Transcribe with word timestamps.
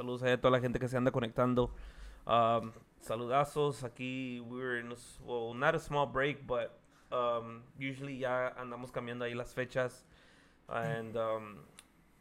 saludos 0.00 0.22
a 0.22 0.34
toda 0.38 0.50
la 0.52 0.60
gente 0.60 0.78
que 0.78 0.88
se 0.88 0.96
anda 0.96 1.10
conectando. 1.10 1.74
Um, 2.26 2.72
saludazos. 3.00 3.84
Aquí, 3.84 4.40
we 4.40 4.56
were 4.56 4.80
in 4.80 4.90
a, 4.90 4.96
well, 5.26 5.52
not 5.54 5.74
a 5.74 5.78
small 5.78 6.06
break, 6.06 6.46
but 6.46 6.70
um, 7.12 7.62
usually 7.78 8.18
ya 8.18 8.54
andamos 8.56 8.90
cambiando 8.90 9.26
ahí 9.26 9.34
las 9.34 9.52
fechas. 9.52 10.06
And 10.68 11.16
um, 11.16 11.58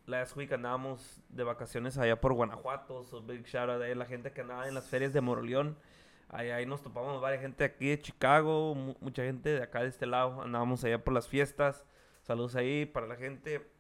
last 0.08 0.36
week 0.36 0.52
andamos 0.52 1.22
de 1.30 1.44
vacaciones 1.46 1.98
allá 1.98 2.20
por 2.20 2.34
Guanajuato. 2.34 3.06
So 3.06 3.22
big 3.22 3.46
shout 3.46 3.70
out 3.70 3.82
a 3.82 3.96
la 3.96 4.06
gente 4.06 4.32
que 4.34 4.42
andaba 4.42 4.68
en 4.68 4.74
las 4.74 4.90
ferias 4.90 5.14
de 5.14 5.22
Moroleón. 5.22 5.78
Ahí, 6.28 6.52
ahí 6.52 6.66
nos 6.66 6.82
topamos 6.82 7.22
varias 7.22 7.42
gente 7.42 7.64
aquí 7.64 7.90
de 7.90 8.02
Chicago, 8.02 8.76
mu- 8.76 8.96
mucha 9.00 9.24
gente 9.24 9.50
de 9.50 9.64
acá 9.64 9.84
de 9.84 9.88
este 9.88 10.06
lado. 10.06 10.42
Andábamos 10.42 10.84
allá 10.84 11.02
por 11.02 11.14
las 11.14 11.30
fiestas. 11.30 11.86
Saludos 12.24 12.58
ahí 12.58 12.86
para 12.86 13.08
la 13.08 13.16
gente. 13.16 13.72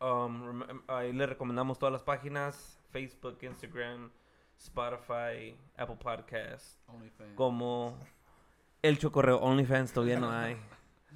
Um, 0.00 0.62
ahí 0.88 1.12
le 1.12 1.26
recomendamos 1.26 1.78
todas 1.78 1.92
las 1.92 2.02
páginas: 2.02 2.79
Facebook, 2.90 3.38
Instagram, 3.42 4.10
Spotify, 4.58 5.54
Apple 5.76 5.96
Podcasts. 5.96 6.78
OnlyFans. 6.86 7.34
Como 7.34 7.96
el 8.82 8.98
chocorreo 8.98 9.38
OnlyFans 9.38 9.92
todavía 9.92 10.18
no 10.18 10.30
hay. 10.30 10.56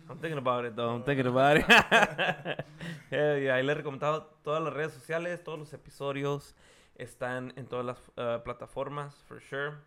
I'm 0.09 0.19
thinking 0.19 0.39
about 0.39 0.65
it 0.65 0.75
though. 0.75 0.95
I'm 0.95 1.05
thinking 1.05 1.27
about 1.27 1.57
it. 1.59 1.65
Hell 3.11 3.41
yeah. 3.41 3.55
Ahí 3.55 3.63
le 3.63 3.73
he 3.73 3.75
recomendado 3.75 4.25
todas 4.43 4.63
las 4.63 4.73
redes 4.73 4.93
sociales, 4.93 5.43
todos 5.43 5.59
los 5.59 5.73
episodios 5.73 6.55
están 6.97 7.53
en 7.57 7.67
todas 7.67 7.85
las 7.85 7.99
uh, 8.17 8.43
plataformas, 8.43 9.15
for 9.27 9.41
sure. 9.41 9.79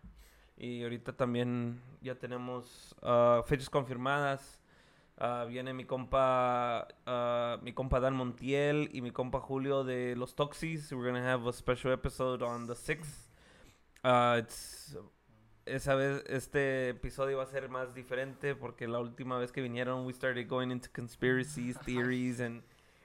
Y 0.56 0.82
ahorita 0.82 1.12
también 1.12 1.80
ya 2.00 2.16
tenemos 2.16 2.94
uh, 3.02 3.42
fechas 3.44 3.70
confirmadas. 3.70 4.57
Uh, 5.20 5.46
viene 5.48 5.72
mi 5.72 5.84
compa, 5.84 6.86
uh, 7.06 7.60
mi 7.64 7.72
compa 7.72 7.98
Dan 7.98 8.14
Montiel 8.14 8.88
y 8.92 9.00
mi 9.00 9.10
compa 9.10 9.40
Julio 9.40 9.82
de 9.82 10.14
Los 10.14 10.36
Toxis. 10.36 10.92
We're 10.92 11.10
gonna 11.10 11.26
have 11.26 11.44
a 11.48 11.52
special 11.52 11.92
episode 11.92 12.40
on 12.40 12.66
the 12.66 12.74
6th. 12.74 13.28
Uh, 14.04 14.38
it's 14.38 14.96
esa 15.66 15.96
vez 15.96 16.22
este 16.28 16.90
episodio 16.90 17.38
va 17.38 17.42
a 17.42 17.46
ser 17.46 17.68
más 17.68 17.94
diferente 17.94 18.54
porque 18.54 18.86
la 18.86 19.00
última 19.00 19.38
vez 19.38 19.50
que 19.50 19.60
vinieron 19.60 20.06
we 20.06 20.12
started 20.12 20.46
going 20.46 20.70
into 20.70 20.88
conspiracies, 20.92 21.76
theories 21.80 22.40
and 22.40 22.62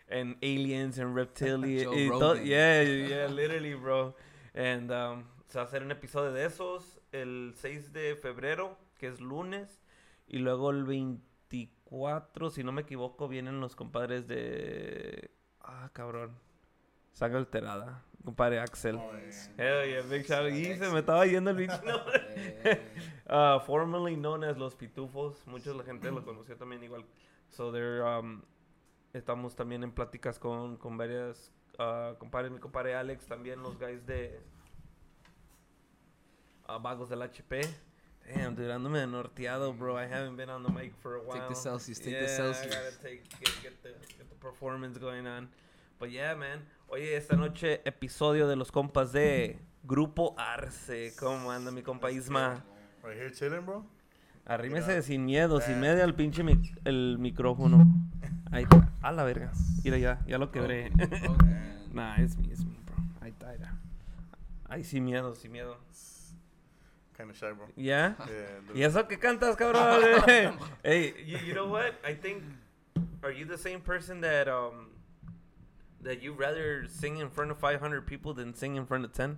and 0.10 0.38
aliens 0.44 1.00
and 1.00 1.16
reptilians. 1.16 1.86
Yeah, 2.46 2.84
yeah, 2.84 3.28
literally, 3.28 3.74
bro. 3.74 4.16
And 4.54 4.92
um, 4.92 5.24
se 5.48 5.58
va 5.58 5.64
a 5.64 5.68
hacer 5.68 5.82
un 5.82 5.92
episodio 5.92 6.32
de 6.32 6.46
esos 6.46 7.00
el 7.12 7.54
6 7.56 7.92
de 7.92 8.16
febrero, 8.16 8.78
que 9.00 9.08
es 9.08 9.20
lunes, 9.20 9.82
y 10.28 10.38
luego 10.38 10.70
el 10.70 10.86
24, 11.90 12.50
si 12.50 12.64
no 12.64 12.72
me 12.72 12.82
equivoco, 12.82 13.28
vienen 13.28 13.60
los 13.60 13.76
compadres 13.76 14.28
de 14.28 15.32
ah, 15.62 15.90
cabrón. 15.94 16.38
Saga 17.12 17.38
alterada, 17.38 18.04
compadre 18.26 18.60
Axel. 18.60 18.96
Oh, 18.96 19.12
yeah. 19.12 19.54
Hell 19.58 19.90
yeah, 19.90 20.02
big 20.02 20.26
shout 20.26 20.46
out. 20.46 20.54
Y 20.54 20.76
se 20.76 20.90
me 20.90 21.00
estaba 21.00 21.26
yendo 21.28 21.52
el 21.52 21.58
bicho. 21.58 21.74
Uh, 23.30 23.60
formerly 23.66 24.16
known 24.16 24.44
as 24.44 24.58
Los 24.58 24.76
Pitufos. 24.76 25.46
Mucha 25.48 25.72
la 25.74 25.84
gente 25.84 26.12
lo 26.12 26.26
conoció 26.26 26.58
también 26.58 26.84
igual. 26.84 27.06
So 27.50 27.72
they're, 27.72 28.04
um, 28.04 28.42
estamos 29.14 29.56
también 29.56 29.84
en 29.84 29.92
pláticas 29.92 30.40
con, 30.40 30.78
con 30.78 30.98
varias 30.98 31.52
uh, 31.80 32.18
compadres. 32.18 32.52
Mi 32.52 32.60
compadre 32.60 32.96
Alex, 32.96 33.28
también 33.28 33.62
los 33.62 33.78
guys 33.78 34.06
de 34.06 34.42
uh, 36.68 36.82
Vagos 36.82 37.10
del 37.10 37.22
HP. 37.22 37.62
Damn, 38.28 38.56
dude, 38.56 38.72
ando 38.72 38.90
medio 38.90 39.08
norteado, 39.08 39.74
bro. 39.74 39.98
I 39.98 40.06
haven't 40.08 40.38
been 40.38 40.50
on 40.50 40.64
the 40.64 40.70
mic 40.72 40.94
for 41.02 41.16
a 41.16 41.20
while. 41.22 41.34
Take 41.40 41.50
the 41.50 41.56
Celsius, 41.56 42.00
take 42.00 42.16
the 42.18 42.26
Yeah, 42.26 42.28
Celsius. 42.38 42.74
I 42.74 42.78
gotta 42.78 42.98
take, 43.02 43.24
get, 43.40 43.62
get, 43.62 43.84
the, 43.84 43.90
get 44.18 44.30
the 44.30 44.36
performance 44.40 44.98
going 44.98 45.28
on. 45.28 45.50
But 46.00 46.12
yeah, 46.12 46.34
man. 46.36 46.60
Oye, 46.90 47.16
esta 47.16 47.36
noche, 47.36 47.82
episodio 47.86 48.48
de 48.48 48.56
los 48.56 48.72
compas 48.72 49.12
de 49.12 49.60
Grupo 49.84 50.36
Arce. 50.38 51.14
¿Cómo 51.20 51.52
anda 51.52 51.72
mi 51.72 51.82
compa 51.82 52.12
Isma? 52.12 52.64
Right 53.04 53.18
here 53.18 53.32
chilling, 53.32 53.66
bro. 53.66 53.86
Arrímese 54.46 55.02
sin 55.04 55.26
miedo, 55.26 55.60
sin 55.62 55.80
miedo 55.80 56.04
al 56.04 56.16
pinche 56.16 56.44
mic- 56.44 56.78
el 56.86 57.18
micrófono. 57.20 57.86
Ahí 58.52 58.64
está. 58.64 58.90
A 59.02 59.12
la 59.12 59.24
verga. 59.24 59.52
Mira 59.84 59.98
ya, 59.98 60.24
ya 60.28 60.38
lo 60.38 60.52
quebré. 60.52 60.90
Rogan. 61.22 61.90
nah, 61.94 62.16
es 62.18 62.38
mi, 62.38 62.52
es 62.52 62.64
mi, 62.66 62.78
bro. 62.86 62.96
Ahí 63.22 63.32
está, 63.32 63.52
mira. 63.58 63.76
Ay, 64.68 64.84
sin 64.84 65.04
miedo, 65.06 65.34
sin 65.36 65.52
miedo. 65.52 65.78
Kind 67.18 67.30
of 67.30 67.38
shy, 67.38 67.52
bro. 67.52 67.68
¿Ya? 67.76 68.16
Yeah. 68.28 68.74
¿Y 68.76 68.84
eso 68.84 69.04
que 69.08 69.18
cantas, 69.18 69.56
cabrón? 69.56 70.02
hey, 70.84 71.14
you, 71.26 71.38
you 71.46 71.54
know 71.54 71.68
what? 71.68 71.94
I 72.04 72.14
think, 72.16 72.44
are 73.24 73.32
you 73.32 73.46
the 73.46 73.58
same 73.58 73.82
person 73.82 74.22
that, 74.22 74.48
um, 74.48 74.88
that 76.02 76.22
you 76.24 76.34
rather 76.34 76.88
sing 76.88 77.18
in 77.18 77.30
front 77.30 77.52
of 77.52 77.60
500 77.60 78.06
people 78.08 78.34
than 78.34 78.54
sing 78.56 78.76
in 78.76 78.86
front 78.86 79.06
of 79.06 79.14
10? 79.14 79.38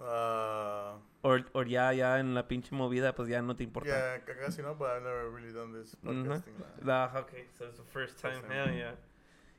Uh, 0.00 0.92
Or, 1.24 1.44
or 1.54 1.64
ya, 1.66 1.90
ya 1.90 2.16
en 2.18 2.34
la 2.34 2.42
pinche 2.48 2.72
movida, 2.72 3.14
pues 3.14 3.28
ya 3.28 3.40
no 3.40 3.54
te 3.54 3.62
importa. 3.62 3.86
yeah, 3.86 4.18
casi 4.42 4.60
no, 4.60 4.74
but 4.74 4.90
I've 4.90 5.04
never 5.04 5.30
really 5.30 5.52
done 5.52 5.72
this 5.72 5.94
podcasting. 6.04 6.54
Nah, 6.84 7.10
okay, 7.14 7.44
so 7.56 7.66
it's 7.66 7.78
the 7.78 7.84
first 7.92 8.18
time, 8.18 8.42
hell 8.50 8.68
yeah. 8.74 8.96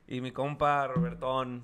Y 0.06 0.20
mi 0.20 0.30
compa 0.30 0.92
Robertón, 0.94 1.62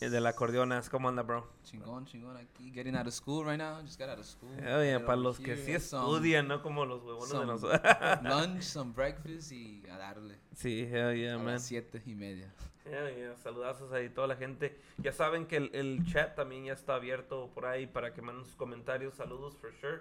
el 0.00 0.10
de 0.10 0.20
la 0.20 0.30
acordeonas, 0.30 0.88
¿cómo 0.88 1.10
anda, 1.10 1.22
bro? 1.22 1.46
Chingón, 1.62 2.06
chingón 2.06 2.36
aquí. 2.38 2.72
Getting 2.72 2.96
out 2.96 3.06
of 3.06 3.12
school 3.12 3.44
right 3.44 3.58
now. 3.58 3.82
Just 3.82 3.98
got 3.98 4.08
out 4.08 4.18
of 4.18 4.24
school. 4.24 4.50
Hell 4.58 4.82
yeah, 4.82 5.04
para 5.04 5.16
los 5.16 5.38
que 5.38 5.56
sí 5.56 5.72
estudian, 5.72 6.48
no 6.48 6.62
como 6.62 6.86
los 6.86 7.02
huevones 7.02 7.30
de 7.30 7.46
nosotros. 7.46 7.80
Lunch, 8.22 8.62
some 8.62 8.92
breakfast 8.92 9.52
y 9.52 9.82
a 9.90 9.98
darle. 9.98 10.36
sí, 10.54 10.88
hell 10.90 11.14
yeah, 11.14 11.34
a 11.34 11.38
man. 11.38 11.54
las 11.54 11.64
siete 11.64 12.02
y 12.06 12.14
media. 12.14 12.50
Hell 12.86 13.14
yeah, 13.14 13.36
saludazos 13.36 13.92
ahí 13.92 14.08
toda 14.08 14.26
la 14.26 14.36
gente. 14.36 14.80
Ya 14.98 15.12
saben 15.12 15.46
que 15.46 15.58
el, 15.58 15.70
el 15.74 16.02
chat 16.06 16.34
también 16.34 16.64
ya 16.64 16.72
está 16.72 16.94
abierto 16.94 17.50
por 17.54 17.66
ahí 17.66 17.86
para 17.86 18.14
que 18.14 18.22
manden 18.22 18.46
sus 18.46 18.56
comentarios. 18.56 19.14
Saludos, 19.14 19.54
for 19.58 19.70
sure. 19.80 20.00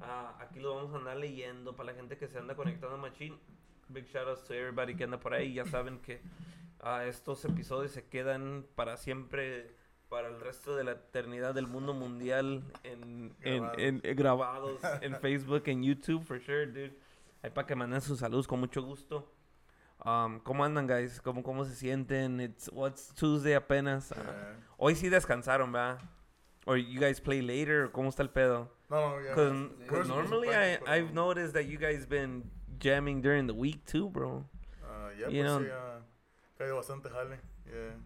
Ah, 0.00 0.38
aquí 0.40 0.58
lo 0.58 0.74
vamos 0.74 0.94
a 0.94 0.96
andar 0.96 1.18
leyendo 1.18 1.76
para 1.76 1.92
la 1.92 1.96
gente 1.98 2.16
que 2.16 2.28
se 2.28 2.38
anda 2.38 2.56
conectando 2.56 2.96
machine. 2.96 3.36
Big 3.90 4.06
shout 4.06 4.26
outs 4.26 4.42
to 4.44 4.54
everybody 4.54 4.96
que 4.96 5.04
anda 5.04 5.20
por 5.20 5.34
ahí. 5.34 5.52
Ya 5.52 5.66
saben 5.66 5.98
que 5.98 6.22
ah, 6.80 7.04
estos 7.06 7.44
episodios 7.44 7.92
se 7.92 8.04
quedan 8.06 8.66
para 8.74 8.96
siempre, 8.96 9.74
para 10.08 10.28
el 10.28 10.40
resto 10.40 10.76
de 10.76 10.84
la 10.84 10.92
eternidad 10.92 11.54
del 11.54 11.66
mundo 11.66 11.94
mundial 11.94 12.62
en, 12.82 13.34
en- 13.42 13.62
Grabados. 13.62 13.78
en- 13.82 14.00
eh, 14.04 14.14
grabados 14.14 14.80
en 15.02 15.16
Facebook, 15.16 15.62
en 15.66 15.82
YouTube, 15.82 16.22
for 16.24 16.40
sure, 16.40 16.66
dude. 16.66 16.96
Ahí 17.42 17.50
para 17.50 17.66
que 17.66 17.74
manden 17.74 18.00
sus 18.00 18.18
saludos 18.20 18.46
con 18.46 18.60
mucho 18.60 18.82
gusto. 18.82 19.30
Um, 20.04 20.40
¿Cómo 20.40 20.64
andan, 20.64 20.86
guys? 20.86 21.20
¿Cómo, 21.20 21.42
¿Cómo 21.42 21.64
se 21.64 21.74
sienten? 21.74 22.40
It's 22.40 22.68
what's 22.72 23.14
Tuesday 23.14 23.54
apenas. 23.54 24.12
Ah, 24.12 24.16
Yeah. 24.16 24.56
hoy 24.76 24.94
sí 24.96 25.08
descansaron, 25.08 25.70
¿verdad? 25.72 25.98
Or 26.66 26.76
you 26.78 26.98
guys 27.00 27.20
play 27.20 27.42
later? 27.42 27.90
¿Cómo 27.92 28.08
está 28.08 28.22
el 28.22 28.30
pedo? 28.30 28.70
No, 28.90 29.16
no, 29.18 29.22
yeah. 29.22 29.34
Because 29.34 30.08
to 30.08 30.14
normally 30.14 30.48
I, 30.48 30.78
I've 30.86 31.12
noticed 31.12 31.52
that 31.54 31.64
you 31.66 31.78
guys 31.78 32.06
been 32.06 32.50
jamming 32.78 33.20
during 33.22 33.46
the 33.46 33.52
week 33.54 33.84
too, 33.86 34.08
bro. 34.10 34.44
Uh, 34.82 35.10
yeah, 35.18 35.28
you 35.28 35.42
pues 35.42 35.44
know- 35.44 35.60
sí, 35.60 35.66
uh, 35.70 36.00
caído 36.56 36.76
bastante 36.76 37.08
jale. 37.10 37.40
Yeah. 37.66 37.96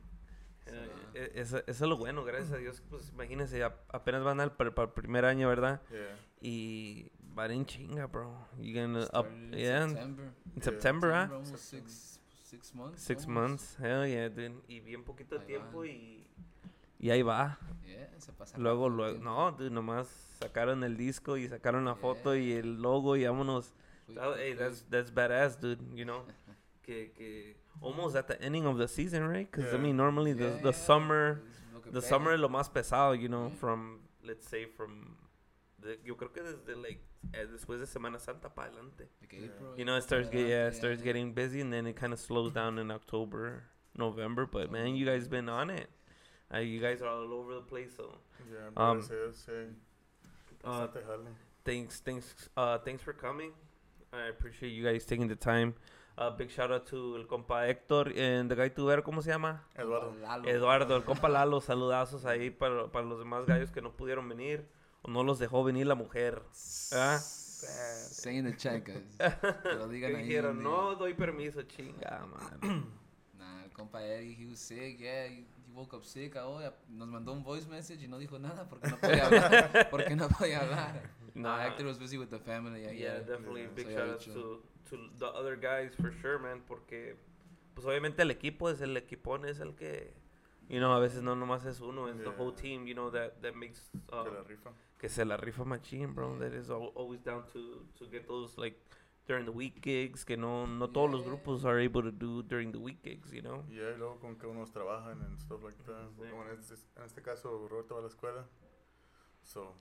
Eh, 0.67 0.91
eh, 1.15 1.33
eso, 1.37 1.59
eso 1.59 1.71
es 1.85 1.89
lo 1.89 1.97
bueno, 1.97 2.25
gracias 2.25 2.53
a 2.53 2.57
Dios. 2.59 2.83
Pues 2.91 3.09
imagínense, 3.11 3.63
ap- 3.65 3.95
apenas 3.95 4.23
van 4.23 4.41
al 4.41 4.53
para 4.55 4.71
el 4.83 4.91
primer 4.91 5.25
año, 5.25 5.49
¿verdad? 5.49 5.81
Yeah. 5.91 6.19
Y 6.41 7.11
van 7.35 7.51
en 7.53 7.65
chinga, 7.65 8.07
bro. 8.07 8.47
You 8.59 8.75
gonna 8.75 9.05
up, 9.19 9.27
yeah, 9.53 9.87
September. 9.89 10.25
in 10.27 10.53
Yeah. 10.55 10.63
September, 10.63 11.13
¿ah? 11.13 11.23
Almost 11.25 11.57
six, 11.57 12.21
six 12.45 12.75
months. 12.75 13.01
Six 13.03 13.25
almost. 13.25 13.49
months, 13.51 13.79
hell 13.81 14.07
yeah, 14.07 14.29
dude. 14.29 14.61
Y 14.69 14.81
bien 14.81 15.05
poquito 15.05 15.39
Ahí 15.41 15.47
tiempo 15.47 15.79
van. 15.79 15.89
y, 15.89 16.27
y 16.99 17.11
ahí 17.11 17.23
va. 17.23 17.59
Yeah, 17.87 18.11
se 18.21 18.33
pasa 18.33 18.59
Luego, 18.59 18.89
luego, 18.91 19.13
tiempo. 19.13 19.31
no, 19.31 19.53
dude, 19.53 19.71
nomás 19.71 20.07
sacaron 20.39 20.85
el 20.85 20.97
disco 20.99 21.37
y 21.39 21.49
sacaron 21.49 21.87
la 21.87 21.95
foto 21.95 22.37
y 22.37 22.53
el 22.53 22.81
logo 22.83 23.17
y 23.17 23.25
vámonos. 23.25 23.73
That- 24.15 24.35
hey, 24.37 24.53
fui- 24.55 24.59
that's, 24.59 24.85
that's 24.91 25.15
badass, 25.15 25.59
dude, 25.61 25.83
you 25.97 26.05
know. 26.05 26.25
que, 26.83 27.13
que 27.13 27.57
almost 27.81 28.17
at 28.17 28.27
the 28.29 28.41
ending 28.43 28.67
of 28.67 28.77
the 28.79 28.89
season, 28.89 29.27
right? 29.27 29.51
Because, 29.51 29.73
I 29.75 29.77
mean, 29.79 29.97
normally 29.97 30.33
the, 30.33 30.49
Yeah, 30.49 30.63
the 30.63 30.73
summer, 30.73 31.43
es 31.47 31.75
lo 31.75 31.81
que 31.81 31.93
the 31.93 32.01
pega. 32.01 32.09
summer 32.09 32.33
es 32.33 32.41
lo 32.41 32.49
más 32.49 32.69
pesado, 32.73 33.15
you 33.21 33.29
know, 33.29 33.49
Yeah. 33.49 33.59
from, 33.61 34.01
let's 34.25 34.47
say, 34.49 34.67
from, 34.67 35.17
the, 35.81 35.99
yo 36.05 36.15
creo 36.17 36.33
que 36.33 36.43
desde, 36.43 36.77
like, 36.77 37.01
eh, 37.35 37.47
después 37.47 37.79
de 37.81 37.87
Semana 37.87 38.19
Santa 38.21 38.49
para 38.49 38.69
adelante. 38.69 39.09
De 39.21 39.37
Yeah. 39.37 39.49
You 39.77 39.85
know, 39.85 39.97
it 39.97 40.03
starts, 40.03 40.29
get, 40.29 40.41
yeah, 40.49 40.67
it 40.69 40.73
yeah, 40.73 40.79
starts 40.79 41.01
yeah. 41.01 41.05
getting 41.05 41.33
busy 41.35 41.61
and 41.61 41.73
then 41.73 41.87
it 41.87 41.95
kind 41.97 42.13
of 42.13 42.19
slows 42.21 42.53
down 42.53 42.79
in 42.79 42.91
October, 42.91 43.65
November. 43.97 44.47
But, 44.47 44.71
man, 44.73 44.97
you 44.97 45.07
guys 45.07 45.29
been 45.29 45.49
on 45.49 45.71
it. 45.71 45.89
Uh, 46.53 46.59
you 46.59 46.81
guys 46.81 47.03
are 47.03 47.09
all 47.09 47.33
over 47.33 47.55
the 47.55 47.61
place, 47.63 47.95
so... 47.97 48.15
Yeah, 48.51 48.69
Um, 48.77 48.99
gracias 49.01 49.11
a 49.11 49.15
Dios, 49.15 49.47
sí. 49.47 49.75
Uh, 50.65 50.87
thanks 51.65 52.01
thanks 52.01 52.49
uh 52.57 52.79
thanks 52.79 53.03
for 53.03 53.13
coming 53.13 53.53
i 54.13 54.23
appreciate 54.29 54.71
you 54.71 54.83
guys 54.83 55.05
taking 55.05 55.29
the 55.29 55.37
time 55.37 55.75
uh 56.21 56.31
big 56.37 56.51
shout 56.51 56.71
out 56.73 56.85
to 56.85 57.17
el 57.17 57.27
compa 57.27 57.67
Héctor 57.69 58.09
and 58.19 58.51
the 58.51 58.57
guy 58.57 58.71
tubero 58.71 59.03
cómo 59.05 59.23
se 59.23 59.31
llama 59.31 59.65
Eduardo. 59.77 60.15
Lalo. 60.21 60.49
Eduardo 60.49 60.97
el 60.97 61.05
compa 61.05 61.29
Lalo 61.37 61.61
saludazos 61.61 62.25
ahí 62.25 62.51
para, 62.51 62.89
para 62.91 63.07
los 63.07 63.19
demás 63.19 63.47
gallos 63.47 63.71
que 63.71 63.81
no 63.81 63.93
pudieron 63.97 64.29
venir 64.29 64.67
o 65.03 65.11
no 65.11 65.23
los 65.23 65.39
dejó 65.39 65.63
venir 65.65 65.87
la 65.87 65.95
mujer 65.95 66.43
¿Ah? 66.93 67.19
Say 67.21 68.37
in 68.39 68.45
the 68.45 68.57
chat, 68.57 68.85
guys. 68.85 69.19
Digan 69.91 70.15
ahí 70.17 70.23
dijeron 70.25 70.63
no 70.63 70.95
doy 70.95 71.15
permiso 71.15 71.63
chinga 71.63 72.27
madre 72.27 72.83
Nah, 73.39 73.65
el 73.65 73.71
compa 73.73 74.03
Eddie, 74.05 74.35
he 74.35 74.47
was 74.47 74.59
sick, 74.59 74.99
yeah, 74.99 75.27
he, 75.29 75.45
woke 75.73 75.95
up 75.95 76.05
sick. 76.05 76.35
Ah, 76.37 76.47
oh, 76.49 76.61
ya- 76.61 76.75
nos 76.89 77.07
mandó 77.09 77.33
un 77.33 77.45
voice 77.45 77.69
message 77.69 78.03
y 78.03 78.09
no 78.09 78.19
dijo 78.19 78.37
nada 78.39 78.69
porque 78.69 78.89
no 78.89 78.97
podía 78.99 79.27
hablar. 79.27 79.89
porque 79.91 80.17
no 80.17 80.29
podía 80.29 80.61
hablar. 80.63 81.03
Nah. 81.35 81.57
Nah, 81.59 81.65
Hector 81.67 81.87
was 81.87 81.99
busy 81.99 82.19
with 82.19 82.31
the 82.31 82.39
family. 82.41 82.83
Yeah, 82.83 82.91
Yeah, 82.91 83.15
yeah. 83.15 83.19
definitely. 83.21 83.63
Yeah. 83.63 83.69
Big 83.77 83.87
So, 83.87 83.93
shout 83.93 84.19
chill. 84.19 84.35
to, 84.35 84.63
to 84.91 84.97
the 85.19 85.27
other 85.27 85.57
guys 85.57 85.95
for 85.97 86.13
sure, 86.21 86.39
man. 86.39 86.63
Porque, 86.67 87.17
pues 87.75 87.87
obviamente 87.87 88.23
el 88.23 88.31
equipo 88.31 88.69
es 88.71 88.81
el 88.81 88.97
equipón, 88.97 89.45
es 89.47 89.61
el 89.61 89.75
que, 89.75 90.13
you 90.69 90.79
know, 90.79 90.93
a 90.93 90.99
veces 91.01 91.23
no 91.23 91.35
nomás 91.37 91.65
es 91.67 91.81
uno, 91.81 92.09
es 92.09 92.17
the 92.19 92.29
whole 92.31 92.53
Yeah. 92.53 92.63
team, 92.63 92.87
you 92.87 92.95
know, 92.95 93.11
that, 93.11 93.41
that 93.43 93.55
makes, 93.55 93.91
uh, 94.13 94.25
Que 94.25 94.31
la 94.33 94.43
rifa. 94.43 94.73
que 94.99 95.09
se 95.09 95.25
la 95.25 95.37
rifa 95.37 95.65
machine, 95.65 96.09
bro. 96.13 96.39
That 96.39 96.53
is 96.53 96.71
al- 96.71 96.93
always 96.95 97.23
down 97.23 97.47
to, 97.53 97.87
to 97.99 98.07
get 98.11 98.27
those, 98.27 98.57
like, 98.61 98.77
during 99.27 99.45
the 99.45 99.53
week 99.53 99.81
gigs, 99.83 100.25
que 100.25 100.37
no, 100.39 100.67
no 100.67 100.89
todos 100.89 101.11
los 101.11 101.21
Yeah. 101.21 101.29
grupos 101.33 101.65
are 101.67 101.79
able 101.85 102.03
to 102.03 102.11
do 102.11 102.43
during 102.43 102.73
the 102.73 102.79
week 102.79 103.03
gigs, 103.03 103.31
you 103.31 103.43
know? 103.43 103.63
Y 103.69 103.77
ya, 103.77 103.91
y 103.91 103.97
luego 103.99 104.19
con 104.21 104.37
que 104.37 104.47
unos 104.47 104.73
trabajan 104.73 105.21
and 105.23 105.39
stuff 105.39 105.63
like 105.63 105.77
that. 105.85 106.09
Como 106.31 106.45
en 106.45 106.59
este, 106.59 106.75
en 106.97 107.03
este 107.05 107.21
caso, 107.23 107.69
Roberto 107.69 107.95
va 107.95 108.01
a 108.01 108.03
la 108.05 108.09
escuela. 108.09 108.47
So, 109.43 109.75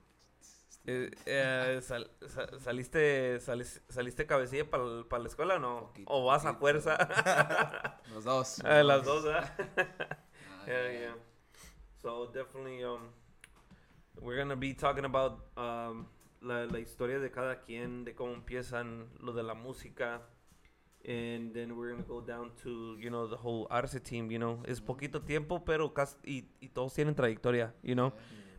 Eh, 0.89 1.11
eh, 1.25 1.79
sal- 1.81 2.09
sa- 2.27 2.57
saliste, 2.59 3.39
salis- 3.41 3.81
¿Saliste 3.89 4.25
cabecilla 4.25 4.69
para 4.69 4.83
la 5.21 5.27
escuela 5.27 5.55
o 5.55 5.59
no? 5.59 5.81
Poquito, 5.87 6.09
¿O 6.11 6.25
vas 6.25 6.45
a 6.45 6.57
poquito. 6.57 6.59
fuerza? 6.81 6.97
Los 8.13 8.23
dos. 8.23 8.61
Ah, 8.65 8.83
las 8.83 9.03
dos. 9.03 9.25
Ah, 9.27 9.53
Yeah, 10.67 10.91
yeah. 10.91 11.15
So 12.01 12.27
definitely, 12.27 12.83
um, 12.83 13.09
we're 14.21 14.37
gonna 14.37 14.55
be 14.55 14.73
talking 14.73 15.05
about 15.05 15.39
um, 15.57 16.07
la, 16.41 16.65
la 16.65 16.79
historia 16.79 17.19
de 17.19 17.29
cada 17.31 17.61
quien, 17.61 18.03
de 18.05 18.13
cómo 18.15 18.33
empiezan 18.33 19.07
lo 19.19 19.31
de 19.33 19.43
la 19.43 19.53
música, 19.55 20.21
and 21.05 21.53
then 21.53 21.75
we're 21.77 21.91
gonna 21.91 22.03
go 22.07 22.19
down 22.21 22.51
to 22.63 22.97
you 22.99 23.09
know 23.09 23.27
the 23.27 23.37
whole 23.37 23.65
Arce 23.69 23.99
team. 24.01 24.29
You 24.31 24.39
know, 24.39 24.61
es 24.65 24.81
poquito 24.81 25.21
tiempo, 25.21 25.63
pero 25.65 25.93
casi 25.93 26.17
y, 26.25 26.49
y 26.59 26.69
todos 26.69 26.93
tienen 26.93 27.15
trayectoria. 27.15 27.73
You 27.81 27.95
know, 27.95 28.13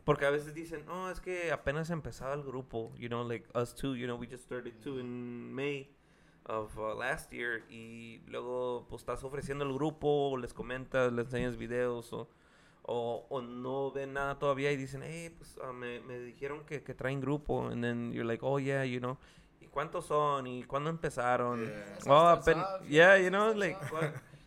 porque 0.09 0.25
a 0.25 0.31
veces 0.31 0.55
dicen, 0.55 0.89
oh, 0.89 1.11
es 1.11 1.21
que 1.21 1.53
apenas 1.53 1.91
empezaba 1.91 2.33
el 2.33 2.43
grupo. 2.43 2.95
You 2.97 3.09
know, 3.09 3.23
like 3.29 3.47
us 3.55 3.75
too. 3.75 3.95
You 3.95 4.07
know, 4.07 4.17
we 4.17 4.27
just 4.27 4.43
started 4.43 4.73
too 4.81 4.99
in 4.99 5.55
May 5.55 5.91
of 6.47 6.75
uh, 6.79 6.95
last 6.95 7.31
year 7.31 7.67
y 7.69 8.23
luego 8.27 8.87
pues 8.89 9.03
estás 9.03 9.23
ofreciendo 9.23 9.67
el 9.67 9.75
grupo, 9.75 10.35
les 10.39 10.55
comentas, 10.55 11.13
les 11.13 11.27
enseñas 11.27 11.59
videos 11.59 12.11
o, 12.15 12.27
o, 12.85 13.27
o 13.29 13.43
no 13.43 13.93
ven 13.93 14.15
nada 14.15 14.39
todavía 14.39 14.73
y 14.73 14.79
dicen, 14.79 15.03
hey, 15.03 15.29
pues 15.37 15.59
ah, 15.63 15.75
me, 15.75 16.01
me 16.01 16.19
dijeron 16.21 16.65
que, 16.65 16.83
que 16.83 16.95
traen 16.95 17.21
grupo 17.21 17.69
and 17.69 17.85
then 17.85 18.11
you're 18.11 18.25
like, 18.25 18.43
oh 18.43 18.59
yeah, 18.59 18.87
you 18.87 19.01
know, 19.01 19.19
¿y 19.61 19.67
cuántos 19.67 20.07
son? 20.07 20.47
¿y 20.47 20.65
cuándo 20.65 20.89
empezaron? 20.89 21.67
Yeah. 21.67 21.99
Oh, 22.07 22.41
yeah, 22.89 23.19
you 23.19 23.29
know, 23.29 23.53
like, 23.53 23.77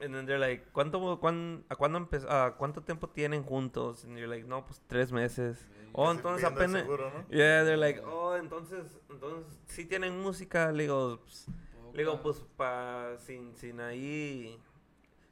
and 0.00 0.14
then 0.14 0.26
they're 0.26 0.38
like, 0.38 0.64
¿cuánto, 0.72 1.18
cuán, 1.20 1.64
a 1.68 1.76
cuándo 1.76 2.08
ah, 2.28 2.54
¿cuánto 2.56 2.82
tiempo 2.82 3.08
tienen 3.08 3.42
juntos? 3.42 4.04
And 4.04 4.16
you're 4.16 4.28
like, 4.28 4.46
no, 4.46 4.64
pues 4.64 4.80
tres 4.86 5.12
meses. 5.12 5.66
Oh, 5.92 6.04
casi 6.06 6.16
entonces 6.18 6.48
pidiendo 6.48 6.60
el 6.60 6.66
apenas... 6.66 6.82
seguro, 6.82 7.10
¿no? 7.10 7.28
Yeah, 7.28 7.64
they're 7.64 7.76
like, 7.76 8.00
Yeah. 8.00 8.08
oh, 8.08 8.36
entonces, 8.36 8.98
entonces, 9.10 9.60
sí 9.66 9.84
tienen 9.84 10.20
música, 10.20 10.70
le 10.72 10.84
digo, 10.84 11.20
pues, 11.22 11.46
le 11.92 12.02
digo, 12.02 12.20
pues, 12.22 12.44
pa, 12.56 13.16
sin, 13.18 13.56
sin 13.56 13.80
ahí, 13.80 14.60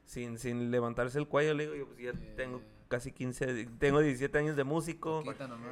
sin, 0.03 0.37
sin 0.37 0.71
levantarse 0.71 1.17
el 1.19 1.27
cuello, 1.27 1.53
le 1.53 1.63
digo, 1.63 1.75
yo 1.75 1.85
pues 1.87 1.99
ya 1.99 2.11
Yeah. 2.11 2.35
tengo 2.35 2.61
casi 2.87 3.11
15, 3.11 3.65
tengo 3.79 3.99
17 3.99 4.37
años 4.37 4.55
de 4.55 4.63
músico. 4.63 5.21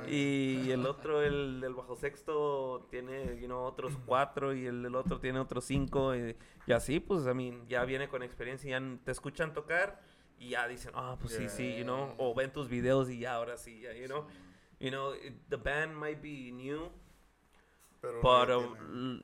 Y 0.10 0.70
el 0.72 0.86
otro, 0.86 1.22
el 1.22 1.62
del 1.62 1.74
bajo 1.74 1.96
sexto, 1.96 2.88
tiene, 2.90 3.40
you 3.40 3.48
know, 3.48 3.62
otros 3.64 3.94
cuatro 4.06 4.54
y 4.54 4.66
el 4.66 4.84
del 4.84 4.96
otro 4.96 5.20
tiene 5.20 5.40
otros 5.40 5.66
cinco. 5.66 6.16
Y, 6.16 6.36
y 6.68 6.72
así, 6.72 7.00
pues, 7.00 7.26
I 7.26 7.34
mean, 7.34 7.68
ya 7.68 7.84
viene 7.86 8.08
con 8.10 8.24
experiencia 8.24 8.68
y 8.68 8.72
ya 8.72 8.98
te 9.04 9.12
escuchan 9.12 9.54
tocar 9.54 10.02
y 10.38 10.50
ya 10.50 10.68
dicen, 10.68 10.92
ah, 10.96 11.18
pues 11.20 11.34
sí, 11.34 11.48
sí, 11.50 11.76
you 11.78 11.84
know. 11.84 12.08
Yeah. 12.08 12.16
O 12.20 12.34
ven 12.36 12.52
tus 12.52 12.68
videos 12.70 13.10
y 13.10 13.20
ya, 13.20 13.36
ahora 13.36 13.58
sí, 13.58 13.82
ya, 13.82 13.94
you 13.94 14.06
know. 14.08 14.28
You 14.80 14.90
know, 14.90 15.14
it- 15.16 15.40
the 15.50 15.56
band 15.56 15.96
might 15.96 16.22
be 16.22 16.52
new, 16.52 16.90
Pero, 18.02 18.20
pero 18.22 18.78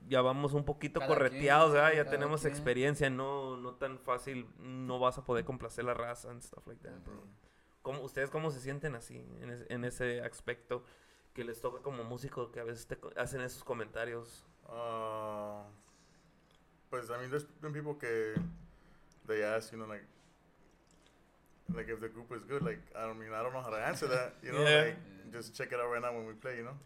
ya 0.07 0.21
vamos 0.21 0.53
un 0.53 0.63
poquito 0.65 0.99
Cada 1.01 1.13
correteados, 1.13 1.71
quien, 1.71 1.83
¿verdad? 1.83 2.03
Ya 2.03 2.09
tenemos 2.09 2.41
quien. 2.41 2.53
experiencia, 2.53 3.09
no, 3.11 3.57
no 3.57 3.75
tan 3.75 3.99
fácil, 3.99 4.47
no 4.57 4.97
vas 4.97 5.17
a 5.19 5.23
poder 5.25 5.45
complacer 5.45 5.83
la 5.83 5.93
raza 5.93 6.31
and 6.31 6.41
stuff 6.41 6.65
like 6.65 6.81
that, 6.81 6.97
bro. 7.03 7.21
¿Cómo, 7.81 8.01
¿Ustedes 8.01 8.29
cómo 8.29 8.51
se 8.51 8.59
sienten 8.59 8.95
así, 8.95 9.17
en, 9.41 9.49
es- 9.49 9.65
en 9.69 9.85
ese 9.85 10.21
aspecto 10.21 10.83
que 11.33 11.43
les 11.43 11.59
toca 11.61 11.81
como 11.81 12.03
músico, 12.03 12.51
que 12.51 12.59
a 12.59 12.63
veces 12.63 12.85
te 12.87 12.97
hacen 13.17 13.41
esos 13.41 13.63
comentarios? 13.63 14.45
Uh, 14.67 15.63
pues, 16.89 17.09
I 17.09 17.17
mean, 17.17 17.29
there's 17.29 17.47
been 17.61 17.73
people 17.73 17.97
que 17.97 18.35
they 19.27 19.43
ask, 19.43 19.71
you 19.71 19.77
know, 19.79 19.87
like, 19.87 20.03
like 21.73 21.89
if 21.89 21.99
the 21.99 22.09
group 22.09 22.31
is 22.33 22.43
good, 22.45 22.61
like, 22.63 22.81
I 22.95 23.05
don't 23.05 23.17
mean, 23.17 23.33
I 23.33 23.41
don't 23.41 23.53
know 23.53 23.61
how 23.61 23.71
to 23.71 23.77
answer 23.77 24.07
that, 24.09 24.33
you 24.43 24.51
know, 24.51 24.61
Yeah. 24.63 24.83
like, 24.85 24.97
just 25.31 25.55
check 25.55 25.71
it 25.71 25.79
out 25.79 25.89
right 25.91 26.01
now 26.01 26.13
when 26.13 26.27
we 26.27 26.33
play, 26.33 26.57
you 26.57 26.63
know. 26.63 26.77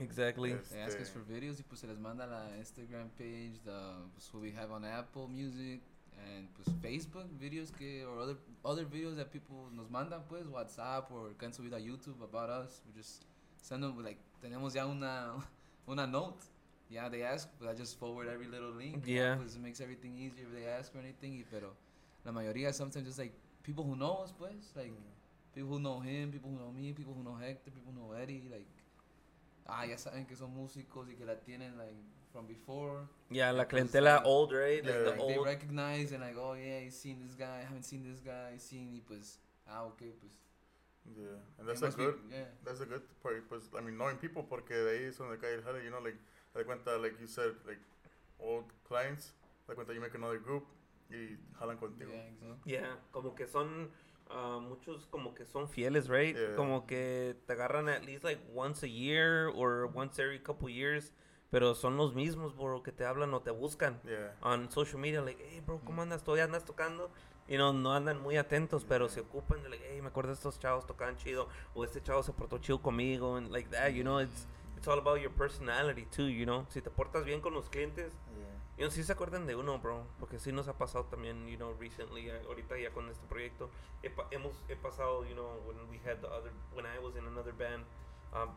Exactly. 0.00 0.50
Yes. 0.50 0.70
They 0.70 0.80
ask 0.80 0.96
us 0.98 1.02
Este- 1.08 1.12
for 1.12 1.22
videos 1.24 1.60
y 1.60 1.62
pues 1.62 1.80
se 1.80 1.86
les 1.86 1.98
manda 2.00 2.26
la 2.26 2.56
Instagram 2.56 3.10
page, 3.10 3.60
the 3.64 4.08
pues, 4.14 4.28
who 4.32 4.40
we 4.40 4.50
have 4.52 4.72
on 4.72 4.84
Apple 4.84 5.28
Music 5.28 5.82
and 6.18 6.48
pues 6.54 6.68
Facebook 6.82 7.26
videos 7.38 7.70
que 7.70 8.04
or 8.04 8.18
other 8.18 8.36
other 8.64 8.84
videos 8.84 9.16
that 9.16 9.30
people 9.30 9.70
nos 9.72 9.88
mandan 9.90 10.22
pues 10.28 10.46
WhatsApp 10.46 11.10
or 11.10 11.34
que 11.36 11.46
han 11.46 11.52
subido 11.52 11.76
a 11.76 11.80
YouTube 11.80 12.22
about 12.22 12.50
us. 12.50 12.82
We 12.86 12.92
just 12.92 13.24
send 13.62 13.82
them 13.82 14.02
like 14.02 14.18
tenemos 14.42 14.74
ya 14.74 14.86
una 14.86 15.34
una 15.88 16.06
note. 16.06 16.44
Yeah, 16.90 17.08
they 17.08 17.22
ask, 17.22 17.48
but 17.58 17.68
I 17.68 17.74
just 17.74 17.98
forward 17.98 18.28
every 18.28 18.46
little 18.46 18.70
link. 18.70 19.04
Yeah. 19.06 19.36
Pues 19.36 19.56
it 19.56 19.62
makes 19.62 19.80
everything 19.80 20.16
easier 20.18 20.44
if 20.44 20.52
they 20.52 20.66
ask 20.66 20.92
for 20.92 20.98
anything. 20.98 21.32
Y, 21.32 21.44
pero 21.50 21.74
la 22.24 22.32
mayoría 22.32 22.72
sometimes 22.72 23.06
just 23.06 23.18
like 23.18 23.32
people 23.62 23.84
who 23.84 23.96
know 23.96 24.22
us 24.22 24.32
pues 24.32 24.72
like 24.76 24.92
people 25.54 25.70
who 25.70 25.78
know 25.78 26.00
him, 26.00 26.32
people 26.32 26.50
who 26.50 26.58
know 26.58 26.72
me, 26.72 26.92
people 26.92 27.14
who 27.14 27.22
know 27.22 27.36
Hector, 27.36 27.70
people 27.70 27.92
who 27.94 28.00
know 28.00 28.12
Eddie, 28.12 28.48
like, 28.50 28.66
ah, 29.66 29.84
ya 29.84 29.96
saben 29.96 30.26
que 30.26 30.36
son 30.36 30.50
músicos 30.52 31.08
y 31.08 31.14
que 31.14 31.24
la 31.24 31.36
tienen, 31.36 31.78
like, 31.78 31.94
from 32.34 32.46
before. 32.48 33.06
Ya, 33.30 33.52
la 33.52 33.62
Yeah, 33.62 33.64
pues, 33.64 33.68
clientela 33.68 34.16
like- 34.16 34.26
old, 34.26 34.52
right? 34.52 34.84
Like 34.84 34.92
Yeah. 34.94 35.04
the 35.04 35.10
Like, 35.10 35.26
they 35.28 35.36
old. 35.38 35.46
recognize 35.46 36.12
and 36.12 36.20
like, 36.20 36.36
oh 36.36 36.54
yeah, 36.54 36.80
I've 36.84 36.92
seen 36.92 37.20
this 37.24 37.34
guy, 37.36 37.60
I 37.60 37.64
haven't 37.64 37.84
seen 37.84 38.02
this 38.02 38.20
guy, 38.20 38.50
I've 38.52 38.60
seen, 38.60 38.92
y 38.92 39.00
pues, 39.06 39.38
ah, 39.68 39.84
ok, 39.86 40.12
pues. 40.20 40.32
Yeah, 41.16 41.38
and 41.58 41.68
that's 41.68 41.80
a 41.82 41.86
must 41.86 41.96
be- 41.98 42.04
good, 42.06 42.18
yeah. 42.30 42.44
that's 42.64 42.80
a 42.80 42.86
good 42.86 43.02
part, 43.22 43.48
pues, 43.48 43.68
I 43.76 43.80
mean, 43.82 43.96
knowing 43.96 44.16
people, 44.16 44.42
porque 44.42 44.70
de 44.74 44.90
ahí 44.90 45.04
es 45.08 45.18
donde 45.18 45.38
cae 45.38 45.54
el 45.54 45.62
jale, 45.62 45.84
you 45.84 45.90
know, 45.90 46.00
like, 46.00 46.16
das 46.54 46.64
cuenta, 46.64 46.98
like 47.00 47.14
you 47.20 47.26
said, 47.28 47.54
like, 47.66 47.78
old 48.40 48.64
clients, 48.88 49.32
das 49.68 49.76
cuenta, 49.76 49.92
you 49.94 50.00
make 50.00 50.14
another 50.16 50.38
group, 50.40 50.64
y 51.10 51.36
jalan 51.60 51.78
contigo. 51.78 52.10
Yeah, 52.10 52.26
exactly. 52.26 52.72
Yeah, 52.72 52.96
como 53.12 53.34
que 53.34 53.46
son 53.46 53.90
ah, 54.30 54.58
muchos 54.58 55.06
como 55.10 55.34
que 55.34 55.44
son 55.44 55.68
fieles, 55.68 56.08
right? 56.08 56.34
Yeah. 56.34 56.56
Como 56.56 56.86
que 56.86 57.36
te 57.46 57.52
agarran 57.52 57.88
at 57.90 58.04
least 58.06 58.24
like 58.24 58.40
once 58.54 58.82
a 58.82 58.88
year 58.88 59.48
or 59.54 59.86
once 59.94 60.18
every 60.18 60.38
couple 60.38 60.70
years, 60.70 61.12
pero 61.50 61.74
son 61.74 61.96
los 61.96 62.14
mismos, 62.14 62.56
bro, 62.56 62.82
que 62.82 62.92
te 62.92 63.04
hablan 63.04 63.32
o 63.34 63.40
te 63.40 63.50
buscan 63.50 64.00
Yeah. 64.04 64.36
on 64.42 64.70
social 64.70 64.98
media, 64.98 65.20
like, 65.22 65.42
hey, 65.48 65.60
bro, 65.64 65.80
¿cómo 65.84 66.02
andas? 66.02 66.22
¿Todavía 66.24 66.44
andas 66.44 66.64
tocando? 66.64 67.10
Y 67.46 67.56
no, 67.58 67.72
no 67.72 67.92
andan 67.92 68.20
muy 68.22 68.36
atentos, 68.36 68.84
pero 68.88 69.08
se 69.08 69.20
ocupan 69.20 69.62
de, 69.62 69.68
like, 69.68 69.84
hey, 69.90 70.00
me 70.00 70.08
acuerdo 70.08 70.28
de 70.30 70.34
estos 70.34 70.58
chavos 70.58 70.86
tocaban 70.86 71.16
chido, 71.16 71.48
o 71.74 71.84
este 71.84 72.02
chavo 72.02 72.22
se 72.22 72.32
portó 72.32 72.58
chido 72.58 72.80
conmigo, 72.80 73.36
and 73.36 73.50
like 73.52 73.68
that, 73.70 73.90
you 73.90 74.02
know, 74.02 74.18
it's, 74.20 74.46
it's 74.76 74.88
all 74.88 74.98
about 74.98 75.20
your 75.20 75.30
personality 75.32 76.06
too, 76.06 76.26
you 76.28 76.44
know. 76.46 76.66
Si 76.70 76.80
te 76.80 76.90
portas 76.90 77.24
bien 77.24 77.40
con 77.40 77.52
los 77.54 77.68
clientes, 77.68 78.12
Yeah. 78.34 78.46
you 78.78 78.84
know, 78.86 78.90
sí 78.90 79.02
se 79.04 79.12
acuerdan 79.12 79.46
de 79.46 79.54
uno, 79.56 79.78
bro, 79.78 80.06
porque 80.18 80.38
sí 80.40 80.52
nos 80.52 80.66
ha 80.68 80.72
pasado 80.78 81.04
también, 81.04 81.46
you 81.46 81.56
know, 81.56 81.74
recently, 81.78 82.30
eh, 82.30 82.42
ahorita 82.46 82.78
ya 82.78 82.90
con 82.90 83.08
este 83.10 83.26
proyecto, 83.26 83.68
he, 84.02 84.10
hemos, 84.30 84.54
he 84.68 84.74
pasado, 84.76 85.24
you 85.26 85.34
know, 85.34 85.60
when 85.66 85.76
we 85.90 85.98
had 85.98 86.18
the 86.22 86.26
other, 86.28 86.50
when 86.74 86.86
I 86.86 86.98
was 86.98 87.14
in 87.14 87.26
another 87.26 87.52
band, 87.52 87.84
um, 88.32 88.56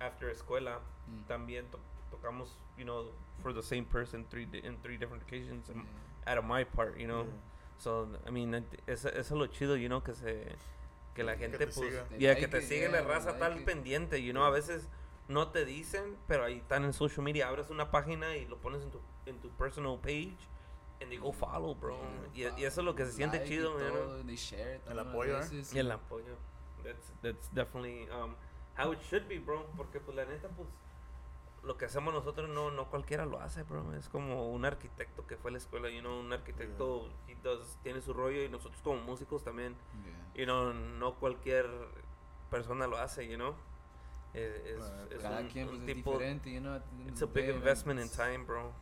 after 0.00 0.28
escuela, 0.28 0.80
Mm. 1.06 1.26
también 1.28 1.66
tocamos, 2.16 2.48
you 2.78 2.84
know, 2.84 3.06
for 3.42 3.52
the 3.52 3.62
same 3.62 3.84
person 3.84 4.24
three 4.30 4.46
di- 4.46 4.60
in 4.64 4.76
three 4.82 4.96
different 4.96 5.22
occasions 5.22 5.68
um, 5.70 5.86
Yeah. 6.26 6.32
out 6.32 6.38
of 6.38 6.44
my 6.44 6.64
part, 6.64 6.96
you 6.98 7.06
know. 7.06 7.24
Yeah. 7.24 7.30
So, 7.78 8.08
I 8.26 8.30
mean, 8.30 8.54
eso, 8.86 9.08
eso 9.08 9.18
es 9.18 9.30
lo 9.32 9.46
chido, 9.48 9.76
you 9.76 9.88
know, 9.88 10.00
que 10.02 10.14
se 10.14 10.46
que 11.14 11.22
la 11.24 11.34
Que 11.36 11.42
gente 11.48 11.58
te 11.58 11.66
pues 11.66 11.74
siga. 11.76 12.06
Like 12.10 12.40
que 12.40 12.48
te 12.48 12.58
it, 12.58 12.64
sigue 12.64 12.88
yeah, 12.90 13.02
la 13.02 13.02
raza 13.02 13.38
tal 13.38 13.58
it. 13.58 13.64
pendiente, 13.64 14.20
you 14.22 14.32
know, 14.32 14.44
a 14.44 14.50
veces 14.50 14.88
no 15.28 15.48
te 15.48 15.64
dicen, 15.64 16.16
pero 16.26 16.44
ahí 16.44 16.58
están 16.58 16.84
en 16.84 16.92
social 16.92 17.22
media, 17.24 17.48
abres 17.48 17.70
una 17.70 17.90
página 17.90 18.36
y 18.36 18.46
lo 18.46 18.58
pones 18.58 18.82
en 18.82 18.90
tu 18.90 19.00
en 19.26 19.38
tu 19.40 19.48
personal 19.50 19.98
page 20.00 20.36
and 21.00 21.10
they 21.10 21.16
go 21.18 21.32
follow, 21.32 21.74
bro. 21.74 21.96
Yeah, 22.34 22.52
Y, 22.56 22.62
y 22.62 22.64
eso 22.64 22.80
es 22.80 22.84
lo 22.84 22.94
que 22.94 23.04
se 23.06 23.12
siente 23.12 23.38
like 23.38 23.48
chido, 23.48 23.78
you 23.78 23.90
know. 23.90 24.36
share 24.36 24.76
it 24.76 24.82
El 24.88 24.98
apoyo, 24.98 25.40
¿eh? 25.40 25.64
Y 25.72 25.78
el 25.78 25.90
apoyo. 25.92 26.36
That's, 26.82 27.12
that's 27.22 27.48
definitely 27.54 28.06
um, 28.10 28.34
how 28.76 28.92
it 28.92 29.00
should 29.08 29.26
be, 29.28 29.38
bro. 29.38 29.64
Porque, 29.76 29.98
pues, 30.00 30.14
la 30.16 30.24
neta, 30.26 30.48
pues, 30.48 30.68
lo 31.64 31.76
que 31.76 31.86
hacemos 31.86 32.12
nosotros 32.12 32.48
no, 32.50 32.70
no 32.70 32.90
cualquiera 32.90 33.24
lo 33.26 33.40
hace, 33.40 33.62
bro. 33.62 33.94
Es 33.94 34.08
como 34.08 34.50
un 34.50 34.64
arquitecto 34.64 35.26
que 35.26 35.36
fue 35.36 35.50
a 35.50 35.52
la 35.52 35.58
escuela, 35.58 35.88
you 35.90 36.00
know, 36.00 36.20
un 36.20 36.32
arquitecto 36.32 37.08
he 37.28 37.34
does- 37.36 37.78
tiene 37.82 38.00
su 38.00 38.12
rollo 38.12 38.42
y 38.42 38.48
nosotros 38.48 38.80
como 38.82 39.00
músicos 39.02 39.42
también, 39.44 39.74
Yeah. 40.04 40.34
you 40.34 40.44
know, 40.44 40.72
no 40.72 41.14
cualquier 41.14 41.66
persona 42.50 42.86
lo 42.86 42.98
hace, 42.98 43.26
you 43.28 43.36
know. 43.36 43.54
Es, 44.34 44.54
es, 44.66 44.92
es 45.10 45.22
Cada 45.22 45.40
un, 45.40 45.48
quien 45.48 45.68
un 45.68 45.76
pues 45.78 45.88
es 45.88 45.94
tipo, 45.94 46.12
diferente, 46.12 46.52
you 46.52 46.60
know. 46.60 46.80
it's 47.06 47.22
a 47.22 47.26
big 47.26 47.48
investment 47.48 48.00
in 48.00 48.06
it's- 48.06 48.16
time, 48.16 48.44
bro. 48.44 48.72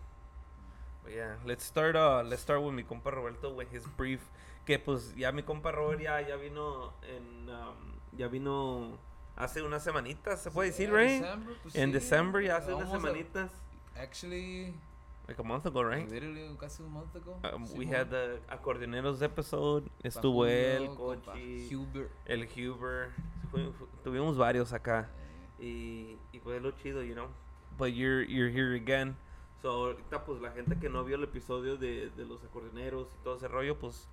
But 1.03 1.13
yeah, 1.13 1.37
let's 1.45 1.65
start, 1.65 1.95
uh, 1.97 2.23
let's 2.25 2.43
start 2.43 2.63
with 2.63 2.73
mi 2.73 2.85
compa 2.85 3.11
Roberto 3.11 3.53
with 3.55 3.69
his 3.73 3.85
brief. 3.97 4.21
Que 4.65 4.79
pues 4.79 5.15
ya 5.17 5.33
mi 5.33 5.43
compa 5.43 5.73
Robert 5.73 6.01
ya, 6.01 6.21
ya 6.21 6.37
vino 6.37 6.95
en, 7.03 7.49
um, 7.49 7.99
ya 8.13 8.29
vino 8.29 8.97
hace 9.37 9.63
unas 9.63 9.83
semanitas, 9.83 10.43
se 10.43 10.51
puede 10.51 10.71
decir, 10.71 10.93
right? 10.93 11.23
December, 11.23 11.57
pues 11.63 11.75
En 11.75 11.93
ya 12.45 12.57
hace 12.57 12.75
unas 12.75 12.91
semanitas. 12.91 13.51
Actually, 13.97 14.75
Like 15.29 15.41
a 15.41 15.45
month 15.45 15.67
ago, 15.67 15.85
right? 15.85 16.09
literally 16.11 16.57
casi 16.59 16.83
un 16.83 16.91
month 16.93 17.15
ago. 17.15 17.39
Um, 17.55 17.65
we 17.77 17.87
had 17.87 18.09
the 18.11 18.41
acordeoneros 18.49 19.23
episode. 19.23 19.89
Estuvo 20.03 20.47
él, 20.47 20.89
Cochi, 20.97 21.69
Hubert. 21.75 22.11
el 22.27 22.47
Huber. 22.49 23.11
Tuvimos 24.03 24.37
varios 24.37 24.73
acá. 24.73 25.09
Eh, 25.61 25.65
Y, 25.65 26.19
y 26.33 26.41
pues 26.41 26.61
lo 26.61 26.73
chido, 26.73 27.03
you 27.05 27.15
know. 27.15 27.29
But 27.79 27.93
you're, 27.95 28.25
you're 28.25 28.51
here 28.51 28.75
again. 28.75 29.17
So 29.63 29.71
ahorita 29.71 30.25
pues 30.25 30.41
la 30.41 30.51
gente 30.51 30.77
que 30.77 30.89
no 30.89 31.05
vio 31.05 31.15
el 31.17 31.23
episodio 31.23 31.77
de, 31.77 32.11
de 32.11 32.25
los 32.25 32.43
acordeoneros 32.43 33.09
y 33.15 33.23
todo 33.23 33.37
ese 33.37 33.47
rollo, 33.47 33.79
pues... 33.79 34.09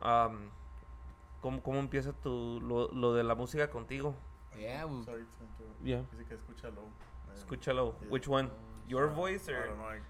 um, 0.00 0.38
¿cómo, 1.42 1.62
¿Cómo 1.62 1.78
empieza 1.80 2.14
tu, 2.14 2.60
lo, 2.62 2.88
lo 2.92 3.12
de 3.12 3.24
la 3.24 3.34
música 3.34 3.68
contigo? 3.68 4.14
Yeah, 4.58 4.84
we, 4.86 5.04
Sorry 5.04 5.22
to 5.22 5.44
interrupt. 5.44 5.84
Yeah. 5.84 6.02
Dice 6.12 6.24
que 6.28 6.36
escucha 6.36 6.68
low. 6.74 6.84
Eh, 7.28 7.34
Escúchalo. 7.38 7.94
Yeah. 8.02 8.08
Which 8.10 8.28
one? 8.28 8.50
Your 8.88 9.08
uh, 9.08 9.14
voice 9.14 9.48
I 9.48 9.52
or... 9.52 9.66
don't 9.68 9.78
know, 9.78 9.84
I- 9.88 10.00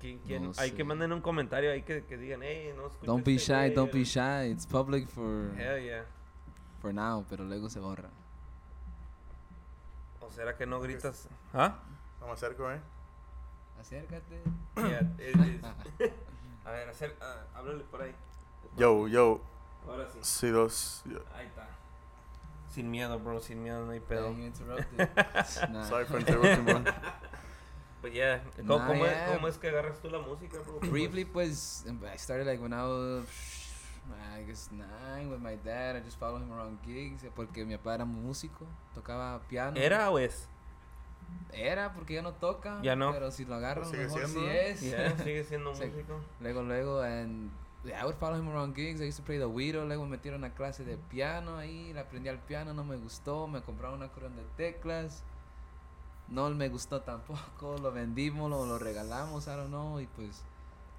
¿Quién, 0.00 0.18
quién? 0.26 0.42
No 0.42 0.52
Hay 0.58 0.70
que 0.72 0.82
sé. 0.82 0.84
manden 0.84 1.12
un 1.12 1.20
comentario 1.22 1.70
ahí 1.72 1.82
que, 1.82 2.04
que 2.04 2.18
digan, 2.18 2.42
hey, 2.42 2.74
no 2.76 2.86
escucho 2.88 3.06
don't 3.06 3.24
be 3.24 3.36
este 3.36 3.46
shy, 3.52 3.54
güey", 3.68 3.74
don't 3.74 3.92
be 3.92 4.04
shy. 4.04 4.50
It's 4.50 4.66
public 4.66 5.08
for 5.08 5.54
Hell 5.56 5.80
yeah. 5.82 6.02
for 6.80 6.92
now, 6.92 7.24
pero 7.30 7.44
luego 7.44 7.70
se 7.70 7.80
borra. 7.80 8.10
¿O 10.20 10.30
será 10.30 10.56
que 10.56 10.66
no 10.66 10.80
gritas? 10.80 11.28
¿Ah? 11.54 11.78
No 12.20 12.26
me 12.26 12.32
acerco, 12.32 12.70
eh. 12.70 12.80
Acércate. 13.80 14.42
Yeah, 14.76 15.00
it 15.18 15.36
is. 15.36 15.64
A 16.64 16.70
ver, 16.70 16.88
hacer, 16.88 17.16
ah, 17.22 17.44
háblale 17.54 17.84
por 17.84 18.02
ahí. 18.02 18.14
Yo, 18.76 19.06
yo. 19.08 19.40
Ahora 19.88 20.06
sí. 20.10 20.18
Sí, 20.22 20.48
dos. 20.48 21.02
yo- 21.06 21.22
Ahí 21.34 21.46
está. 21.46 21.66
Sin 22.74 22.90
miedo, 22.90 23.18
bro, 23.20 23.40
sin 23.40 23.62
miedo, 23.62 23.84
no 23.84 23.92
hay 23.92 24.00
pedo. 24.00 24.30
Yeah, 24.30 24.38
you 24.38 24.46
interrupted. 24.46 25.08
Nah. 25.70 25.84
Sorry 25.84 26.04
for 26.06 26.18
interrupting, 26.18 26.64
bro. 26.64 26.82
But 28.02 28.12
yeah, 28.18 28.40
¿cómo, 28.56 28.78
Nah, 28.78 28.86
cómo 28.88 29.04
es, 29.06 29.12
yeah. 29.12 29.32
cómo 29.32 29.48
es 29.48 29.58
que 29.58 29.68
agarras 29.68 30.00
tú 30.00 30.10
la 30.10 30.18
música, 30.18 30.58
bro? 30.58 30.80
Briefly, 30.90 31.24
pues, 31.24 31.86
I 31.86 32.16
started 32.18 32.46
like 32.46 32.60
when 32.60 32.72
I 32.72 32.82
was, 32.82 33.24
I 34.36 34.42
guess 34.42 34.70
nine 34.72 35.30
with 35.30 35.40
my 35.40 35.56
dad. 35.64 35.94
I 35.94 36.00
just 36.00 36.18
followed 36.18 36.42
him 36.42 36.52
around 36.52 36.80
gigs 36.84 37.22
eh, 37.22 37.30
porque 37.32 37.64
mi 37.64 37.76
papá 37.76 37.94
era 37.94 38.04
músico, 38.04 38.66
tocaba 38.92 39.40
piano. 39.48 39.76
¿Era 39.76 40.10
o 40.10 40.18
es? 40.18 40.48
Era 41.52 41.92
porque 41.94 42.14
ya 42.14 42.22
no 42.22 42.32
toca. 42.32 42.80
Ya 42.82 42.96
no. 42.96 43.12
Pero 43.12 43.30
si 43.30 43.44
lo 43.44 43.54
agarro, 43.54 43.82
Pues 43.82 43.92
sigue 43.92 44.04
mejor 44.04 44.28
siendo, 44.28 44.40
sí 44.40 44.56
es. 44.56 44.80
Yeah, 44.80 45.18
sigue 45.18 45.44
siendo 45.44 45.70
músico. 45.74 46.20
Luego, 46.40 46.62
luego, 46.62 47.02
and 47.02 47.50
I 47.92 48.04
would 48.04 48.16
follow 48.16 48.36
him 48.36 48.48
around 48.48 48.74
gigs. 48.74 49.00
I 49.00 49.04
used 49.04 49.18
to 49.18 49.22
play 49.22 49.38
the 49.38 49.46
güiro. 49.46 49.84
Luego 49.84 50.04
me 50.04 50.16
metieron 50.16 50.44
a 50.44 50.54
clase 50.54 50.84
de 50.84 50.96
piano 50.96 51.58
ahí. 51.58 51.92
Le 51.92 52.00
aprendí 52.00 52.28
al 52.28 52.38
piano, 52.38 52.72
no 52.72 52.82
me 52.84 52.96
gustó. 52.96 53.46
Me 53.46 53.60
compraron 53.60 53.96
una 53.96 54.06
acordeón 54.06 54.36
de 54.36 54.44
teclas. 54.56 55.22
No 56.28 56.48
me 56.50 56.68
gustó 56.68 57.02
tampoco. 57.02 57.76
Lo 57.82 57.92
vendimos, 57.92 58.50
lo, 58.50 58.64
lo 58.64 58.78
regalamos, 58.78 59.46
I 59.46 59.50
don't 59.50 59.68
know. 59.68 60.00
Y 60.00 60.06
pues, 60.06 60.42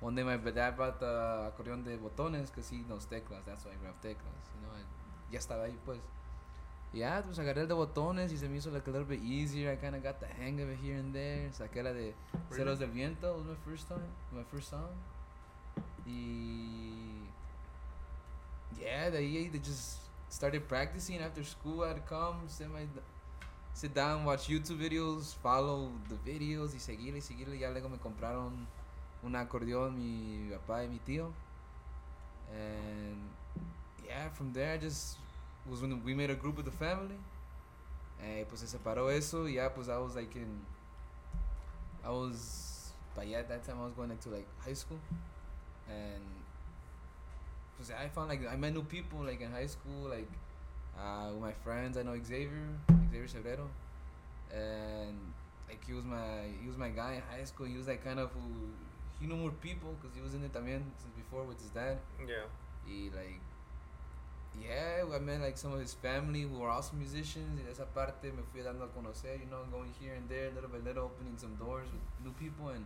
one 0.02 0.16
day 0.16 0.24
my 0.24 0.38
dad 0.52 0.76
brought 0.76 1.00
the 1.00 1.48
acordeón 1.48 1.84
de 1.84 1.98
botones, 1.98 2.52
que 2.52 2.62
sí, 2.62 2.86
no 2.88 2.98
teclas. 2.98 3.44
That's 3.46 3.66
why 3.66 3.72
I 3.72 3.78
grabbed 3.82 4.02
teclas. 4.02 4.54
You 4.54 4.62
know, 4.62 4.76
and 4.76 4.86
ya 5.32 5.40
estaba 5.40 5.64
ahí, 5.64 5.78
pues. 5.86 6.00
Y 6.94 7.00
ya, 7.00 7.24
pues 7.26 7.40
agarré 7.40 7.62
el 7.62 7.68
de 7.68 7.74
botones 7.74 8.32
y 8.32 8.38
se 8.38 8.48
me 8.48 8.58
hizo 8.58 8.70
like 8.70 8.88
a 8.90 8.94
little 8.94 9.08
bit 9.08 9.24
easier. 9.24 9.74
I 9.74 9.78
kind 9.78 9.96
of 9.96 10.04
got 10.04 10.20
the 10.20 10.28
hang 10.28 10.62
of 10.62 10.70
it 10.70 10.80
here 10.82 11.00
and 11.00 11.14
there. 11.14 11.52
Saqué 11.52 11.82
la 11.84 11.94
de 11.94 12.14
Ceros 12.52 12.78
del 12.78 12.92
Viento, 12.92 13.36
was 13.36 13.46
my 13.46 13.56
first 13.66 13.88
time, 13.88 14.06
my 14.32 14.44
first 14.44 14.70
song. 14.70 14.92
Y 16.06 17.28
yeah, 18.80 19.10
ahí 19.10 19.52
they 19.52 19.60
just 19.60 20.00
started 20.30 20.68
practicing 20.68 21.20
after 21.20 21.44
school. 21.44 21.84
I'd 21.84 22.06
come, 22.06 22.48
sit 22.48 22.70
my 22.70 22.86
sit 23.74 23.94
down, 23.94 24.26
watch 24.26 24.48
YouTube 24.48 24.80
videos, 24.80 25.36
follow 25.36 25.92
the 26.10 26.16
videos 26.30 26.74
y 26.74 26.80
seguirle 26.80 27.18
y 27.18 27.22
seguirle. 27.22 27.60
Ya 27.60 27.70
luego 27.70 27.90
me 27.90 27.98
compraron 27.98 28.68
un 29.24 29.36
acordeón 29.36 29.96
mi 29.98 30.50
papá 30.52 30.84
y 30.84 30.88
mi 30.88 31.00
tío. 31.00 31.32
And 32.52 33.18
yeah, 34.06 34.30
from 34.30 34.54
there 34.54 34.74
I 34.74 34.78
just 34.78 35.18
was 35.70 35.82
when 35.82 36.04
we 36.04 36.14
made 36.14 36.30
a 36.30 36.36
group 36.36 36.58
with 36.58 36.66
the 36.66 36.72
family. 36.72 37.18
Eh, 38.22 38.46
pues 38.48 38.62
se 38.62 38.68
separó 38.68 39.10
eso 39.12 39.48
y 39.48 39.56
ya 39.56 39.74
pues 39.74 39.90
I 39.90 39.98
was 39.98 40.16
like 40.16 40.36
in 40.36 40.62
I 42.04 42.10
was 42.10 42.94
but 43.14 43.28
yeah 43.28 43.40
at 43.40 43.50
that 43.50 43.66
time 43.66 43.78
I 43.82 43.84
was 43.84 43.94
going 43.94 44.10
into 44.10 44.30
like 44.30 44.48
high 44.64 44.74
school 44.74 45.00
and 45.90 46.24
because 47.74 47.92
I 47.92 48.08
found 48.08 48.30
like 48.30 48.42
I 48.50 48.56
met 48.56 48.74
new 48.74 48.84
people 48.84 49.20
like 49.24 49.42
in 49.42 49.52
high 49.52 49.68
school 49.68 50.10
like 50.10 50.30
uh, 50.98 51.30
with 51.34 51.42
my 51.42 51.54
friends 51.64 51.98
I 51.98 52.04
know 52.04 52.16
Xavier 52.18 52.70
Xavier 53.12 53.28
Severero 53.28 53.68
and 54.54 55.18
like 55.68 55.84
he 55.86 55.94
was 55.94 56.06
my 56.06 56.48
he 56.62 56.68
was 56.68 56.78
my 56.78 56.90
guy 56.90 57.14
in 57.16 57.24
high 57.38 57.44
school 57.44 57.66
he 57.66 57.78
was 57.78 57.88
like 57.88 58.04
kind 58.04 58.20
of 58.20 58.32
who 58.32 58.70
he 59.20 59.28
knew 59.28 59.36
more 59.36 59.52
people 59.52 59.96
because 60.00 60.16
he 60.16 60.22
was 60.22 60.34
in 60.34 60.44
it 60.44 60.54
también 60.54 60.82
since 60.98 61.14
before 61.16 61.44
with 61.44 61.60
his 61.62 61.70
dad 61.72 61.98
Yeah. 62.20 62.46
He 62.86 63.10
like 63.10 63.42
yeah 64.62 65.04
I 65.14 65.20
met 65.20 65.42
like 65.42 65.58
some 65.58 65.74
of 65.74 65.80
his 65.80 65.94
family 65.94 66.44
who 66.44 66.60
were 66.60 66.70
also 66.70 66.96
musicians 66.96 67.60
y 67.60 67.64
de 67.66 67.72
esa 67.72 67.86
parte 67.86 68.32
me 68.32 68.44
fui 68.52 68.62
dando 68.64 68.86
a 68.86 68.88
conocer 68.88 69.36
you 69.40 69.48
know 69.52 69.66
going 69.72 69.92
here 70.00 70.14
and 70.16 70.30
there 70.30 70.50
little 70.52 70.70
by 70.70 70.80
little 70.80 71.06
opening 71.06 71.38
some 71.38 71.56
doors 71.56 71.88
with 71.92 72.04
new 72.24 72.32
people 72.40 72.70
and 72.70 72.86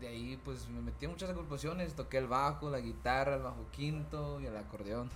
de 0.00 0.08
ahí 0.08 0.38
pues 0.44 0.68
me 0.68 0.80
metí 0.80 1.04
en 1.04 1.12
muchas 1.12 1.30
agrupaciones 1.30 1.94
toqué 1.94 2.18
el 2.18 2.26
bajo 2.26 2.70
la 2.70 2.80
guitarra 2.80 3.36
el 3.36 3.42
bajo 3.42 3.64
quinto 3.72 4.40
y 4.40 4.46
el 4.46 4.56
acordeón 4.56 5.10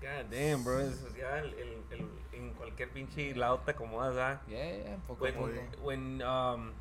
God 0.00 0.30
damn, 0.30 0.62
bro. 0.62 0.78
Eso 0.80 1.06
es 1.08 1.14
ya 1.16 1.38
el, 1.38 1.54
el, 1.54 1.82
el, 1.90 2.08
en 2.32 2.52
cualquier 2.52 2.90
pinche 2.90 3.34
lado 3.34 3.58
te 3.64 3.70
acomodas, 3.70 4.16
¿ah? 4.18 4.42
yeah, 4.46 4.76
yeah 4.76 4.96
poco 5.06 5.24
When, 5.24 5.34
poco 5.34 5.50
when, 5.82 6.22
um, 6.22 6.72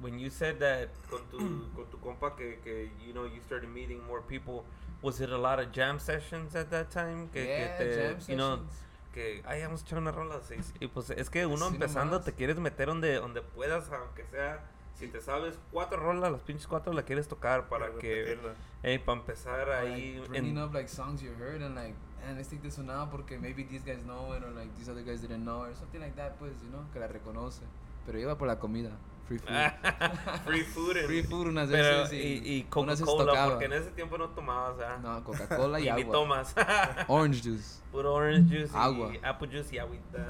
when 0.00 0.18
you 0.18 0.28
said 0.30 0.58
that 0.58 0.88
con 1.08 1.20
tu, 1.30 1.38
con 1.76 1.86
tu 1.90 1.98
compa 2.00 2.34
que, 2.36 2.58
que, 2.64 2.90
you 3.06 3.12
know, 3.12 3.24
you 3.24 3.40
started 3.40 3.68
meeting 3.68 4.04
more 4.08 4.20
people, 4.20 4.64
was 5.00 5.20
it 5.20 5.30
a 5.30 5.38
lot 5.38 5.60
of 5.60 5.70
jam 5.72 6.00
sessions 6.00 6.56
at 6.56 6.68
that 6.70 6.90
time? 6.90 7.28
Que, 7.32 7.44
yeah 7.46 7.78
que 7.78 7.84
te, 7.84 8.02
jam 8.02 8.18
you 8.26 8.36
know, 8.36 8.56
sessions. 8.56 8.82
que, 9.12 9.42
ay, 9.46 9.62
vamos 9.62 9.82
a 9.82 9.84
echar 9.86 9.98
una 9.98 10.10
rola. 10.10 10.40
sí, 10.42 10.56
Y 10.80 10.88
pues 10.88 11.10
es 11.10 11.30
que 11.30 11.46
uno 11.46 11.66
Así 11.66 11.74
empezando 11.74 12.14
nomás. 12.14 12.24
te 12.24 12.32
quieres 12.34 12.58
meter 12.58 12.88
donde, 12.88 13.14
donde 13.14 13.42
puedas, 13.42 13.88
aunque 13.92 14.24
sea, 14.24 14.60
si 14.96 15.08
te 15.08 15.20
sabes 15.20 15.58
cuatro 15.70 15.98
rolas, 16.00 16.32
las 16.32 16.40
pinches 16.40 16.66
cuatro 16.66 16.92
la 16.92 17.02
quieres 17.02 17.28
tocar 17.28 17.68
para 17.68 17.90
que, 18.00 18.38
hey, 18.82 18.98
para 18.98 19.18
empezar 19.20 19.68
Or, 19.68 19.74
ahí. 19.74 20.16
like, 20.16 20.28
bringing 20.28 20.56
en- 20.56 20.62
up 20.64 20.74
like 20.74 20.88
songs 20.88 21.20
you 21.22 21.30
heard 21.38 21.62
and 21.62 21.74
like 21.74 21.94
man 22.24 22.34
let's 22.36 22.48
take 22.48 22.62
this 22.62 22.78
one 22.78 22.90
out 22.90 23.10
porque 23.10 23.38
maybe 23.38 23.62
these 23.64 23.84
guys 23.84 24.02
know 24.04 24.34
it 24.34 24.42
or 24.42 24.50
like 24.52 24.70
these 24.76 24.88
other 24.90 25.02
guys 25.04 25.20
didn't 25.20 25.44
know 25.44 25.64
it 25.64 25.70
or 25.72 25.74
something 25.76 26.00
like 26.00 26.16
that 26.16 26.36
pues 26.38 26.52
you 26.62 26.68
know 26.70 26.82
que 26.92 26.98
la 26.98 27.06
reconoce 27.08 27.62
pero 28.06 28.18
iba 28.18 28.36
por 28.38 28.48
la 28.48 28.58
comida 28.58 28.90
free 29.28 29.38
food 29.38 29.48
Free 30.46 30.62
food. 30.64 30.96
and- 30.96 31.06
free 31.06 31.22
food 31.24 31.48
unas 31.48 31.68
Pero, 31.68 32.02
veces 32.02 32.12
y, 32.12 32.16
y 32.58 32.66
unas 32.74 33.00
veces 33.00 33.06
Coca-Cola, 33.06 33.32
tocaba. 33.32 33.48
porque 33.50 33.64
en 33.66 33.72
ese 33.74 33.90
tiempo 33.90 34.16
no 34.18 34.30
tomabas, 34.30 34.78
¿ah? 34.80 34.98
no 35.02 35.22
Coca-Cola 35.24 35.78
y, 35.80 35.82
y 35.88 35.92
ni 35.92 36.00
agua 36.02 36.12
tomas. 36.12 36.54
orange 37.08 37.42
juice 37.42 37.82
Puro 37.92 38.14
orange 38.14 38.56
juice 38.60 38.72
Agua. 38.76 39.12
y 39.14 39.20
apple 39.24 39.48
juice 39.48 39.74
y 39.74 39.78
agüita. 39.78 40.26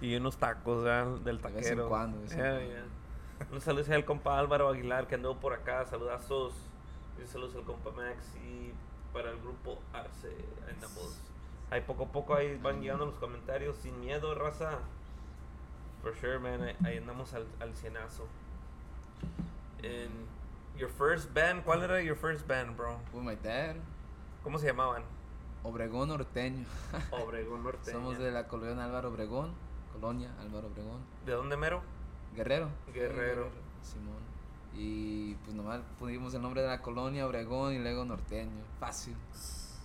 y 0.00 0.16
unos 0.16 0.36
tacos 0.36 0.82
¿verdad? 0.84 1.06
del 1.20 1.36
De 1.38 1.42
taquero. 1.42 1.60
vez 1.60 1.70
en 1.70 1.88
cuando, 1.88 2.18
de 2.18 2.22
vez 2.24 2.32
en 2.32 2.38
Yeah, 2.38 2.50
cuando. 2.50 2.72
yeah. 2.72 2.84
Un 3.52 3.60
saludo 3.60 3.94
al 3.94 4.04
compa 4.04 4.38
Álvaro 4.38 4.68
Aguilar 4.68 5.06
que 5.06 5.14
anduvo 5.14 5.36
por 5.38 5.52
acá. 5.52 5.84
Saludazos. 5.86 6.54
Y 7.18 7.22
un 7.22 7.28
saludo 7.28 7.58
al 7.58 7.64
compa 7.64 7.90
Max. 7.90 8.34
Y 8.44 8.72
para 9.12 9.30
el 9.30 9.40
grupo 9.40 9.80
Arce. 9.92 10.34
Andamos. 10.68 11.18
Ahí 11.70 11.80
poco 11.82 12.04
a 12.04 12.08
poco 12.12 12.34
ahí 12.34 12.56
van 12.58 12.80
llegando 12.80 13.06
los 13.06 13.16
comentarios. 13.16 13.76
Sin 13.76 13.98
miedo, 14.00 14.34
raza. 14.34 14.78
For 16.02 16.14
sure, 16.16 16.38
man. 16.38 16.74
Ahí, 16.84 16.98
andamos 16.98 17.32
al, 17.34 17.46
al 17.60 17.74
cienazo. 17.74 18.26
And 19.82 20.26
your 20.76 20.90
first 20.90 21.32
band, 21.32 21.62
¿cuál 21.64 21.82
era 21.82 22.02
your 22.02 22.16
first 22.16 22.46
band, 22.46 22.76
bro? 22.76 22.98
with 23.12 23.22
my 23.22 23.36
dad 23.36 23.76
¿Cómo 24.42 24.58
se 24.58 24.66
llamaban? 24.66 25.02
Obregón 25.62 26.08
Norteño 26.08 26.64
Obregón 27.10 27.62
Norte. 27.64 27.92
somos 27.92 28.18
de 28.18 28.30
la 28.32 28.48
colonia 28.48 28.84
Álvaro 28.84 29.10
Obregón 29.10 29.52
colonia 29.92 30.30
Álvaro 30.40 30.68
Obregón 30.68 31.00
¿De 31.26 31.32
dónde 31.32 31.56
mero? 31.56 31.82
Guerrero 32.34 32.68
Guerrero. 32.92 33.48
Simón 33.82 34.22
y 34.76 35.34
pues 35.44 35.54
nomás 35.54 35.80
pusimos 35.98 36.34
el 36.34 36.42
nombre 36.42 36.62
de 36.62 36.68
la 36.68 36.80
colonia 36.82 37.26
Obregón 37.26 37.74
y 37.74 37.78
luego 37.78 38.04
Norteño 38.04 38.64
fácil 38.80 39.14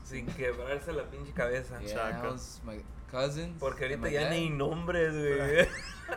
Sin 0.04 0.26
quebrarse 0.26 0.92
la 0.92 1.04
pinche 1.04 1.32
cabeza. 1.34 1.80
Yeah, 1.82 2.34
my 2.64 2.82
cousins. 3.12 3.56
Porque 3.60 3.84
ahorita 3.86 4.10
ya 4.10 4.24
dad. 4.24 4.32
ni 4.32 4.50
nombres, 4.50 5.14
güey. 5.14 5.68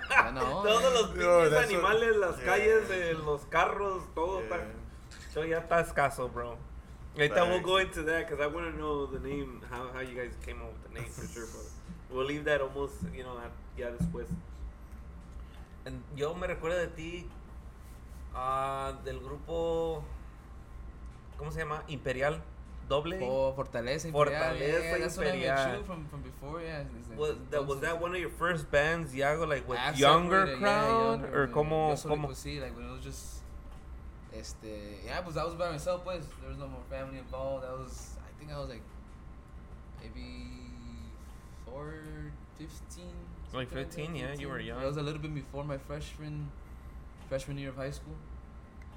Ya 0.09 0.33
no, 0.35 0.41
Todos 0.63 0.83
eh. 0.83 0.91
los 0.95 1.09
No, 1.09 1.13
pinches 1.15 1.53
what- 1.53 1.65
animales, 1.65 2.17
las 2.17 2.37
yeah. 2.39 2.45
calles, 2.47 2.91
eh, 2.91 3.15
los 3.23 3.45
carros, 3.47 4.03
todo 4.15 4.41
Yeah. 4.41 4.57
está. 4.57 5.29
Eso 5.29 5.45
ya 5.45 5.59
está 5.59 5.81
escaso, 5.81 6.31
bro. 6.31 6.57
Ahorita 7.15 7.45
we'll 7.45 7.61
go 7.63 7.79
into 7.79 8.03
that 8.07 8.21
because 8.27 8.41
I 8.43 8.47
want 8.47 8.71
to 8.71 8.77
know 8.79 9.07
the 9.07 9.21
name, 9.21 9.61
how, 9.71 9.93
how 9.93 10.01
you 10.01 10.15
guys 10.17 10.35
came 10.43 10.63
up 10.63 10.73
with 10.73 10.89
the 10.95 11.01
name 11.01 11.11
for 11.13 11.27
sure, 11.29 11.45
but 11.53 11.71
we'll 12.11 12.25
leave 12.27 12.45
that 12.45 12.63
almost, 12.63 13.03
you 13.15 13.23
know, 13.23 13.37
at- 13.39 13.53
ya 13.77 13.91
después. 13.91 14.27
And 15.85 16.03
yo 16.17 16.35
me 16.35 16.47
recuerdo 16.47 16.79
de 16.79 16.89
ti 16.89 17.27
Ah, 18.35 18.95
del 19.05 19.19
grupo. 19.21 20.03
¿Cómo 21.39 21.51
se 21.53 21.59
llama? 21.61 21.83
Imperial. 21.89 22.41
Doble. 22.89 23.19
Oh, 23.23 23.53
Fortaleza 23.55 24.09
Imperial. 24.09 24.43
Fortaleza 24.43 24.83
yeah, 24.83 24.99
that's 24.99 25.17
what 25.17 25.27
I 25.27 25.31
Imperial. 25.31 25.79
you 25.79 25.85
from, 25.85 26.07
from 26.07 26.23
before, 26.23 26.63
yeah. 26.63 26.83
Was 27.17 27.35
that, 27.51 27.67
was 27.67 27.81
that 27.81 28.01
one 28.01 28.15
of 28.15 28.21
your 28.21 28.31
first 28.31 28.71
bands, 28.71 29.13
Yago, 29.15 29.47
like 29.49 29.69
with 29.69 29.79
I've 29.79 29.99
younger 29.99 30.47
separated, 30.47 30.59
crowd? 30.61 31.21
yeah, 31.21 31.27
or 31.29 31.45
younger, 31.45 31.47
como, 31.49 31.89
Yo 31.91 31.97
como? 31.97 32.29
sí, 32.33 32.61
like 32.61 32.75
when 32.77 32.87
it 32.87 32.93
was 32.93 33.03
just, 33.05 33.43
este, 34.35 35.05
yeah, 35.07 35.21
pues 35.23 35.37
I 35.37 35.45
was 35.45 35.55
by 35.55 35.71
myself, 35.71 36.03
pues, 36.05 36.25
there 36.41 36.49
was 36.51 36.59
no 36.59 36.67
more 36.69 36.83
family 36.91 37.19
involved, 37.19 37.65
I 37.65 37.73
was, 37.73 38.17
I 38.19 38.31
think 38.39 38.51
I 38.53 38.59
was 38.59 38.69
like, 38.69 38.83
maybe 40.03 40.69
four, 41.65 41.95
15. 42.59 43.05
Like 43.53 43.69
something 43.71 43.85
that, 43.85 43.95
15, 43.95 44.17
yeah, 44.17 44.35
you 44.35 44.49
were 44.49 44.61
young. 44.61 44.83
It 44.83 44.87
was 44.87 44.97
a 44.97 45.03
little 45.03 45.21
bit 45.21 45.35
before 45.35 45.65
my 45.65 45.79
freshman, 45.79 46.51
freshman 47.29 47.59
year 47.59 47.71
of 47.71 47.77
high 47.77 47.91
school. 47.91 48.15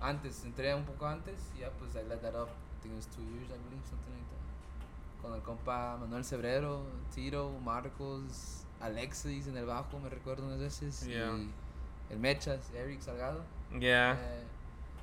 Antes, 0.01 0.43
entré 0.45 0.74
un 0.75 0.83
poco 0.83 1.05
antes, 1.05 1.51
y 1.55 1.62
ya 1.62 1.69
pues 1.79 1.95
I 1.95 2.07
let 2.07 2.21
that 2.21 2.35
up, 2.35 2.50
I 2.50 2.81
think 2.83 2.93
it 2.93 2.97
was 2.97 3.07
two 3.07 3.24
years, 3.24 3.47
I 3.50 3.57
believe, 3.57 3.83
something 3.89 4.13
like 4.13 4.29
that. 4.29 5.21
Con 5.21 5.33
el 5.33 5.41
compa 5.41 5.97
Manuel 6.00 6.24
Cebrero, 6.24 6.83
Tiro, 7.13 7.51
Marcos, 7.63 8.65
Alexis 8.81 9.47
en 9.47 9.57
el 9.57 9.65
bajo, 9.65 10.00
me 10.00 10.09
recuerdo 10.09 10.43
unas 10.45 10.59
veces. 10.59 11.07
Yeah. 11.07 11.31
Y 11.33 11.47
el 12.12 12.19
Mechas, 12.19 12.71
Eric 12.75 13.01
Salgado. 13.01 13.41
Yeah. 13.79 14.15
Eh, 14.19 14.43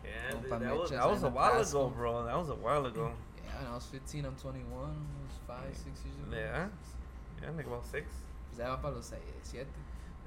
Yeah, 0.04 0.32
dude, 0.40 0.50
that 0.50 0.76
was, 0.76 0.90
that 0.90 1.08
was 1.08 1.22
a 1.22 1.28
while 1.28 1.52
Pasco. 1.52 1.86
ago, 1.86 1.90
bro. 1.94 2.24
That 2.24 2.36
was 2.36 2.48
a 2.48 2.54
while 2.56 2.84
ago. 2.86 3.12
yeah, 3.44 3.58
when 3.62 3.70
I 3.70 3.74
was 3.76 3.86
15, 3.86 4.24
I'm 4.24 4.34
21, 4.34 4.66
it 4.66 4.66
was 4.74 5.38
5, 5.46 5.58
6 5.70 5.84
years 5.86 5.96
ago. 6.26 6.36
Yeah. 6.36 6.66
Yeah, 7.40 7.50
like 7.56 7.66
about 7.68 7.86
six. 7.86 8.06
Pues 8.52 8.58
ya 8.58 8.68
va 8.68 8.82
para 8.82 8.96
los 8.96 9.10
7. 9.44 9.66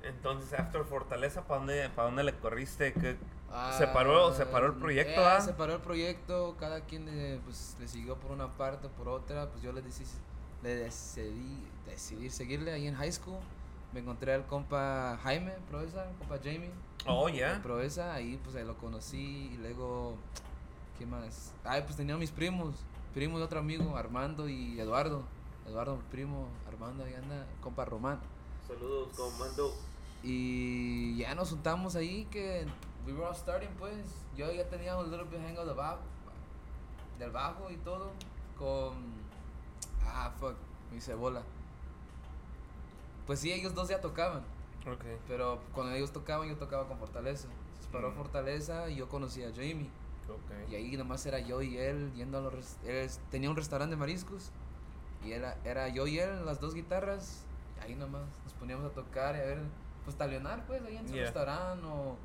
Entonces, 0.01 0.57
after 0.59 0.83
Fortaleza, 0.83 1.43
¿para 1.43 1.59
dónde, 1.59 1.89
pa' 1.95 2.03
dónde 2.05 2.23
le 2.23 2.33
corriste? 2.33 2.91
¿Qué- 2.93 3.17
Separó- 3.77 4.33
separó 4.33 4.65
el 4.65 4.73
proyecto, 4.73 5.25
ah? 5.25 5.39
separó 5.39 5.75
el 5.75 5.81
proyecto, 5.81 6.55
cada 6.59 6.81
quien 6.81 7.07
eh, 7.07 7.39
pues, 7.45 7.77
le 7.79 7.87
siguió 7.87 8.15
por 8.17 8.31
una 8.31 8.47
parte 8.57 8.89
por 8.89 9.07
otra, 9.07 9.49
pues 9.51 9.61
yo 9.63 9.71
le 9.71 9.81
decidí, 9.83 10.09
le 10.63 10.75
decidí, 10.75 11.63
decidí 11.85 12.29
seguirle 12.31 12.73
ahí 12.73 12.87
en 12.87 12.95
high 12.95 13.11
school. 13.11 13.37
Me 13.93 13.99
encontré 13.99 14.33
al 14.33 14.45
compa 14.47 15.17
Jaime 15.23 15.53
Proeza, 15.69 16.05
compa 16.19 16.37
Jamie. 16.43 16.71
Oh, 17.07 17.27
de 17.27 17.33
yeah. 17.33 17.61
Proeza, 17.63 18.13
ahí 18.13 18.39
pues 18.43 18.55
ahí 18.55 18.65
lo 18.65 18.75
conocí 18.77 19.51
y 19.53 19.57
luego, 19.57 20.15
¿qué 20.97 21.05
más? 21.05 21.53
Ay, 21.63 21.83
pues 21.83 21.95
tenía 21.95 22.17
mis 22.17 22.31
primos, 22.31 22.75
primos 23.13 23.39
de 23.39 23.45
otro 23.45 23.59
amigo, 23.59 23.95
Armando 23.95 24.49
y 24.49 24.79
Eduardo. 24.79 25.23
Eduardo, 25.67 25.95
mi 25.97 26.03
primo, 26.11 26.47
Armando, 26.67 27.03
ahí 27.03 27.13
anda, 27.13 27.45
compa 27.61 27.85
Román. 27.85 28.19
Saludos, 28.67 29.09
comando. 29.15 29.73
Y 30.23 31.17
ya 31.17 31.35
nos 31.35 31.49
juntamos 31.51 31.95
ahí 31.95 32.25
que 32.25 32.65
we 33.05 33.13
were 33.13 33.25
all 33.25 33.35
starting 33.35 33.69
pues. 33.77 34.05
Yo 34.35 34.51
ya 34.51 34.67
tenía 34.69 34.97
un 34.97 35.09
little 35.11 35.25
bit 35.25 35.39
hang 35.39 35.57
of 35.57 35.67
the 35.67 35.73
bajo, 35.73 35.99
del 37.19 37.31
bajo 37.31 37.69
y 37.71 37.77
todo 37.77 38.11
con 38.57 38.95
ah 40.03 40.31
fuck, 40.39 40.55
me 40.91 40.97
hice 40.97 41.13
bola. 41.15 41.41
Pues 43.27 43.39
sí, 43.39 43.51
ellos 43.51 43.73
dos 43.73 43.87
ya 43.89 44.01
tocaban, 44.01 44.43
Ok. 44.91 45.03
pero 45.27 45.59
cuando 45.73 45.93
ellos 45.95 46.11
tocaban 46.11 46.47
yo 46.47 46.57
tocaba 46.57 46.87
con 46.87 46.97
Fortaleza. 46.99 47.47
Se 47.81 47.89
paró 47.91 48.11
Mm. 48.11 48.15
Fortaleza 48.15 48.89
y 48.89 48.95
yo 48.97 49.09
conocí 49.09 49.43
a 49.43 49.49
Jamie. 49.51 49.89
Ok. 50.29 50.71
Y 50.71 50.75
ahí 50.75 50.97
nomás 50.97 51.25
era 51.25 51.39
yo 51.39 51.61
y 51.61 51.77
él 51.77 52.11
yendo 52.15 52.37
a 52.39 52.41
los 52.41 52.77
él 52.85 53.09
tenía 53.29 53.49
un 53.49 53.55
restaurante 53.55 53.95
de 53.95 53.99
mariscos 53.99 54.51
y 55.25 55.33
era, 55.33 55.57
era 55.65 55.87
yo 55.89 56.07
y 56.07 56.19
él, 56.19 56.45
las 56.45 56.59
dos 56.59 56.73
guitarras, 56.73 57.43
y 57.79 57.85
ahí 57.85 57.95
nomás 57.95 58.23
nos 58.43 58.53
poníamos 58.53 58.85
a 58.85 58.93
tocar 58.93 59.35
y 59.35 59.39
a 59.39 59.43
ver, 59.43 59.59
pues 60.03 60.15
talionar 60.17 60.65
pues 60.67 60.81
ahí 60.83 60.97
en 60.97 61.07
su 61.07 61.13
Yeah. 61.15 61.23
restaurante 61.25 61.85
o 61.85 62.15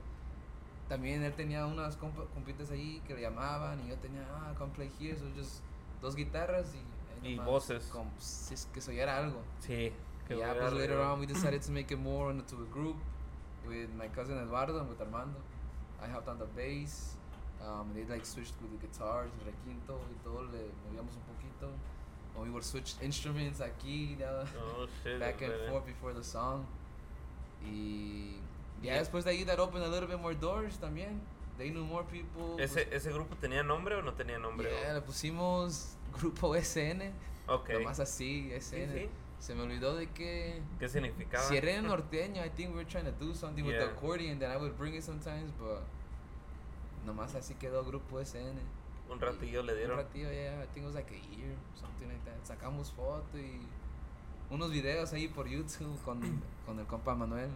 también 0.89 1.23
él 1.23 1.33
tenía 1.35 1.67
unas 1.67 1.99
compa- 1.99 2.27
compitas 2.35 2.71
ahí 2.71 3.01
que 3.07 3.15
le 3.15 3.23
llamaban 3.23 3.81
y 3.87 3.89
yo 3.89 3.97
tenía, 3.97 4.27
ah, 4.31 4.55
come 4.59 4.73
play 4.73 4.91
here, 5.01 5.17
so 5.17 5.25
just 5.37 5.63
dos 6.01 6.15
guitarras 6.17 6.75
y, 6.75 7.27
Y 7.29 7.37
nomás, 7.37 7.47
voces. 7.47 7.85
como, 7.93 8.11
si 8.19 8.55
es 8.55 8.67
que 8.73 8.81
oyera 8.91 9.19
algo. 9.19 9.41
Sí. 9.61 9.93
qué 10.27 10.37
yeah, 10.37 10.55
pues 10.59 10.73
later 10.73 10.99
on 10.99 11.21
we 11.21 11.27
decided 11.27 11.61
to 11.63 11.71
make 11.73 11.93
it 11.93 11.99
more 12.01 12.31
into 12.33 12.57
a 12.57 12.67
group 12.73 12.97
with 13.67 13.89
my 13.97 14.09
cousin 14.09 14.39
Eduardo 14.39 14.79
and 14.81 14.89
with 14.89 15.01
Armando. 15.01 15.39
I 16.03 16.07
helped 16.11 16.29
on 16.29 16.39
the 16.39 16.47
bass. 16.57 17.17
Um, 17.61 17.93
they 17.93 18.05
like 18.07 18.25
switched 18.25 18.55
with 18.63 18.71
the 18.73 18.87
guitars, 18.87 19.31
el 19.41 19.45
requinto 19.45 20.01
y 20.11 20.17
todo, 20.25 20.43
le 20.45 20.71
movíamos 20.87 21.15
un 21.15 21.23
poquito. 21.29 21.69
When 22.41 22.49
we 22.49 22.55
would 22.55 22.65
switch 22.65 22.95
instruments 23.03 23.61
aquí, 23.61 24.17
ya, 24.19 24.45
Oh, 24.57 24.87
shit. 25.05 25.21
back 25.21 25.43
and 25.43 25.53
forth 25.69 25.85
before 25.85 26.15
the 26.15 26.25
song. 26.25 26.65
Y 27.63 28.37
ya 28.83 28.95
Yeah. 28.95 28.99
después 29.01 29.25
de 29.25 29.33
ahí 29.33 29.45
that 29.45 29.59
opened 29.59 29.85
a 29.85 29.89
little 29.89 30.09
bit 30.09 30.19
more 30.19 30.35
doors 30.35 30.79
también. 30.79 31.21
They 31.59 31.69
knew 31.71 31.85
more 31.85 32.05
people. 32.05 32.55
pues, 32.57 32.75
¿Ese, 32.75 32.89
¿Ese 32.97 33.13
grupo 33.13 33.37
tenía 33.37 33.63
nombre 33.63 33.95
o 33.97 34.01
no 34.03 34.15
tenía 34.15 34.39
nombre? 34.39 34.71
yeah, 34.71 34.95
le 34.95 35.03
pusimos 35.03 35.97
Grupo 36.19 36.55
SN, 36.57 37.13
Ok. 37.47 37.69
nomás 37.75 38.01
así, 38.01 38.49
Sí, 38.49 38.53
SN. 38.55 38.93
sí. 38.95 39.09
Se 39.39 39.55
me 39.55 39.63
olvidó 39.63 39.95
de 39.95 40.07
que 40.09 40.63
¿Qué 40.79 40.89
significaba? 40.89 41.45
Si 41.45 41.57
era 41.59 41.81
norteño, 41.83 42.43
I 42.43 42.49
think 42.49 42.71
we 42.71 42.77
were 42.77 42.87
trying 42.89 43.05
to 43.05 43.13
do 43.13 43.35
something 43.35 43.63
with 43.65 43.75
the 43.77 43.85
Yeah. 43.85 43.93
accordion, 43.93 44.39
then 44.39 44.51
I 44.51 44.57
would 44.57 44.77
bring 44.79 44.95
it 44.95 45.03
sometimes, 45.03 45.53
but 45.59 45.83
nomás 47.05 47.35
así 47.35 47.55
quedó 47.55 47.85
Grupo 47.85 48.19
SN. 48.19 48.59
Un 49.11 49.21
ratillo 49.21 49.63
le 49.63 49.73
Un 49.73 49.79
dieron. 49.79 49.97
ratillo, 49.97 50.31
yeah, 50.31 50.63
I 50.63 50.67
think 50.73 50.85
it 50.85 50.87
was 50.87 50.95
like 50.95 51.11
a 51.11 51.37
year, 51.37 51.55
something 51.75 52.09
like 52.09 52.25
that. 52.25 52.45
Sacamos 52.45 52.91
foto 52.93 53.37
y 53.39 53.61
unos 54.51 54.71
videos 54.71 55.13
ahí 55.13 55.29
por 55.29 55.47
YouTube 55.47 56.01
con, 56.05 56.21
con 56.67 56.79
el 56.79 56.87
compa 56.87 57.15
Manuel. 57.15 57.51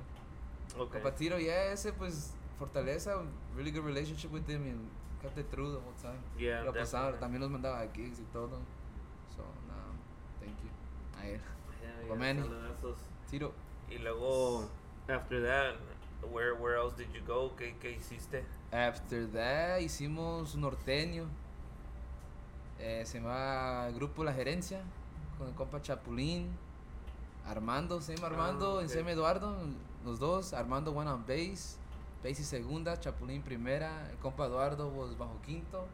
Ok. 0.78 0.92
Compa 0.94 1.14
Tiro, 1.14 1.38
yeah, 1.38 1.72
ese 1.72 1.92
pues 1.92 2.32
Fortaleza, 2.58 3.22
really 3.54 3.70
good 3.70 3.84
relationship 3.84 4.30
with 4.32 4.46
him 4.48 4.62
and 4.62 4.88
kept 5.22 5.38
it 5.38 5.48
through 5.50 5.72
the 5.72 5.78
whole 5.78 5.94
time. 6.02 6.20
Yeah, 6.38 6.62
Lo 6.64 6.72
pasaba, 6.72 7.18
también 7.18 7.40
nos 7.40 7.50
mandaba 7.50 7.86
gigs 7.92 8.18
y 8.18 8.24
todo. 8.32 8.60
So, 9.36 9.42
no, 9.68 9.94
thank 10.40 10.56
you. 10.62 10.70
A 11.18 11.26
él. 11.26 11.40
Yeah. 11.80 12.94
Tiro. 13.30 13.52
Y 13.90 13.98
luego, 13.98 14.68
after 15.08 15.40
that, 15.42 15.76
where, 16.32 16.54
where 16.54 16.76
else 16.76 16.94
did 16.96 17.08
you 17.12 17.20
go? 17.26 17.54
¿Qué, 17.56 17.74
qué 17.80 17.92
hiciste? 17.92 18.44
After 18.72 19.26
that 19.32 19.80
hicimos 19.80 20.54
un 20.54 20.62
norteño. 20.62 21.26
Eh, 22.78 23.02
se 23.06 23.20
llama 23.20 23.88
Grupo 23.94 24.24
La 24.24 24.32
Gerencia. 24.32 24.82
Con 25.38 25.48
el 25.48 25.54
compa 25.54 25.80
Chapulín. 25.82 26.48
Armando, 27.46 28.00
se 28.00 28.14
llama 28.16 28.28
Armando, 28.28 28.80
Ah, 28.80 28.88
se 28.88 28.98
llama 28.98 29.12
Eduardo. 29.12 29.56
Los 30.04 30.18
dos. 30.18 30.52
Armando 30.54 30.92
went 30.92 31.10
on 31.10 31.24
bass. 31.26 31.78
Bass 32.22 32.40
y 32.40 32.44
segunda. 32.44 32.98
Chapulín 32.98 33.42
primera. 33.42 34.10
El 34.10 34.16
compa 34.18 34.46
Eduardo 34.46 34.88
was 34.88 35.16
bajo 35.16 35.40
quinto. 35.42 35.86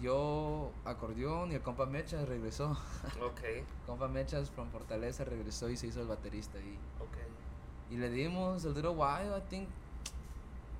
Yo 0.00 0.70
acordeón 0.84 1.50
y 1.50 1.56
el 1.56 1.62
compa 1.62 1.84
Mechas 1.86 2.28
regresó. 2.28 2.76
Ok, 3.22 3.42
El 3.42 3.64
compa 3.86 4.06
Mechas 4.08 4.48
from 4.50 4.70
Fortaleza 4.70 5.24
regresó 5.24 5.68
y 5.68 5.76
se 5.76 5.88
hizo 5.88 6.00
el 6.00 6.06
baterista 6.06 6.58
ahí. 6.58 6.78
ok. 7.00 7.16
Y 7.90 7.96
le 7.96 8.08
dimos 8.08 8.64
a 8.64 8.68
little 8.68 8.90
while, 8.90 9.36
I 9.36 9.40
think. 9.48 9.68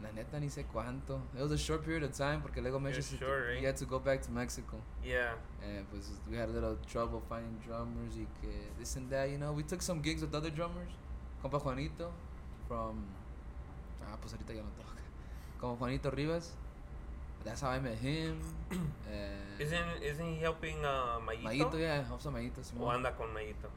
La 0.03 0.11
neta 0.13 0.41
ni 0.41 0.49
sé 0.49 0.65
cuánto. 0.65 1.21
It 1.35 1.43
was 1.43 1.53
a 1.53 1.59
short 1.59 1.85
period 1.85 2.03
of 2.05 2.13
time 2.17 2.41
porque 2.41 2.61
luego 2.63 2.81
se 3.03 3.19
short, 3.19 3.49
he 3.51 3.55
right? 3.57 3.65
had 3.67 3.77
to 3.77 3.85
go 3.87 3.99
back 3.99 4.23
to 4.23 4.31
Mexico. 4.31 4.77
Yeah. 5.05 5.35
And 5.63 5.87
pues 5.91 6.11
we 6.31 6.37
had 6.37 6.49
a 6.49 6.53
little 6.53 6.77
trouble 6.87 7.21
finding 7.29 7.59
drummers 7.67 8.17
y 8.17 8.27
que 8.41 8.71
this 8.79 8.97
and 8.97 9.11
that, 9.11 9.29
you 9.31 9.37
know. 9.39 9.53
We 9.53 9.63
took 9.63 9.83
some 9.83 10.01
gigs 10.01 10.23
with 10.23 10.35
other 10.35 10.51
drummers. 10.51 10.91
Compa 11.43 11.59
Juanito 11.61 12.11
from 12.67 13.05
Ah, 14.03 14.17
pues 14.21 14.33
ahorita 14.33 14.55
ya 14.55 14.63
no 14.63 14.71
toca. 14.71 14.97
Como 15.61 15.77
Juanito 15.77 16.11
Rivas. 16.11 16.55
That's 17.45 17.61
how 17.63 17.71
I 17.71 17.81
met 17.81 17.99
him. 17.99 18.39
Eh, 19.11 19.59
Isn't, 19.59 20.03
isn't 20.03 20.25
he 20.27 20.37
helping 20.41 20.77
uh, 20.85 21.19
Mayito? 21.21 21.43
Mayito, 21.45 21.79
yeah, 21.79 22.03
helps 22.05 22.25
a 22.27 22.31
Mayito, 22.31 22.61
¿O 22.61 22.65
Simón. 22.65 22.95
anda 22.97 23.13
con 23.17 23.33
Mayito? 23.35 23.69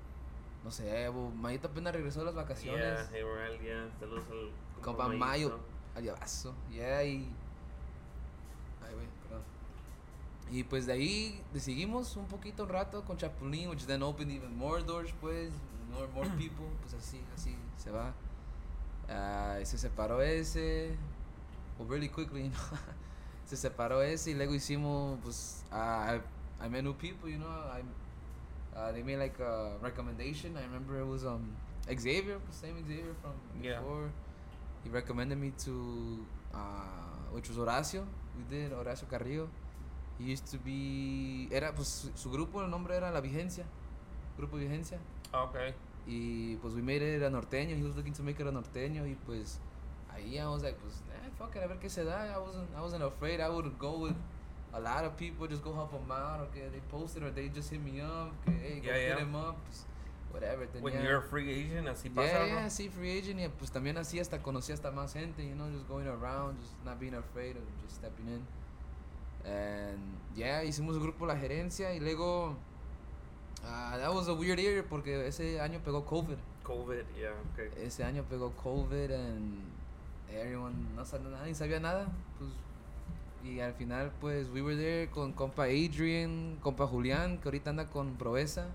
No 0.64 0.70
sé, 0.70 1.10
bo- 1.10 1.32
Mayito 1.32 1.68
apenas 1.68 1.94
regresó 1.94 2.20
de 2.20 2.26
las 2.28 2.36
vacaciones. 2.36 2.82
Yeah, 2.82 3.08
hey, 3.12 3.24
Real, 3.24 3.60
yeah. 3.60 3.90
Saludos 4.00 4.24
al 4.30 4.82
Compa 4.82 5.08
Mayito. 5.08 5.60
Adiabazo. 5.96 6.54
Yeah, 6.72 7.04
y. 7.04 7.28
Ay, 8.82 8.94
güey, 8.94 9.08
perdón. 9.24 9.44
Y 10.52 10.64
pues 10.64 10.86
de 10.86 10.94
ahí 10.94 11.44
seguimos 11.58 12.16
un 12.18 12.26
poquito 12.26 12.64
un 12.64 12.70
rato 12.70 13.04
con 13.06 13.18
Chapulín, 13.18 13.70
which 13.70 13.86
then 13.86 14.04
opened 14.04 14.32
even 14.32 14.56
more 14.56 14.84
doors, 14.84 15.12
pues. 15.22 15.52
More, 15.92 16.08
more 16.14 16.30
people, 16.38 16.66
pues 16.82 16.94
así, 16.96 17.22
así 17.36 17.56
se 17.78 17.92
va. 17.92 18.14
Y 19.62 19.66
se 19.66 19.78
separó 19.78 20.22
ese. 20.22 20.96
Well, 21.78 21.88
really 21.88 22.10
quickly, 22.10 22.44
you 22.46 22.50
know. 22.50 22.80
se 23.46 23.58
separó 23.58 24.02
ese 24.02 24.32
y 24.32 24.34
luego 24.36 24.54
hicimos, 24.54 25.20
pues. 25.24 25.64
ah, 25.72 26.16
I, 26.16 26.66
I 26.66 26.70
met 26.70 26.84
new 26.84 26.94
people, 26.94 27.30
you 27.30 27.38
know. 27.38 27.48
I, 27.48 27.84
uh, 28.76 28.92
they 28.92 29.04
made 29.04 29.18
like 29.18 29.40
a 29.40 29.78
recommendation. 29.82 30.58
I 30.58 30.64
remember 30.64 31.00
it 31.00 31.06
was 31.06 31.26
um 31.26 31.56
Xavier, 31.88 32.40
same 32.52 32.76
Xavier 32.88 33.14
from 33.22 33.34
Yeah. 33.62 33.80
He 34.84 34.90
recommended 34.90 35.38
me 35.38 35.52
to, 35.66 36.26
uh, 36.54 36.58
which 37.32 37.50
was 37.50 37.58
Horacio. 37.58 38.06
We 38.38 38.44
did 38.50 38.72
Horacio 38.72 39.08
Carrillo. 39.10 39.48
He 40.20 40.26
used 40.26 40.48
to 40.52 40.58
be, 40.58 41.48
era 41.52 41.74
pues 41.74 42.12
su, 42.16 42.30
grupo, 42.30 42.62
el 42.62 42.70
nombre 42.70 42.96
era 42.96 43.12
La 43.12 43.22
Vigencia, 43.22 43.66
Grupo 44.38 44.58
Vigencia. 44.58 45.00
Ok. 45.34 45.56
Y 46.06 46.56
pues 46.62 46.74
we 46.76 46.82
made 46.82 47.02
it 47.02 47.24
a 47.24 47.30
norteño. 47.30 47.76
He 47.78 47.84
was 47.84 47.96
looking 47.96 48.14
to 48.14 48.24
make 48.24 48.40
it 48.40 48.48
a 48.48 48.52
norteño 48.52 49.08
y 49.08 49.16
pues 49.26 49.60
ahí 50.14 50.38
I 50.38 50.46
was 50.46 50.62
like, 50.64 50.78
pues, 50.80 50.94
eh, 51.12 51.30
fuck 51.38 51.56
it, 51.56 51.64
a 51.64 51.68
ver 51.68 51.80
qué 51.80 51.90
se 51.90 52.04
da. 52.04 52.28
I 52.36 52.38
wasn't, 52.40 52.68
I 52.78 52.82
wasn't 52.82 53.04
afraid. 53.04 53.40
I 53.40 53.50
would 53.50 53.78
go 53.80 53.98
with 53.98 54.16
a 54.74 54.80
lot 54.80 55.06
of 55.06 55.16
people, 55.18 55.48
just 55.48 55.64
go 55.64 55.74
help 55.74 55.92
them 55.92 56.12
out, 56.12 56.42
okay, 56.50 56.68
they 56.72 56.82
posted 56.90 57.24
or 57.24 57.32
they 57.32 57.48
just 57.50 57.70
hit 57.70 57.80
me 57.84 58.02
up, 58.02 58.32
okay, 58.48 58.58
hey, 58.58 58.80
go 58.80 58.88
Yeah, 58.88 58.98
hit 58.98 59.08
yeah. 59.10 59.16
them 59.16 59.36
up, 59.36 59.56
pues, 59.66 59.86
whatever. 60.34 60.68
When 60.82 60.94
tenía- 60.94 61.04
you're 61.04 61.18
a 61.20 61.22
free 61.22 61.50
agent, 61.50 61.88
así 61.88 62.10
pasa, 62.10 62.46
yeah, 62.46 62.46
yeah, 62.48 62.70
sí, 62.70 62.90
free 62.90 63.18
agent, 63.18 63.40
y 63.40 63.48
pues 63.48 63.72
también 63.72 63.98
así 63.98 64.20
hasta 64.20 64.42
conocí 64.42 64.74
hasta 64.74 64.92
más 64.92 65.14
gente, 65.14 65.48
you 65.48 65.54
know, 65.56 65.70
just 65.72 65.88
going 65.88 66.08
around, 66.08 66.60
just 66.60 66.74
not 66.84 67.00
being 67.00 67.14
afraid 67.14 67.56
of 67.56 67.64
just 67.84 67.98
stepping 67.98 68.28
in. 68.28 68.42
And 69.46 70.00
yeah, 70.36 70.64
hicimos 70.64 70.98
grupo 71.00 71.26
la 71.26 71.36
gerencia 71.36 71.94
y 71.94 72.00
luego 72.00 72.56
ah, 73.66 73.98
that 73.98 74.14
was 74.14 74.28
a 74.28 74.34
weird 74.34 74.60
year 74.60 74.84
porque 74.84 75.28
ese 75.28 75.60
año 75.60 75.80
pegó 75.84 76.06
COVID. 76.06 76.38
COVID, 76.64 77.04
yeah, 77.18 77.34
okay. 77.54 77.70
Ese 77.86 78.04
año 78.04 78.24
pegó 78.24 78.52
COVID 78.64 79.12
and 79.12 79.60
everyone 80.32 80.74
no 80.96 81.06
sabía 81.06 81.30
nadie 81.30 81.54
sabía 81.54 81.80
nada, 81.80 82.08
pues 82.40 82.52
y 83.44 83.60
al 83.60 83.74
final 83.74 84.12
pues 84.22 84.48
we 84.50 84.62
were 84.62 84.78
there 84.78 85.10
con 85.10 85.34
compa 85.34 85.66
Adrian, 85.66 86.58
compa 86.62 86.88
Julián 86.88 87.38
que 87.40 87.50
ahorita 87.50 87.72
anda 87.72 87.90
con 87.90 88.16
Proeza. 88.16 88.68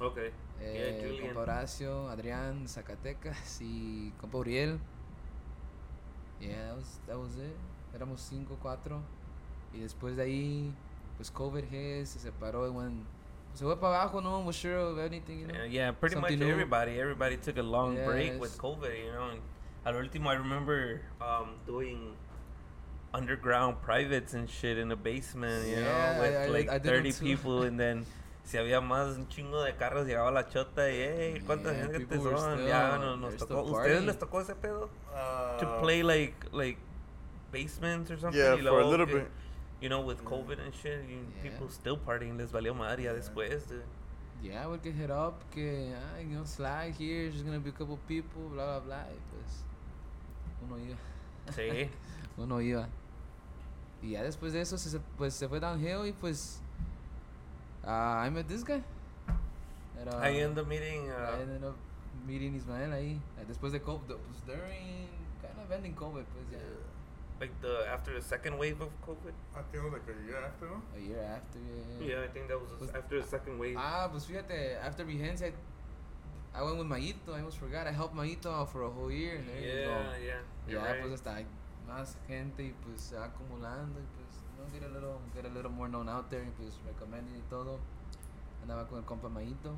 Okay. 0.00 0.32
Eh, 0.62 1.16
yeah, 1.16 1.20
compa 1.26 1.40
Horacio, 1.40 2.08
Adrián, 2.10 2.68
Zacatecas 2.68 3.60
y 3.62 4.12
compa 4.20 4.38
Uriel. 4.38 4.78
Yeah, 6.40 6.68
that 6.68 6.76
was, 6.76 7.00
that 7.06 7.18
was 7.18 7.36
it. 7.36 7.56
Éramos 7.94 8.20
cinco, 8.20 8.56
cuatro. 8.60 9.00
Y 9.74 9.78
después 9.80 10.16
de 10.16 10.22
ahí, 10.22 10.72
pues 11.16 11.30
COVID 11.30 11.64
hit, 11.64 12.06
se 12.06 12.18
separó 12.18 12.66
y 12.66 12.70
when, 12.70 13.06
se 13.54 13.64
fue 13.64 13.76
para 13.78 14.00
abajo, 14.02 14.20
no 14.20 14.36
one 14.38 14.46
was 14.46 14.56
sure 14.56 14.76
of 14.76 14.98
anything, 14.98 15.40
you 15.40 15.46
know. 15.46 15.54
Yeah, 15.54 15.64
yeah, 15.64 15.92
pretty 15.92 16.16
much 16.16 16.30
new. 16.36 16.48
everybody. 16.48 16.98
Everybody 17.00 17.36
took 17.36 17.58
a 17.58 17.62
long 17.62 17.96
break 18.04 18.40
with. 18.40 18.56
COVID, 18.58 19.04
you 19.04 19.12
know. 19.12 19.30
And 19.30 19.40
al 19.84 19.94
último, 19.94 20.28
I 20.30 20.34
remember 20.34 21.00
um, 21.20 21.54
doing 21.66 22.14
underground 23.12 23.80
privates 23.82 24.34
and 24.34 24.48
shit 24.48 24.78
in 24.78 24.88
the 24.88 24.96
basement, 24.96 25.66
you 25.66 25.76
Yeah, 25.76 26.14
know, 26.16 26.22
with 26.22 26.36
I- 26.36 26.44
I 26.44 26.46
like 26.46 26.68
I 26.70 26.78
them 26.78 27.02
30 27.02 27.12
people. 27.14 27.62
And 27.64 27.78
then, 27.78 28.06
si 28.44 28.58
había 28.58 28.80
más 28.80 29.16
un 29.16 29.28
chingo 29.28 29.62
de 29.62 29.76
carros, 29.76 30.06
llegaba 30.06 30.30
la 30.30 30.48
chota 30.48 30.90
y, 30.90 30.96
hey, 30.96 31.42
¿cuántas 31.46 31.76
Yeah, 31.76 31.88
gente 31.90 32.16
son? 32.18 32.66
Ya 32.66 32.98
nos, 32.98 33.18
nos 33.18 33.36
tocó. 33.36 33.62
¿Ustedes 33.62 34.04
les 34.04 34.18
tocó 34.18 34.40
ese 34.40 34.54
pedo? 34.54 34.88
to 35.58 35.66
Uh, 35.66 35.80
play 35.80 36.02
like, 36.02 36.34
like 36.52 36.78
basements 37.52 38.10
or 38.10 38.18
something? 38.18 38.38
Yeah, 38.40 38.54
y 38.54 38.62
for 38.62 38.68
a 38.68 38.84
luego 38.84 38.90
little 38.90 39.06
bit. 39.06 39.28
You 39.80 39.88
know, 39.88 40.00
with 40.02 40.18
Yeah. 40.18 40.28
COVID 40.28 40.60
and 40.60 40.74
shit, 40.74 41.08
you, 41.08 41.20
Yeah. 41.36 41.42
people 41.42 41.68
still 41.70 41.96
partying, 41.98 42.36
les 42.36 42.50
valió 42.52 42.74
madre 42.74 43.04
ya 43.04 43.12
Yeah. 43.12 43.18
después, 43.18 43.66
dude. 43.68 43.84
Yeah, 44.42 44.68
we 44.68 44.78
could 44.78 44.94
hit 44.94 45.10
up, 45.10 45.34
que, 45.50 45.94
ah, 45.94 46.18
you 46.20 46.28
know, 46.30 46.44
slide 46.44 46.94
here, 46.98 47.30
there's 47.30 47.42
gonna 47.42 47.58
be 47.60 47.70
a 47.70 47.72
couple 47.72 47.98
people, 48.08 48.48
bla, 48.50 48.78
bla, 48.78 48.80
bla. 48.80 49.06
Y 49.12 49.18
pues, 49.30 49.64
uno 50.62 50.78
iba. 50.78 50.96
Sí. 51.54 51.90
uno 52.38 52.60
iba. 52.60 52.88
Y 54.02 54.12
ya 54.12 54.22
después 54.22 54.52
de 54.54 54.62
eso, 54.62 54.78
se, 54.78 54.88
se- 54.90 55.00
pues 55.18 55.34
se 55.34 55.46
fue 55.48 55.60
downhill 55.60 56.06
y 56.06 56.12
pues. 56.12 56.62
Ah, 57.86 58.20
I 58.22 58.30
met 58.30 58.48
this 58.48 58.62
guy. 58.64 58.82
Era, 59.98 60.16
I 60.22 60.40
end 60.40 60.58
up 60.58 60.66
meeting. 60.66 61.10
Uh, 61.10 61.36
I 61.36 61.42
ended 61.42 61.64
up 61.64 61.76
meeting 62.26 62.54
Ismael 62.56 62.90
ahí. 62.92 63.18
eh, 63.38 63.44
Después 63.46 63.72
de 63.72 63.80
COVID, 63.80 64.06
pues 64.06 64.42
during. 64.46 65.08
Kind 65.42 65.58
of 65.62 65.70
ending 65.72 65.94
COVID, 65.94 66.24
pues 66.24 66.46
ya. 66.52 66.58
like 67.40 67.52
the 67.62 67.86
after 67.90 68.12
the 68.14 68.20
second 68.20 68.58
wave 68.58 68.80
of 68.82 68.88
COVID. 69.06 69.32
I 69.56 69.62
think 69.70 69.82
it 69.82 69.84
was 69.84 69.92
like 69.94 70.08
a 70.08 70.26
year 70.26 70.38
after, 70.44 70.66
no? 70.68 70.82
A 70.94 71.00
year 71.00 71.22
after, 71.24 71.58
yeah. 71.58 72.06
Yeah, 72.16 72.24
I 72.24 72.28
think 72.28 72.48
that 72.48 72.60
was 72.60 72.70
Was- 72.80 72.90
after 72.94 73.20
the 73.20 73.26
second 73.26 73.58
wave. 73.58 73.76
Ah, 73.78 74.08
pues 74.10 74.26
fíjate, 74.26 74.76
after 74.82 75.04
Vigencia, 75.04 75.48
I, 75.48 76.58
I 76.58 76.62
went 76.62 76.78
with 76.78 76.86
Maito. 76.88 77.32
I 77.32 77.38
almost 77.38 77.58
forgot. 77.58 77.86
I 77.86 77.92
helped 77.92 78.14
Maito 78.14 78.50
out 78.50 78.70
for 78.70 78.82
a 78.82 78.90
whole 78.90 79.10
year. 79.10 79.36
And 79.36 79.48
there 79.48 79.60
you 79.60 79.80
yeah, 79.80 79.86
go. 79.86 79.94
yeah. 80.24 80.40
You're 80.68 80.80
Ya, 80.82 80.92
right. 80.92 81.00
pues 81.00 81.12
hasta 81.14 81.34
hay 81.36 81.46
más 81.88 82.14
gente 82.28 82.62
y 82.64 82.74
pues 82.84 83.00
se 83.00 83.16
va 83.16 83.24
acumulando 83.26 83.98
y 84.00 84.04
pues, 84.16 84.19
get 84.72 84.82
a 84.82 84.92
little, 84.92 85.20
get 85.34 85.44
a 85.44 85.48
little 85.54 85.70
more 85.70 85.88
known 85.88 86.08
out 86.08 86.30
there 86.30 86.44
pues 86.58 86.78
recommending 86.86 87.36
y 87.36 87.42
todo. 87.48 87.78
Andaba 88.62 88.86
con 88.88 88.98
el 88.98 89.04
compa 89.04 89.28
Maito. 89.28 89.74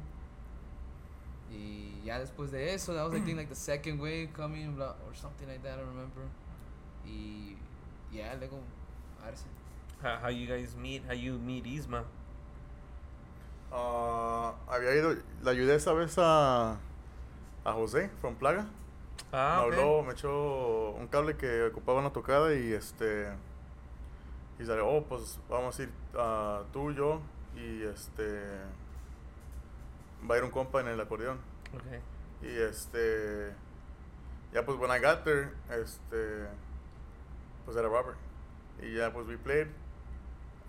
Y 1.51 2.01
ya 2.05 2.19
después 2.19 2.51
de 2.51 2.73
eso, 2.73 2.95
that 2.95 3.05
was 3.05 3.15
I 3.15 3.21
think 3.21 3.37
like 3.37 3.49
the 3.49 3.55
second 3.55 4.01
wave 4.01 4.33
coming 4.33 4.75
blah, 4.75 4.95
or 5.07 5.15
something 5.15 5.47
like 5.47 5.63
that, 5.63 5.75
I 5.75 5.83
don't 5.83 5.89
remember. 5.89 6.23
Y 7.05 7.57
ya, 8.11 8.35
luego, 8.39 8.59
Arce. 9.23 9.45
how, 10.03 10.19
how 10.23 10.29
you 10.29 10.47
guys 10.47 10.75
meet? 10.77 11.03
How 11.07 11.15
you 11.15 11.39
meet 11.39 11.65
Isma? 11.65 12.05
Uh, 13.71 14.53
había 14.69 14.95
ido, 14.97 15.17
le 15.43 15.51
ayudé 15.51 15.75
esa 15.77 15.93
vez 15.95 16.17
a, 16.19 16.77
a 17.65 17.73
José, 17.73 18.11
from 18.21 18.35
Plaga. 18.35 18.67
Ah, 19.33 19.63
me 19.63 19.69
okay. 19.69 19.79
habló, 19.79 20.03
me 20.03 20.13
echó 20.13 20.91
un 20.91 21.07
cable 21.09 21.37
que 21.37 21.65
ocupaba 21.65 22.01
una 22.01 22.13
tocada 22.13 22.55
y 22.55 22.73
este. 22.73 23.29
Y 24.63 24.65
salió, 24.65 24.87
oh, 24.89 25.03
pues 25.03 25.41
vamos 25.49 25.77
a 25.79 25.83
ir 25.83 25.91
ah, 26.17 26.63
tú, 26.73 26.93
yo 26.93 27.21
y 27.57 27.83
este. 27.83 28.41
Va 30.31 30.37
a 30.37 30.39
ir 30.39 30.45
un 30.45 30.51
compa 30.51 30.81
en 30.81 30.87
el 30.87 31.01
acordeón. 31.01 31.39
Okay. 31.75 32.01
Y 32.43 32.59
este. 32.63 33.53
Ya 34.53 34.65
pues, 34.65 34.79
when 34.79 34.91
I 34.91 35.01
got 35.01 35.25
there, 35.25 35.51
este. 35.69 36.47
Pues 37.65 37.77
era 37.77 37.89
Robert. 37.89 38.17
Y 38.81 38.95
ya 38.95 39.13
pues 39.13 39.27
we 39.27 39.37
played. 39.37 39.67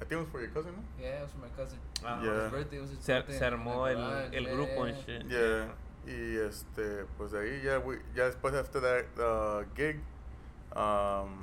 I 0.02 0.06
think 0.06 0.14
it 0.14 0.18
was 0.18 0.28
for 0.30 0.42
your 0.42 0.50
cousin, 0.50 0.74
no? 0.76 0.82
Yeah, 1.00 1.20
it 1.20 1.22
was 1.22 1.32
for 1.32 1.38
my 1.38 1.50
cousin. 1.56 1.78
Ah, 2.04 2.20
Yeah. 2.24 2.44
His 2.44 2.52
birthday 2.52 2.80
was 2.80 2.90
his 2.90 3.00
Se, 3.00 3.14
birthday 3.14 3.38
se 3.38 3.46
armó 3.46 3.88
el, 3.88 3.98
garage, 3.98 4.36
el 4.36 4.46
grupo 4.46 4.84
and 4.86 4.96
yeah. 4.96 5.06
shit. 5.06 5.30
Yeah. 5.30 5.68
Y 6.06 6.38
este, 6.38 7.06
pues 7.18 7.32
de 7.32 7.40
ahí 7.40 7.62
ya, 7.62 7.80
we, 7.80 8.00
ya 8.16 8.26
después 8.26 8.54
after 8.56 8.82
that 8.82 9.06
uh, 9.18 9.64
gig, 9.76 10.00
um, 10.76 11.43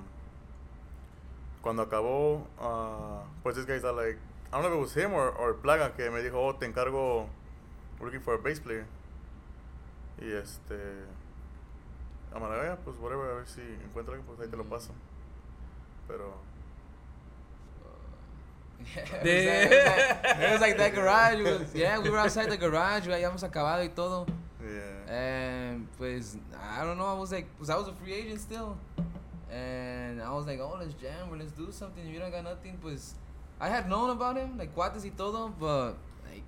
cuando 1.63 1.83
acabó, 1.83 2.47
uh, 2.59 3.23
pues 3.43 3.57
this 3.57 3.65
guy's 3.67 3.83
like, 3.85 4.19
I 4.53 4.57
don't 4.57 4.63
know 4.63 4.69
if 4.73 4.75
it 4.75 4.81
was 4.81 4.95
him 4.95 5.13
or, 5.13 5.31
or 5.31 5.55
Plaga 5.55 5.95
que 5.97 6.11
me 6.11 6.21
dijo, 6.23 6.35
oh, 6.37 6.53
te 6.53 6.67
encargo, 6.67 7.27
we're 7.99 8.07
looking 8.07 8.21
for 8.21 8.35
a 8.35 8.39
bass 8.39 8.59
player. 8.61 8.87
Y 10.21 10.27
este, 10.33 10.75
I'm 12.35 12.43
like, 12.43 12.53
"Oh, 12.53 12.63
yeah, 12.63 12.77
pues 12.85 12.97
whatever, 12.99 13.31
a 13.31 13.35
ver 13.37 13.47
si 13.47 13.61
encuentro 13.63 14.15
alguien, 14.15 14.25
pues 14.27 14.39
ahí 14.41 14.49
te 14.51 14.57
lo 14.57 14.65
paso. 14.65 14.93
Pero, 16.09 16.35
Yeah, 18.95 19.03
it 19.23 19.71
was, 19.71 19.87
like, 19.87 20.39
it 20.41 20.53
was 20.53 20.61
like 20.61 20.77
that 20.79 20.95
garage. 20.95 21.39
it 21.39 21.45
was- 21.45 21.75
yeah, 21.75 21.99
we 21.99 22.09
were 22.11 22.19
outside 22.19 22.49
the 22.51 22.57
garage. 22.57 23.07
Ya 23.07 23.13
habíamos 23.17 23.43
acabado 23.43 23.83
y 23.83 23.89
todo. 23.95 24.27
yeah. 24.63 25.13
And 25.15 25.87
pues, 25.99 26.37
I 26.59 26.83
don't 26.85 26.97
know. 26.97 27.07
I 27.07 27.15
was 27.15 27.31
like, 27.31 27.47
pues 27.59 27.69
I 27.71 27.77
was 27.77 27.89
a 27.89 27.93
free 27.93 28.15
agent 28.15 28.41
still. 28.41 28.77
And 29.53 30.23
I 30.23 30.33
was 30.33 30.47
like, 30.47 30.61
oh, 30.61 30.77
let's 30.79 30.95
jam 30.95 31.29
or 31.31 31.37
let's 31.37 31.51
do 31.53 31.73
something. 31.73 32.07
If 32.07 32.13
you 32.13 32.21
don't 32.21 32.31
got 32.31 32.45
nothing, 32.45 32.79
pues. 32.81 33.15
I 33.61 33.69
had 33.69 33.89
known 33.91 34.11
about 34.11 34.37
him, 34.37 34.57
like 34.57 34.75
cuates 34.75 35.05
y 35.05 35.11
todo, 35.17 35.53
but 35.59 35.95
like 36.31 36.43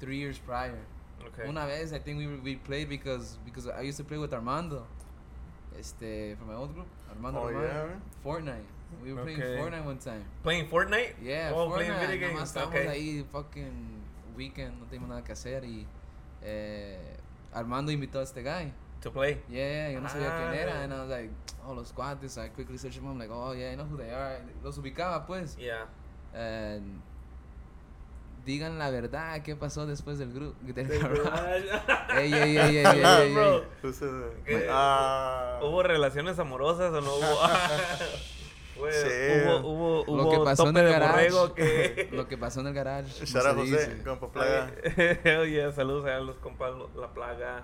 three 0.00 0.18
years 0.18 0.38
prior. 0.38 0.78
Okay. 1.26 1.48
Una 1.48 1.66
vez, 1.66 1.92
I 1.92 1.98
think 1.98 2.18
we, 2.18 2.26
we 2.26 2.56
played 2.56 2.88
because 2.88 3.38
because 3.44 3.66
I 3.68 3.80
used 3.82 3.96
to 3.98 4.04
play 4.04 4.18
with 4.18 4.32
Armando. 4.32 4.86
Este, 5.78 6.36
from 6.36 6.48
my 6.48 6.54
old 6.54 6.74
group. 6.74 6.86
Armando 7.10 7.40
Oh, 7.40 7.46
Romano. 7.48 7.66
yeah, 7.66 7.86
man. 7.86 8.02
Fortnite. 8.24 8.68
We 9.02 9.12
were 9.14 9.22
Okay. 9.22 9.34
playing 9.36 9.58
Fortnite 9.58 9.84
one 9.86 9.98
time. 9.98 10.24
Playing 10.42 10.68
Fortnite? 10.68 11.14
Yeah, 11.22 11.52
oh, 11.54 11.70
Fortnite. 11.70 11.74
playing 11.76 12.10
video 12.10 12.28
nomás 12.28 12.36
games. 12.36 12.48
estábamos 12.50 12.74
Okay. 12.76 12.88
ahí 12.88 13.24
fucking 13.32 14.02
weekend, 14.36 14.78
no 14.78 14.84
teníamos 14.86 15.08
nada 15.08 15.24
que 15.24 15.32
hacer 15.32 15.64
y 15.64 15.86
eh, 16.42 17.16
Armando 17.54 17.90
invitó 17.90 18.20
a 18.20 18.22
este 18.24 18.42
guy. 18.42 18.70
To 19.02 19.10
play? 19.10 19.42
Yeah, 19.48 19.90
yo 19.90 20.00
no 20.00 20.08
sabía 20.08 20.28
quién 20.36 20.48
Ah. 20.50 20.56
era. 20.56 20.82
And 20.84 20.92
I 20.92 21.00
was 21.00 21.08
like, 21.10 21.30
oh, 21.66 21.74
los 21.74 21.92
cuates. 21.92 22.38
I 22.38 22.48
quickly 22.50 22.78
searched 22.78 22.96
them. 23.00 23.08
I'm 23.08 23.18
like, 23.18 23.30
oh, 23.32 23.52
yeah, 23.52 23.72
I 23.72 23.74
know 23.76 23.84
who 23.84 23.96
they 23.96 24.10
are. 24.10 24.40
Los 24.62 24.78
ubicaba, 24.78 25.26
pues. 25.26 25.56
Yeah. 25.58 25.86
And 26.34 27.00
digan 28.46 28.78
la 28.78 28.90
verdad, 28.90 29.42
¿qué 29.42 29.54
pasó 29.56 29.86
después 29.86 30.18
del 30.18 30.32
grupo? 30.32 30.56
Del. 30.62 30.86
Ey, 32.16 32.32
ey, 32.32 32.56
ey, 32.56 32.76
ey, 32.78 33.02
ey, 33.04 33.34
Bro. 33.34 33.64
¿Qué? 34.44 34.66
ah, 34.70 35.60
¿Hubo 35.62 35.82
relaciones 35.82 36.38
amorosas 36.38 36.92
o 36.92 37.00
no 37.00 37.14
hubo? 37.14 37.38
Sí. 38.74 39.08
Hubo, 39.46 39.58
hubo, 39.60 40.02
hubo 40.06 40.16
Lo 40.16 40.30
que 40.30 40.44
pasó 40.44 40.68
en 40.68 40.76
el 40.76 40.86
de 40.86 40.90
garage. 40.90 41.30
borrego 41.30 41.54
que... 41.54 42.08
Lo 42.10 42.26
que 42.26 42.36
pasó 42.36 42.60
en 42.62 42.66
el 42.68 42.74
garage. 42.74 43.12
out 43.22 43.56
José, 43.56 44.02
compa 44.02 44.32
Plaga. 44.32 44.72
Oye, 45.40 45.70
saludos 45.72 46.06
a 46.06 46.18
los 46.18 46.36
compas, 46.38 46.72
la 46.96 47.06
plaga. 47.08 47.62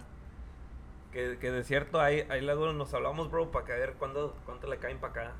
Que, 1.12 1.38
que 1.38 1.50
de 1.50 1.64
cierto, 1.64 2.00
ahí, 2.00 2.26
ahí 2.28 2.40
luego 2.42 2.72
nos 2.72 2.92
hablamos, 2.94 3.30
bro, 3.30 3.50
para 3.50 3.64
que 3.64 3.72
a 3.72 3.76
ver 3.76 3.94
cuándo, 3.94 4.36
cuánto 4.44 4.66
le 4.68 4.78
caen 4.78 4.98
para 4.98 5.12
acá. 5.12 5.32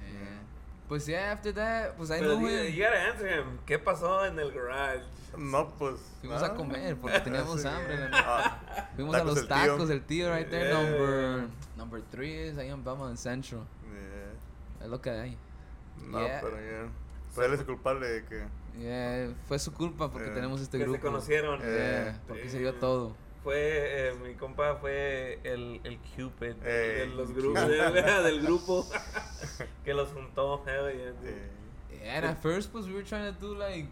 Yeah. 0.00 0.42
Pues 0.88 1.06
yeah, 1.06 1.32
after 1.32 1.52
that, 1.54 1.94
pues 1.96 2.10
knew 2.10 2.38
di- 2.38 2.68
him. 2.68 2.74
you 2.74 2.84
gotta 2.84 3.10
answer 3.10 3.38
him. 3.40 3.58
¿Qué 3.66 3.78
pasó 3.78 4.24
en 4.26 4.38
el 4.38 4.52
garage? 4.52 5.02
No, 5.36 5.68
pues. 5.78 5.96
Fuimos 6.20 6.40
nada. 6.42 6.54
a 6.54 6.56
comer 6.56 6.96
porque 6.96 7.20
teníamos 7.20 7.60
Sí. 7.62 7.66
hambre. 7.68 7.96
la 7.98 8.04
neta. 8.04 8.24
Ah, 8.26 8.90
Fuimos 8.94 9.14
a 9.16 9.24
los 9.24 9.34
del 9.34 9.46
tío. 9.48 9.56
tacos 9.56 9.88
del 9.88 10.02
tío 10.04 10.32
right 10.36 10.48
there, 10.50 10.68
Yeah. 10.68 10.78
number 10.82 11.48
number 11.76 12.02
three 12.10 12.48
is 12.50 12.58
ahí 12.58 12.68
en 12.70 12.84
Belmont 12.84 13.16
Central. 13.16 13.62
yeah. 13.90 14.84
Es 14.84 14.88
lo 14.90 15.00
que 15.00 15.10
hay. 15.10 15.38
No, 16.06 16.20
Yeah. 16.20 16.40
pero 16.42 16.56
ya. 16.60 16.88
Pues 17.34 17.46
él 17.48 17.54
es 17.54 17.60
el 17.60 17.66
culpable 17.66 18.06
de 18.06 18.24
que. 18.26 18.44
Yeah, 18.78 19.34
fue 19.48 19.58
su 19.58 19.72
culpa 19.72 20.10
porque 20.12 20.26
Yeah. 20.26 20.34
tenemos 20.34 20.60
este 20.60 20.78
que 20.78 20.84
grupo. 20.84 20.98
se 20.98 21.02
conocieron. 21.02 21.60
Yeah, 21.60 21.68
Yeah. 21.70 22.20
porque 22.28 22.48
se 22.48 22.58
dio 22.58 22.74
todo. 22.74 23.16
Fue, 23.44 24.08
eh, 24.08 24.14
mi 24.24 24.34
compa 24.34 24.76
fue 24.80 25.38
el, 25.44 25.80
el 25.84 25.98
Cupid 26.16 26.54
de 26.56 27.02
Ey. 27.04 27.10
los 27.14 27.32
grupos, 27.32 27.68
del, 27.68 27.94
del 28.24 28.40
grupo 28.42 28.86
que 29.84 29.94
los 29.94 30.08
juntó. 30.08 30.64
Hell 30.66 30.90
yeah. 30.92 31.30
Eh, 31.30 31.50
Yeah, 32.04 32.16
and 32.18 32.26
at 32.26 32.42
first, 32.42 32.72
pues, 32.72 32.86
we 32.86 32.92
were 32.92 33.04
trying 33.04 33.32
to 33.32 33.40
do 33.40 33.54
like. 33.54 33.86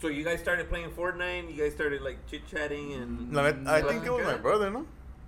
So 0.00 0.08
you 0.08 0.22
guys 0.24 0.40
started 0.40 0.68
playing 0.68 0.90
Fortnite, 0.90 1.48
you 1.48 1.56
guys 1.62 1.72
started 1.72 2.02
like 2.02 2.18
chit 2.28 2.42
chatting 2.46 2.92
and... 2.94 3.32
la 3.32 3.46
I 3.66 3.82
think 3.82 4.04
it 4.04 4.10
was 4.12 4.24
my 4.26 4.36
brother, 4.36 4.70
¿no? 4.70 4.84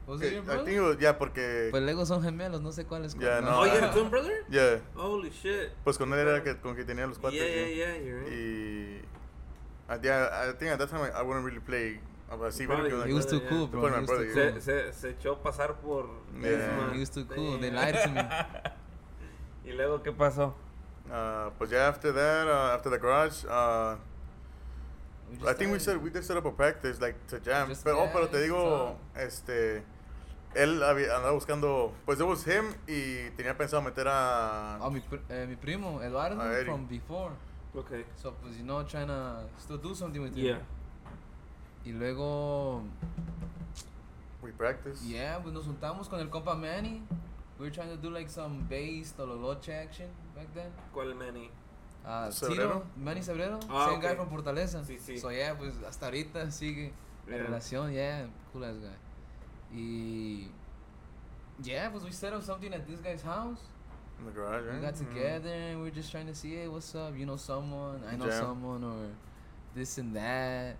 Was 0.07 0.21
it 0.21 0.33
your 0.33 0.43
I 0.43 0.45
brother? 0.45 0.64
think 0.64 0.77
it 0.77 0.81
was, 0.81 0.97
yeah, 1.01 1.12
porque... 1.17 1.69
Pues 1.71 1.83
luego 1.83 2.05
son 2.05 2.23
gemelos, 2.23 2.61
no 2.61 2.71
sé 2.73 2.85
cuál 2.85 3.05
es 3.05 3.14
cuál. 3.14 3.43
no. 3.45 3.61
Oh, 3.61 3.64
you 3.64 3.71
had 3.71 3.85
a 3.85 3.93
twin 3.93 4.11
brother? 4.11 4.45
yeah, 4.51 4.79
Holy 4.97 5.31
shit. 5.31 5.71
pues 5.85 5.97
con 5.97 6.12
él 6.12 6.19
era 6.19 6.43
que, 6.43 6.57
con 6.61 6.75
que 6.77 6.85
tenía 6.85 7.07
los 7.07 7.19
cuates. 7.19 7.40
Yeah, 7.40 7.67
yeah, 7.67 7.87
yeah, 7.87 7.97
you're 8.05 8.21
right. 8.21 8.33
Y... 8.33 9.01
I, 9.88 9.99
yeah, 10.03 10.49
I 10.51 10.53
think 10.59 10.73
at 10.73 10.79
that 10.79 10.90
time 10.90 11.03
I, 11.03 11.11
I 11.21 11.23
wouldn't 11.23 11.45
really 11.45 11.61
play... 11.61 12.01
Was 12.38 12.59
like 12.61 13.27
too 13.27 13.37
Yeah. 13.42 13.49
cool, 13.49 13.66
bro. 13.68 13.81
Cool. 14.07 14.33
Se, 14.33 14.61
se, 14.61 14.92
se 14.92 15.09
echó 15.11 15.38
pasar 15.42 15.75
por... 15.81 16.09
Yeah. 16.40 16.92
Cool. 17.35 17.61
They 17.61 17.70
lied 17.70 17.94
to 18.03 18.11
me. 18.11 18.23
¿Y 19.70 19.73
luego 19.73 20.03
qué 20.03 20.12
pasó? 20.12 20.55
Uh, 21.11 21.51
but 21.59 21.70
yeah, 21.70 21.88
after 21.88 22.12
that, 22.12 22.47
uh, 22.49 22.75
after 22.75 22.90
the 22.90 22.99
garage, 22.99 23.44
uh, 23.47 23.97
I 25.47 25.53
think 25.55 25.73
we 25.73 25.79
said 25.79 26.03
we 26.03 26.11
did 26.11 26.25
set 26.25 26.37
up 26.37 26.44
a 26.47 26.51
practice 26.51 27.01
like 27.01 27.16
to 27.29 27.38
jam. 27.40 27.68
Just- 27.68 27.85
pero, 27.85 27.99
oh, 28.05 28.11
pero 28.12 28.29
te 28.29 28.38
digo, 28.40 28.97
este, 29.16 29.83
él 30.55 30.83
había, 30.83 31.14
andaba 31.16 31.33
buscando, 31.33 31.92
pues 32.07 32.20
it 32.20 32.27
was 32.27 32.44
him 32.47 32.75
y 32.87 33.31
tenía 33.37 33.57
pensado 33.57 33.83
meter 33.83 34.07
a, 34.09 34.79
Oh, 34.81 34.90
mi, 34.90 35.01
pr- 35.01 35.20
eh, 35.29 35.47
mi 35.49 35.57
primo, 35.57 36.01
Eduardo, 36.03 36.37
from 36.64 36.87
before. 36.88 37.33
Okay. 37.75 38.05
So, 38.16 38.33
pues, 38.40 38.57
you 38.57 38.62
know, 38.64 38.83
trying 38.85 39.09
to 39.09 39.49
still 39.59 39.79
do 39.79 39.94
something 39.94 40.23
with 40.23 40.37
Yeah. 40.37 40.59
Him. 41.85 41.92
Y 41.94 41.99
luego, 41.99 42.83
we 44.42 44.51
practice. 44.53 45.03
yeah, 45.07 45.38
pues 45.42 45.53
nos 45.55 45.64
juntamos 45.66 46.09
con 46.09 46.20
el 46.20 46.29
compa 46.29 46.55
Manny. 46.55 47.03
We 47.59 47.66
were 47.66 47.70
trying 47.70 47.90
to 47.90 47.97
do 47.97 48.11
like 48.11 48.29
some 48.29 48.66
bass, 48.68 49.12
tololoche 49.16 49.68
action 49.73 50.09
back 50.35 50.53
then. 50.55 50.70
¿Cuál 50.92 51.14
Manny? 51.16 51.51
Uh, 52.05 52.31
Cebrero? 52.31 52.51
Tito, 52.81 52.87
Manny 52.97 53.20
Cebrero, 53.23 53.61
Ah, 53.70 53.87
same 53.87 54.01
guy 54.01 54.14
from 54.16 54.29
Fortaleza. 54.29 54.85
Sí, 54.85 54.99
sí. 54.99 55.18
So, 55.18 55.31
yeah, 55.31 55.55
pues 55.57 55.75
hasta 55.87 56.07
ahorita 56.07 56.51
sigue 56.51 56.92
la 57.27 57.37
Yeah. 57.37 57.42
relación, 57.44 57.92
yeah, 57.92 58.27
cool 58.53 58.64
ass 58.64 58.77
guy. 58.79 58.97
Y, 59.73 60.51
yeah, 61.62 61.88
pues 61.90 62.03
we 62.05 62.12
set 62.12 62.33
up 62.35 62.42
something 62.42 62.73
at 62.75 62.87
this 62.87 63.01
guy's 63.01 63.23
house. 63.23 63.61
In 64.18 64.27
the 64.27 64.33
garage, 64.33 64.64
right? 64.66 64.75
We 64.75 64.81
got 64.81 64.94
Mhm. 64.94 65.09
together 65.09 65.51
and 65.53 65.81
we 65.83 65.88
are 65.88 65.94
just 65.94 66.11
trying 66.11 66.27
to 66.27 66.35
see, 66.35 66.55
hey, 66.57 66.68
what's 66.68 66.94
up? 66.94 67.16
You 67.16 67.25
know 67.25 67.37
someone, 67.37 68.03
I 68.05 68.16
know 68.16 68.27
Jam. 68.29 68.40
someone, 68.40 68.85
or 68.85 69.09
this 69.75 69.97
and 69.99 70.14
that. 70.14 70.77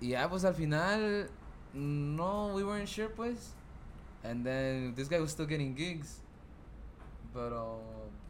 Y 0.00 0.08
ya, 0.10 0.28
pues 0.28 0.44
al 0.44 0.54
final, 0.54 1.28
no, 1.72 2.54
we 2.54 2.62
weren't 2.64 2.88
sure, 2.88 3.08
pues. 3.08 3.54
And 4.22 4.44
then 4.44 4.94
this 4.94 5.08
guy 5.08 5.20
was 5.20 5.30
still 5.30 5.46
getting 5.46 5.74
gigs. 5.76 6.20
Pero, 7.32 7.80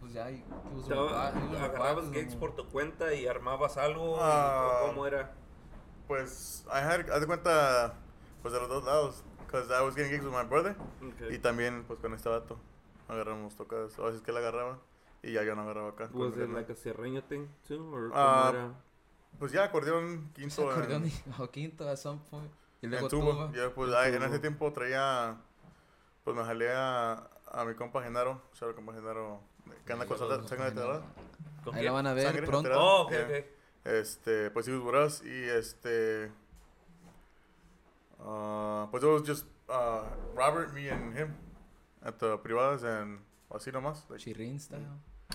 pues 0.00 0.12
ya, 0.12 0.29
he 0.31 0.42
was 0.74 0.88
¿Agarrabas 0.90 2.11
gigs 2.12 2.33
and- 2.33 2.40
por 2.40 2.55
tu 2.57 2.66
cuenta 2.68 3.14
y 3.14 3.26
armabas 3.26 3.76
algo? 3.76 4.14
¿O 4.16 4.87
¿Cómo 4.88 5.07
era? 5.07 5.33
Pues, 6.09 6.64
I 6.68 6.79
had, 6.79 7.09
haz 7.11 7.20
de 7.20 7.26
cuenta, 7.26 7.94
pues 8.42 8.52
de 8.55 8.61
los 8.61 8.68
dos 8.68 8.85
lados. 8.85 9.22
Because 9.46 9.70
I 9.72 9.83
was 9.85 9.94
getting 9.94 10.11
gigs 10.11 10.24
with 10.24 10.33
my 10.33 10.42
brother. 10.44 10.76
Okay. 11.14 11.35
Y 11.37 11.38
también, 11.38 11.85
pues 11.87 12.00
con 12.00 12.12
este 12.14 12.29
vato, 12.29 12.59
agarramos 13.09 13.55
tocadas. 13.55 13.96
A 13.98 14.02
veces 14.02 14.20
que 14.22 14.33
él 14.33 14.37
agarraba 14.37 14.79
y 15.22 15.33
ya 15.33 15.44
yo 15.44 15.55
no 15.55 15.62
agarraba 15.62 15.90
acá. 15.90 16.09
Was 16.12 16.37
it 16.37 16.48
like 16.50 16.70
a 16.70 16.74
cierreño 16.74 17.22
thing 17.22 17.46
too? 17.66 17.88
Or 17.94 18.11
Ah, 18.12 18.50
cómo 18.52 18.59
era? 18.59 18.74
Pues 19.38 19.53
ya, 19.53 19.64
acordeón, 19.64 20.31
quinto. 20.35 20.70
acordeón 20.70 21.05
en- 21.05 21.12
o 21.38 21.51
quinto 21.51 21.88
at 21.88 21.96
some 21.96 22.20
point. 22.31 22.51
Y 22.83 22.87
En 22.87 22.92
tubo. 23.09 23.31
tuba. 23.33 23.53
Pues, 23.75 23.90
En 23.90 23.94
ay, 23.94 24.14
en 24.14 24.22
ese 24.22 24.38
tiempo 24.38 24.72
traía, 24.72 25.37
pues 26.25 26.37
me 26.37 26.44
jalé 26.44 26.70
a, 26.72 27.29
a 27.51 27.64
mi 27.64 27.75
compa 27.75 28.03
Genaro, 28.03 28.42
shout 28.55 28.68
out 28.68 28.77
compa 28.77 28.92
Genaro, 28.94 29.40
que 29.85 29.92
anda 29.92 30.07
con 30.07 30.18
sangre 30.18 30.37
de 30.37 30.46
compa 30.49 30.75
terror. 30.75 31.03
¿Con 31.64 31.75
Ahí 31.75 31.85
la 31.85 31.92
van 31.92 32.07
a 32.07 32.12
ver 32.14 32.25
Sangre 32.27 32.46
pronto. 32.46 32.70
Oh, 32.75 33.03
ok, 33.03 33.11
Yeah. 33.12 33.22
ok. 33.25 33.46
Este, 33.85 34.51
pues 34.51 34.66
with 34.83 34.94
us 34.96 35.22
y 35.25 35.44
este, 35.44 36.31
uh, 38.20 38.87
pues 38.90 39.03
it 39.03 39.07
was 39.09 39.22
just 39.22 39.46
uh, 39.68 40.03
Robert, 40.35 40.72
me 40.75 40.88
and 40.90 41.14
him 41.16 41.35
at 42.03 42.18
the 42.18 42.37
privadas 42.38 42.83
and 42.85 43.20
así 43.51 43.70
nomás. 43.72 44.05
Like, 44.11 44.20
Chirrín 44.22 44.59
style. 44.61 44.87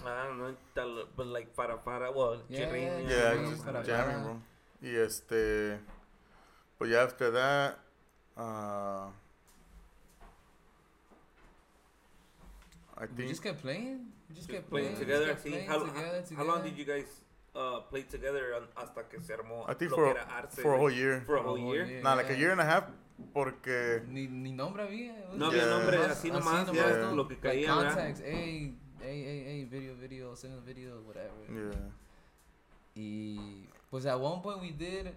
Ah, 0.05 0.29
no, 0.35 0.55
tal, 0.73 1.07
but 1.15 1.27
like 1.27 1.53
para 1.55 1.77
para, 1.83 2.11
well, 2.11 2.41
Yeah, 2.49 2.71
yeah, 2.73 2.99
Yeah, 2.99 3.49
just 3.49 3.63
para- 3.65 3.83
jamming, 3.83 4.15
para. 4.15 4.23
bro. 4.23 4.41
Y 4.81 4.95
este, 4.95 5.79
pues 6.77 6.89
ya 6.89 7.03
after 7.03 7.31
that, 7.31 7.77
uh, 8.37 9.09
I 12.97 13.01
We 13.05 13.07
think 13.15 13.29
just 13.29 13.43
kept 13.43 13.61
playing. 13.61 14.11
We 14.29 14.35
just, 14.35 14.47
Just 14.47 14.49
kept 14.49 14.69
playing 14.69 14.95
playing. 14.95 14.99
together. 14.99 15.27
Kept 15.27 15.43
playing 15.43 15.67
How, 15.69 15.79
together, 15.85 16.23
how 16.35 16.43
long 16.43 16.61
together. 16.63 16.69
did 16.69 16.77
you 16.77 16.85
guys 16.85 17.21
uh, 17.55 17.81
play 17.89 18.03
together 18.03 18.53
hasta 18.75 19.03
que 19.09 19.19
se 19.21 19.33
armó 19.33 19.65
I 19.69 19.73
think 19.75 19.91
for, 19.91 20.07
era 20.07 20.25
Arce? 20.29 20.61
for 20.61 20.73
a 20.75 20.77
whole 20.77 20.91
year. 20.91 21.21
For 21.25 21.37
a 21.37 21.41
whole 21.43 21.57
year? 21.59 22.01
Nah, 22.03 22.13
like 22.15 22.29
a 22.29 22.37
year 22.37 22.51
and 22.51 22.61
a 22.61 22.65
half, 22.65 22.85
porque 23.33 24.01
Ni, 24.07 24.27
ni 24.27 24.51
nombre 24.51 24.83
había. 24.83 25.13
No 25.33 25.47
había 25.47 25.61
just 25.61 25.69
nombre, 25.71 25.97
nomás- 25.97 26.11
así 26.11 26.31
nomás, 26.31 26.71
ya, 26.71 26.97
¿no? 26.97 27.15
lo 27.15 27.27
que 27.27 27.35
Like 27.35 27.47
caía, 27.49 27.75
¿verdad? 27.75 27.93
contacts, 27.93 28.21
hey, 28.25 28.77
hey, 29.01 29.23
hey, 29.23 29.43
hey, 29.45 29.63
video, 29.69 29.93
video, 29.95 30.35
send 30.35 30.53
a 30.53 30.61
video, 30.61 31.01
whatever. 31.05 31.43
yeah. 31.49 31.91
Y 32.95 33.67
pues 33.89 34.05
at 34.05 34.19
one 34.19 34.41
point 34.41 34.59
we 34.61 34.71
did. 34.71 35.13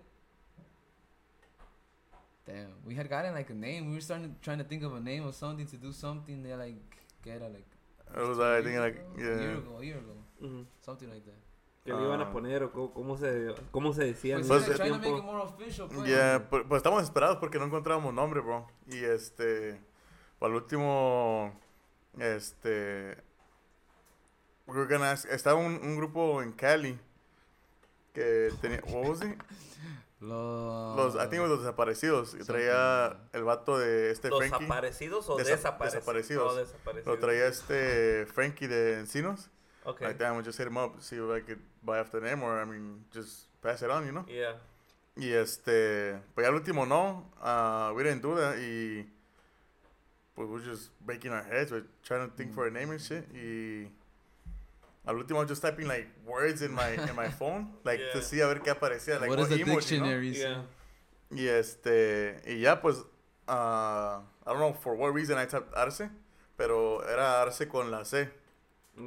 Damn, 2.46 2.68
we 2.86 2.94
had 2.94 3.08
gotten 3.08 3.34
like 3.34 3.50
a 3.50 3.54
name. 3.54 3.86
We 3.88 3.94
were 3.94 4.00
starting 4.00 4.36
trying 4.42 4.58
to 4.58 4.64
think 4.64 4.82
of 4.82 4.94
a 4.94 5.00
name 5.00 5.26
or 5.26 5.32
something 5.32 5.66
to 5.66 5.76
do 5.76 5.92
something. 5.92 6.42
They 6.42 6.54
like 6.54 6.76
get 7.24 7.40
a 7.42 7.48
like. 7.48 7.66
It 8.14 8.20
was 8.28 8.36
two 8.36 8.44
I 8.44 8.62
think 8.62 8.78
like 8.78 8.94
ago? 8.96 9.16
A 9.16 9.20
year 9.20 9.40
yeah. 9.40 9.58
ago, 9.58 9.78
a 9.80 9.84
year 9.84 9.96
ago, 9.98 10.14
Ujú. 10.42 10.64
something 10.82 11.08
like 11.10 11.24
that. 11.24 11.40
¿Qué 11.84 11.92
le 11.92 12.02
iban 12.02 12.20
a 12.20 12.24
Ah. 12.24 12.32
poner 12.32 12.62
o 12.62 12.70
cómo, 12.72 12.92
cómo 12.94 13.16
se, 13.16 13.54
cómo 13.70 13.92
se 13.92 14.04
decía 14.04 14.36
en 14.36 14.46
Pues, 14.46 14.48
Pues, 14.48 14.62
ese 14.62 14.70
yeah, 14.70 14.76
trying 14.76 14.92
to 14.92 14.98
make 14.98 15.08
it 15.08 15.14
tiempo? 15.14 15.32
more 15.32 15.42
official. 15.42 15.88
Pues. 15.88 16.08
Yeah, 16.08 16.46
pues, 16.48 16.64
pues 16.68 16.78
estamos 16.78 17.00
desesperados 17.00 17.38
porque 17.38 17.58
no 17.58 17.64
encontrábamos 17.66 18.14
nombre, 18.14 18.40
bro. 18.40 18.66
Y 18.88 19.04
este, 19.04 19.80
para 20.38 20.50
el 20.54 20.62
último, 20.62 21.52
este, 22.18 23.16
we 24.66 24.74
were 24.76 24.86
gonna 24.86 25.10
ask- 25.12 25.28
estaba 25.30 25.58
un, 25.58 25.78
un 25.82 25.96
grupo 25.96 26.42
en 26.42 26.52
Cali 26.52 26.98
que 28.14 28.50
tenía, 28.60 28.80
what 28.86 29.08
was 29.08 29.22
it? 29.22 29.36
Los, 30.20 30.96
Los, 30.96 31.14
I 31.16 31.26
think 31.28 31.34
it 31.34 31.40
was 31.40 31.50
los 31.50 31.58
desaparecidos. 31.60 32.34
que 32.34 32.44
traía 32.44 33.14
el 33.34 33.44
vato 33.44 33.78
de 33.78 34.10
este 34.10 34.30
¿Los 34.30 34.38
Frankie. 34.46 34.64
aparecidos 34.64 35.28
o 35.28 35.36
Desa- 35.36 35.56
desaparecidos? 35.56 35.92
desaparecidos. 35.92 36.52
Oh, 36.52 36.56
desaparecidos. 36.56 37.06
Lo 37.06 37.18
traía 37.20 37.46
este 37.46 38.24
Frankie 38.26 38.66
de 38.66 39.00
Encinos. 39.00 39.50
Okay. 39.84 40.06
Like, 40.06 40.18
damn, 40.18 40.36
we 40.38 40.42
just 40.42 40.56
hit 40.56 40.66
him 40.66 40.78
up, 40.78 40.98
see 41.02 41.16
if 41.16 41.30
I 41.30 41.40
could 41.44 41.60
buy 41.82 41.98
after 41.98 42.20
the 42.20 42.26
name 42.26 42.42
or, 42.42 42.58
I 42.58 42.64
mean, 42.64 43.04
just 43.12 43.48
pass 43.60 43.82
it 43.82 43.90
on, 43.90 44.06
you 44.06 44.12
know? 44.12 44.24
Yeah. 44.26 44.54
Y 45.14 45.28
este, 45.30 46.18
pues 46.34 46.46
ya 46.46 46.48
el 46.48 46.54
último 46.54 46.86
no, 46.86 47.30
uh, 47.42 47.92
we 47.94 48.02
didn't 48.02 48.22
do 48.22 48.34
that 48.36 48.56
y 48.56 49.06
pues 50.34 50.48
we're 50.48 50.64
just 50.64 50.90
breaking 51.04 51.32
our 51.32 51.44
heads, 51.44 51.70
we're 51.70 51.84
trying 52.02 52.26
to 52.30 52.34
think 52.34 52.52
Mm. 52.52 52.54
for 52.54 52.66
a 52.66 52.70
name 52.70 52.90
and 52.92 53.00
shit 53.00 53.28
y 53.34 53.90
al 55.06 55.16
último 55.16 55.40
I 55.40 55.42
was 55.42 55.50
just 55.50 55.62
typing 55.62 55.86
like 55.88 56.08
words 56.26 56.62
in 56.62 56.72
my 56.72 56.90
in 56.94 57.14
my 57.14 57.28
phone, 57.28 57.68
like 57.84 58.00
Yeah. 58.00 58.12
to 58.12 58.22
see 58.22 58.40
a 58.40 58.46
ver 58.46 58.60
qué 58.62 58.70
aparecía, 58.70 59.20
like 59.20 59.28
what 59.30 59.38
does 59.38 59.48
the 59.48 59.62
dictionary 59.64 60.34
say? 60.34 60.40
Yeah. 60.50 60.62
Y 61.30 61.48
este, 61.48 62.40
y 62.46 62.60
ya 62.60 62.80
pues, 62.80 62.98
uh, 63.48 64.20
I 64.20 64.20
don't 64.46 64.60
know 64.60 64.72
for 64.74 64.94
what 64.94 65.12
reason 65.14 65.36
I 65.38 65.46
typed 65.46 65.74
Arce, 65.74 66.08
pero 66.56 67.00
era 67.02 67.42
Arce 67.42 67.66
con 67.68 67.90
la 67.90 68.04
C. 68.04 68.28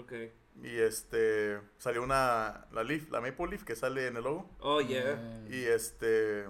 Okay. 0.01 0.31
Y 0.61 0.75
este, 0.79 1.59
salió 1.77 2.01
una, 2.03 2.65
la 2.73 2.83
leaf, 2.83 3.09
la 3.11 3.21
maple 3.21 3.47
leaf 3.47 3.63
que 3.63 3.75
sale 3.75 4.07
en 4.07 4.17
el 4.17 4.23
logo. 4.23 4.49
Oh, 4.59 4.81
yeah. 4.81 5.15
Y 5.49 5.63
este, 5.65 6.45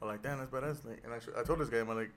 I'm 0.00 0.06
like, 0.08 0.22
damn, 0.22 0.38
that's 0.38 0.50
badass. 0.52 0.84
Like, 0.84 1.02
and 1.04 1.14
I, 1.14 1.40
I 1.40 1.42
told 1.44 1.58
this 1.60 1.70
guy, 1.70 1.78
I'm 1.78 1.88
like, 1.88 2.10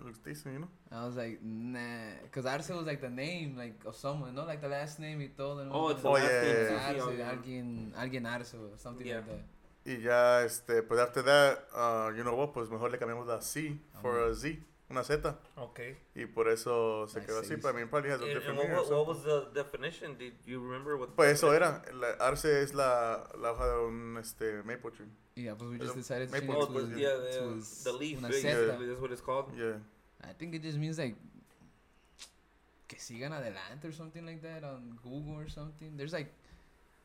it 0.00 0.06
looks 0.06 0.18
decent, 0.18 0.54
you 0.54 0.60
know? 0.60 0.68
I 0.90 1.04
was 1.06 1.16
like, 1.16 1.40
nah, 1.42 1.78
because 2.22 2.46
Arce 2.46 2.68
was 2.70 2.86
like 2.86 3.00
the 3.00 3.08
name, 3.10 3.56
like 3.56 3.74
of 3.86 3.94
someone, 3.94 4.34
no, 4.34 4.44
like 4.44 4.60
the 4.60 4.68
last 4.68 4.98
name 4.98 5.18
y 5.20 5.30
todo. 5.36 5.66
Oh, 5.70 5.88
it's 5.90 6.04
Oh, 6.04 6.16
yeah, 6.16 6.42
yeah, 6.42 6.68
yeah. 6.68 6.86
Arce, 6.88 7.20
alguien, 7.22 7.92
alguien 7.96 8.26
Arce 8.26 8.54
or 8.54 8.76
something 8.76 9.06
Yeah. 9.06 9.16
like 9.16 9.26
that. 9.28 9.44
Y 9.86 9.96
ya, 10.02 10.42
este, 10.44 10.82
pues 10.82 11.00
after 11.00 11.22
that, 11.22 11.58
uh, 11.74 12.10
you 12.14 12.22
know 12.22 12.34
what, 12.36 12.52
pues 12.52 12.68
mejor 12.70 12.90
le 12.90 12.98
cambiamos 12.98 13.26
la 13.26 13.40
C 13.40 13.78
for 14.02 14.20
Ah. 14.20 14.30
a 14.30 14.34
Z, 14.34 14.58
una 14.90 15.04
Z. 15.04 15.38
Okay. 15.56 15.96
Y 16.14 16.26
por 16.26 16.48
eso 16.48 17.06
se 17.08 17.20
quedó 17.20 17.40
así, 17.40 17.54
Cs. 17.54 17.62
but 17.62 17.70
I 17.70 17.76
mean, 17.78 17.88
probably 17.88 18.10
has 18.10 18.20
a 18.20 18.24
And, 18.24 18.34
different 18.34 18.58
and 18.60 18.68
meaning 18.68 18.90
what, 18.90 19.06
was 19.06 19.22
the 19.22 19.48
definition? 19.54 20.16
Did 20.18 20.34
you 20.46 20.60
remember 20.60 20.96
what? 20.96 21.14
Pues 21.14 21.32
eso 21.34 21.52
era, 21.52 21.82
la 21.94 22.08
arce 22.18 22.62
es 22.62 22.74
la, 22.74 23.28
la 23.38 23.52
hoja 23.52 23.66
de 23.66 23.86
un 23.86 24.16
este, 24.18 24.62
maple 24.64 24.90
tree. 24.90 25.06
Yeah, 25.36 25.54
but 25.54 25.70
we 25.70 25.78
just 25.78 25.94
decided 25.94 26.30
to 26.30 26.40
change 26.40 26.52
Oh, 26.52 26.62
it 26.62 26.66
to, 26.66 26.72
pues, 26.72 26.88
yeah, 26.98 27.10
to 27.10 27.60
the, 27.60 27.90
the 27.90 27.92
leaf. 27.96 28.18
una 28.18 28.28
yeah, 28.30 28.40
seta. 28.40 28.78
That's 28.78 29.00
what 29.00 29.12
it's 29.12 29.22
called. 29.22 29.52
Yeah. 29.56 29.78
I 30.22 30.32
think 30.34 30.54
it 30.54 30.62
just 30.62 30.76
means 30.76 30.98
like 30.98 31.14
que 32.88 32.98
sigan 32.98 33.32
adelante 33.32 33.86
or 33.86 33.92
something 33.92 34.26
like 34.26 34.42
that 34.42 34.64
on 34.64 34.98
Google 35.02 35.34
or 35.34 35.48
something. 35.48 35.96
There's 35.96 36.12
like, 36.12 36.32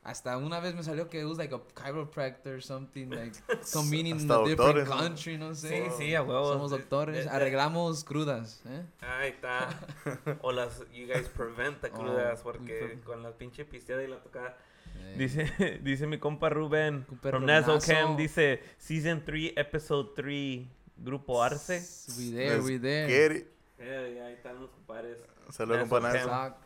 Hasta 0.06 0.36
una 0.38 0.60
vez 0.60 0.72
me 0.76 0.84
salió 0.84 1.08
que 1.10 1.18
it 1.20 1.24
was 1.26 1.36
like 1.36 1.52
a 1.52 1.58
chiropractor 1.74 2.54
or 2.54 2.62
something, 2.62 3.10
like 3.10 3.34
some 3.64 3.90
meaning 3.90 4.20
in 4.20 4.30
a 4.30 4.44
different 4.44 4.88
country, 4.88 5.36
no 5.36 5.52
Sí, 5.52 5.66
sé. 5.68 5.90
sí, 5.98 6.14
a 6.14 6.22
huevo. 6.22 6.52
Somos 6.52 6.70
doctores, 6.70 7.26
arreglamos 7.26 8.04
crudas, 8.04 8.62
¿eh? 8.68 8.84
Ahí 9.00 9.30
está. 9.30 9.68
O 10.42 10.52
las, 10.52 10.78
you 10.94 11.06
guys 11.08 11.28
prevent 11.28 11.80
the 11.80 11.88
Oh, 11.92 11.98
crudas, 11.98 12.38
we 12.38 12.52
porque 12.52 13.00
con 13.04 13.20
la 13.24 13.32
pinche 13.32 13.64
pisteada 13.64 14.04
y 14.04 14.06
la 14.06 14.20
tocada. 14.22 14.56
Eh, 14.96 15.14
Dice, 15.18 15.80
dice 15.82 16.06
mi 16.06 16.18
compa 16.18 16.50
Rubén, 16.50 17.02
Compa 17.08 17.30
from 17.30 17.42
Rubenazo. 17.42 17.74
NasoCam, 17.74 18.16
dice, 18.16 18.62
Season 18.78 19.24
3, 19.24 19.54
Episode 19.56 20.10
3, 20.14 20.66
Grupo 20.98 21.42
Arce. 21.42 21.82
We 22.16 22.30
there, 22.30 22.60
we 22.60 22.78
there. 22.78 23.08
Get 23.08 23.32
it. 23.36 23.48
Eh, 23.80 24.22
ahí 24.24 24.34
están 24.34 24.60
los 24.60 24.70
compadres. 24.70 25.18
Saludos, 25.50 25.88
Nazo 25.90 26.00
Cam. 26.00 26.12
Nazo. 26.12 26.30
A, 26.32 26.56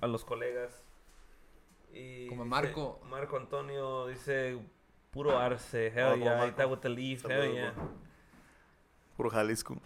a 0.00 0.06
los 0.06 0.24
colegas. 0.24 0.72
Y 1.92 2.26
Como 2.28 2.44
dice- 2.44 2.50
Marco. 2.50 3.00
Marco 3.08 3.36
Antonio 3.36 4.06
dice 4.08 4.58
puro 5.10 5.36
arce. 5.38 5.88
Hell 5.88 6.12
como 6.12 6.24
yeah. 6.24 6.46
Está 6.46 6.66
with 6.66 6.80
the 6.80 6.88
leaf. 6.88 7.24
Hell 7.24 7.30
Saludos, 7.30 7.54
yeah. 7.54 7.72
compa. 7.74 7.92
Puro 9.16 9.30
Jalisco. 9.30 9.76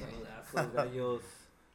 Saludazos, 0.00 0.72
gallos. 0.74 1.22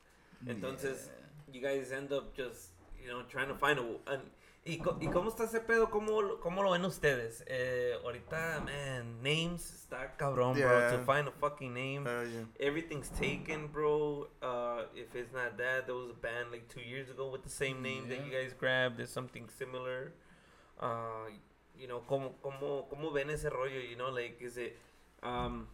Entonces, 0.48 1.12
you 1.52 1.62
guys 1.62 1.92
end 1.92 2.12
up 2.12 2.34
just, 2.36 2.72
you 3.00 3.08
know, 3.08 3.24
trying 3.28 3.48
to 3.48 3.56
find 3.56 3.80
a... 3.80 4.12
an- 4.12 4.32
¿y, 4.64 4.78
co- 4.78 4.98
¿Y 5.02 5.08
cómo 5.08 5.30
está 5.30 5.46
ese 5.46 5.60
pedo? 5.62 5.90
¿Cómo, 5.90 6.22
lo- 6.22 6.40
cómo 6.40 6.62
lo 6.64 6.72
ven 6.72 6.86
ustedes? 6.86 7.44
Eh, 7.48 7.94
ahorita, 8.04 8.62
man, 8.66 9.22
names 9.24 9.74
está 9.74 10.16
cabrón, 10.18 10.54
bro. 10.58 10.92
To 10.92 11.04
find 11.06 11.28
a 11.28 11.32
fucking 11.32 11.74
name. 11.74 12.04
Yeah. 12.06 12.46
Everything's 12.60 13.10
taken, 13.10 13.68
bro. 13.72 14.30
Uh, 14.42 14.84
if 14.96 15.16
it's 15.16 15.32
not 15.34 15.58
that, 15.58 15.86
there 15.88 15.96
was 15.96 16.10
a 16.12 16.14
band 16.22 16.52
like 16.52 16.68
two 16.70 16.82
years 16.82 17.10
ago 17.10 17.30
with 17.30 17.44
the 17.44 17.50
same 17.50 17.82
name 17.82 18.08
that 18.10 18.24
you 18.26 18.32
guys 18.32 18.54
grabbed. 18.54 18.98
There's 18.98 19.12
something 19.12 19.50
similar. 19.50 20.14
Uh, 20.80 21.30
you 21.78 21.88
know, 21.88 22.02
¿cómo, 22.08 22.34
cómo, 22.44 22.88
¿cómo 22.90 23.12
ven 23.12 23.30
ese 23.30 23.50
rollo? 23.50 23.80
You 23.80 23.96
know, 23.98 24.10
like, 24.10 24.40
is 24.42 24.58
it, 24.58 24.78
um, 25.24 25.68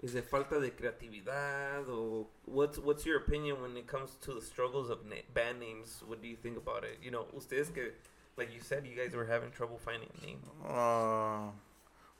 is 0.00 0.14
it 0.14 0.24
falta 0.24 0.60
de 0.60 0.70
creatividad 0.70 1.88
or 1.88 2.26
what's 2.44 2.78
what's 2.78 3.04
your 3.04 3.18
opinion 3.18 3.60
when 3.60 3.76
it 3.76 3.86
comes 3.86 4.16
to 4.20 4.32
the 4.34 4.40
struggles 4.40 4.90
of 4.90 5.04
na- 5.04 5.26
band 5.34 5.58
names? 5.60 6.02
What 6.06 6.22
do 6.22 6.28
you 6.28 6.36
think 6.36 6.56
about 6.56 6.84
it? 6.84 6.98
You 7.02 7.10
know, 7.10 7.26
ustedes 7.36 7.70
que, 7.72 7.92
like 8.36 8.52
you 8.54 8.60
said, 8.60 8.86
you 8.86 8.94
guys 8.96 9.14
were 9.14 9.26
having 9.26 9.50
trouble 9.50 9.78
finding 9.78 10.08
a 10.22 10.26
name. 10.26 10.38
Ah, 10.64 11.50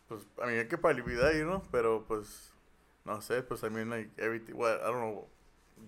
pues, 0.08 0.22
I 0.42 0.46
mean, 0.46 0.58
hay 0.58 0.64
que 0.64 0.78
palibidad 0.78 1.32
ahí, 1.32 1.44
¿no? 1.44 1.62
Pero, 1.70 2.04
pues, 2.06 2.50
no 3.04 3.20
sé, 3.20 3.42
pues, 3.46 3.62
I 3.62 3.68
mean, 3.68 3.88
like, 3.90 4.08
everything, 4.18 4.56
well, 4.56 4.78
I 4.82 4.86
don't 4.90 5.00
know. 5.00 5.26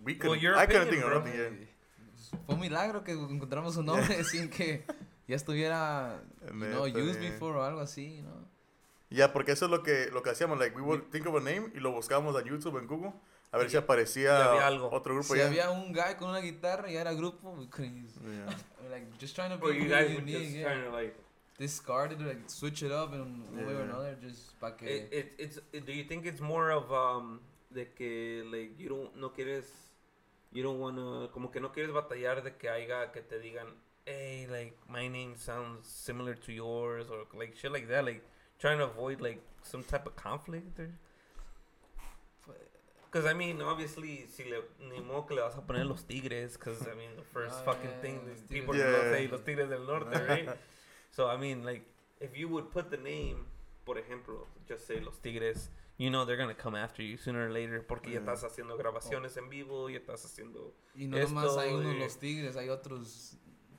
We 0.04 0.12
Well, 0.12 0.20
couldn't, 0.20 0.42
your 0.42 0.56
I 0.56 0.66
couldn't 0.66 0.88
think 0.90 1.04
of 1.04 1.12
nothing, 1.12 1.34
yeah. 1.34 1.50
Fue 2.46 2.54
un 2.54 2.60
milagro 2.60 3.02
que 3.02 3.12
encontramos 3.14 3.76
un 3.76 3.86
nombre 3.86 4.22
sin 4.24 4.48
que 4.48 4.84
ya 5.26 5.34
estuviera, 5.36 6.20
you 6.46 6.52
know, 6.54 6.86
Neta, 6.86 6.98
used 7.00 7.18
before 7.20 7.56
o 7.56 7.62
algo 7.64 7.80
así, 7.80 8.22
¿no? 8.22 8.46
Ya, 9.10 9.32
porque 9.32 9.52
eso 9.52 9.64
es 9.64 9.70
lo 9.70 9.82
que, 9.82 10.08
lo 10.12 10.22
que 10.22 10.30
hacíamos, 10.30 10.58
like, 10.58 10.74
we 10.76 10.82
would 10.82 11.02
think 11.10 11.26
of 11.26 11.34
a 11.34 11.40
name 11.40 11.70
y 11.74 11.80
lo 11.80 11.90
buscábamos 11.92 12.40
en 12.40 12.46
YouTube, 12.48 12.78
en 12.78 12.86
Google, 12.86 13.12
a 13.52 13.58
ver 13.58 13.66
Y- 13.66 13.70
si 13.70 13.76
aparecía 13.76 14.50
había 14.52 14.66
algo. 14.68 14.88
otro 14.92 15.14
grupo 15.14 15.34
Si 15.34 15.38
ya. 15.40 15.46
había 15.48 15.70
un 15.70 15.92
guy 15.92 16.14
con 16.16 16.30
una 16.30 16.38
guitarra 16.40 16.88
y 16.90 16.96
era 16.96 17.12
grupo, 17.12 17.50
we 17.58 17.68
couldn't 17.68 17.96
use 18.04 18.16
it. 18.16 18.22
Yeah. 18.24 18.56
We're 18.80 18.90
like, 18.90 19.18
just 19.18 19.34
trying 19.34 19.50
to 19.50 19.58
be 19.58 19.74
you 19.76 19.88
guys 19.88 20.08
were 20.10 20.20
unique, 20.20 20.38
just 20.44 20.56
yeah. 20.56 20.62
trying 20.64 20.84
to 20.84 20.90
like 20.90 21.16
discard 21.58 22.12
it, 22.12 22.20
like 22.20 22.48
switch 22.48 22.82
it 22.84 22.92
up 22.92 23.12
in 23.12 23.20
one 23.20 23.66
way 23.66 23.74
or 23.74 23.78
Yeah. 23.78 23.82
another, 23.90 24.16
just 24.22 24.58
para 24.60 24.76
que... 24.76 24.86
It, 24.86 25.08
it, 25.12 25.32
it's, 25.38 25.58
it- 25.72 25.84
do 25.84 25.92
you 25.92 26.04
think 26.04 26.24
it's 26.26 26.40
more 26.40 26.70
of 26.70 26.90
um 26.92 27.40
de 27.74 27.86
que 27.92 28.42
like 28.50 28.78
you 28.78 28.88
don't 28.88 29.14
no 29.16 29.30
quieres 29.32 29.64
you 30.52 30.62
don't 30.62 30.80
wanna 30.80 31.28
como 31.32 31.50
que 31.50 31.60
no 31.60 31.70
quieres 31.72 31.92
batallar 31.92 32.42
de 32.42 32.56
que 32.56 32.68
haya 32.68 33.12
que 33.12 33.22
te 33.22 33.38
digan 33.38 33.66
hey 34.06 34.46
like 34.50 34.74
my 34.88 35.08
name 35.08 35.36
sounds 35.36 35.86
similar 35.86 36.34
to 36.34 36.50
yours 36.52 37.08
or 37.10 37.26
like 37.38 37.54
shit 37.56 37.70
like 37.70 37.86
that 37.86 38.04
like 38.04 38.22
trying 38.60 38.78
to 38.78 38.84
avoid 38.84 39.20
like 39.20 39.40
some 39.62 39.82
type 39.82 40.06
of 40.06 40.14
conflict 40.14 40.78
or 40.78 40.90
because 43.10 43.26
I 43.26 43.34
mean 43.34 43.60
obviously 43.60 44.26
si 44.28 44.44
le 44.44 44.62
ni 44.88 45.00
modo 45.00 45.26
que 45.26 45.34
le 45.34 45.42
vas 45.42 45.56
a 45.56 45.62
poner 45.62 45.84
los 45.86 46.04
tigres 46.04 46.56
because 46.56 46.82
I 46.86 46.94
mean 46.94 47.16
the 47.16 47.24
first 47.24 47.56
Ah, 47.60 47.64
fucking 47.72 47.90
yeah, 47.90 48.00
thing 48.00 48.24
that 48.26 48.36
Tigres. 48.36 48.48
people 48.48 48.74
Yeah. 48.76 49.10
say 49.10 49.26
los 49.26 49.42
tigres 49.42 49.68
del 49.68 49.84
norte 49.84 50.12
right 50.28 50.48
so 51.10 51.26
I 51.28 51.36
mean, 51.36 51.64
like, 51.64 51.82
if 52.20 52.36
you 52.38 52.46
would 52.48 52.70
put 52.70 52.88
the 52.88 52.96
name, 52.96 53.44
por 53.84 53.96
ejemplo, 53.98 54.46
just 54.68 54.86
say 54.86 55.00
Los 55.00 55.18
Tigres, 55.18 55.68
you 55.98 56.08
know 56.08 56.24
they're 56.24 56.36
gonna 56.36 56.54
come 56.54 56.76
after 56.76 57.02
you 57.02 57.16
sooner 57.16 57.48
or 57.48 57.50
later 57.50 57.82
porque 57.84 58.10
ya 58.12 58.20
Yeah. 58.20 58.20
estás 58.20 58.44
haciendo 58.44 58.76
grabaciones 58.76 59.36
en 59.36 59.48
vivo, 59.48 59.90
ya 59.90 59.98
estás 59.98 60.24
haciendo 60.24 60.72
Y 60.94 61.08
no 61.08 61.16
esto 61.16 61.34
nomás 61.34 61.56
hay 61.56 61.72
unos 61.74 61.96
los 61.96 62.18
tigres, 62.20 62.56
hay 62.56 62.68
otros 62.68 63.36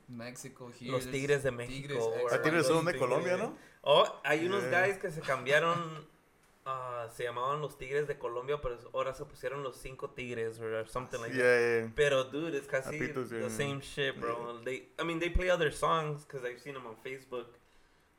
México, 0.08 0.70
here, 0.80 0.90
Los 0.92 1.10
Tigres 1.10 1.42
de 1.42 1.50
México, 1.50 1.88
Tigres, 1.88 2.02
or- 2.02 2.14
Ah, 2.32 2.36
Los 2.50 2.70
uno 2.70 2.82
de 2.82 2.92
Tigres. 2.92 2.98
Colombia, 3.00 3.36
¿no? 3.36 3.56
Oh, 3.82 4.20
hay 4.24 4.46
unos 4.46 4.62
Yeah. 4.70 4.86
guys 4.86 4.98
que 4.98 5.10
se 5.10 5.20
cambiaron, 5.20 6.06
ah, 6.66 7.08
se 7.14 7.24
llamaban 7.24 7.60
Los 7.60 7.76
Tigres 7.78 8.06
de 8.06 8.18
Colombia, 8.18 8.60
pero 8.60 8.78
ahora 8.94 9.14
se 9.14 9.24
pusieron 9.24 9.62
Los 9.62 9.76
Cinco 9.76 10.10
Tigres 10.10 10.60
or 10.60 10.86
something 10.88 11.18
like 11.20 11.32
that. 11.34 11.38
Yeah, 11.42 11.80
yeah. 11.84 11.92
Pero 11.94 12.24
dude, 12.24 12.56
it's 12.56 12.68
casi 12.68 12.98
Papitos, 12.98 13.30
the 13.30 13.40
yeah. 13.40 13.48
same 13.50 13.80
shit, 13.80 14.18
bro. 14.20 14.60
They, 14.64 14.88
I 14.98 15.04
mean, 15.04 15.18
they 15.18 15.30
play 15.30 15.50
other 15.50 15.72
songs 15.72 16.24
because 16.24 16.44
I've 16.48 16.60
seen 16.60 16.74
them 16.74 16.86
on 16.86 16.96
Facebook. 17.04 17.46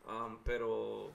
Um, 0.06 0.40
pero 0.44 1.14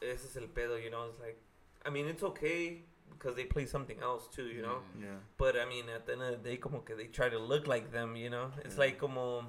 ese 0.00 0.24
es 0.24 0.36
el 0.36 0.48
pedo, 0.48 0.76
you 0.78 0.90
know. 0.90 1.06
It's 1.08 1.20
like, 1.20 1.38
I 1.86 1.90
mean, 1.90 2.08
it's 2.08 2.22
okay 2.22 2.82
because 3.10 3.34
they 3.36 3.44
play 3.44 3.66
something 3.66 3.98
else 4.02 4.28
too, 4.28 4.46
you 4.46 4.62
know. 4.62 4.82
Yeah. 4.98 5.06
Yeah. 5.06 5.16
But 5.38 5.56
I 5.56 5.64
mean, 5.66 5.88
at 5.94 6.06
the 6.06 6.12
end 6.14 6.22
of 6.22 6.42
the 6.42 6.50
day, 6.50 6.56
como 6.56 6.80
que 6.80 6.94
they 6.96 7.06
try 7.06 7.28
to 7.28 7.38
look 7.38 7.66
like 7.66 7.90
them, 7.92 8.16
you 8.16 8.30
know. 8.30 8.50
It's 8.64 8.74
Yeah. 8.74 8.80
like 8.86 8.98
como, 8.98 9.46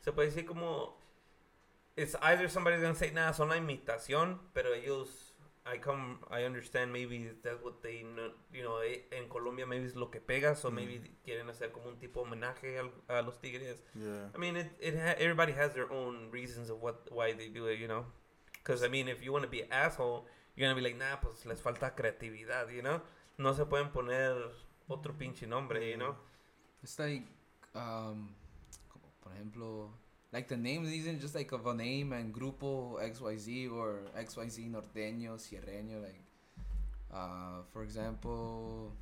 se 0.00 0.12
puede 0.12 0.30
decir 0.30 0.46
como, 0.46 0.94
it's 1.96 2.14
either 2.22 2.48
somebody's 2.48 2.80
gonna 2.80 2.94
say, 2.94 3.10
nah, 3.10 3.32
son 3.32 3.48
la 3.48 3.56
imitación, 3.56 4.38
pero 4.54 4.72
ellos, 4.74 5.32
I 5.64 5.78
come, 5.78 6.18
I 6.30 6.44
understand 6.44 6.92
maybe 6.92 7.30
that's 7.42 7.62
what 7.62 7.82
they, 7.82 8.04
you 8.52 8.62
know, 8.62 8.78
eh, 8.80 9.02
en 9.12 9.28
Colombia 9.28 9.64
maybe 9.66 9.86
es 9.86 9.94
lo 9.94 10.06
que 10.10 10.20
pega, 10.20 10.56
so 10.56 10.70
Mm. 10.70 10.74
maybe 10.74 11.00
quieren 11.24 11.48
hacer 11.48 11.70
como 11.70 11.88
un 11.88 11.98
tipo 11.98 12.22
homenaje 12.22 12.78
al- 12.78 12.90
a, 13.08 13.22
los 13.22 13.38
tigres. 13.38 13.82
Yeah. 13.94 14.28
I 14.34 14.38
mean, 14.38 14.56
it, 14.56 14.66
it 14.80 14.94
ha- 14.96 15.14
everybody 15.18 15.52
has 15.52 15.72
their 15.74 15.90
own 15.92 16.30
reasons 16.32 16.68
of 16.70 16.82
what 16.82 17.08
why 17.12 17.32
they 17.32 17.48
do 17.48 17.66
it, 17.68 17.78
you 17.78 17.86
know. 17.86 18.06
Because 18.54 18.82
I 18.82 18.88
mean, 18.88 19.08
if 19.08 19.22
you 19.22 19.30
want 19.32 19.44
to 19.44 19.50
be 19.50 19.60
an 19.62 19.68
asshole, 19.70 20.26
you're 20.56 20.68
gonna 20.68 20.74
be 20.80 20.82
like, 20.82 20.98
nah, 20.98 21.16
pues 21.20 21.44
les 21.46 21.60
falta 21.60 21.94
creatividad, 21.94 22.68
you 22.70 22.82
know. 22.82 23.00
No 23.38 23.52
se 23.54 23.64
pueden 23.64 23.90
poner 23.90 24.34
otro 24.88 25.14
pinche 25.14 25.46
nombre, 25.46 25.90
you 25.90 25.96
know. 25.96 26.14
It's 26.82 26.98
like, 26.98 27.24
um, 27.74 28.34
como 28.88 29.06
por 29.22 29.32
ejemplo, 29.32 29.88
like 30.32 30.48
the 30.48 30.56
names 30.56 30.88
isn't 30.90 31.20
just 31.20 31.34
like 31.34 31.52
of 31.52 31.66
a 31.66 31.74
name 31.74 32.12
and 32.12 32.34
grupo 32.34 32.98
XYZ 33.00 33.70
or 33.72 34.02
XYZ 34.16 34.70
norteño, 34.70 35.38
sierreño, 35.38 36.00
like, 36.02 36.20
uh, 37.12 37.62
for 37.72 37.82
example, 37.82 38.92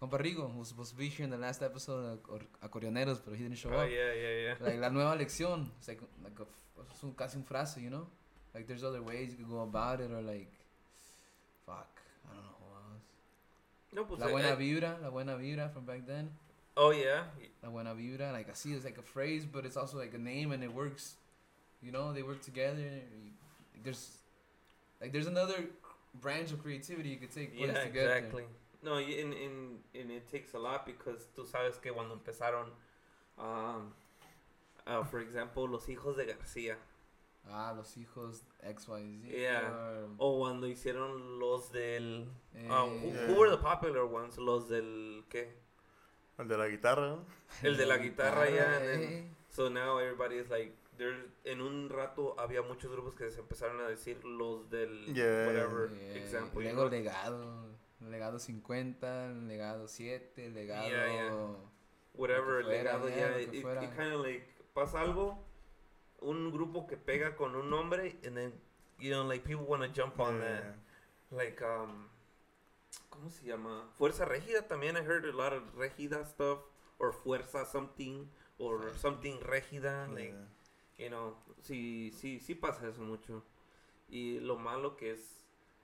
Compa 0.00 0.18
Rigo, 0.18 0.50
who 0.52 0.58
was 0.60 0.68
supposed 0.68 0.90
to 0.90 0.96
be 0.98 1.08
here 1.08 1.24
in 1.24 1.30
the 1.30 1.38
last 1.38 1.62
episode, 1.62 2.18
uh, 2.32 2.66
Acordeoneros, 2.66 3.20
but 3.24 3.34
he 3.36 3.42
didn't 3.44 3.56
show 3.58 3.70
Oh 3.72 3.78
up. 3.80 3.88
yeah, 3.90 4.12
yeah, 4.12 4.34
yeah. 4.48 4.54
Like, 4.60 4.80
la 4.80 4.88
nueva 4.90 5.16
lección, 5.16 5.68
it's 5.78 5.88
like, 5.88 6.00
like 6.22 6.38
a, 6.40 6.46
es 6.92 7.02
un, 7.04 7.12
casi 7.14 7.36
un 7.38 7.44
frase, 7.44 7.80
you 7.80 7.90
know? 7.90 8.06
Like, 8.54 8.66
there's 8.66 8.84
other 8.84 9.02
ways 9.02 9.30
you 9.32 9.36
could 9.38 9.48
go 9.50 9.62
about 9.62 10.00
it, 10.00 10.10
or 10.10 10.20
like, 10.22 10.50
fuck, 11.66 12.00
I 12.30 12.34
don't 12.34 12.42
know 12.44 12.56
who 12.60 12.74
else. 12.74 13.02
No, 13.92 14.04
pues, 14.04 14.20
La 14.20 14.26
eh, 14.26 14.30
buena 14.32 14.48
eh, 14.50 14.56
vibra, 14.56 14.98
la 15.02 15.10
buena 15.10 15.36
vibra 15.36 15.70
from 15.72 15.84
back 15.84 16.06
then. 16.06 16.30
oh 16.76 16.90
yeah. 16.90 17.24
La 17.62 17.70
buena 17.70 17.94
vibra, 17.94 18.32
like 18.32 18.48
I 18.50 18.54
see 18.54 18.72
it's 18.72 18.84
like 18.84 18.98
a 18.98 19.02
phrase, 19.02 19.44
but 19.46 19.64
it's 19.64 19.76
also 19.76 19.96
like 19.98 20.14
a 20.14 20.18
name 20.18 20.52
and 20.52 20.62
it 20.62 20.72
works. 20.72 21.16
You 21.82 21.92
know, 21.92 22.12
they 22.12 22.22
work 22.22 22.42
together. 22.42 23.02
There's 23.82 24.18
like 25.00 25.12
there's 25.12 25.26
another 25.26 25.66
branch 26.20 26.52
of 26.52 26.62
creativity 26.62 27.10
you 27.10 27.16
could 27.18 27.32
take 27.32 27.56
place 27.56 27.70
Yeah, 27.74 27.84
together. 27.84 28.14
exactly. 28.14 28.44
No, 28.82 28.96
and, 28.96 29.32
and, 29.32 29.78
and 29.94 30.10
it 30.10 30.30
takes 30.30 30.52
a 30.54 30.58
lot 30.58 30.84
because 30.84 31.26
tú 31.34 31.46
sabes 31.46 31.80
que 31.80 31.90
cuando 31.92 32.14
empezaron, 32.16 32.66
um, 33.38 33.92
uh, 34.86 35.02
for 35.04 35.20
example, 35.20 35.66
los 35.66 35.86
hijos 35.88 36.16
de 36.16 36.26
García, 36.26 36.76
Ah, 37.46 37.72
los 37.76 37.96
hijos 37.96 38.42
XYZ. 38.62 39.22
Yeah. 39.30 39.70
or, 39.70 40.08
o 40.18 40.38
cuando 40.38 40.66
hicieron 40.66 41.38
los 41.38 41.70
del, 41.72 42.28
eh, 42.54 42.68
um, 42.70 43.02
who, 43.02 43.08
who 43.08 43.12
Yeah. 43.12 43.38
were 43.38 43.50
the 43.50 43.62
popular 43.62 44.04
ones? 44.04 44.38
Los 44.38 44.68
del 44.68 45.24
qué? 45.28 45.54
El 46.38 46.48
de 46.48 46.56
la 46.58 46.68
guitarra, 46.68 47.08
¿no? 47.08 47.24
El 47.62 47.76
de 47.76 47.86
la 47.86 47.98
guitarra 47.98 48.48
ya. 48.50 48.76
and 48.76 48.84
then- 48.84 49.02
eh. 49.02 49.30
So 49.50 49.68
now 49.70 49.98
everybody 50.00 50.36
is 50.38 50.48
like, 50.50 50.74
there. 50.96 51.14
En 51.44 51.60
un 51.60 51.88
rato 51.90 52.34
había 52.40 52.62
muchos 52.62 52.90
grupos 52.90 53.14
que 53.14 53.30
se 53.30 53.40
empezaron 53.40 53.80
a 53.82 53.88
decir 53.88 54.24
los 54.24 54.68
del 54.70 55.14
Yeah. 55.14 55.46
whatever 55.46 55.90
Eh, 55.92 56.18
example. 56.24 56.62
Luego 56.64 56.88
legado. 56.88 57.72
Legado 58.00 58.38
50, 58.38 59.28
legado 59.46 59.86
7, 59.86 60.50
legado. 60.50 60.88
Yeah, 60.88 61.06
yeah. 61.12 61.56
whatever 62.14 62.64
legado 62.64 63.08
yeah, 63.08 63.30
ya 63.36 63.40
it, 63.40 63.50
que 63.50 63.58
it, 63.58 63.64
kind 63.96 64.12
of 64.12 64.24
like 64.24 64.46
pasa 64.74 65.00
algo 65.00 65.38
un 66.24 66.50
grupo 66.50 66.86
que 66.86 66.96
pega 66.96 67.36
con 67.36 67.54
un 67.54 67.68
nombre 67.70 68.16
and 68.24 68.36
then 68.36 68.52
you 68.98 69.10
know 69.10 69.22
like 69.24 69.44
people 69.44 69.64
want 69.66 69.82
to 69.82 69.88
jump 69.88 70.18
on 70.18 70.34
Yeah. 70.40 70.48
that 70.48 70.76
like 71.30 71.62
um 71.62 72.08
cómo 73.10 73.30
se 73.30 73.46
llama 73.46 73.88
fuerza 73.98 74.24
regida 74.24 74.66
también 74.66 74.96
I 74.96 75.02
heard 75.02 75.24
a 75.24 75.32
lot 75.32 75.52
of 75.52 75.62
regida 75.76 76.24
stuff 76.26 76.60
or 76.98 77.12
fuerza 77.12 77.64
something 77.66 78.28
or 78.58 78.92
something 78.96 79.38
regida 79.40 80.08
like 80.14 80.32
Yeah. 80.32 80.48
You 80.96 81.10
know, 81.10 81.34
sí, 81.60 82.12
sí, 82.12 82.38
sí 82.38 82.54
pasa 82.54 82.86
eso 82.88 83.00
mucho. 83.02 83.42
Y 84.08 84.38
lo 84.40 84.56
malo 84.56 84.96
que 84.96 85.10
es, 85.10 85.18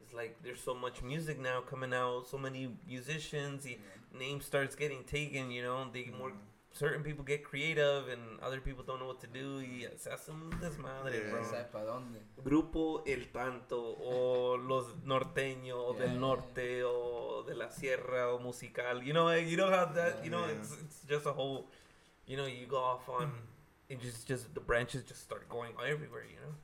is 0.06 0.12
like 0.14 0.36
there's 0.44 0.60
so 0.62 0.72
much 0.72 1.02
music 1.02 1.36
now 1.40 1.62
coming 1.62 1.92
out, 1.92 2.28
so 2.28 2.38
many 2.38 2.68
musicians, 2.86 3.64
y 3.66 3.76
name 4.16 4.40
starts 4.40 4.76
getting 4.76 5.02
taken, 5.02 5.50
you 5.50 5.62
know, 5.62 5.84
they 5.92 6.12
more 6.16 6.30
certain 6.72 7.02
people 7.02 7.24
get 7.24 7.42
creative 7.42 8.08
and 8.08 8.38
other 8.40 8.60
people 8.60 8.84
don't 8.84 9.00
know 9.00 9.06
what 9.08 9.20
to 9.20 9.26
do 9.26 9.60
y 9.60 9.86
se 9.98 10.10
hace 10.10 10.30
un 10.30 10.50
desmadre, 10.60 11.18
Yeah. 11.18 11.30
bro. 11.30 11.42
No 11.42 11.48
sabe 11.48 11.64
para 11.72 11.84
dónde. 11.84 12.20
Grupo 12.44 13.02
El 13.06 13.30
Tanto 13.32 13.80
o 13.98 14.56
los 14.56 14.94
norteños 15.04 15.76
o 15.78 15.94
Yeah. 15.94 16.06
del 16.06 16.20
norte 16.20 16.84
o 16.84 17.42
de 17.42 17.54
la 17.54 17.70
sierra 17.70 18.32
o 18.32 18.38
musical, 18.38 19.02
you 19.02 19.12
know, 19.12 19.26
like, 19.26 19.48
you 19.50 19.56
know 19.56 19.68
how 19.70 19.86
that, 19.92 20.22
you 20.24 20.30
know, 20.30 20.46
Yeah. 20.46 20.58
it's, 20.60 20.72
it's 20.80 21.02
just 21.08 21.26
a 21.26 21.32
whole, 21.32 21.68
you 22.26 22.36
know, 22.36 22.46
you 22.46 22.66
go 22.66 22.78
off 22.78 23.08
on, 23.08 23.32
it 23.88 24.00
just, 24.00 24.28
just 24.28 24.54
the 24.54 24.60
branches 24.60 25.02
just 25.04 25.22
start 25.22 25.48
going 25.48 25.72
everywhere, 25.84 26.24
you 26.24 26.36
know. 26.40 26.54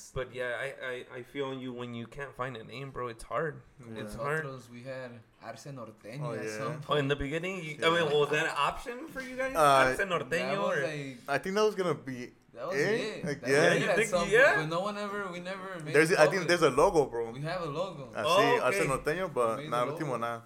Yes. 0.00 0.12
But 0.14 0.34
yeah, 0.34 0.52
I, 0.58 0.68
I, 0.92 1.18
I 1.18 1.22
feel 1.22 1.52
you 1.54 1.72
when 1.72 1.94
you 1.94 2.06
can't 2.06 2.34
find 2.34 2.56
a 2.56 2.64
name, 2.64 2.90
bro. 2.90 3.08
It's 3.08 3.22
hard. 3.24 3.60
Yeah. 3.80 4.02
It's 4.02 4.14
hard. 4.14 4.46
We 4.72 4.82
had 4.82 5.10
Arce 5.44 5.66
Norteño 5.66 6.22
Oh, 6.22 6.32
at 6.32 6.44
yeah. 6.44 6.58
some 6.58 6.80
Oh, 6.88 6.96
in 6.96 7.08
the 7.08 7.16
beginning, 7.16 7.62
you, 7.62 7.76
I 7.82 7.88
Yeah. 7.88 8.04
mean, 8.08 8.18
was 8.18 8.30
that 8.30 8.46
an 8.46 8.56
option 8.56 9.08
for 9.08 9.20
you 9.20 9.36
guys? 9.36 9.54
Uh, 9.54 9.60
Arce 9.60 9.98
norteño 10.00 10.62
or? 10.64 10.82
like, 10.82 11.18
I 11.28 11.38
think 11.38 11.54
that 11.56 11.64
was 11.64 11.74
gonna 11.74 11.94
be. 11.94 12.32
that 12.54 12.66
was 12.68 12.76
Eh? 12.76 12.80
it. 12.80 13.24
Like, 13.24 13.40
That 13.42 13.50
yeah. 13.50 13.64
was 13.68 13.76
it 13.76 13.80
You 13.82 13.92
think- 13.96 14.08
some 14.10 14.28
yeah? 14.28 14.56
But 14.56 14.68
no 14.68 14.80
one 14.80 14.96
ever, 14.98 15.28
we 15.32 15.40
never 15.40 15.78
made 15.84 15.94
There's, 15.94 16.10
it 16.10 16.18
I 16.18 16.26
think 16.26 16.48
there's 16.48 16.62
a 16.62 16.70
logo, 16.70 17.04
bro. 17.06 17.30
We 17.30 17.40
have 17.42 17.62
a 17.62 17.66
logo. 17.70 18.08
Así, 18.16 18.24
Oh, 18.26 18.60
Arce 18.64 18.80
okay. 18.80 18.88
norteño, 18.88 19.32
but 19.32 19.56
We 19.58 19.62
made 19.64 19.70
nada, 19.70 19.86
the 19.86 19.92
al 19.92 19.98
último 19.98 20.12
logo. 20.16 20.26
nada. 20.26 20.42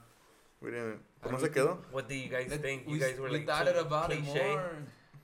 We 0.61 0.71
didn't. 0.71 1.01
I 1.25 1.31
¿No 1.31 1.39
se 1.39 1.49
quedó? 1.49 1.79
What 1.91 2.09
do 2.09 2.15
you 2.15 2.29
guys 2.29 2.49
think? 2.61 2.85
You 2.89 2.99
guys 2.99 3.19
were 3.19 3.31
we 3.31 3.39
like 3.39 3.47
thought 3.47 3.65
too 3.65 3.71
it 3.71 3.77
about 3.87 4.11
cliche? 4.11 4.53
it 4.53 4.57
more. 4.57 4.77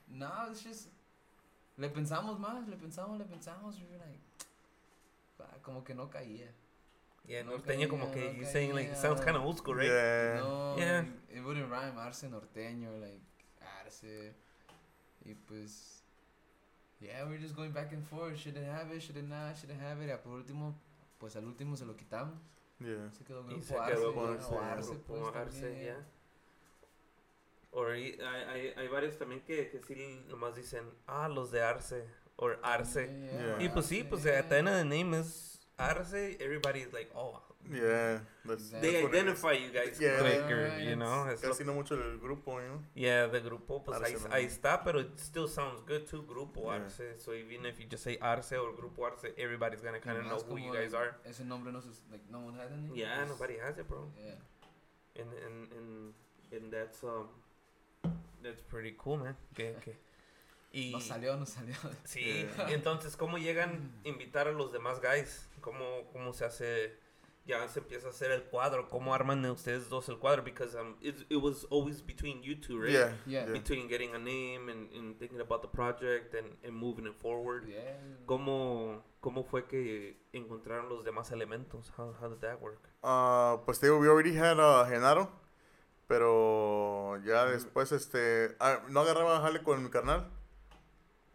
No, 0.09 0.31
it's 0.51 0.62
just 0.62 0.89
le 1.81 1.89
pensamos 1.89 2.39
más, 2.39 2.68
le 2.68 2.76
pensamos, 2.76 3.18
le 3.18 3.24
pensamos. 3.24 3.76
We 3.78 3.87
were 3.87 3.99
like, 3.99 4.20
"Ah, 5.41 5.57
como 5.62 5.83
que 5.83 5.95
no 5.95 6.09
caía. 6.11 6.53
Yeah, 7.26 7.43
No 7.45 7.53
norteño 7.53 7.89
como 7.89 8.11
que 8.11 8.20
no 8.24 8.33
you're 8.33 8.47
saying 8.51 8.74
like 8.74 8.91
it 8.91 8.97
sounds 8.97 9.20
kind 9.20 9.37
of 9.37 9.43
old 9.45 9.59
school, 9.59 9.74
right? 9.76 9.89
Yeah. 9.89 10.41
No, 10.41 10.76
Yeah. 10.78 11.03
it, 11.28 11.39
it 11.39 11.45
wouldn't 11.45 11.70
rhyme. 11.70 11.99
Arce 11.99 12.28
norteño, 12.28 12.99
like 13.01 13.20
Arce. 13.85 14.35
Y 15.24 15.35
pues, 15.35 16.03
yeah, 17.01 17.24
we're 17.24 17.39
just 17.41 17.55
going 17.55 17.72
back 17.72 17.93
and 17.93 18.03
forth. 18.07 18.37
Should 18.37 18.57
it 18.57 18.66
have 18.66 18.91
it? 18.95 19.01
Should 19.03 19.16
it 19.18 19.28
not? 19.28 19.57
Should 19.57 19.70
it 19.70 19.81
have 19.81 20.01
it? 20.03 20.11
Y 20.11 20.16
por 20.22 20.33
último, 20.33 20.74
pues 21.18 21.37
al 21.37 21.45
último 21.45 21.76
se 21.76 21.85
lo 21.85 21.95
quitamos. 21.97 22.39
Yeah. 22.78 23.11
Se 23.12 23.24
quedó 23.24 23.45
Y 23.51 23.61
se 23.61 23.76
Arce. 23.76 23.95
quedó 23.95 24.14
con 24.14 24.26
ya, 24.39 24.41
Arce, 24.41 24.55
Arce, 24.57 24.95
pues, 25.07 25.22
Arce, 25.35 25.61
también, 25.61 25.85
yeah. 25.85 26.07
Or 27.73 27.93
hay, 27.95 28.18
hay, 28.49 28.73
hay 28.77 28.89
varios 28.89 29.16
también 29.16 29.43
que, 29.43 29.68
que 29.68 29.81
sí 29.81 30.25
nomás 30.29 30.57
dicen, 30.57 30.85
ah, 31.07 31.29
los 31.29 31.51
de 31.53 31.62
Arce, 31.62 32.05
or 32.37 32.59
Arce. 32.62 33.07
Yeah, 33.07 33.57
Yeah. 33.59 33.62
Y 33.64 33.68
pues 33.68 33.87
sí, 33.87 34.03
pues 34.03 34.25
yeah. 34.25 34.39
at 34.41 34.49
the 34.49 34.59
end 34.59 34.68
of 34.68 34.75
the 34.75 34.85
name 34.85 35.14
is 35.14 35.61
Arce, 35.79 36.37
everybody's 36.41 36.93
like, 36.93 37.11
oh, 37.14 37.41
Yeah. 37.71 38.21
That's, 38.45 38.71
They 38.71 38.81
they 38.81 38.93
that's 38.93 39.05
it 39.05 39.05
is. 39.05 39.05
identify 39.14 39.53
you 39.53 39.71
guys 39.71 40.01
Yeah. 40.01 40.18
quicker, 40.18 40.66
Yeah, 40.79 40.89
you 40.91 40.97
know? 40.97 41.29
Es 41.29 41.43
lo- 41.45 41.51
Casi 41.51 41.62
no 41.62 41.75
mucho 41.75 41.95
el 41.95 42.18
grupo, 42.18 42.59
you 42.61 42.66
know? 42.68 42.81
yeah, 42.95 43.27
the 43.29 43.41
grupo, 43.41 43.85
pues 43.85 44.01
ahí, 44.01 44.16
ahí 44.33 44.45
está, 44.47 44.83
pero 44.83 44.99
it 44.99 45.16
still 45.21 45.47
sounds 45.47 45.83
good 45.87 46.07
too, 46.07 46.23
Grupo 46.27 46.62
Yeah. 46.64 46.83
Arce. 46.85 47.18
So 47.21 47.35
even 47.35 47.66
if 47.66 47.79
you 47.79 47.87
just 47.87 48.03
say 48.03 48.18
Arce 48.21 48.53
or 48.57 48.73
Grupo 48.75 49.05
Arce, 49.05 49.33
everybody's 49.37 49.83
gonna 49.83 50.01
kind 50.01 50.18
of 50.18 50.25
know 50.25 50.39
who 50.41 50.57
you 50.59 50.73
guys 50.73 50.93
are. 50.95 51.14
Ese 51.25 51.45
nombre 51.45 51.71
no 51.71 51.81
se, 51.81 51.89
like, 52.11 52.25
no 52.31 52.41
one 52.41 52.55
had 52.59 52.73
any. 52.73 52.99
Yeah, 52.99 53.16
Pues, 53.18 53.29
nobody 53.29 53.59
has 53.59 53.79
it, 53.79 53.87
bro. 53.87 54.11
Yeah. 54.18 54.35
And 55.23 55.33
and 55.35 55.73
and 55.73 56.14
and 56.53 56.73
that's 56.73 57.05
um 57.05 57.29
that's 58.43 58.62
pretty 58.62 58.93
cool, 58.97 59.18
man. 59.18 59.36
Que 59.55 59.74
que 59.84 59.97
y 60.72 60.93
No 60.93 61.01
salió, 61.01 61.36
no 61.36 61.47
salió. 61.47 61.74
sí, 62.05 62.20
Yeah. 62.59 62.70
entonces 62.72 63.16
cómo 63.16 63.38
llegan 63.38 63.91
a 64.05 64.09
invitar 64.09 64.47
a 64.49 64.53
los 64.53 64.72
demás 64.72 65.01
guys? 65.01 65.49
¿Cómo 65.61 66.09
cómo 66.12 66.32
se 66.32 66.45
hace 66.45 66.97
ya 67.47 67.66
se 67.68 67.80
empieza 67.80 68.07
a 68.07 68.11
hacer 68.11 68.30
el 68.30 68.45
cuadro? 68.45 68.88
¿Cómo 68.88 69.12
arman 69.12 69.45
ustedes 69.47 69.88
dos 69.88 70.09
el 70.09 70.18
cuadro? 70.18 70.45
Because 70.45 70.76
um 70.78 70.95
it, 71.01 71.16
it 71.28 71.38
was 71.43 71.66
always 71.70 72.01
between 72.01 72.43
you 72.43 72.55
two, 72.55 72.78
right? 72.80 72.93
Yeah. 72.93 73.12
Yeah. 73.26 73.45
Yeah. 73.47 73.53
Between 73.53 73.88
getting 73.88 74.14
a 74.14 74.18
name 74.18 74.68
and, 74.70 74.93
and 74.95 75.18
thinking 75.18 75.41
about 75.41 75.62
the 75.62 75.68
project 75.68 76.34
and, 76.34 76.47
and 76.62 76.72
moving 76.76 77.07
it 77.07 77.14
forward. 77.20 77.66
Yeah. 77.66 77.97
¿Cómo, 78.26 79.03
¿Cómo 79.20 79.43
fue 79.45 79.66
que 79.66 80.16
encontraron 80.32 80.88
los 80.88 81.05
demás 81.05 81.32
elementos? 81.32 81.91
How, 81.99 82.14
how 82.20 82.28
did 82.28 82.41
that 82.43 82.61
work? 82.61 82.78
Uh, 83.03 83.57
pues 83.64 83.80
digo, 83.80 83.99
we 83.99 84.07
already 84.09 84.36
had 84.36 84.61
a 84.61 84.84
Genaro, 84.88 85.28
pero 86.11 87.23
ya 87.25 87.45
después, 87.47 87.93
este, 87.93 88.57
ah, 88.59 88.81
no 88.89 88.99
agarraba 89.03 89.37
a 89.39 89.43
jale 89.43 89.63
con 89.63 89.81
mi 89.81 89.91
carnal, 89.91 90.29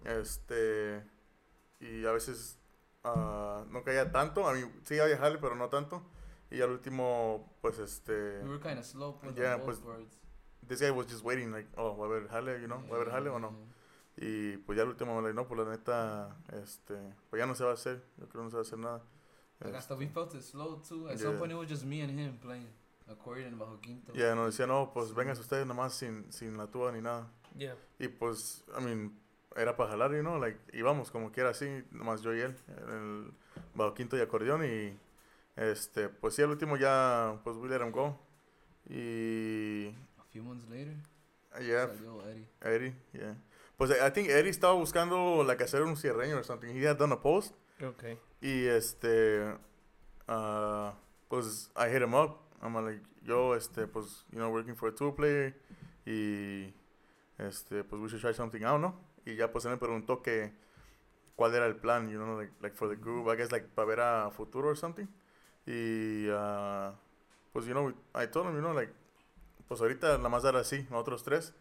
este, 0.03 1.01
y 1.79 2.05
a 2.05 2.11
veces 2.11 2.59
ah, 3.05 3.63
no 3.69 3.85
caía 3.85 4.11
tanto, 4.11 4.45
a 4.45 4.53
mí 4.53 4.69
sí 4.83 4.99
había 4.99 5.17
jale, 5.17 5.37
pero 5.37 5.55
no 5.55 5.69
tanto, 5.69 6.03
y 6.51 6.59
al 6.61 6.71
último, 6.71 7.55
pues, 7.61 7.79
este, 7.79 8.41
We 8.43 8.49
were 8.49 8.59
kind 8.59 8.77
of 8.77 8.83
slow 8.85 9.17
Yeah, 9.37 9.63
pues, 9.63 9.81
words. 9.81 10.17
this 10.67 10.81
guy 10.81 10.91
was 10.91 11.07
just 11.07 11.23
waiting, 11.23 11.53
like, 11.53 11.69
oh, 11.77 11.95
va 11.95 12.03
a 12.03 12.09
haber 12.09 12.27
jale, 12.27 12.59
you 12.59 12.67
know, 12.67 12.81
va 12.91 12.97
a 12.97 13.01
haber 13.01 13.11
jale 13.11 13.29
o 13.29 13.39
no, 13.39 13.53
y 14.17 14.57
pues 14.57 14.75
ya 14.75 14.83
al 14.83 14.89
último, 14.89 15.21
like, 15.21 15.33
no, 15.35 15.47
pues 15.47 15.57
la 15.57 15.71
neta, 15.71 16.35
este, 16.61 16.95
pues 17.29 17.39
ya 17.39 17.45
no 17.45 17.55
se 17.55 17.63
va 17.63 17.71
a 17.71 17.75
hacer, 17.75 18.03
yo 18.17 18.27
creo 18.27 18.41
que 18.41 18.43
no 18.43 18.49
se 18.49 18.55
va 18.57 18.61
a 18.61 18.63
hacer 18.63 18.79
nada. 18.79 19.01
Like, 19.61 19.77
hasta 19.77 19.95
we 19.95 20.03
Este, 20.03 20.13
felt 20.13 20.35
it 20.35 20.41
slow 20.41 20.81
too. 20.81 21.07
At 21.07 21.17
some 21.17 21.31
Yeah. 21.31 21.39
point, 21.39 21.53
it 21.53 21.55
was 21.55 21.69
just 21.69 21.85
me 21.85 22.01
and 22.01 22.11
him 22.19 22.37
playing 22.39 22.67
accordion 23.07 23.57
bajo 23.57 23.79
quinto. 23.79 24.13
Ya 24.13 24.35
nos 24.35 24.47
decía, 24.47 24.67
no, 24.67 24.91
pues 24.93 25.13
vengan 25.13 25.37
ustedes 25.37 25.65
nomás 25.65 25.93
sin, 25.93 26.31
sin 26.31 26.57
la 26.57 26.67
tuba 26.67 26.91
ni 26.91 27.01
nada. 27.01 27.27
Yeah. 27.57 27.75
Y 27.99 28.07
pues, 28.07 28.63
I 28.77 28.83
mean, 28.83 29.17
era 29.55 29.75
para 29.75 29.91
jalar, 29.91 30.11
you 30.11 30.21
know, 30.21 30.37
like, 30.37 30.59
íbamos 30.73 31.11
como 31.11 31.31
quiera 31.31 31.49
así, 31.49 31.83
nomás 31.91 32.21
yo 32.21 32.35
y 32.35 32.41
él, 32.41 32.55
en 32.67 32.89
el 32.89 33.33
bajo 33.73 33.93
quinto 33.93 34.17
y 34.17 34.21
acordeón 34.21 34.65
y, 34.65 34.97
este, 35.55 36.09
pues 36.09 36.35
sí, 36.35 36.41
al 36.41 36.49
último 36.49 36.75
ya, 36.77 37.39
pues 37.43 37.55
we 37.57 37.69
let 37.69 37.81
him 37.81 37.91
go. 37.91 38.19
Y, 38.89 39.87
A 40.19 40.23
few 40.31 40.43
months 40.43 40.67
later, 40.69 40.95
yeah, 41.61 41.87
salió 41.87 42.21
Eddie. 42.27 42.47
Eddie, 42.61 42.95
yeah. 43.13 43.35
Pues 43.77 43.91
I 43.91 44.11
think 44.11 44.29
Eddie 44.29 44.49
estaba 44.49 44.73
buscando, 44.73 45.43
like, 45.43 45.63
hacer 45.63 45.81
un 45.81 45.95
cierreño 45.95 46.37
or 46.37 46.43
something. 46.43 46.69
He 46.69 46.85
had 46.85 46.97
done 46.97 47.13
a 47.13 47.21
post. 47.21 47.53
Okay. 47.81 48.17
Y, 48.41 48.65
este, 48.67 49.53
ah, 50.27 50.93
pues, 51.27 51.69
I 51.75 51.89
hit 51.89 52.01
him 52.01 52.13
up. 52.13 52.44
I'm 52.65 52.85
like, 52.85 53.01
yo, 53.23 53.53
este, 53.55 53.87
pues, 53.87 54.25
you 54.31 54.39
know, 54.39 54.49
working 54.49 54.75
for 54.75 54.89
a 54.89 54.95
tour 54.95 55.15
player. 55.15 55.55
Y, 56.05 56.73
este, 57.37 57.83
pues, 57.83 58.01
we 58.01 58.09
should 58.09 58.21
try 58.21 58.33
something 58.33 58.63
out, 58.63 58.79
¿no? 58.79 58.95
Y 59.25 59.35
ya, 59.35 59.51
pues, 59.51 59.65
él 59.65 59.71
me 59.71 59.77
preguntó 59.77 60.21
que, 60.21 60.53
cuál 61.35 61.53
era 61.53 61.65
el 61.65 61.75
plan, 61.75 62.09
you 62.09 62.17
know, 62.17 62.37
like, 62.37 62.51
like 62.61 62.75
for 62.75 62.87
the 62.87 62.95
group, 62.95 63.27
I 63.27 63.35
guess, 63.35 63.51
like, 63.51 63.67
para 63.75 63.87
ver 63.87 63.99
a 63.99 64.31
futuro 64.31 64.69
or 64.69 64.77
something. 64.77 65.07
Y, 65.65 66.27
ah, 66.31 66.93
pues, 67.53 67.65
you 67.65 67.73
know, 67.73 67.93
I 68.13 68.27
told 68.27 68.47
him, 68.47 68.55
you 68.55 68.61
know, 68.61 68.73
like, 68.73 68.93
pues, 69.67 69.81
ahorita 69.81 70.17
nada 70.17 70.29
más 70.29 70.43
dar 70.43 70.55
así, 70.55 70.87
nosotros 70.89 71.23
tres. 71.23 71.53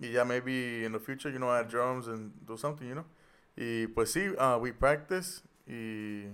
Y 0.00 0.12
ya, 0.12 0.24
maybe 0.24 0.84
in 0.84 0.92
the 0.92 1.00
future, 1.00 1.30
you 1.32 1.38
know, 1.38 1.50
add 1.50 1.68
drums 1.68 2.06
and 2.08 2.32
do 2.46 2.56
something, 2.56 2.86
you 2.86 2.94
know. 2.94 3.06
Y, 3.56 3.88
pues, 3.88 4.12
sí, 4.12 4.34
ah, 4.38 4.56
we 4.56 4.72
practice 4.72 5.42
y, 5.66 6.28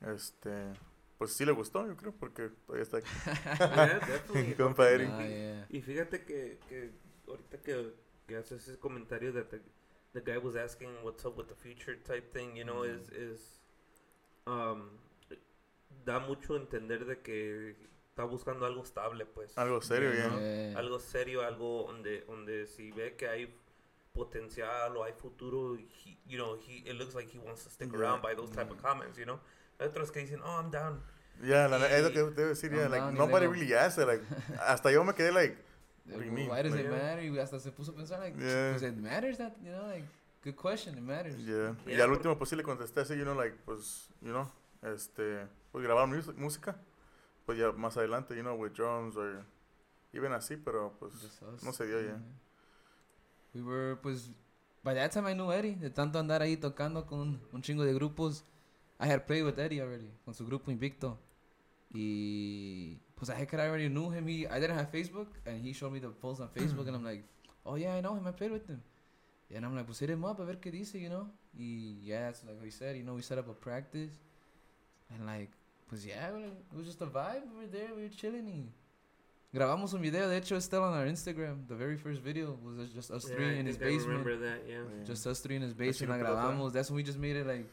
este, 0.00 0.72
pues, 1.18 1.32
sí 1.32 1.44
le 1.44 1.52
gustó, 1.52 1.86
yo 1.86 1.96
creo, 1.96 2.12
porque 2.12 2.50
todavía 2.66 2.82
está 2.82 2.98
aquí. 2.98 3.08
Yeah. 4.34 4.56
Compa 4.56 4.88
Eric. 4.90 5.10
Ah, 5.12 5.26
yeah. 5.26 5.66
Y 5.70 5.82
fíjate 5.82 6.24
que, 6.24 6.58
que 6.68 6.90
ahorita 7.26 7.58
que, 7.60 7.92
que 8.26 8.36
haces 8.36 8.68
ese 8.68 8.78
comentario 8.78 9.32
that 9.32 9.46
the, 9.50 9.60
the 10.12 10.20
guy 10.20 10.38
was 10.38 10.54
asking 10.56 10.88
what's 11.02 11.24
up 11.24 11.36
with 11.36 11.48
the 11.48 11.54
future 11.54 11.96
type 12.04 12.32
thing, 12.32 12.56
you 12.56 12.64
know, 12.64 12.84
is, 12.84 13.08
is 13.10 13.58
um, 14.46 14.90
da 16.04 16.20
mucho 16.20 16.56
entender 16.56 17.04
de 17.04 17.20
que 17.20 17.76
está 18.10 18.24
buscando 18.24 18.64
algo 18.66 18.82
estable, 18.82 19.26
pues. 19.26 19.56
Algo 19.58 19.80
serio, 19.80 20.12
ya. 20.14 20.28
¿no? 20.28 20.38
Yeah. 20.40 20.78
Algo 20.78 20.98
serio, 20.98 21.42
algo 21.42 21.84
donde, 21.88 22.22
donde 22.22 22.66
si 22.66 22.90
ve 22.92 23.16
que 23.16 23.28
hay 23.28 23.54
potencial 24.12 24.96
o 24.96 25.04
hay 25.04 25.12
futuro, 25.12 25.76
he, 25.76 26.18
you 26.26 26.38
know, 26.38 26.56
he, 26.60 26.78
it 26.88 26.94
looks 26.96 27.14
like 27.14 27.28
he 27.28 27.38
wants 27.38 27.64
to 27.64 27.70
stick 27.70 27.90
Yeah. 27.92 27.98
around 27.98 28.22
by 28.22 28.34
those 28.34 28.50
type 28.50 28.70
of 28.70 28.80
comments, 28.82 29.18
you 29.18 29.26
know. 29.26 29.40
Hay 29.78 29.86
otros 29.88 30.10
que 30.10 30.20
dicen, 30.20 30.40
oh, 30.42 30.60
I'm 30.60 30.70
down. 30.70 31.02
Ya, 31.42 31.68
la- 31.68 31.86
es 31.88 32.02
lo 32.02 32.08
Y- 32.10 32.12
que 32.12 32.22
te 32.34 32.46
decir, 32.46 32.70
ya, 32.72 32.82
I'm 32.84 32.90
like, 32.90 33.06
y 33.10 33.12
nobody 33.12 33.46
luego- 33.46 33.52
really 33.54 33.72
asked 33.74 34.02
it, 34.02 34.08
like, 34.08 34.24
hasta 34.66 34.90
yo 34.90 35.04
me 35.04 35.14
quedé, 35.14 35.32
like, 35.32 35.56
What 36.06 36.20
do 36.20 36.24
you 36.24 36.32
mean? 36.32 36.48
Why 36.50 36.62
does 36.62 36.72
Like, 36.72 36.84
it 36.86 36.90
yeah. 36.90 37.02
matter? 37.02 37.22
Y 37.24 37.38
hasta 37.38 37.60
se 37.60 37.70
puso 37.70 37.92
a 37.92 37.94
pensar, 37.94 38.18
like, 38.18 38.36
Yeah. 38.38 38.70
pues 38.72 38.82
it 38.82 38.96
matters 38.96 39.36
that, 39.38 39.54
you 39.60 39.70
know, 39.70 39.86
like, 39.86 40.04
good 40.42 40.54
question, 40.56 40.96
it 40.96 41.02
matters. 41.02 41.36
yeah. 41.44 41.74
Y 41.86 41.90
Yeah, 41.92 42.04
al 42.04 42.08
por- 42.08 42.16
último, 42.16 42.38
pues, 42.38 42.48
sí 42.50 42.56
le 42.56 42.62
contesté 42.62 43.00
así, 43.02 43.14
you 43.14 43.24
know, 43.24 43.34
like, 43.34 43.54
pues, 43.66 44.08
you 44.22 44.30
know, 44.30 44.50
este, 44.82 45.46
pues, 45.70 45.84
grabar 45.84 46.08
música, 46.08 46.76
pues, 47.44 47.58
ya 47.58 47.72
más 47.72 47.96
adelante, 47.98 48.34
you 48.34 48.40
know, 48.42 48.54
with 48.54 48.72
drums, 48.72 49.16
or, 49.16 49.44
even 50.14 50.32
así, 50.32 50.56
pero, 50.56 50.94
pues, 50.98 51.12
no 51.62 51.72
se 51.72 51.86
dio 51.86 52.00
ya. 52.00 52.06
Yeah. 52.06 52.18
We 53.54 53.62
were, 53.62 53.96
pues, 53.96 54.30
by 54.82 54.94
that 54.94 55.12
time 55.12 55.30
I 55.30 55.34
knew 55.34 55.52
Eddie. 55.52 55.76
De 55.76 55.90
tanto 55.90 56.18
andar 56.18 56.40
ahí 56.42 56.56
tocando 56.56 57.06
con 57.06 57.40
un 57.52 57.62
chingo 57.62 57.84
de 57.84 57.92
grupos. 57.92 58.44
I 59.00 59.06
had 59.06 59.26
played 59.26 59.42
with 59.44 59.58
Eddie 59.58 59.80
already, 59.80 60.10
con 60.24 60.34
su 60.34 60.44
grupo 60.44 60.70
Invicto. 60.70 61.16
Y, 61.94 62.98
pues, 63.16 63.30
I 63.30 63.34
heck, 63.34 63.54
I 63.54 63.66
already 63.68 63.88
knew 63.88 64.10
him. 64.10 64.26
He, 64.26 64.46
I 64.46 64.60
didn't 64.60 64.76
have 64.76 64.90
Facebook, 64.90 65.28
and 65.46 65.60
he 65.64 65.72
showed 65.72 65.92
me 65.92 66.00
the 66.00 66.08
post 66.10 66.40
on 66.40 66.48
Facebook, 66.48 66.86
and 66.86 66.96
I'm 66.96 67.04
like, 67.04 67.24
oh, 67.64 67.76
yeah, 67.76 67.94
I 67.94 68.00
know 68.00 68.14
him. 68.14 68.26
I 68.26 68.32
played 68.32 68.50
with 68.52 68.66
him. 68.66 68.82
And 69.54 69.64
I'm 69.64 69.74
like, 69.74 69.86
pues 69.86 69.98
hit 70.00 70.10
him 70.10 70.24
up 70.26 70.40
a 70.40 70.44
ver 70.44 70.56
qué 70.56 70.70
dice, 70.70 70.94
you 70.96 71.08
know. 71.08 71.26
Y 71.58 71.96
yeah, 72.02 72.28
it's 72.28 72.44
like 72.44 72.60
we 72.62 72.70
said, 72.70 72.96
you 72.96 73.02
know, 73.02 73.14
we 73.14 73.22
set 73.22 73.38
up 73.38 73.48
a 73.48 73.54
practice. 73.54 74.12
And 75.10 75.24
like, 75.24 75.50
pues 75.88 76.04
yeah, 76.04 76.28
it 76.28 76.76
was 76.76 76.84
just 76.86 77.00
a 77.00 77.06
vibe. 77.06 77.44
We 77.54 77.62
were 77.62 77.66
there, 77.72 77.94
we 77.96 78.02
were 78.02 78.08
chilling. 78.10 78.70
Y 79.50 79.58
grabamos 79.58 79.94
un 79.94 80.02
video, 80.02 80.28
de 80.28 80.36
hecho, 80.36 80.56
it's 80.56 80.66
still 80.66 80.82
on 80.82 80.92
our 80.92 81.06
Instagram. 81.06 81.66
The 81.66 81.74
very 81.74 81.96
first 81.96 82.20
video 82.20 82.58
was 82.62 82.90
just 82.90 83.10
us 83.10 83.26
Yeah, 83.26 83.36
three 83.36 83.46
I 83.46 83.52
in 83.60 83.64
his 83.64 83.76
think 83.76 83.88
I 83.90 83.94
basement. 83.94 84.18
remember 84.26 84.36
that, 84.36 84.58
yeah. 84.68 84.74
Yeah. 84.98 85.04
Just 85.06 85.26
us 85.26 85.40
three 85.40 85.56
in 85.56 85.62
his 85.62 85.72
basement. 85.72 86.12
me 86.12 86.22
La 86.22 86.28
acuerdo, 86.28 86.58
grabamos. 86.58 86.72
That's 86.74 86.90
when 86.90 86.96
we 86.96 87.02
just 87.02 87.18
made 87.18 87.36
it 87.36 87.46
like. 87.46 87.64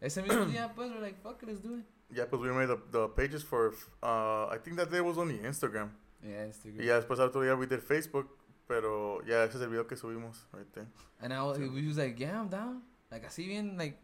Ese 0.00 0.22
mismo 0.22 0.44
día, 0.46 0.72
pues, 0.74 0.90
we're 0.90 1.00
like, 1.00 1.20
fuck 1.22 1.42
it, 1.42 1.48
let's 1.48 1.60
do 1.60 1.74
it. 1.78 1.84
Yeah, 2.10 2.24
pues 2.26 2.40
we 2.40 2.48
made 2.52 2.68
the, 2.68 2.78
the 2.90 3.08
pages 3.08 3.42
for, 3.42 3.74
uh, 4.02 4.46
I 4.46 4.58
think 4.62 4.76
that 4.76 4.90
day 4.90 5.00
was 5.00 5.18
only 5.18 5.38
Instagram. 5.38 5.90
Yeah, 6.22 6.46
Instagram. 6.46 6.80
Y 6.80 6.84
ya 6.86 7.00
después 7.00 7.18
al 7.20 7.26
otro 7.28 7.42
día 7.42 7.56
we 7.58 7.66
did 7.66 7.80
Facebook, 7.80 8.26
pero 8.66 9.20
ya 9.26 9.44
ese 9.44 9.56
es 9.56 9.62
el 9.62 9.68
video 9.68 9.86
que 9.86 9.96
subimos 9.96 10.46
right 10.52 10.72
there. 10.72 10.86
And 11.20 11.32
I 11.32 11.42
was, 11.42 11.58
he 11.58 11.86
was 11.86 11.98
like, 11.98 12.18
yeah, 12.18 12.40
I'm 12.40 12.48
down. 12.48 12.82
Like, 13.10 13.26
así 13.26 13.46
bien, 13.46 13.76
like, 13.76 13.98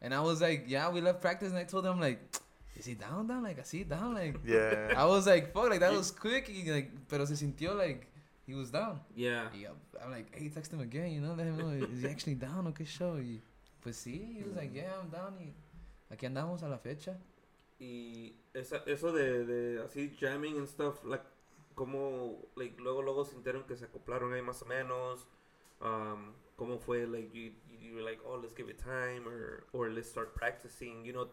and 0.00 0.14
I 0.14 0.20
was 0.20 0.40
like, 0.40 0.64
yeah, 0.66 0.88
we 0.90 1.00
left 1.00 1.20
practice, 1.20 1.50
and 1.50 1.58
I 1.58 1.64
told 1.64 1.84
him, 1.86 2.00
like, 2.00 2.18
is 2.76 2.86
he 2.86 2.94
down, 2.94 3.26
down? 3.26 3.42
Like, 3.42 3.58
así, 3.60 3.86
down? 3.88 4.14
Like, 4.14 4.38
Yeah. 4.44 4.94
I 4.96 5.04
was 5.04 5.26
like, 5.26 5.52
fuck, 5.52 5.68
like, 5.70 5.80
that 5.80 5.92
was 5.92 6.10
quick, 6.10 6.48
y, 6.48 6.70
like, 6.70 6.90
pero 7.08 7.24
se 7.24 7.34
sintió, 7.34 7.76
like, 7.76 8.06
he 8.46 8.54
was 8.54 8.70
down. 8.70 9.00
Yeah. 9.14 9.48
Y 9.52 9.64
I'm- 9.64 9.76
I'm 10.02 10.10
like, 10.12 10.34
hey, 10.34 10.48
text 10.48 10.72
him 10.72 10.80
again, 10.80 11.12
you 11.12 11.20
know, 11.20 11.34
let 11.34 11.46
him 11.46 11.56
know, 11.58 11.70
is 11.70 12.02
he 12.02 12.08
actually 12.08 12.34
down 12.36 12.66
Okay, 12.68 12.84
qué 12.84 12.88
show? 12.88 13.14
Y, 13.16 13.40
pues 13.82 13.96
sí, 13.96 14.38
he 14.38 14.44
was 14.44 14.56
like, 14.56 14.72
yeah, 14.72 14.98
I'm 14.98 15.10
down, 15.10 15.38
y 15.40 15.54
aquí 16.10 16.26
andamos 16.26 16.62
a 16.62 16.68
la 16.68 16.78
fecha. 16.78 17.18
Y 17.78 18.34
esa, 18.54 18.82
eso 18.86 19.12
de, 19.12 19.44
de 19.44 19.82
así 19.82 20.16
jamming 20.18 20.56
and 20.58 20.66
stuff, 20.66 21.04
like, 21.04 21.24
como, 21.74 22.48
like, 22.56 22.80
luego, 22.80 23.02
luego 23.02 23.24
sintieron 23.24 23.64
que 23.64 23.76
se 23.76 23.84
acoplaron 23.84 24.32
ahí 24.32 24.42
más 24.42 24.62
o 24.62 24.66
menos. 24.66 25.26
Um, 25.80 26.32
¿Cómo 26.56 26.80
fue, 26.80 27.06
like, 27.06 27.32
you, 27.32 27.52
you 27.80 27.94
were 27.94 28.02
like, 28.02 28.20
oh, 28.26 28.36
let's 28.36 28.52
give 28.52 28.68
it 28.68 28.78
time, 28.78 29.28
or, 29.28 29.64
or 29.72 29.88
let's 29.90 30.08
start 30.08 30.34
practicing, 30.34 31.04
you 31.04 31.12
know, 31.12 31.28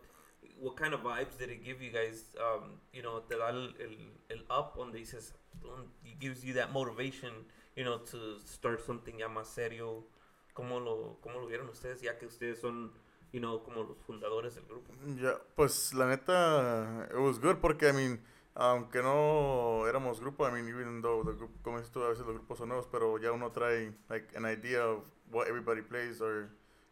what 0.60 0.76
kind 0.76 0.94
of 0.94 1.02
vibes 1.02 1.36
did 1.40 1.50
it 1.50 1.64
give 1.64 1.82
you 1.82 1.92
guys, 1.92 2.36
um, 2.40 2.80
you 2.94 3.02
know, 3.02 3.22
te 3.28 3.36
da 3.36 3.50
el, 3.50 3.74
el, 3.80 3.96
el 4.30 4.44
up 4.52 4.78
donde 4.78 4.94
dices, 4.94 5.34
it 6.04 6.20
gives 6.20 6.46
you 6.46 6.54
that 6.54 6.72
motivation, 6.72 7.32
you 7.76 7.84
know, 7.84 7.98
to 7.98 8.38
start 8.46 8.80
something 8.86 9.18
ya 9.18 9.28
más 9.28 9.48
serio. 9.48 10.04
¿Cómo 10.56 10.80
lo, 10.80 11.20
cómo 11.22 11.40
lo 11.40 11.46
vieron 11.46 11.70
ustedes, 11.70 12.02
ya 12.02 12.18
que 12.18 12.26
ustedes 12.26 12.60
son, 12.60 12.92
you 13.32 13.40
know, 13.40 13.62
como 13.62 13.84
los 13.84 13.98
fundadores 14.08 14.56
del 14.56 14.66
grupo? 14.66 14.92
Ya, 15.22 15.38
pues 15.56 15.94
la 15.94 16.08
neta, 16.08 17.08
it 17.12 17.18
was 17.18 17.40
good 17.40 17.58
porque, 17.58 17.90
I 17.90 17.94
mean, 17.94 18.20
aunque 18.56 19.04
no 19.04 19.86
éramos 19.88 20.20
grupo, 20.22 20.48
I 20.48 20.52
mean, 20.54 20.68
even 20.70 21.02
though 21.02 21.24
the 21.24 21.34
group, 21.38 21.52
como 21.62 21.78
dices 21.78 21.92
tú, 21.92 22.02
a 22.04 22.10
veces 22.10 22.26
los 22.26 22.36
grupos 22.36 22.58
son 22.58 22.70
nuevos, 22.70 22.88
pero 22.90 23.18
ya 23.20 23.32
uno 23.34 23.52
trae, 23.52 23.94
like, 24.10 24.36
an 24.38 24.46
idea 24.46 24.84
of 24.88 25.04
what 25.30 25.46
everybody 25.48 25.82
plays 25.82 26.22
or, 26.22 26.48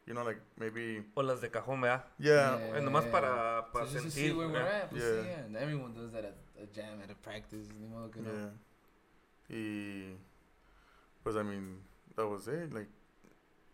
you 0.06 0.14
know, 0.14 0.26
like, 0.26 0.42
maybe, 0.58 1.06
O 1.16 1.24
las 1.24 1.40
de 1.40 1.50
cajón, 1.50 1.80
¿verdad? 1.80 2.06
yeah, 2.20 2.60
Eh, 2.78 2.82
nomás 2.82 3.06
para, 3.06 3.72
para 3.72 3.86
so 3.88 3.94
just 3.94 4.06
to 4.06 4.12
sentir. 4.12 4.32
see 4.32 4.38
where 4.38 4.50
we're 4.50 4.60
at, 4.62 4.90
pues 4.90 5.02
Yeah. 5.02 5.22
sí, 5.24 5.26
yeah, 5.30 5.46
and 5.46 5.56
everyone 5.56 5.94
does 5.94 6.12
that 6.12 6.26
at 6.26 6.36
a 6.62 6.66
jam, 6.76 7.00
at 7.02 7.10
a 7.10 7.16
practice, 7.16 7.70
ni 7.80 7.88
modo 7.88 8.12
que 8.12 8.20
no. 8.22 8.30
yeah. 8.30 8.52
Y, 9.50 10.18
pues, 11.24 11.38
I 11.38 11.44
mean, 11.44 11.82
that 12.18 12.26
was 12.28 12.48
it, 12.50 12.74
like, 12.74 12.90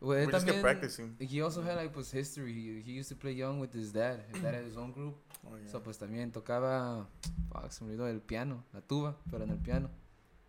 Well, 0.01 0.17
we 0.17 0.23
él 0.25 0.31
just 0.31 0.45
kept 0.45 0.61
practicing. 0.61 1.15
He 1.19 1.41
also 1.41 1.61
had 1.61 1.75
like 1.75 1.93
pues 1.93 2.11
history. 2.11 2.53
He, 2.53 2.81
he 2.81 2.91
used 2.93 3.09
to 3.09 3.15
play 3.15 3.33
young 3.33 3.59
with 3.59 3.73
his 3.73 3.91
dad. 3.91 4.23
His 4.31 4.41
dad 4.41 4.55
had 4.55 4.63
his 4.63 4.77
own 4.77 4.91
group. 4.91 5.15
Oh, 5.47 5.55
yeah. 5.55 5.71
So 5.71 5.81
pues 5.81 5.97
también 5.97 6.33
tocaba, 6.33 7.07
fuck, 7.49 7.71
se 7.71 7.85
me 7.85 7.91
olvidó 7.91 8.09
el 8.09 8.19
piano, 8.19 8.65
la 8.73 8.81
tuba, 8.81 9.15
pero 9.31 9.45
en 9.45 9.51
el 9.51 9.57
piano. 9.57 9.89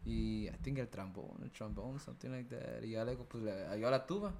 Y 0.05 0.49
I 0.49 0.57
think 0.63 0.79
el 0.79 0.89
trombone, 0.89 1.45
el 1.45 1.53
trombone, 1.53 2.01
something 2.01 2.29
like 2.31 2.49
that. 2.51 2.83
Y 2.83 2.91
ya 2.91 3.05
luego 3.05 3.25
pues 3.25 3.45
le 3.45 3.67
ayudó 3.69 3.91
la 3.93 4.05
tuba. 4.05 4.35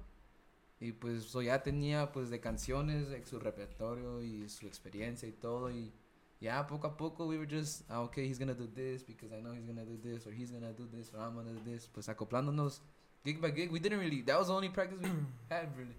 Y 0.81 0.91
pues 0.91 1.23
so 1.23 1.41
ya 1.41 1.63
tenía 1.63 2.11
pues 2.11 2.29
de 2.29 2.41
canciones 2.41 3.07
like, 3.09 3.25
su 3.25 3.39
repertorio 3.39 4.21
y 4.21 4.49
su 4.49 4.67
experiencia 4.67 5.29
y 5.29 5.31
todo. 5.31 5.71
Y 5.71 5.93
ya 6.41 6.67
poco 6.67 6.87
a 6.87 6.97
poco 6.97 7.27
we 7.27 7.37
were 7.37 7.47
just, 7.49 7.89
ah, 7.89 8.01
okay, 8.01 8.27
he's 8.27 8.37
gonna 8.37 8.53
do 8.53 8.67
this 8.67 9.05
because 9.05 9.31
I 9.31 9.41
know 9.41 9.53
he's 9.53 9.65
gonna 9.65 9.85
do 9.85 9.97
this 9.97 10.27
or 10.27 10.33
he's 10.33 10.51
gonna 10.51 10.73
do 10.73 10.85
this 10.87 11.13
or 11.13 11.21
I'm 11.21 11.35
gonna 11.35 11.53
do 11.53 11.61
this. 11.63 11.87
Pues 11.87 12.09
acoplándonos 12.09 12.81
gig 13.23 13.39
by 13.41 13.51
gig. 13.51 13.71
We 13.71 13.79
didn't 13.79 13.99
really, 13.99 14.21
that 14.23 14.37
was 14.37 14.47
the 14.47 14.53
only 14.53 14.69
practice 14.69 14.99
we 15.01 15.09
had 15.49 15.69
really. 15.77 15.95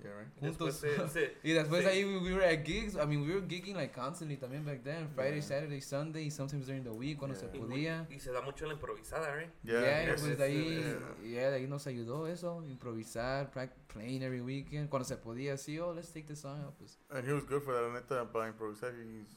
yeah, 0.00 0.10
right. 0.12 0.28
Después 0.40 0.74
Juntos. 0.80 1.08
se- 1.08 1.08
se- 1.08 1.36
Y 1.42 1.52
después 1.52 1.84
ahí 1.84 2.04
we, 2.04 2.18
we 2.18 2.32
were 2.32 2.44
at 2.44 2.64
gigs. 2.64 2.94
I 2.96 3.04
mean, 3.04 3.22
we 3.26 3.32
were 3.34 3.40
gigging 3.46 3.74
like 3.74 3.92
constantly 3.92 4.36
también 4.36 4.64
back 4.64 4.84
then. 4.84 5.08
Friday, 5.14 5.36
Yeah. 5.40 5.42
Saturday, 5.42 5.80
Sunday, 5.80 6.30
sometimes 6.30 6.66
during 6.66 6.84
the 6.84 6.92
week 6.92 7.18
cuando 7.18 7.34
Yeah. 7.36 7.50
se 7.50 7.56
y, 7.56 7.60
podía. 7.60 8.06
y 8.08 8.18
se 8.20 8.30
da 8.30 8.40
mucho 8.42 8.66
la 8.66 8.74
improvisada, 8.74 9.42
¿eh? 9.42 9.50
Yeah, 9.64 9.80
Yeah, 9.80 10.02
y 10.02 10.06
yes, 10.06 10.20
pues 10.22 10.38
de 10.38 10.44
ahí, 10.44 10.78
yeah. 10.80 11.28
yeah, 11.28 11.50
de 11.50 11.56
ahí 11.56 11.66
nos 11.66 11.86
ayudó 11.88 12.28
eso, 12.28 12.62
improvisar, 12.68 13.50
playing 13.88 14.22
every 14.22 14.40
weekend. 14.40 14.88
Cuando 14.88 15.04
se 15.04 15.16
podía, 15.16 15.54
así, 15.54 15.78
oh, 15.80 15.92
let's 15.92 16.12
take 16.12 16.26
this 16.28 16.38
song 16.40 16.60
out, 16.62 16.74
pues. 16.78 16.96
And 17.10 17.26
he 17.26 17.32
was 17.32 17.44
good 17.44 17.62
for 17.62 17.74
that, 17.74 17.82
la 17.82 17.92
neta, 18.00 18.30
para 18.32 18.46
improvisar, 18.48 18.92
he's, 18.94 19.36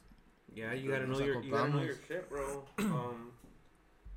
Yeah, 0.53 0.73
you 0.75 0.91
gotta 0.91 1.05
know 1.07 1.17
your, 1.19 1.41
you 1.41 1.49
gotta 1.49 1.69
know 1.69 1.81
your 1.81 1.95
shit, 2.07 2.29
bro. 2.29 2.65
Um, 2.77 3.31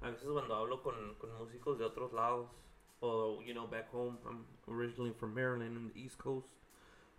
a 0.02 0.10
veces 0.10 0.26
cuando 0.30 0.54
hablo 0.56 0.82
con, 0.82 1.14
con 1.14 1.30
músicos 1.38 1.78
de 1.78 1.84
otros 1.84 2.12
lados, 2.12 2.50
o, 3.04 3.40
you 3.44 3.52
know, 3.54 3.66
back 3.66 3.90
home, 3.92 4.16
I'm 4.26 4.44
originally 4.68 5.12
from 5.12 5.34
Maryland, 5.34 5.76
in 5.76 5.88
the 5.92 5.98
East 6.00 6.16
Coast. 6.18 6.48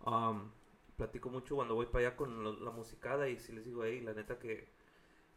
Um, 0.04 0.50
platico 0.98 1.30
mucho 1.30 1.54
cuando 1.56 1.74
voy 1.74 1.86
para 1.86 2.06
allá 2.08 2.16
con 2.16 2.42
lo- 2.42 2.58
la 2.60 2.70
musicada 2.70 3.28
y 3.28 3.38
si 3.38 3.52
les 3.52 3.64
digo, 3.64 3.84
hey, 3.84 4.00
la 4.00 4.12
neta 4.12 4.38
que, 4.38 4.68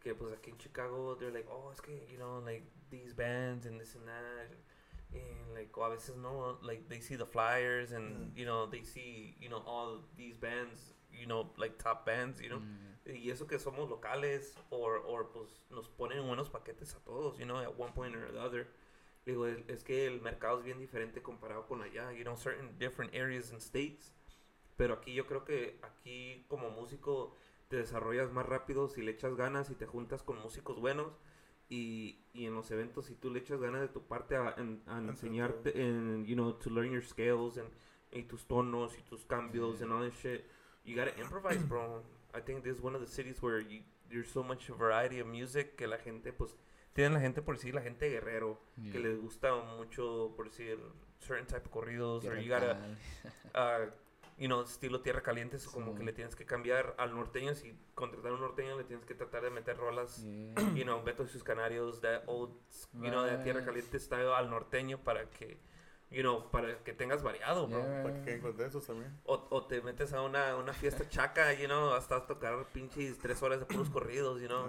que 0.01 0.13
pues 0.15 0.33
aquí 0.33 0.49
en 0.51 0.57
Chicago, 0.57 1.15
they're 1.15 1.31
like, 1.31 1.47
oh, 1.51 1.71
es 1.71 1.81
que, 1.81 2.07
you 2.11 2.17
know, 2.17 2.39
like, 2.45 2.63
these 2.89 3.13
bands 3.13 3.65
and 3.65 3.79
this 3.79 3.95
and 3.95 4.05
that. 4.07 4.49
And 5.13 5.53
like, 5.55 5.75
o 5.77 5.83
a 5.83 5.89
veces 5.89 6.15
no, 6.17 6.57
like, 6.61 6.87
they 6.87 6.99
see 7.01 7.15
the 7.15 7.25
flyers 7.25 7.91
and, 7.91 8.31
Mm. 8.33 8.37
you 8.37 8.45
know, 8.45 8.65
they 8.67 8.83
see, 8.83 9.35
you 9.39 9.49
know, 9.49 9.61
all 9.65 10.01
these 10.17 10.37
bands, 10.37 10.93
you 11.11 11.25
know, 11.25 11.49
like 11.57 11.77
top 11.77 12.05
bands, 12.05 12.41
you 12.41 12.49
know. 12.49 12.59
Mm, 12.59 12.87
Y 13.11 13.31
eso 13.31 13.47
que 13.47 13.57
somos 13.57 13.89
locales, 13.89 14.55
o 14.69 14.77
or, 15.07 15.31
pues 15.31 15.47
nos 15.71 15.87
ponen 15.89 16.27
buenos 16.27 16.47
paquetes 16.49 16.93
a 16.95 16.99
todos, 16.99 17.39
you 17.39 17.45
know, 17.45 17.57
at 17.57 17.75
one 17.75 17.91
point 17.93 18.15
or 18.15 18.31
the 18.31 18.39
other. 18.39 18.67
Digo, 19.29 19.45
es, 19.45 19.83
que 19.83 20.07
el 20.07 20.21
mercado 20.21 20.57
es 20.59 20.65
bien 20.65 20.79
diferente 20.79 21.21
comparado 21.21 21.67
con 21.67 21.83
allá, 21.83 22.11
you 22.13 22.23
know, 22.23 22.35
certain 22.35 22.77
different 22.79 23.13
areas 23.13 23.51
and 23.51 23.61
states. 23.61 24.11
Pero 24.75 24.95
aquí 24.95 25.13
yo 25.13 25.27
creo 25.27 25.45
que 25.45 25.79
aquí 25.83 26.45
como 26.47 26.71
músico 26.71 27.35
te 27.67 27.77
desarrollas 27.77 28.31
más 28.31 28.47
rápido 28.47 28.87
si 28.89 29.03
le 29.03 29.11
echas 29.11 29.35
ganas 29.35 29.69
y 29.69 29.75
te 29.75 29.85
juntas 29.85 30.23
con 30.23 30.39
músicos 30.41 30.79
buenos. 30.79 31.19
Y, 31.69 32.17
y 32.33 32.47
en 32.47 32.55
los 32.55 32.71
eventos, 32.71 33.05
si 33.05 33.13
tú 33.13 33.29
le 33.29 33.39
echas 33.39 33.59
ganas 33.59 33.81
de 33.81 33.89
tu 33.89 34.01
parte 34.01 34.35
a, 34.35 34.47
a 34.47 34.55
Entre 34.57 35.11
enseñarte, 35.11 35.79
en, 35.79 36.25
you 36.25 36.33
know, 36.33 36.53
to 36.53 36.71
learn 36.71 36.91
your 36.91 37.03
scales 37.03 37.59
and, 37.59 37.69
y 38.11 38.23
tus 38.23 38.47
tonos 38.47 38.97
y 38.97 39.03
tus 39.03 39.23
cambios 39.25 39.77
Yeah. 39.77 39.85
and 39.85 39.93
all 39.93 40.01
that 40.01 40.13
shit, 40.13 40.45
you 40.83 40.95
gotta 40.95 41.15
improvise, 41.19 41.63
bro. 41.67 42.01
I 42.33 42.41
think 42.41 42.63
this 42.63 42.77
is 42.77 42.81
one 42.81 42.95
of 42.95 43.01
the 43.01 43.07
cities 43.07 43.43
where 43.43 43.59
you, 43.59 43.81
there's 44.09 44.31
so 44.31 44.41
much 44.41 44.67
variety 44.69 45.19
of 45.19 45.27
music 45.27 45.75
que 45.75 45.85
la 45.87 45.97
gente, 45.97 46.33
pues, 46.33 46.55
tienen 46.99 47.13
la 47.13 47.21
gente 47.21 47.41
por 47.41 47.55
decir, 47.55 47.73
la 47.73 47.81
gente 47.81 48.09
guerrero, 48.09 48.59
que 48.91 48.99
les 48.99 49.17
gusta 49.21 49.55
mucho, 49.55 50.33
por 50.35 50.49
decir, 50.49 50.77
certain 51.19 51.47
type 51.47 51.61
of 51.65 51.69
corridos, 51.69 52.25
or 52.25 52.37
Tierra 52.37 52.41
you 52.41 52.53
gotta, 52.53 52.77
uh, 53.55 53.89
you 54.37 54.47
know, 54.47 54.61
estilo 54.63 54.99
tierra 54.99 55.21
caliente, 55.21 55.55
es 55.55 55.65
como 55.67 55.95
que 55.95 56.03
le 56.03 56.11
tienes 56.11 56.35
que 56.35 56.45
cambiar 56.45 56.95
al 56.97 57.15
norteño, 57.15 57.55
si 57.55 57.73
contratar 57.95 58.31
a 58.31 58.35
un 58.35 58.41
norteño 58.41 58.77
le 58.77 58.83
tienes 58.83 59.05
que 59.05 59.15
tratar 59.15 59.43
de 59.43 59.49
meter 59.49 59.77
rolas, 59.77 60.21
Yeah. 60.25 60.73
you 60.75 60.83
know, 60.83 61.01
Beto 61.01 61.23
y 61.23 61.29
sus 61.29 61.41
canarios, 61.41 62.01
that 62.01 62.23
old, 62.27 62.51
you 62.95 63.09
know, 63.09 63.23
de 63.23 63.37
tierra 63.37 63.59
Right. 63.59 63.67
caliente 63.69 63.97
style 63.99 64.33
al 64.33 64.49
norteño 64.49 64.97
para 65.01 65.29
que, 65.29 65.57
you 66.11 66.21
know, 66.21 66.51
para 66.51 66.83
que 66.83 66.91
tengas 66.93 67.23
variado, 67.23 67.67
bro. 67.67 67.79
Yeah, 67.81 68.03
para 68.03 68.15
que 68.15 68.21
queden 68.23 68.41
contentos 68.41 68.85
también. 68.85 69.17
O, 69.23 69.47
o 69.51 69.65
te 69.67 69.81
metes 69.81 70.11
a 70.11 70.21
una, 70.21 70.57
una 70.57 70.73
fiesta 70.73 71.07
chaca, 71.07 71.53
you 71.53 71.67
know, 71.67 71.93
hasta 71.93 72.25
tocar 72.27 72.65
pinches 72.73 73.17
tres 73.19 73.41
horas 73.41 73.59
de 73.61 73.65
puros 73.65 73.89
corridos, 73.95 74.41
you 74.41 74.47
know. 74.47 74.67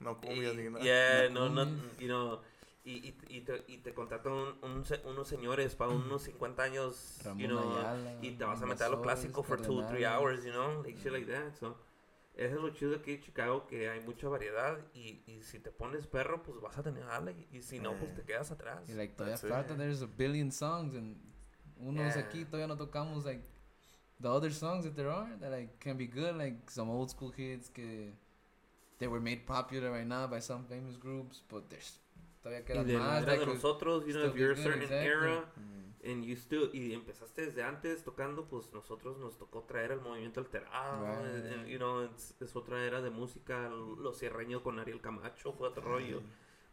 No 0.00 0.18
Y- 0.22 0.26
cumbias 0.26 0.54
ni 0.56 0.64
nada. 0.70 0.84
yeah, 0.84 1.28
No 1.30 1.48
no, 1.48 1.64
no, 1.64 1.82
you 1.98 2.06
know, 2.06 2.40
y, 2.84 3.08
y, 3.08 3.14
y 3.28 3.40
te, 3.40 3.64
y 3.66 3.78
te 3.78 3.92
contratan 3.94 4.32
un- 4.32 4.58
un 4.62 4.84
unos 5.06 5.26
señores 5.28 5.74
para 5.74 5.90
unos 5.90 6.22
50 6.22 6.62
años, 6.62 7.18
Ramón 7.24 7.38
you 7.40 7.48
know, 7.48 7.78
Ayala, 7.78 8.18
y 8.22 8.30
te 8.32 8.44
vas 8.44 8.62
a 8.62 8.66
meter 8.66 8.86
a 8.86 8.90
lo 8.90 9.02
clásico 9.02 9.42
for 9.42 9.60
two, 9.60 9.82
three 9.88 10.02
Cardenales. 10.02 10.06
hours, 10.20 10.44
you 10.44 10.52
know, 10.52 10.82
like 10.84 10.98
shit 11.00 11.12
like 11.12 11.26
that, 11.30 11.54
so. 11.58 11.76
Eso 12.38 12.56
es 12.56 12.60
lo 12.60 12.68
chido 12.68 12.94
aquí 12.96 13.12
en 13.12 13.22
Chicago, 13.22 13.66
que 13.66 13.88
hay 13.88 14.00
mucha 14.00 14.28
variedad 14.28 14.78
y, 14.92 15.22
y 15.26 15.42
si 15.42 15.58
te 15.58 15.70
pones 15.70 16.06
perro, 16.06 16.42
pues 16.42 16.60
vas 16.60 16.76
a 16.76 16.82
tener 16.82 17.02
ala 17.04 17.30
y, 17.32 17.48
y 17.50 17.62
si 17.62 17.80
no, 17.80 17.96
pues 17.96 18.10
Eh. 18.10 18.14
te 18.16 18.22
quedas 18.24 18.50
atrás. 18.50 18.86
Y 18.90 18.92
like 18.92 19.14
todavía 19.14 19.36
That's 19.36 19.44
it. 19.44 19.50
falta, 19.50 19.74
there's 19.74 20.02
a 20.02 20.06
billion 20.06 20.52
songs 20.52 20.94
and 20.94 21.16
unos 21.78 22.14
Yeah. 22.14 22.22
aquí 22.24 22.44
todavía 22.44 22.66
no 22.68 22.76
tocamos 22.76 23.24
like 23.24 23.42
the 24.20 24.28
other 24.28 24.52
songs 24.52 24.84
that 24.84 24.94
there 24.94 25.08
are 25.10 25.34
that 25.38 25.50
like 25.50 25.78
can 25.78 25.96
be 25.96 26.06
good 26.06 26.36
like 26.36 26.70
some 26.70 26.90
old 26.90 27.08
school 27.10 27.32
hits 27.34 27.70
que 27.70 28.12
they 28.98 29.08
were 29.08 29.20
made 29.20 29.44
popular 29.46 29.90
right 29.92 30.06
now 30.06 30.26
by 30.26 30.40
some 30.40 30.64
famous 30.66 30.96
groups 30.98 31.42
but 31.48 31.68
there's 31.68 32.00
todavía 32.42 32.60
Y 32.60 32.64
quedan 32.64 32.86
de 32.86 32.98
más 32.98 33.22
era 33.22 33.36
de 33.36 33.46
nosotros, 33.46 34.04
you 34.06 34.12
know, 34.12 34.26
if 34.26 34.34
you're 34.36 34.52
a 34.52 34.56
certain 34.56 34.82
exactly. 34.82 35.06
era, 35.08 35.52
Mm. 35.56 36.10
and 36.10 36.24
you 36.24 36.36
still, 36.36 36.70
y 36.72 36.92
empezaste 36.94 37.46
desde 37.46 37.62
antes 37.64 38.04
tocando, 38.04 38.44
pues 38.46 38.72
nosotros 38.72 39.18
nos 39.18 39.36
tocó 39.36 39.64
traer 39.64 39.90
el 39.90 40.00
movimiento 40.00 40.38
alterado, 40.40 41.04
Right. 41.04 41.52
and, 41.52 41.66
you 41.66 41.78
know, 41.78 42.02
es, 42.04 42.36
es 42.40 42.54
otra 42.54 42.84
era 42.84 43.02
de 43.02 43.10
música, 43.10 43.68
los 43.68 44.16
cierreños 44.18 44.62
con 44.62 44.78
Ariel 44.78 45.00
Camacho, 45.00 45.52
fue 45.52 45.68
otro 45.68 45.82
rollo. 45.82 46.22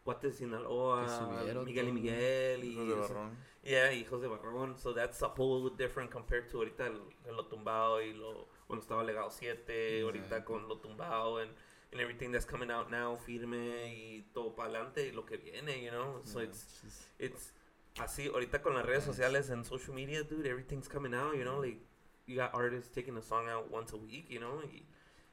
Guate 0.04 0.26
de 0.28 0.32
Sinaloa, 0.34 1.64
Miguel 1.64 1.88
y. 1.88 1.92
Miguel. 1.92 2.64
Y 2.64 2.68
Hijos 2.72 2.88
de. 2.88 2.94
Barrón. 2.94 3.36
Yeah, 3.62 3.92
hijos 3.94 4.20
de 4.20 4.28
Barrón. 4.28 4.76
So 4.78 4.92
that's 4.92 5.22
a 5.22 5.28
whole 5.34 5.70
different 5.76 6.10
compared 6.12 6.46
to 6.50 6.58
ahorita 6.58 6.86
el, 6.88 7.00
el 7.26 7.34
lo 7.34 7.46
tumbado 7.46 8.02
y 8.02 8.12
lo 8.12 8.46
cuando 8.66 8.82
estaba 8.82 9.02
legado 9.02 9.30
7, 9.30 10.02
ahorita 10.02 10.24
Exacto. 10.26 10.52
con 10.52 10.68
lo 10.68 10.76
tumbado 10.78 11.38
and, 11.38 11.50
and 11.94 12.00
everything 12.02 12.32
that's 12.32 12.44
coming 12.44 12.70
out 12.72 12.90
now, 12.90 13.16
firme 13.16 13.86
y 13.86 14.24
todo 14.34 14.54
para 14.54 14.68
adelante 14.68 15.06
y 15.08 15.12
lo 15.12 15.24
que 15.24 15.36
viene, 15.38 15.80
you 15.80 15.90
know. 15.90 16.20
So 16.24 16.40
Yeah, 16.40 16.48
it's 16.48 16.82
it's 17.18 17.52
así 18.00 18.26
ahorita 18.26 18.60
con 18.60 18.74
las 18.74 18.84
redes 18.84 19.04
sociales 19.04 19.48
and 19.50 19.64
social 19.64 19.94
media, 19.94 20.24
dude, 20.24 20.46
everything's 20.46 20.88
coming 20.88 21.14
out, 21.14 21.36
you 21.36 21.44
know, 21.44 21.60
like 21.60 21.78
you 22.26 22.36
got 22.36 22.52
artists 22.52 22.90
taking 22.92 23.16
a 23.16 23.22
song 23.22 23.48
out 23.48 23.70
once 23.70 23.92
a 23.92 23.96
week, 23.96 24.28
you 24.28 24.40
know, 24.40 24.60
y, 24.64 24.82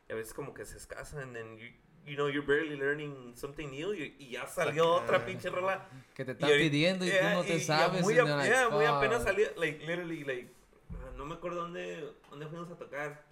y 0.08 0.14
a 0.14 0.16
veces 0.16 0.34
como 0.34 0.54
que 0.54 0.64
se 0.66 0.78
escasa 0.78 1.22
and 1.22 1.36
then 1.36 1.58
you 1.58 1.68
you 2.06 2.16
know, 2.16 2.28
you're 2.28 2.46
barely 2.46 2.76
learning 2.76 3.34
something 3.36 3.70
new 3.70 3.94
y, 3.94 4.16
y 4.20 4.30
ya 4.32 4.48
salió 4.48 4.88
otra 4.96 5.24
pinche 5.26 5.50
rola 5.50 5.88
Que 6.16 6.26
te 6.26 6.32
están 6.32 6.50
pidiendo 6.50 7.06
y 7.06 7.10
tú 7.10 7.16
yeah, 7.16 7.34
no 7.34 7.44
te 7.44 7.56
y- 7.58 7.60
sabes. 7.60 8.02
Muy, 8.02 8.14
they're 8.16 8.26
like, 8.26 8.70
muy 8.72 8.86
apenas 8.86 9.24
salió, 9.24 9.48
like, 9.58 9.86
literally, 9.86 10.24
like, 10.24 10.52
ah, 10.94 11.12
no 11.16 11.26
me 11.26 11.36
acuerdo 11.36 11.62
dónde, 11.62 12.12
dónde 12.30 12.48
fuimos 12.48 12.70
a 12.72 12.76
tocar. 12.76 13.24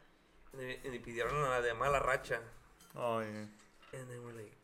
Y 0.83 0.99
pidieron 0.99 1.41
la 1.41 1.61
de 1.61 1.73
mala 1.73 1.99
racha. 1.99 2.41
Oh, 2.95 3.19
yeah. 3.19 3.45
And 3.99 4.07
then 4.09 4.21
we're 4.23 4.33
like, 4.33 4.55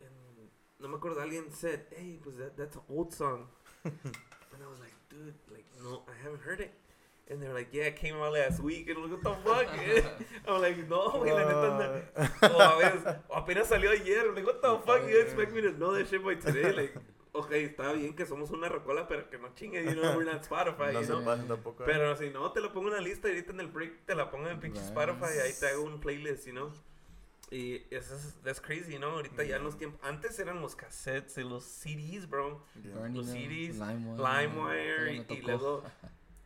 and 0.00 0.48
no 0.80 0.88
me 0.88 0.96
acuerdo, 0.96 1.20
alguien 1.20 1.52
said, 1.52 1.80
hey, 1.96 2.18
pues 2.22 2.36
that, 2.36 2.56
that's 2.56 2.76
an 2.76 2.82
old 2.90 3.12
song. 3.12 3.46
and 3.84 3.92
I 4.62 4.68
was 4.68 4.80
like, 4.80 4.94
dude, 5.08 5.34
like, 5.50 5.64
no, 5.82 6.02
I 6.08 6.22
haven't 6.22 6.42
heard 6.42 6.60
it. 6.60 6.72
And 7.30 7.40
they're 7.40 7.54
like, 7.54 7.68
yeah, 7.72 7.84
it 7.84 7.96
came 7.96 8.16
out 8.16 8.32
last 8.32 8.60
week. 8.60 8.88
And 8.88 8.98
I'm 8.98 9.10
like, 9.10 9.24
what 9.24 9.44
the 9.44 9.48
fuck? 9.48 10.16
I'm 10.48 10.60
like, 10.60 10.88
no, 10.88 11.08
güey, 11.12 11.32
la 11.32 11.44
neta, 11.44 11.78
no. 11.78 12.56
O 12.56 12.60
a 12.60 12.76
veces, 12.82 13.16
o 13.30 13.36
apenas 13.36 13.68
salió 13.68 13.90
ayer. 13.90 14.28
I'm 14.28 14.34
like, 14.34 14.44
what 14.44 14.60
the 14.60 14.78
fuck? 14.84 15.08
You 15.08 15.20
expect 15.20 15.52
me 15.54 15.62
to 15.62 15.72
know 15.72 15.92
that 15.94 16.08
shit 16.08 16.22
by 16.22 16.34
today? 16.34 16.72
Like, 16.72 16.98
okay, 17.32 17.64
está 17.64 17.92
bien 17.92 18.14
que 18.14 18.26
somos 18.26 18.50
una 18.50 18.68
rocola, 18.68 19.06
pero 19.08 19.30
que 19.30 19.38
no 19.38 19.48
chingue, 19.54 19.84
you 19.84 19.94
know, 19.94 20.16
we're 20.16 20.24
not 20.24 20.42
Spotify, 20.42 20.92
no 20.92 21.00
you 21.00 21.06
se 21.06 21.12
know? 21.12 21.22
tampoco. 21.46 21.84
Pero 21.86 22.14
si 22.16 22.28
no, 22.30 22.50
te 22.50 22.60
lo 22.60 22.72
pongo 22.72 22.88
en 22.88 22.94
la 22.96 23.00
lista 23.00 23.28
y 23.28 23.32
ahorita 23.32 23.52
en 23.52 23.60
el 23.60 23.68
break 23.68 24.04
te 24.04 24.14
la 24.14 24.30
pongo 24.30 24.46
en 24.46 24.52
el 24.54 24.58
pinche 24.58 24.80
Right. 24.80 24.90
Spotify 24.90 25.36
y 25.36 25.40
ahí 25.40 25.52
te 25.58 25.68
hago 25.68 25.84
un 25.84 26.00
playlist, 26.00 26.46
you 26.46 26.52
know? 26.52 26.72
Y 27.54 27.86
eso 27.90 28.14
es, 28.16 28.34
that's 28.42 28.60
crazy, 28.60 28.92
you 28.92 28.98
know? 28.98 29.10
Ahorita 29.10 29.44
ya 29.44 29.56
en 29.56 29.64
los 29.64 29.76
tiempos, 29.76 30.00
antes 30.02 30.38
eran 30.38 30.62
los 30.62 30.74
cassettes 30.74 31.36
y 31.36 31.42
los 31.44 31.62
CDs, 31.64 32.26
bro. 32.26 32.64
Yeah. 32.82 33.08
Los 33.10 33.26
CDs, 33.26 33.76
LimeWire, 33.78 34.16
LimeWire 34.16 35.24
todo 35.24 35.28
me 35.28 35.34
y, 35.34 35.38
y 35.38 35.42
luego 35.42 35.82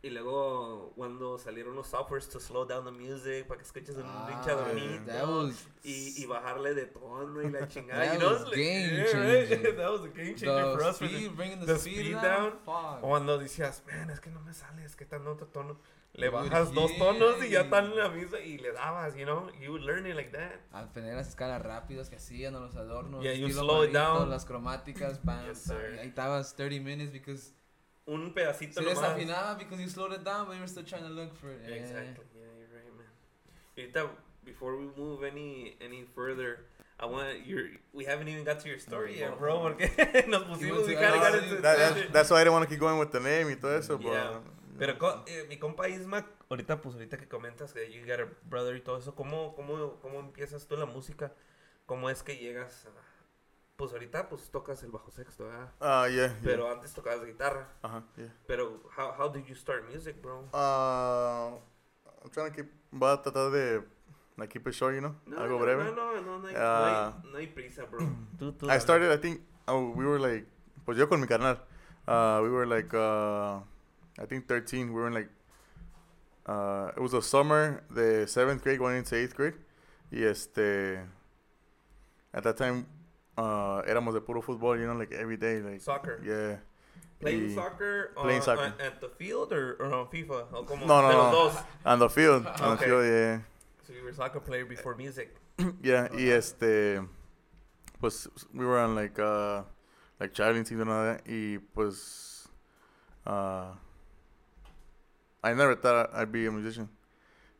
y 0.03 0.09
luego 0.11 0.93
cuando 0.95 1.37
salieron 1.39 1.75
los 1.75 1.87
softwares 1.87 2.29
to 2.29 2.39
slow 2.39 2.65
down 2.65 2.85
the 2.85 2.91
music 2.91 3.47
para 3.47 3.57
que 3.59 3.65
escuches 3.65 3.95
un 3.95 4.03
Ah, 4.05 4.27
pinche 4.27 4.53
was 4.55 5.65
y, 5.83 6.21
y 6.21 6.25
bajarle 6.27 6.75
de 6.75 6.85
tono 6.85 7.41
y 7.41 7.49
la 7.51 7.67
chingada, 7.69 8.03
That 8.05 8.13
you 8.13 8.19
know? 8.19 8.31
was 8.33 8.43
like, 8.43 8.55
game 8.55 8.95
yeah, 8.95 9.03
right? 9.03 9.49
changing. 9.49 9.75
That 9.77 9.89
was 9.91 10.01
a 10.03 10.09
game 10.09 10.35
changer 10.35 10.71
for 10.73 10.77
the 10.83 10.89
us. 10.89 10.97
for 10.99 11.07
the- 11.07 11.15
speed, 11.17 11.35
bringing 11.35 11.59
the, 11.61 11.65
the 11.65 11.79
speed, 11.79 11.99
speed 12.05 12.11
down. 12.21 12.53
down. 12.65 13.01
Cuando 13.01 13.37
decías, 13.39 13.81
man, 13.87 14.09
es 14.11 14.19
que 14.19 14.29
no 14.29 14.39
me 14.41 14.53
sale, 14.53 14.83
es 14.85 14.95
que 14.95 15.03
está 15.05 15.15
en 15.15 15.27
otro 15.27 15.47
tono. 15.47 15.79
Le 16.13 16.29
bajas 16.29 16.73
dos 16.73 16.97
tonos 16.97 17.43
y 17.45 17.49
ya 17.51 17.61
están 17.61 17.85
en 17.91 17.97
la 17.97 18.09
misma 18.09 18.39
y 18.39 18.57
le 18.57 18.71
dabas, 18.71 19.15
you 19.15 19.25
know? 19.25 19.51
You 19.61 19.71
would 19.71 19.83
learn 19.83 20.07
it 20.07 20.15
like 20.15 20.31
that. 20.31 20.53
Al 20.73 20.91
tener 20.91 21.13
las 21.15 21.27
escalas 21.29 21.61
rápidas 21.61 22.09
que 22.09 22.15
hacían 22.15 22.55
o 22.55 22.59
los 22.59 22.75
adornos, 22.75 23.23
Yeah, 23.23 23.33
you 23.33 23.51
slow 23.51 23.83
it 23.83 23.91
down. 23.93 24.27
las 24.29 24.43
cromáticas, 24.45 25.19
bam, 25.23 25.45
Yes, 25.47 25.69
ahí 25.69 26.07
estabas 26.07 26.55
30 26.55 26.83
minutes 26.83 27.11
because 27.11 27.53
Un 28.07 28.33
pedacito 28.33 28.73
se 28.73 28.81
nomás. 28.81 28.95
desafinaba 28.95 29.57
because 29.59 29.79
you 29.79 29.87
slowed 29.89 30.13
it 30.13 30.23
down 30.23 30.47
but 30.47 30.55
you 30.55 30.61
were 30.61 30.67
still 30.67 30.83
trying 30.85 31.03
to 31.03 31.09
look 31.09 31.35
for 31.35 31.51
it. 31.51 31.61
Yeah. 31.67 31.75
Exactly. 31.75 32.25
Yeah, 32.33 32.45
you're 32.57 32.73
right, 32.73 32.93
man. 32.97 33.07
Ahorita, 33.77 34.09
before 34.43 34.75
we 34.77 34.87
move 34.97 35.23
any 35.23 35.75
any 35.81 36.03
further, 36.15 36.65
I 36.99 37.05
want 37.05 37.45
your. 37.45 37.67
We 37.93 38.05
haven't 38.05 38.27
even 38.29 38.43
got 38.43 38.59
to 38.61 38.69
your 38.69 38.79
story 38.79 39.19
yet, 39.19 39.37
bro. 39.37 39.59
Porque 39.59 39.91
nos 40.27 40.45
pusimos. 40.45 40.87
We 40.87 40.95
kinda 40.95 41.19
got 41.19 41.33
ah, 41.33 41.37
into 41.37 41.55
That- 41.61 41.77
that- 41.77 41.93
tangent. 41.93 42.11
that's 42.13 42.31
why 42.31 42.37
I 42.37 42.43
didn't 42.45 42.53
want 42.53 42.63
to 42.65 42.69
keep 42.71 42.79
going 42.79 42.97
with 42.97 43.11
the 43.11 43.19
name 43.19 43.47
y 43.49 43.55
todo 43.61 43.77
eso, 43.77 43.97
but, 43.99 44.07
Yeah. 44.13 44.39
Pero 44.77 44.97
co- 44.99 45.23
eh, 45.27 45.45
mi 45.49 45.57
compa 45.57 45.87
Isma, 45.89 46.25
ahorita 46.49 46.81
pues 46.81 46.95
ahorita 46.95 47.17
que 47.17 47.27
comentas 47.27 47.73
que 47.73 47.91
you 47.91 48.05
got 48.05 48.19
a 48.19 48.27
brother 48.49 48.75
y 48.75 48.81
todo 48.81 48.97
eso, 48.97 49.15
¿cómo, 49.15 49.55
cómo, 49.55 49.99
cómo 50.01 50.19
empiezas 50.19 50.67
tú 50.67 50.77
la 50.77 50.85
música? 50.85 51.33
¿Cómo 51.85 52.09
es 52.09 52.21
que 52.23 52.37
llegas 52.37 52.85
a... 52.85 52.89
Pues 53.75 53.91
ahorita 53.93 54.27
pues 54.29 54.49
tocas 54.49 54.81
el 54.83 54.89
bajo 54.91 55.11
sexto, 55.11 55.45
¿verdad? 55.45 55.69
Uh, 55.79 56.09
yeah, 56.09 56.27
yeah. 56.27 56.37
Pero 56.43 56.71
antes 56.71 56.93
tocabas 56.93 57.23
guitarra. 57.25 57.67
Yeah. 58.17 58.33
Pero 58.47 58.81
how, 58.97 59.13
how 59.17 59.31
did 59.31 59.45
you 59.45 59.55
start 59.55 59.83
music, 59.87 60.19
bro? 60.21 60.39
Uh, 60.53 61.57
I'm 62.23 62.31
trying 62.31 62.49
to 62.49 62.55
keep, 62.55 62.71
voy 62.91 63.11
a 63.13 63.21
tratar 63.21 63.51
de, 63.51 63.83
like, 64.35 64.51
keep 64.51 64.67
it 64.67 64.73
short, 64.73 64.95
you 64.95 65.01
know? 65.01 65.15
No, 65.27 65.37
Algo 65.37 65.59
no, 65.59 65.59
breve. 65.59 65.83
No, 65.83 65.91
no, 65.93 66.21
no, 66.21 66.39
no 66.39 66.47
hay, 66.47 66.55
Ah. 66.57 67.13
no 67.21 67.27
hay, 67.27 67.31
no 67.33 67.37
hay 67.37 67.47
prisa, 67.47 67.85
bro. 67.85 67.99
Tú, 68.39 68.51
tú 68.53 68.67
I 68.69 68.79
started, 68.79 69.11
I 69.13 69.17
think, 69.21 69.41
oh, 69.67 69.91
we 69.95 70.05
were 70.05 70.19
like, 70.19 70.47
pues 70.85 70.97
yo 70.97 71.07
con 71.07 71.21
mi 71.21 71.27
carnal, 71.27 71.59
we 72.07 72.49
were 72.49 72.65
like, 72.65 72.91
uh, 72.95 73.61
I 74.19 74.25
think 74.25 74.47
13, 74.47 74.87
we 74.87 74.93
were 74.93 75.07
in 75.07 75.13
like, 75.13 75.29
uh, 76.45 76.91
it 76.95 76.99
was 77.01 77.13
a 77.13 77.21
summer, 77.21 77.83
the 77.89 78.25
7th 78.25 78.61
grade 78.63 78.79
going 78.79 78.97
into 78.97 79.15
8th 79.15 79.35
grade, 79.35 79.53
y 80.11 80.19
este, 80.23 80.99
at 82.33 82.43
that 82.43 82.57
time, 82.57 82.85
uh, 83.37 83.81
éramos 83.87 84.13
de 84.13 84.21
puro 84.21 84.41
fútbol, 84.41 84.79
you 84.79 84.87
know, 84.87 84.95
like 84.95 85.11
every 85.13 85.37
day, 85.37 85.59
like, 85.61 85.81
Soccer. 85.81 86.21
yeah. 86.25 86.57
Playing 87.19 87.49
y- 87.49 87.55
soccer, 87.55 88.11
Playing 88.15 88.39
on, 88.39 88.45
soccer. 88.45 88.61
on- 88.63 88.73
at 88.81 89.01
the 89.01 89.09
field 89.09 89.51
or, 89.51 89.75
or 89.79 89.91
on 89.93 90.07
FIFA? 90.07 90.51
Como 90.67 90.85
No, 90.85 91.01
no, 91.01 91.09
no. 91.11 91.31
dos. 91.31 91.57
On 91.85 91.99
the 91.99 92.09
field, 92.09 92.45
on 92.45 92.53
Okay. 92.53 92.69
the 92.71 92.77
field, 92.85 93.05
yeah. 93.05 93.39
So 93.87 93.93
you 93.93 94.03
were 94.03 94.09
a 94.09 94.13
soccer 94.13 94.39
player 94.39 94.65
before 94.65 94.95
music. 94.95 95.35
Yeah, 95.81 96.07
y 96.13 96.29
este, 96.29 97.01
pues, 97.99 98.27
we 98.53 98.63
were 98.65 98.77
on 98.79 98.93
like, 98.95 99.17
uh, 99.19 99.63
like 100.19 100.33
traveling 100.33 100.63
teams 100.63 100.79
and 100.81 100.89
all 100.91 101.03
that, 101.03 101.21
y 101.27 101.57
pues, 101.73 102.47
uh, 103.25 103.71
I 105.51 105.55
never 105.55 105.75
thought 105.75 106.09
I'd 106.13 106.31
be 106.31 106.47
a 106.47 106.51
musician. 106.51 106.89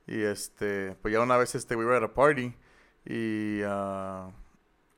Y 0.08 0.22
este, 0.22 0.96
pues 1.02 1.14
ya 1.14 1.22
una 1.22 1.38
vez 1.38 1.56
este, 1.56 1.76
we 1.76 1.86
were 1.86 1.96
at 1.96 2.04
a 2.04 2.14
party, 2.14 2.56
y, 3.06 3.62
uh, 3.64 4.32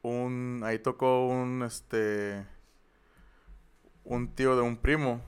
un, 0.04 0.62
ahí 0.64 0.80
tocó 0.80 1.28
un, 1.28 1.64
este, 1.64 2.46
un 4.04 4.34
tío 4.36 4.56
de 4.56 4.62
un 4.62 4.78
primo, 4.78 5.22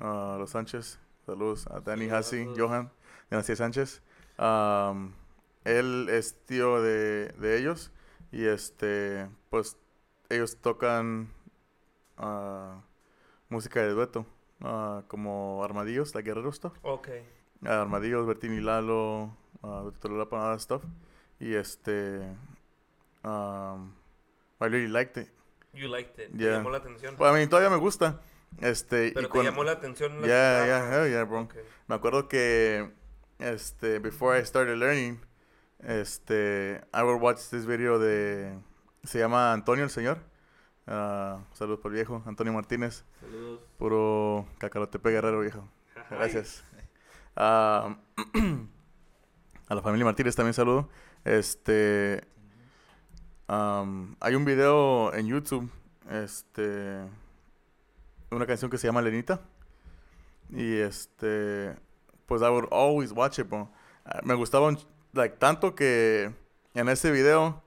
uh, 0.00 0.38
los 0.38 0.50
Sánchez, 0.50 0.98
saludos 1.24 1.66
a 1.68 1.80
Danny 1.80 2.06
Sí, 2.06 2.10
Hassi, 2.10 2.38
saludos. 2.38 2.58
Johan, 2.58 2.92
Dinastía 3.30 3.56
Sánchez. 3.56 4.02
Um, 4.38 5.12
él 5.64 6.08
es 6.10 6.34
tío 6.46 6.80
de, 6.80 7.28
de 7.38 7.58
ellos 7.58 7.92
y 8.30 8.46
este, 8.46 9.28
pues 9.50 9.76
ellos 10.28 10.56
tocan 10.60 11.32
ah, 12.16 12.82
música 13.48 13.80
de 13.82 13.90
dueto, 13.90 14.26
ah, 14.62 15.02
como 15.08 15.62
Armadillos, 15.64 16.14
la 16.14 16.22
Guerrero 16.22 16.52
stuff. 16.52 16.72
Okay. 16.82 17.24
Ah, 17.64 17.82
Armadillos, 17.82 18.26
Bertín 18.26 18.54
y 18.54 18.60
Lalo, 18.60 19.36
uh, 19.62 20.58
stuff. 20.58 20.82
Y 21.40 21.54
este, 21.54 22.20
um, 23.24 23.92
I 24.60 24.66
really 24.66 24.88
liked 24.88 25.16
it. 25.16 25.30
You 25.72 25.88
liked 25.88 26.18
it. 26.18 26.32
Te 26.32 26.38
Yeah. 26.38 26.58
llamó 26.58 26.70
la 26.70 26.78
atención. 26.78 27.16
Well, 27.18 27.30
I 27.30 27.34
mean, 27.38 27.48
todavía 27.48 27.70
me 27.70 27.76
gusta. 27.76 28.20
Este, 28.60 29.12
Pero 29.12 29.28
y 29.28 29.30
te 29.30 29.42
llamó 29.44 29.62
la 29.62 29.72
atención. 29.72 30.20
la 30.20 30.26
Yeah, 30.26 30.66
yeah, 30.66 30.90
hell 30.90 31.10
yeah, 31.10 31.24
bro. 31.24 31.42
Okay. 31.42 31.62
Me 31.86 31.94
acuerdo 31.94 32.28
que, 32.28 32.90
este, 33.38 33.98
before 34.00 34.38
I 34.38 34.44
started 34.44 34.76
learning, 34.78 35.20
este, 35.80 36.80
I 36.92 37.02
would 37.02 37.20
watch 37.20 37.38
this 37.50 37.66
video 37.66 37.98
de, 37.98 38.58
se 39.04 39.18
llama 39.18 39.52
Antonio 39.52 39.84
el 39.84 39.90
Señor. 39.90 40.18
Ah, 40.90 41.40
saludos 41.52 41.80
por 41.80 41.90
el 41.92 41.96
viejo, 41.96 42.22
Antonio 42.24 42.52
Martínez, 42.52 43.04
Saludos. 43.20 43.60
puro 43.78 44.46
cacarotepe 44.58 45.10
guerrero 45.10 45.40
viejo. 45.40 45.68
Gracias. 46.10 46.64
Ah, 47.36 47.96
a 49.68 49.74
la 49.74 49.82
familia 49.82 50.06
Martínez 50.06 50.34
también 50.34 50.54
saludo. 50.54 50.88
Este, 51.24 52.26
am, 53.48 54.16
hay 54.20 54.34
un 54.34 54.44
video 54.46 55.12
en 55.12 55.26
YouTube, 55.26 55.70
este, 56.10 57.04
una 58.30 58.46
canción 58.46 58.70
que 58.70 58.78
se 58.78 58.86
llama 58.86 59.02
Lenita. 59.02 59.40
Y 60.50 60.76
este, 60.78 61.76
pues 62.24 62.40
I 62.40 62.46
would 62.46 62.68
always 62.72 63.12
watch 63.12 63.38
it, 63.40 63.48
bro. 63.48 63.70
Ah, 64.06 64.20
me 64.24 64.32
gustaba 64.34 64.68
un 64.68 64.76
ch- 64.78 64.86
like 65.12 65.36
tanto 65.36 65.74
que 65.74 66.32
en 66.72 66.88
ese 66.88 67.10
video, 67.10 67.62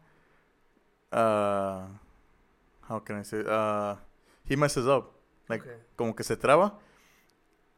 how 2.91 2.99
can 3.03 3.19
I 3.19 3.23
say, 3.23 3.43
ah, 3.47 3.99
he 4.45 4.55
messes 4.55 4.85
up, 4.85 5.13
like 5.47 5.63
Okay. 5.63 5.77
como 5.95 6.15
que 6.15 6.23
se 6.23 6.35
traba. 6.35 6.79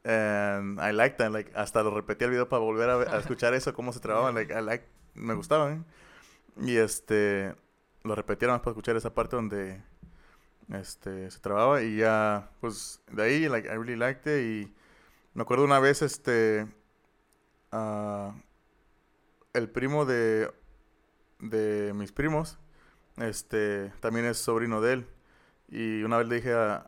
And 0.04 0.82
I 0.82 0.92
like 0.92 1.18
that, 1.18 1.32
like 1.32 1.52
hasta 1.56 1.82
lo 1.84 1.92
repetí 1.92 2.26
el 2.26 2.32
video 2.32 2.50
para 2.50 2.62
volver 2.62 2.90
a, 2.90 3.20
escuchar 3.20 3.54
eso 3.54 3.74
cómo 3.74 3.94
se 3.94 4.00
trababa, 4.00 4.32
like 4.38 4.52
I 4.54 4.62
like, 4.62 4.86
me 5.14 5.34
gustaba. 5.34 5.72
¿eh? 5.72 5.82
Y 6.62 6.78
este 6.78 7.56
lo 8.04 8.16
repetieron 8.16 8.60
para 8.60 8.72
escuchar 8.72 8.96
esa 8.98 9.14
parte 9.14 9.36
donde 9.38 9.82
este 10.74 11.30
se 11.32 11.40
trababa 11.40 11.82
y 11.82 11.98
ya 11.98 12.52
pues 12.60 13.02
de 13.12 13.24
ahí 13.24 13.50
like 13.50 13.68
I 13.68 13.76
really 13.76 13.96
liked 13.96 14.28
it 14.28 14.44
y 14.44 14.74
me 15.34 15.44
acuerdo 15.44 15.64
una 15.64 15.80
vez 15.80 16.02
este 16.02 16.68
ah, 17.72 18.36
el 19.54 19.70
primo 19.70 20.06
de 20.06 20.52
de 21.40 21.94
mis 21.94 22.12
primos 22.12 22.58
este 23.18 23.92
también 24.00 24.26
es 24.26 24.38
sobrino 24.38 24.82
de 24.82 24.94
él 24.94 25.08
Y 25.70 26.04
una 26.04 26.18
vez 26.18 26.28
le 26.28 26.36
dije 26.36 26.54
a, 26.54 26.84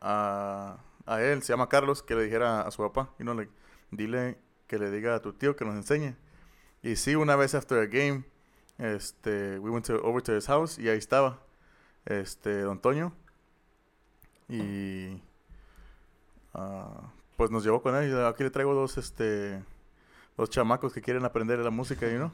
a, 0.00 0.78
a, 1.06 1.22
él, 1.22 1.42
se 1.42 1.52
llama 1.52 1.68
Carlos, 1.68 2.02
que 2.02 2.14
le 2.14 2.24
dijera 2.24 2.62
a 2.62 2.70
su 2.70 2.82
papá, 2.82 3.10
y 3.18 3.24
no 3.24 3.34
le 3.34 3.48
dile 3.90 4.38
que 4.66 4.78
le 4.78 4.90
diga 4.90 5.14
a 5.14 5.20
tu 5.20 5.32
tío 5.34 5.56
que 5.56 5.64
nos 5.64 5.74
enseñe. 5.76 6.16
Y 6.82 6.96
sí, 6.96 7.14
una 7.14 7.36
vez 7.36 7.54
after 7.54 7.78
a 7.78 7.86
game, 7.86 8.24
este, 8.78 9.58
we 9.58 9.70
went 9.70 9.88
over 9.90 10.22
to 10.22 10.36
his 10.36 10.46
house 10.46 10.78
y 10.78 10.88
ahí 10.88 10.98
estaba, 10.98 11.40
este, 12.06 12.62
Don 12.62 12.80
Toño. 12.80 13.12
Y 14.48 15.20
ah, 16.54 17.12
pues 17.36 17.50
nos 17.50 17.64
llevó 17.64 17.82
con 17.82 17.94
él. 17.96 18.10
Y 18.10 18.14
aquí 18.24 18.42
le 18.44 18.50
traigo 18.50 18.74
dos, 18.74 18.98
este, 18.98 19.62
dos 20.36 20.50
chamacos 20.50 20.92
que 20.92 21.02
quieren 21.02 21.24
aprender 21.24 21.58
la 21.60 21.70
música, 21.70 22.08
you 22.08 22.16
know. 22.16 22.32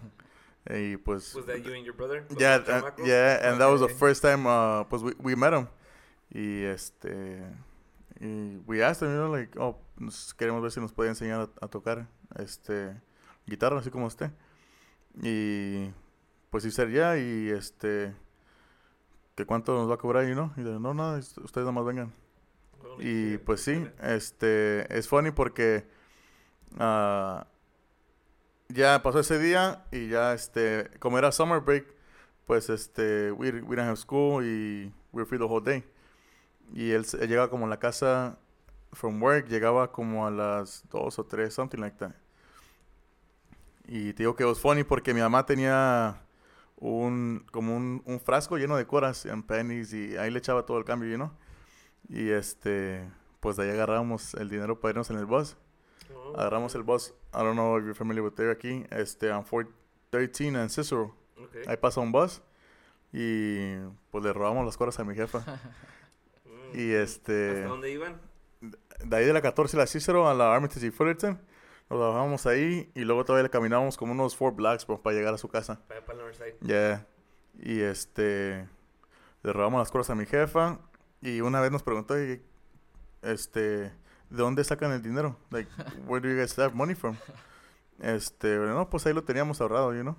Y 0.68 0.96
pues 0.98 1.34
Was 1.34 1.46
that 1.46 1.58
you 1.62 1.72
and 1.74 1.84
your 1.84 1.94
brother? 1.96 2.26
Yeah, 2.38 2.56
uh, 2.56 2.90
yeah, 3.04 3.38
and 3.48 3.58
that 3.58 3.68
was 3.70 3.80
the 3.80 3.86
Okay. 3.86 3.94
first 3.94 4.22
time 4.22 4.46
uh, 4.46 4.84
pues 4.84 5.02
we, 5.02 5.14
we 5.18 5.34
met 5.34 5.52
him. 5.54 5.66
Y 6.30 6.62
este 6.64 7.42
y 8.20 8.58
we 8.66 8.82
asked 8.82 9.02
him, 9.02 9.08
you 9.14 9.16
know, 9.18 9.30
like, 9.30 9.56
oh, 9.58 9.78
nos 9.96 10.34
queremos 10.34 10.60
ver 10.60 10.70
si 10.70 10.80
nos 10.80 10.92
enseñar 10.92 11.48
a, 11.60 11.64
a 11.64 11.68
tocar 11.68 12.06
este 12.38 12.94
guitarra 13.46 13.78
así 13.78 13.90
como 13.90 14.06
usted. 14.06 14.30
Y 15.22 15.90
pues 16.50 16.64
sí 16.64 16.70
sería 16.70 17.16
y 17.16 17.48
este 17.50 18.14
que 19.34 19.46
cuánto 19.46 19.74
nos 19.74 19.88
va 19.88 19.94
a 19.94 19.98
cobrar 19.98 20.28
y 20.28 20.34
no, 20.34 20.52
y 20.56 20.62
de, 20.62 20.78
no 20.80 20.92
nada, 20.94 21.18
es- 21.18 21.38
ustedes 21.38 21.64
nada 21.64 21.72
más 21.72 21.84
vengan. 21.86 22.12
Y 22.98 23.38
pues 23.38 23.60
sí, 23.62 23.76
okay. 23.76 24.16
este, 24.16 24.98
es 24.98 25.08
funny 25.08 25.30
porque 25.30 25.86
ah, 26.78 27.46
ya 28.68 29.02
pasó 29.02 29.20
ese 29.20 29.38
día 29.38 29.84
y 29.90 30.08
ya, 30.08 30.34
este, 30.34 30.90
como 30.98 31.18
era 31.18 31.32
summer 31.32 31.60
break, 31.60 31.86
pues, 32.46 32.70
este, 32.70 33.32
we, 33.32 33.50
we 33.62 33.76
didn't 33.76 33.88
have 33.88 33.96
school 33.96 34.44
y 34.44 34.92
we 35.12 35.22
were 35.22 35.26
free 35.26 35.38
the 35.38 35.44
whole 35.44 35.64
day. 35.64 35.84
Y 36.74 36.92
él, 36.92 37.06
él 37.20 37.28
llegaba 37.28 37.50
como 37.50 37.66
a 37.66 37.68
la 37.68 37.78
casa 37.78 38.38
from 38.92 39.22
work, 39.22 39.48
llegaba 39.48 39.92
como 39.92 40.26
a 40.26 40.30
las 40.30 40.84
dos 40.90 41.18
o 41.18 41.24
tres, 41.26 41.54
something 41.54 41.78
like 41.78 41.96
that. 41.98 42.12
Y 43.86 44.12
te 44.12 44.22
digo 44.22 44.36
que 44.36 44.44
was 44.44 44.60
funny 44.60 44.84
porque 44.84 45.14
mi 45.14 45.20
mamá 45.20 45.46
tenía 45.46 46.20
un, 46.76 47.46
como 47.50 47.74
un, 47.76 48.02
un 48.04 48.20
frasco 48.20 48.58
lleno 48.58 48.76
de 48.76 48.86
coras 48.86 49.24
en 49.26 49.42
pennies 49.42 49.92
y 49.94 50.16
ahí 50.16 50.30
le 50.30 50.38
echaba 50.38 50.66
todo 50.66 50.78
el 50.78 50.84
cambio, 50.84 51.14
know? 51.16 51.32
Y 52.08 52.30
este, 52.30 53.10
pues 53.40 53.56
de 53.56 53.64
ahí 53.64 53.70
agarramos 53.70 54.34
el 54.34 54.48
dinero 54.50 54.80
para 54.80 54.90
irnos 54.92 55.10
en 55.10 55.18
el 55.18 55.26
bus. 55.26 55.56
Oh, 56.14 56.34
Agarramos 56.36 56.74
el 56.74 56.82
bus, 56.82 57.14
I 57.32 57.38
don't 57.38 57.54
know 57.54 57.76
if 57.78 57.84
you're 57.84 57.94
familiar 57.94 58.22
with 58.24 58.34
there 58.34 58.50
aquí, 58.50 58.84
este, 58.90 59.30
on 59.32 59.44
413 59.44 60.56
en 60.56 60.68
Cicero. 60.70 61.14
okay. 61.42 61.62
Ahí 61.66 61.76
pasa 61.76 62.00
un 62.00 62.12
bus 62.12 62.42
y 63.12 63.76
pues 64.10 64.24
le 64.24 64.32
robamos 64.32 64.64
las 64.66 64.76
coras 64.76 64.98
a 64.98 65.04
mi 65.04 65.14
jefa. 65.14 65.44
Y 66.74 66.92
este, 66.92 67.50
¿Hasta 67.50 67.68
dónde 67.68 67.90
iban? 67.90 68.20
de 69.04 69.16
ahí 69.16 69.24
de 69.24 69.32
la 69.32 69.40
14 69.40 69.76
a 69.76 69.80
la 69.80 69.86
Cicero 69.86 70.28
a 70.28 70.34
la 70.34 70.54
Armitage 70.54 70.86
y 70.86 70.90
Fullerton, 70.90 71.40
nos 71.88 71.98
bajamos 71.98 72.46
ahí 72.46 72.90
y 72.94 73.00
luego 73.04 73.24
todavía 73.24 73.44
le 73.44 73.50
caminábamos 73.50 73.96
como 73.96 74.12
unos 74.12 74.36
four 74.36 74.52
blocks 74.54 74.86
bro, 74.86 75.00
para 75.00 75.16
llegar 75.16 75.32
a 75.32 75.38
su 75.38 75.48
casa. 75.48 75.80
Para, 75.88 76.04
para 76.04 76.18
el. 76.28 76.58
Yeah. 76.60 77.06
Y 77.58 77.80
este, 77.80 78.68
le 79.42 79.52
robamos 79.52 79.78
las 79.80 79.90
cosas 79.90 80.10
a 80.10 80.14
mi 80.14 80.26
jefa 80.26 80.78
y 81.22 81.40
una 81.40 81.60
vez 81.60 81.70
nos 81.72 81.82
preguntó, 81.82 82.14
"Oye, 82.14 82.42
este, 83.22 83.92
¿de 84.30 84.42
dónde 84.42 84.64
sacan 84.64 84.92
el 84.92 85.02
dinero? 85.02 85.36
Like, 85.50 85.70
where 86.06 86.20
do 86.20 86.28
you 86.32 86.38
guys 86.40 86.56
have 86.58 86.74
money 86.74 86.94
from? 86.94 87.16
Este, 88.00 88.56
no, 88.56 88.88
pues 88.88 89.04
ahí 89.06 89.12
lo 89.12 89.24
teníamos 89.24 89.60
ahorrado, 89.60 89.92
you 89.92 90.02
know. 90.02 90.16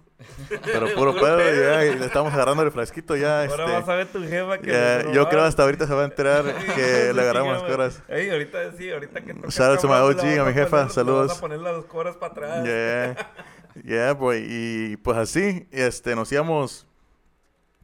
Pero 0.66 0.94
puro 0.96 1.14
pedo, 1.14 1.40
ya, 1.40 1.86
y 1.86 1.98
le 1.98 2.06
estamos 2.08 2.34
agarrando 2.34 2.62
el 2.64 2.72
frasquito 2.72 3.16
ya, 3.16 3.46
Ahora 3.46 3.64
este. 3.64 3.72
vas 3.78 3.88
a 3.88 3.96
ver 3.96 4.08
tu 4.08 4.20
jefa 4.22 4.58
que 4.58 4.70
ya, 4.70 5.10
yo 5.14 5.30
creo 5.30 5.44
hasta 5.44 5.64
ahorita 5.64 5.88
se 5.88 5.94
va 5.94 6.02
a 6.02 6.06
enterar 6.06 6.44
que 6.76 7.14
le 7.14 7.22
agarramos 7.22 7.54
las 7.54 7.64
coras. 7.64 8.04
Ey, 8.10 8.30
ahorita 8.30 8.74
sí, 8.74 8.92
ahorita 8.92 9.22
que 9.22 9.34
tocas 9.34 9.56
Shout 9.56 9.70
out 9.72 9.80
to 9.80 9.88
my 9.88 9.94
OG, 9.94 10.40
a 10.42 10.44
mi 10.44 10.54
jefa, 10.54 10.70
poner- 10.70 10.72
le 10.72 10.84
Vas 10.88 10.94
saludos. 10.94 11.38
a 11.38 11.40
poner 11.40 11.60
las 11.60 11.86
coras 11.86 12.18
para 12.18 12.32
atrás. 12.34 12.66
Yeah, 12.66 13.32
yeah, 13.86 14.12
boy. 14.14 14.46
Y 14.46 14.98
pues 14.98 15.18
así, 15.18 15.66
este, 15.72 16.18
nos 16.18 16.30
íbamos, 16.34 16.86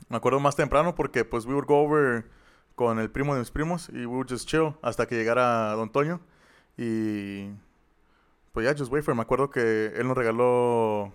me 0.10 0.18
acuerdo 0.18 0.42
más 0.42 0.58
temprano 0.58 0.94
porque 0.94 1.24
pues 1.24 1.46
we 1.46 1.54
would 1.54 1.68
go 1.68 1.80
over 1.82 2.26
con 2.76 3.00
el 3.00 3.10
primo 3.10 3.34
de 3.34 3.40
mis 3.40 3.52
primos 3.52 3.90
y 3.90 4.06
we 4.06 4.16
would 4.18 4.28
just 4.30 4.48
chill 4.48 4.76
hasta 4.82 5.06
que 5.08 5.16
llegara 5.16 5.72
Don 5.74 5.90
Toño. 5.92 6.20
Y 6.78 7.50
pues 8.52 8.66
ya, 8.66 8.76
just 8.78 8.92
wait 8.92 9.04
for 9.04 9.12
him. 9.14 9.18
Me 9.18 9.24
acuerdo 9.24 9.50
que 9.50 9.94
él 9.96 10.08
nos 10.08 10.18
regaló 10.18 11.14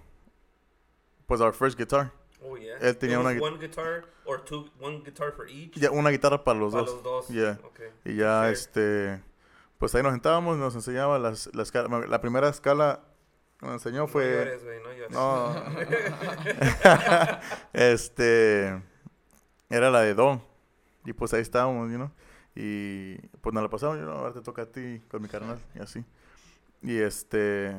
pues 1.26 1.40
our 1.40 1.52
first 1.52 1.78
guitar. 1.78 2.12
Oh, 2.42 2.56
yeah. 2.56 2.76
Él 2.80 2.96
tenía 2.96 3.16
It 3.16 3.20
una 3.20 3.32
gui- 3.34 3.42
one 3.42 3.58
guitar 3.58 4.06
or 4.24 4.42
two, 4.44 4.70
one 4.80 5.02
guitar 5.04 5.32
for 5.32 5.46
each. 5.48 5.74
Ya, 5.74 5.90
una 5.90 6.08
guitarra 6.10 6.42
para 6.42 6.58
los 6.58 6.72
para 6.72 6.84
dos. 6.84 6.94
los 6.94 7.02
dos. 7.02 7.28
Yeah. 7.28 7.58
Okay. 7.64 7.88
Y 8.06 8.16
ya, 8.16 8.40
Fair. 8.42 8.52
este, 8.54 9.22
pues 9.78 9.94
ahí 9.94 10.02
nos 10.02 10.12
sentábamos, 10.12 10.56
nos 10.56 10.74
enseñaba 10.74 11.18
las, 11.18 11.50
las 11.54 11.72
La 12.08 12.20
primera 12.22 12.48
escala 12.48 13.00
que 13.58 13.66
nos 13.66 13.74
enseñó 13.74 14.00
No 14.00 14.08
fue... 14.08 14.24
llores, 14.30 14.64
güey, 14.64 14.82
no 14.82 14.92
llores. 14.92 15.10
No. 15.10 15.54
este. 17.74 18.82
Era 19.68 19.90
la 19.90 20.00
de 20.00 20.14
Do. 20.14 20.42
Y 21.04 21.12
pues 21.12 21.32
ahí 21.34 21.40
estábamos, 21.40 21.88
know. 21.88 22.10
Y 22.54 23.16
pues 23.40 23.54
nos 23.54 23.62
la 23.62 23.70
pasamos, 23.70 23.98
you 23.98 24.04
know, 24.04 24.16
ahora 24.16 24.32
te 24.32 24.40
toca 24.40 24.62
a 24.62 24.66
ti 24.66 25.00
con 25.08 25.22
mi 25.22 25.28
carnal. 25.28 25.58
Y 25.74 25.80
así. 25.80 26.04
Y 26.82 26.98
este. 26.98 27.76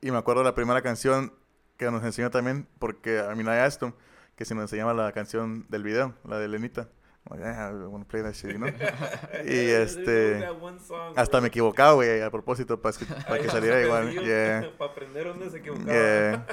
Y 0.00 0.10
me 0.10 0.18
acuerdo 0.18 0.42
la 0.42 0.54
primera 0.54 0.80
canción 0.82 1.32
que 1.76 1.90
nos 1.90 2.02
enseñó 2.04 2.30
también, 2.30 2.66
porque 2.78 3.20
a 3.20 3.34
mí 3.34 3.46
asked 3.48 3.86
him 3.86 3.92
que 4.36 4.44
si 4.44 4.54
nos 4.54 4.62
enseñaba 4.62 4.94
la 4.94 5.12
canción 5.12 5.66
del 5.68 5.82
video, 5.82 6.14
la 6.24 6.38
de 6.38 6.48
Lenita. 6.48 6.88
Like, 7.28 7.44
"Yeah, 7.44 8.04
play 8.08 8.22
that 8.22 8.32
shit, 8.32 8.56
know? 8.56 8.68
y 9.44 9.70
este. 9.70 10.40
Song, 10.86 11.12
Hasta 11.16 11.40
me 11.40 11.48
equivocaba, 11.48 11.92
güey, 11.92 12.22
a 12.22 12.30
propósito, 12.30 12.80
para, 12.80 12.96
para 12.96 13.34
Ahí 13.34 13.42
que 13.42 13.48
saliera 13.50 13.82
igual. 13.82 14.10
Yeah. 14.12 14.72
Para 14.78 14.90
aprender 14.90 15.26
dónde 15.26 15.50
se 15.50 15.58
equivocaba. 15.58 15.92
Yeah. 15.92 16.46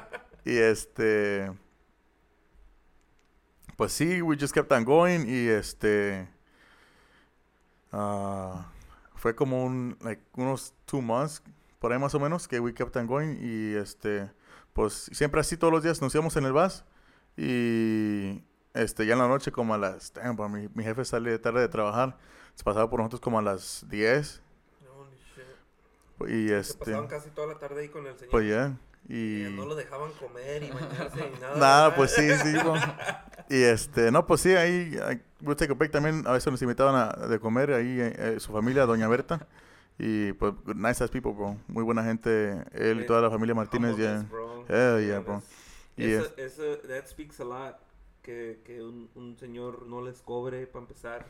Y 0.44 0.58
este. 0.58 1.52
Pues 3.78 3.92
sí, 3.94 4.22
we 4.22 4.36
just 4.38 4.54
kept 4.54 4.72
on 4.72 4.84
going. 4.84 5.26
Y 5.28 5.48
este. 5.48 6.28
ah, 7.92 8.66
fue 9.16 9.36
como 9.36 9.64
un. 9.64 9.96
Like, 10.02 10.22
unos 10.34 10.74
two 10.86 11.02
months. 11.02 11.42
Por 11.80 11.94
ahí 11.94 12.00
más 12.00 12.14
o 12.16 12.20
menos. 12.20 12.48
Que 12.48 12.60
we 12.60 12.74
kept 12.74 12.96
on 12.98 13.06
going. 13.08 13.38
Y 13.40 13.76
este. 13.76 14.30
Pues 14.74 15.10
siempre 15.14 15.40
así 15.42 15.58
todos 15.58 15.72
los 15.72 15.84
días 15.84 16.02
nos 16.02 16.14
íbamos 16.14 16.36
en 16.36 16.46
el 16.46 16.54
bus. 16.54 16.84
Y. 17.38 18.42
Este, 18.74 19.06
ya 19.06 19.14
en 19.14 19.20
la 19.20 19.28
noche, 19.28 19.52
como 19.52 19.74
a 19.76 19.78
las. 19.78 20.12
damn, 20.14 20.36
mi, 20.52 20.68
mi 20.74 20.84
jefe 20.84 21.06
sale 21.06 21.38
tarde 21.40 21.62
de 21.62 21.68
trabajar. 21.68 22.18
Se 22.56 22.64
pasaba 22.64 22.90
por 22.90 23.00
nosotros 23.00 23.22
como 23.22 23.38
a 23.38 23.44
las 23.44 23.86
10. 23.90 24.42
Holy 24.98 25.18
shit. 25.36 26.30
Y 26.36 26.48
Se 26.50 26.60
este. 26.60 26.80
pasaban 26.80 27.08
casi 27.08 27.30
toda 27.30 27.48
la 27.54 27.60
tarde 27.60 27.82
ahí 27.82 27.90
con 27.90 28.08
el 28.08 28.16
señor. 28.16 28.32
Pues 28.32 28.50
ya. 28.50 28.76
Y 29.08 29.46
Y. 29.46 29.54
no 29.56 29.66
lo 29.68 29.76
dejaban 29.76 30.12
comer 30.14 30.64
y 30.64 30.72
bañarse 30.72 31.32
y 31.36 31.40
nada. 31.42 31.58
Nada, 31.58 31.96
pues 31.96 32.12
sí, 32.12 32.28
sí. 32.38 32.54
Y 33.50 33.62
este, 33.64 34.12
no, 34.12 34.28
pues 34.28 34.42
sí, 34.42 34.54
ahí, 34.56 34.98
we'll 35.42 35.56
take 35.56 35.74
también. 35.90 36.26
A 36.28 36.34
veces 36.34 36.52
nos 36.52 36.62
invitaban 36.62 36.96
a, 36.96 37.28
de 37.28 37.40
comer 37.40 37.72
ahí, 37.74 38.00
eh, 38.00 38.14
eh, 38.18 38.40
su 38.40 38.52
familia, 38.52 38.86
Doña 38.86 39.08
Berta. 39.08 39.48
Y 40.00 40.34
pues, 40.34 40.54
nice 40.76 41.04
as 41.04 41.10
people, 41.10 41.32
bro. 41.32 41.58
Muy 41.68 41.84
buena 41.84 42.04
gente. 42.04 42.64
Él 42.74 43.02
y 43.02 43.06
toda 43.06 43.22
la 43.22 43.32
familia 43.32 43.56
Martínez, 43.56 43.98
ya. 43.98 44.20
Humbleness, 44.20 44.30
bro. 44.30 44.66
Hell 44.68 45.06
yeah, 45.06 45.20
bro. 45.20 45.42
Y 45.96 46.12
Eso, 46.12 46.26
es- 46.38 46.60
eso, 46.60 46.78
that 46.88 47.08
speaks 47.08 47.40
a 47.40 47.44
lot. 47.46 47.76
Que, 48.22 48.60
que 48.66 48.84
un, 48.84 49.10
un 49.16 49.38
señor 49.40 49.88
no 49.88 50.02
les 50.02 50.22
cobre 50.22 50.68
para 50.68 50.84
empezar. 50.84 51.26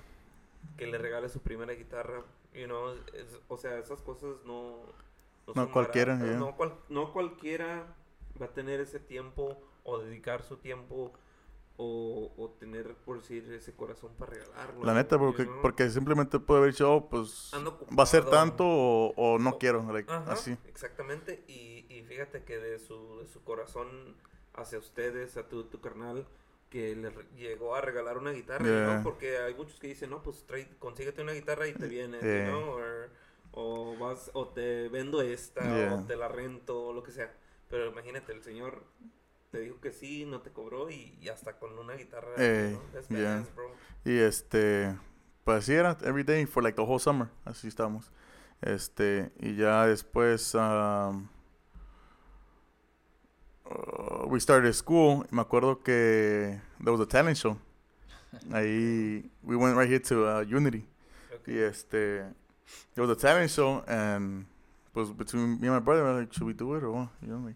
Que 0.76 0.88
le 0.88 0.98
regale 0.98 1.30
su 1.30 1.40
primera 1.40 1.74
guitarra. 1.74 2.22
You 2.54 2.66
know, 2.66 2.94
es- 3.14 3.40
o 3.48 3.58
sea, 3.58 3.78
esas 3.78 4.02
cosas 4.02 4.32
no. 4.46 4.78
No 5.48 5.54
son 5.54 5.68
cualquiera, 5.72 6.18
yeah. 6.18 6.38
no, 6.38 6.58
cual- 6.58 6.74
no 6.90 7.14
cualquiera 7.14 7.86
va 8.42 8.48
a 8.48 8.50
tener 8.50 8.82
ese 8.82 9.00
tiempo 9.00 9.58
o 9.86 10.00
dedicar 10.00 10.44
su 10.44 10.58
tiempo 10.58 11.14
o, 11.78 12.34
o 12.38 12.50
tener, 12.60 12.96
por 13.06 13.20
decir, 13.22 13.52
ese 13.54 13.74
corazón 13.74 14.12
para 14.18 14.32
regalarlo. 14.34 14.84
La 14.84 14.94
neta, 14.96 15.18
porque, 15.20 15.46
porque 15.62 15.90
simplemente 15.90 16.40
puede 16.40 16.60
haber 16.62 16.72
dicho, 16.74 16.92
oh, 16.92 17.08
pues, 17.10 17.52
va 17.98 18.04
a 18.04 18.08
ser 18.08 18.26
tanto 18.26 18.66
o, 18.66 19.14
o 19.16 19.38
no 19.40 19.52
O- 19.52 19.58
quiero, 19.60 19.84
like, 19.92 20.12
Ajá, 20.12 20.32
así. 20.32 20.58
Exactamente, 20.68 21.44
y, 21.48 21.86
y 21.90 22.04
fíjate 22.04 22.44
que 22.44 22.58
de 22.58 22.80
su, 22.80 23.20
de 23.20 23.28
su 23.28 23.44
corazón 23.44 24.16
hacia 24.56 24.80
ustedes, 24.80 25.38
a 25.38 25.48
tu, 25.48 25.66
tu 25.66 25.80
carnal, 25.80 26.26
que 26.72 26.96
le 26.96 27.12
llegó 27.38 27.76
a 27.76 27.82
regalar 27.82 28.18
una 28.18 28.32
guitarra, 28.32 28.66
Yeah. 28.66 28.98
¿no? 28.98 29.04
Porque 29.04 29.38
hay 29.38 29.54
muchos 29.54 29.80
que 29.80 29.88
dicen, 29.88 30.10
no, 30.10 30.22
pues 30.24 30.44
trae, 30.48 30.68
consíguete 30.80 31.22
una 31.22 31.32
guitarra 31.34 31.68
y 31.68 31.74
te 31.74 31.88
viene, 31.88 32.20
Yeah. 32.20 32.52
¿no? 32.52 32.72
Or- 32.72 33.10
o, 33.60 33.96
vas, 33.98 34.30
o 34.34 34.48
te 34.50 34.90
vendo 34.90 35.22
esta, 35.22 35.62
Yeah. 35.64 35.94
o 35.96 36.04
te 36.06 36.16
la 36.16 36.28
rento, 36.28 36.88
o 36.88 36.94
lo 36.94 37.04
que 37.04 37.12
sea. 37.12 37.32
Pero 37.70 37.88
imagínate, 37.92 38.34
el 38.34 38.44
señor 38.44 38.84
te 39.58 39.64
dijo 39.64 39.80
que 39.82 39.92
sí, 39.92 40.24
no 40.26 40.42
te 40.42 40.52
cobró 40.52 40.88
y, 40.92 41.18
y 41.20 41.30
hasta 41.30 41.58
con 41.58 41.78
una 41.80 41.96
guitarra, 41.96 42.30
Ey, 42.38 42.74
¿no? 42.74 42.82
That's 42.94 43.08
yeah. 43.10 43.38
badass, 43.38 43.56
bro. 43.56 43.72
Y 44.06 44.20
este, 44.20 44.96
pues 45.44 45.64
así 45.64 45.74
era, 45.74 45.98
every 46.04 46.24
day 46.24 46.46
for 46.46 46.62
like 46.62 46.76
the 46.76 46.84
whole 46.84 47.00
summer, 47.00 47.28
así 47.44 47.68
estábamos. 47.68 48.12
Este, 48.62 49.32
y 49.40 49.56
ya 49.56 49.88
después, 49.88 50.54
um, 50.54 51.28
uh, 53.66 54.28
we 54.28 54.40
started 54.40 54.72
school, 54.74 55.26
me 55.32 55.42
acuerdo 55.42 55.84
que 55.84 56.62
there 56.80 56.92
was 56.92 57.02
a 57.02 57.08
talent 57.08 57.38
show. 57.38 57.58
Ahí, 58.52 59.28
we 59.42 59.56
went 59.56 59.76
right 59.76 59.90
here 59.90 60.00
to 60.00 60.28
uh, 60.28 60.42
Unity. 60.42 60.86
Okay. 61.34 61.56
Y 61.56 61.58
este, 61.64 62.20
it 62.96 63.02
was 63.02 63.10
a 63.10 63.16
talent 63.16 63.50
show, 63.50 63.84
and 63.88 64.46
pues 64.94 65.10
between 65.10 65.60
me 65.60 65.68
and 65.68 65.78
my 65.78 65.80
brother, 65.80 66.04
we 66.04 66.20
like, 66.20 66.34
should 66.34 66.46
we 66.46 66.54
do 66.54 66.76
it 66.76 66.84
or 66.84 66.92
what? 66.92 67.10
You 67.24 67.30
know, 67.30 67.40
like, 67.44 67.56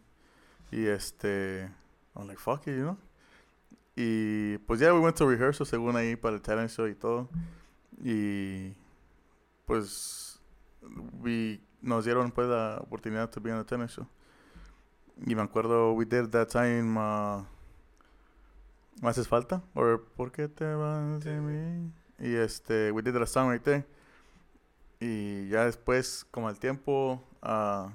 y 0.72 0.88
este, 0.88 1.70
I'm 2.16 2.28
like, 2.28 2.40
fuck 2.40 2.68
it, 2.68 2.76
you 2.76 2.84
know. 2.84 2.98
Y 3.96 4.58
pues 4.60 4.80
ya, 4.80 4.94
we 4.94 5.00
went 5.00 5.16
to 5.18 5.28
rehearsal 5.28 5.66
según 5.66 5.96
ahí 5.96 6.16
para 6.16 6.36
el 6.36 6.42
talent 6.42 6.70
show 6.70 6.88
y 6.88 6.96
todo. 6.96 7.30
Y 8.04 8.74
pues 9.66 10.40
we, 11.22 11.60
nos 11.82 12.06
dieron 12.06 12.32
pues 12.32 12.48
la 12.48 12.80
oportunidad 12.82 13.30
to 13.30 13.42
be 13.42 13.52
on 13.52 13.60
the 13.60 13.66
talent 13.66 13.92
show. 13.92 14.08
Y 15.26 15.36
me 15.36 15.42
acuerdo, 15.42 15.94
we 15.94 16.06
did 16.06 16.30
that 16.30 16.48
time, 16.48 16.98
uh, 16.98 17.44
¿Me 19.02 19.10
haces 19.10 19.28
falta? 19.28 19.64
Or 19.74 20.04
¿Por 20.16 20.32
qué 20.32 20.48
te 20.48 20.66
vas 20.76 21.24
de 21.24 21.40
mí? 21.40 21.92
Y 22.20 22.36
este, 22.36 22.92
we 22.92 23.02
did 23.02 23.14
the 23.14 23.26
song 23.26 23.50
right 23.50 23.64
there. 23.64 23.86
Y 25.00 25.48
ya 25.50 25.66
después, 25.66 26.26
como 26.30 26.48
al 26.48 26.60
tiempo, 26.60 27.24
ah, 27.42 27.90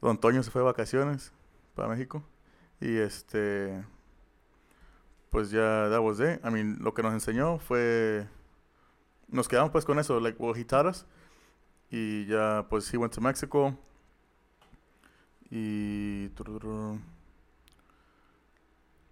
Don 0.00 0.18
Toño 0.18 0.42
se 0.42 0.50
fue 0.50 0.62
de 0.62 0.66
vacaciones 0.66 1.32
para 1.76 1.88
México. 1.88 2.24
Y 2.80 2.96
este, 2.96 3.84
pues 5.30 5.50
ya, 5.50 5.88
that 5.90 6.00
was 6.00 6.20
it. 6.20 6.40
I 6.44 6.50
mean, 6.50 6.78
lo 6.80 6.94
que 6.94 7.02
nos 7.02 7.12
enseñó 7.12 7.58
fue, 7.58 8.26
nos 9.28 9.48
quedamos 9.48 9.70
pues 9.70 9.84
con 9.84 9.98
eso, 9.98 10.18
like, 10.20 10.42
well, 10.42 10.58
he 10.58 10.64
taught 10.64 10.86
us. 10.86 11.06
Y 11.90 12.26
ya, 12.26 12.66
pues, 12.70 12.92
he 12.92 12.96
went 12.96 13.12
to 13.14 13.20
Mexico. 13.20 13.76
Y... 15.50 16.30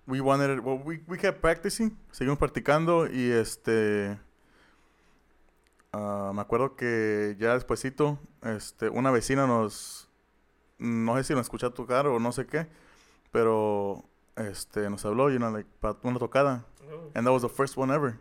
We 0.07 0.23
wanted 0.23 0.61
well, 0.61 0.81
we, 0.83 1.03
we 1.07 1.19
kept 1.19 1.43
practicing, 1.43 1.95
seguimos 2.13 2.39
practicando 2.39 3.07
y 3.07 3.31
este... 3.31 4.19
ah, 5.93 6.33
me 6.35 6.41
acuerdo 6.41 6.77
que 6.77 7.37
ya 7.39 7.53
despuesito, 7.53 8.19
este, 8.43 8.89
una 8.89 9.11
vecina 9.11 9.47
nos... 9.47 10.09
No 10.79 11.17
sé 11.17 11.25
si 11.25 11.35
nos 11.35 11.43
escuchó 11.43 11.75
tocar 11.75 12.07
o 12.07 12.19
no 12.19 12.33
sé 12.33 12.47
qué, 12.47 12.69
pero 13.31 14.05
este, 14.37 14.89
nos 14.89 15.05
habló, 15.05 15.31
you 15.31 15.39
know, 15.39 15.51
like, 15.51 15.69
para 15.81 15.97
una 16.05 16.19
tocada. 16.19 16.65
Oh. 16.91 17.11
And 17.15 17.27
that 17.27 17.33
was 17.33 17.43
the 17.43 17.49
first 17.49 17.77
one 17.77 17.91
ever. 17.91 18.21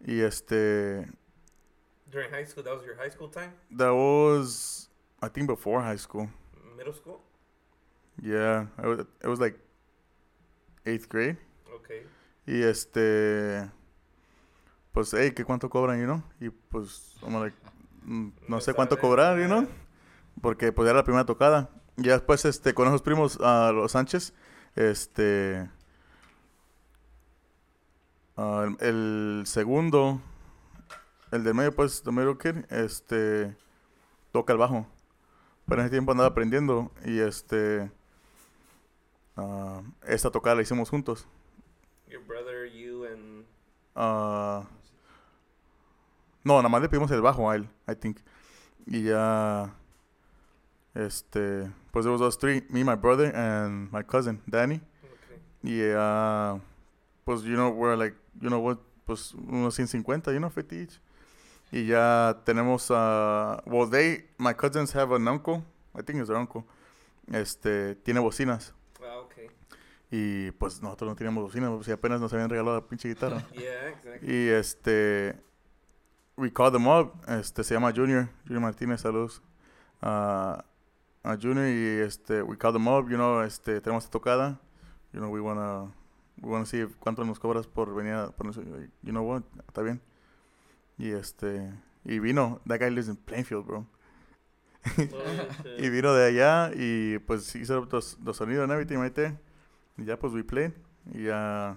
Y 0.00 0.20
este... 0.20 1.06
During 2.10 2.30
high 2.30 2.44
school, 2.44 2.62
that 2.64 2.74
was 2.74 2.84
your 2.84 2.96
high 2.96 3.10
school 3.10 3.28
time? 3.28 3.52
That 3.70 3.92
was, 3.92 4.88
I 5.20 5.28
think, 5.28 5.46
before 5.46 5.82
high 5.82 5.98
school. 5.98 6.28
Middle 6.76 6.94
school? 6.94 7.20
Yeah, 8.22 8.66
it 8.82 8.86
was, 8.86 9.00
it 9.00 9.28
was 9.28 9.40
like 9.40 9.58
eighth 10.86 11.08
grade. 11.08 11.36
Okay. 11.74 12.02
Y 12.46 12.62
este, 12.62 13.70
pues, 14.92 15.12
hey, 15.12 15.32
¿qué 15.32 15.44
cuánto 15.44 15.68
cobran, 15.68 16.00
you 16.00 16.06
know? 16.06 16.22
Y 16.40 16.48
pues, 16.70 17.16
como 17.20 17.40
like, 17.40 17.56
mm, 18.04 18.28
no 18.48 18.56
No 18.56 18.60
sé 18.60 18.72
cuánto 18.72 18.98
cobrar, 18.98 19.38
you 19.38 19.46
know? 19.46 19.68
Porque 20.40 20.72
pues 20.72 20.88
era 20.88 20.98
la 20.98 21.04
primera 21.04 21.26
tocada. 21.26 21.68
Ya 22.00 22.12
después, 22.12 22.44
este, 22.44 22.74
con 22.74 22.86
esos 22.86 23.02
primos, 23.02 23.40
a 23.40 23.72
los 23.72 23.92
Sánchez, 23.92 24.32
este, 24.76 25.68
el, 28.36 28.76
el 28.78 29.42
segundo, 29.46 30.20
el 31.32 31.42
del 31.42 31.54
medio, 31.54 31.74
pues, 31.74 32.06
middle 32.06 32.38
kid, 32.38 32.64
este, 32.70 33.56
toca 34.30 34.52
el 34.52 34.60
bajo. 34.60 34.86
Pero 35.66 35.80
en 35.80 35.86
ese 35.86 35.96
tiempo 35.96 36.12
andaba 36.12 36.28
aprendiendo 36.28 36.92
y 37.04 37.18
este, 37.18 37.90
ah, 39.36 39.82
esta 40.06 40.30
tocada 40.30 40.54
la 40.54 40.62
hicimos 40.62 40.88
juntos. 40.90 41.26
Your 42.06 42.24
brother, 42.24 42.70
you, 42.72 43.06
and... 43.06 43.44
Ah, 43.96 44.62
no, 46.44 46.58
nada 46.58 46.68
más 46.68 46.80
le 46.80 46.88
pedimos 46.88 47.10
el 47.10 47.20
bajo 47.22 47.50
a 47.50 47.56
él, 47.56 47.68
I 47.88 47.96
think. 47.96 48.20
Y 48.86 49.02
ya, 49.02 49.74
este, 50.94 51.70
pues 51.92 52.04
there 52.04 52.12
was 52.12 52.20
us 52.22 52.36
three, 52.36 52.62
me, 52.70 52.82
my 52.82 52.94
brother, 52.94 53.32
and 53.34 53.90
my 53.92 54.02
cousin, 54.02 54.40
Danny. 54.48 54.80
Okay. 55.04 55.40
Y 55.62 55.94
ah, 55.96 56.58
pues, 57.24 57.42
you 57.42 57.56
know, 57.56 57.70
we're 57.70 57.96
like, 57.96 58.14
you 58.40 58.48
know 58.48 58.60
what, 58.60 58.78
pues 59.06 59.34
unos 59.34 59.78
150, 59.78 60.32
you 60.32 60.40
know, 60.40 60.50
50 60.50 60.76
each. 60.76 61.00
Y 61.70 61.86
ya 61.86 62.40
tenemos, 62.44 62.90
ah, 62.90 63.62
well, 63.66 63.86
they, 63.88 64.24
my 64.38 64.52
cousins 64.52 64.92
have 64.92 65.12
an 65.12 65.28
uncle, 65.28 65.62
I 65.94 66.02
think 66.02 66.18
it's 66.18 66.28
their 66.28 66.38
uncle, 66.38 66.64
este, 67.32 67.94
tiene 67.96 68.20
bocinas. 68.20 68.72
Ah, 69.02 69.18
okay. 69.18 69.48
Y 70.10 70.50
pues 70.52 70.80
nosotros 70.80 71.10
no 71.10 71.16
teníamos 71.16 71.44
bocinas, 71.44 71.70
pues, 71.70 71.88
apenas 71.90 72.20
nos 72.20 72.32
habían 72.32 72.48
regalado 72.48 72.76
la 72.76 72.86
pinche 72.86 73.08
guitarra. 73.08 73.44
Yeah, 73.52 73.88
exactly. 73.88 74.34
Y 74.34 74.48
este, 74.48 75.34
we 76.36 76.50
called 76.50 76.72
them 76.72 76.88
up, 76.88 77.12
este, 77.28 77.62
se 77.62 77.74
llama 77.74 77.92
Junior, 77.94 78.28
Junior 78.46 78.62
Martínez, 78.62 79.02
saludos. 79.02 79.42
a 80.00 80.64
a 81.22 81.36
Junior 81.36 81.66
y 81.66 82.00
este, 82.04 82.42
we 82.42 82.56
called 82.56 82.74
them 82.74 82.88
up, 82.88 83.08
you 83.08 83.16
know, 83.16 83.42
este, 83.42 83.80
tenemos 83.80 84.04
esta 84.04 84.18
tocada, 84.18 84.60
you 85.12 85.20
know, 85.20 85.30
we 85.30 85.40
wanna, 85.40 85.92
we 86.40 86.50
wanna 86.50 86.64
see 86.66 86.80
if- 86.80 86.96
cuánto 86.98 87.24
nos 87.24 87.38
cobras 87.38 87.66
por 87.66 87.94
venir 87.94 88.14
a, 88.14 88.30
por 88.30 88.46
you 89.02 89.12
know 89.12 89.22
what, 89.22 89.42
está 89.66 89.82
bien. 89.82 90.00
Y 90.96 91.10
este, 91.10 91.72
y 92.04 92.18
vino, 92.18 92.60
that 92.66 92.78
guy 92.80 92.90
lives 92.90 93.08
in 93.08 93.16
Plainfield, 93.16 93.66
bro. 93.66 93.86
Oh. 94.96 95.68
Y 95.78 95.90
vino 95.90 96.14
de 96.14 96.26
allá 96.28 96.70
y 96.74 97.18
pues 97.18 97.54
hizo 97.56 97.84
los, 97.90 98.18
los 98.24 98.36
sonidos 98.36 98.64
and 98.64 98.72
everything 98.72 98.96
right 98.98 99.12
there. 99.12 99.36
Y 99.98 100.04
ya 100.04 100.18
pues 100.18 100.32
we 100.32 100.42
played. 100.42 100.72
Y 101.12 101.24
ya. 101.24 101.76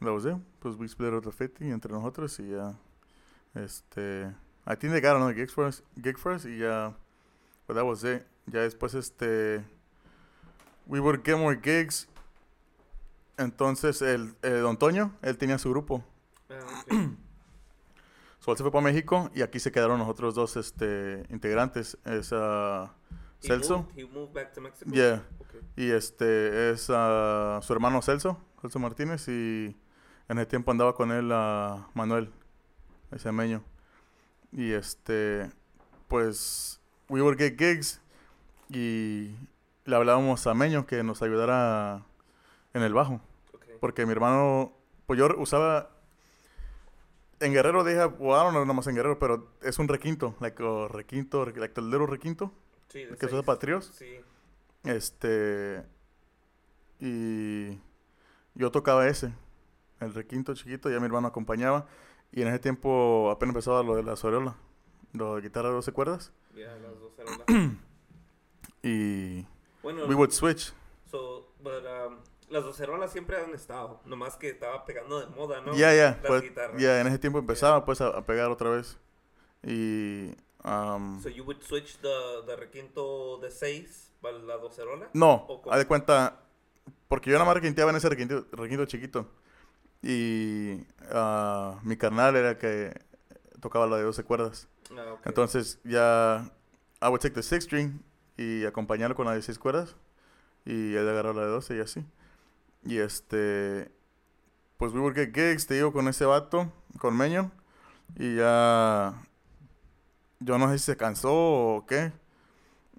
That 0.00 0.12
was 0.12 0.24
it. 0.26 0.36
Pues 0.60 0.76
we 0.76 0.86
split 0.86 1.12
up 1.14 1.24
the 1.24 1.32
50 1.32 1.64
entre 1.64 1.90
nosotros 1.92 2.38
y 2.38 2.50
ya. 2.50 2.74
Este. 3.54 4.26
I 4.66 4.76
think 4.76 4.92
they 4.92 5.00
got 5.00 5.16
another 5.16 5.34
gig 5.34 5.50
for 5.50 5.64
us, 5.66 5.82
gig 6.00 6.16
for 6.18 6.32
us 6.32 6.44
y 6.44 6.58
ya. 6.58 6.94
But 7.66 7.76
that 7.76 7.84
was 7.84 8.04
it. 8.04 8.26
Ya 8.46 8.60
después 8.60 8.94
este. 8.94 9.64
We 10.86 11.00
would 11.00 11.22
get 11.24 11.38
more 11.38 11.58
gigs. 11.62 12.08
Entonces 13.36 14.00
el, 14.02 14.34
el 14.42 14.62
Don 14.62 14.76
Toño, 14.76 15.12
él 15.22 15.36
tenía 15.38 15.58
su 15.58 15.70
grupo. 15.70 16.04
Ah, 16.50 16.82
okay. 16.82 17.16
So, 18.40 18.50
él 18.52 18.58
se 18.58 18.62
fue 18.62 18.70
para 18.70 18.84
México 18.84 19.30
y 19.34 19.40
aquí 19.40 19.58
se 19.58 19.72
quedaron 19.72 19.98
los 19.98 20.06
otros 20.06 20.34
dos 20.34 20.58
este, 20.58 21.24
integrantes. 21.30 21.96
Es 22.04 22.30
He 22.30 22.88
Celso. 23.40 23.84
moved- 23.84 23.92
He 23.96 24.04
moved 24.04 24.34
back 24.34 24.52
to 24.52 24.60
Mexico? 24.60 24.90
Yeah. 24.92 25.22
Okay. 25.40 25.60
Y 25.76 25.90
este 25.90 26.70
es 26.70 26.90
ah, 26.90 27.60
su 27.62 27.72
hermano 27.72 28.02
Celso, 28.02 28.38
Celso 28.60 28.78
Martínez, 28.78 29.26
y 29.28 29.74
en 30.28 30.38
ese 30.38 30.44
tiempo 30.44 30.70
andaba 30.72 30.94
con 30.94 31.10
él 31.10 31.30
a 31.32 31.88
Manuel, 31.94 32.30
ese 33.12 33.32
meño. 33.32 33.64
Y 34.52 34.72
este, 34.72 35.50
pues, 36.08 36.82
we 37.14 37.22
would 37.22 37.38
get 37.38 37.56
gigs 37.56 38.00
y 38.68 39.36
le 39.84 39.96
hablábamos 39.96 40.44
a 40.48 40.54
Meño 40.54 40.84
que 40.84 41.04
nos 41.04 41.22
ayudara 41.22 42.04
en 42.72 42.82
el 42.82 42.92
bajo. 42.92 43.20
Okay. 43.52 43.76
Porque 43.78 44.04
mi 44.04 44.10
hermano, 44.10 44.72
pues 45.06 45.20
yo 45.20 45.28
usaba, 45.38 45.90
en 47.38 47.52
Guerrero 47.52 47.84
dije, 47.84 48.04
well, 48.18 48.32
I 48.32 48.42
don't 48.42 48.50
know, 48.50 48.64
nada 48.64 48.74
más 48.74 48.88
en 48.88 48.96
Guerrero, 48.96 49.20
pero 49.20 49.48
es 49.62 49.78
un 49.78 49.86
requinto, 49.86 50.34
like 50.40 50.60
a 50.60 50.88
requinto, 50.88 51.46
like 51.46 51.74
the 51.74 51.82
little 51.82 52.06
requinto, 52.06 52.50
Sí, 52.88 53.04
que 53.18 53.28
se 53.28 53.34
usa 53.34 53.42
para 53.44 53.58
tríos. 53.60 53.92
Sí. 53.94 54.20
Este. 54.82 55.84
Y. 57.00 57.78
Yo 58.54 58.70
tocaba 58.70 59.06
ese. 59.08 59.32
El 60.00 60.14
requinto 60.14 60.54
chiquito, 60.54 60.90
ya 60.90 60.98
mi 61.00 61.06
hermano 61.06 61.28
acompañaba. 61.28 61.86
Y 62.30 62.42
en 62.42 62.48
ese 62.48 62.58
tiempo 62.58 63.30
apenas 63.30 63.54
empezaba 63.54 63.82
lo 63.82 63.96
de 63.96 64.02
la 64.02 64.16
Soriola. 64.16 64.56
Lo 65.12 65.36
de 65.36 65.42
guitarra 65.42 65.68
de 65.68 65.74
12 65.76 65.92
cuerdas. 65.92 66.32
Yeah, 66.54 66.76
las 66.76 66.98
dos 67.00 67.12
eran 67.18 67.78
Y. 68.82 69.46
Bueno, 69.82 70.06
We 70.06 70.14
would 70.14 70.30
switch. 70.32 70.72
so, 71.10 71.48
but, 71.62 71.84
um, 71.84 72.18
las 72.50 72.64
docerolas 72.64 73.10
siempre 73.12 73.36
han 73.36 73.52
estado. 73.54 74.00
Nomás 74.04 74.36
que 74.36 74.50
estaba 74.50 74.84
pegando 74.84 75.20
de 75.20 75.26
moda, 75.34 75.60
¿no? 75.62 75.74
Ya, 75.74 75.94
ya. 75.94 76.18
Las 76.22 76.26
pues. 76.26 76.44
Ya, 76.78 77.00
en 77.00 77.06
ese 77.06 77.18
tiempo 77.18 77.38
empezaba 77.38 77.84
pues 77.84 78.00
a, 78.00 78.08
a 78.08 78.24
pegar 78.26 78.50
otra 78.50 78.70
vez. 78.70 78.98
Y. 79.62 80.34
um, 80.64 81.20
So 81.22 81.28
you 81.28 81.44
would 81.44 81.62
switch 81.62 81.96
the, 81.98 82.42
the 82.46 82.56
requinto 82.56 83.38
de 83.38 83.50
6 83.50 84.12
para 84.20 84.38
la 84.38 84.56
docerola? 84.56 85.08
no, 85.14 85.46
haz 85.70 85.78
de 85.78 85.86
cuenta. 85.86 86.40
Porque 87.08 87.30
yo 87.30 87.34
nada 87.36 87.46
más 87.46 87.54
requinteaba 87.54 87.90
en 87.90 87.96
ese 87.96 88.08
requinto, 88.08 88.46
requinto 88.52 88.84
chiquito. 88.86 89.26
Y. 90.02 90.84
ah, 91.10 91.78
mi 91.82 91.96
carnal 91.96 92.36
era 92.36 92.50
el 92.50 92.58
que 92.58 92.92
tocaba 93.60 93.86
la 93.86 93.96
de 93.96 94.02
12 94.02 94.22
cuerdas. 94.24 94.68
Ah, 94.90 95.12
ok. 95.12 95.26
Entonces 95.26 95.80
ya 95.84 96.50
I 97.00 97.06
would 97.06 97.20
take 97.20 97.34
the 97.34 97.42
six 97.42 97.64
string 97.64 98.00
y 98.36 98.64
acompañarlo 98.64 99.14
con 99.14 99.26
la 99.26 99.34
de 99.34 99.42
seis 99.42 99.58
cuerdas 99.58 99.96
y 100.64 100.94
él 100.94 101.08
agarró 101.08 101.32
la 101.32 101.42
de 101.42 101.48
12 101.48 101.76
y 101.76 101.80
así. 101.80 102.04
Y 102.84 102.98
este 102.98 103.90
pues 104.76 104.92
we 104.92 105.00
would 105.00 105.14
get 105.14 105.34
gigs, 105.34 105.66
te 105.66 105.74
digo, 105.74 105.92
con 105.92 106.08
ese 106.08 106.24
vato, 106.24 106.70
con 106.98 107.16
Meño 107.16 107.50
y 108.16 108.36
ya 108.36 109.14
yo 110.40 110.58
no 110.58 110.68
sé 110.70 110.78
si 110.78 110.84
se 110.84 110.96
cansó 110.96 111.32
o 111.32 111.86
qué. 111.86 112.12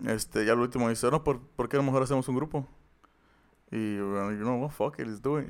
Este, 0.05 0.45
ya 0.45 0.53
al 0.53 0.59
último 0.59 0.89
dice, 0.89 1.09
no, 1.09 1.23
¿por, 1.23 1.39
¿por 1.39 1.69
qué 1.69 1.77
a 1.77 1.79
lo 1.79 1.83
mejor 1.83 2.03
hacemos 2.03 2.27
un 2.27 2.35
grupo? 2.35 2.67
Y, 3.71 3.97
bueno, 3.97 4.31
you 4.31 4.39
know 4.39 4.61
what, 4.61 4.71
fuck 4.71 4.99
it, 4.99 5.07
let's 5.07 5.21
do 5.21 5.39
it. 5.39 5.47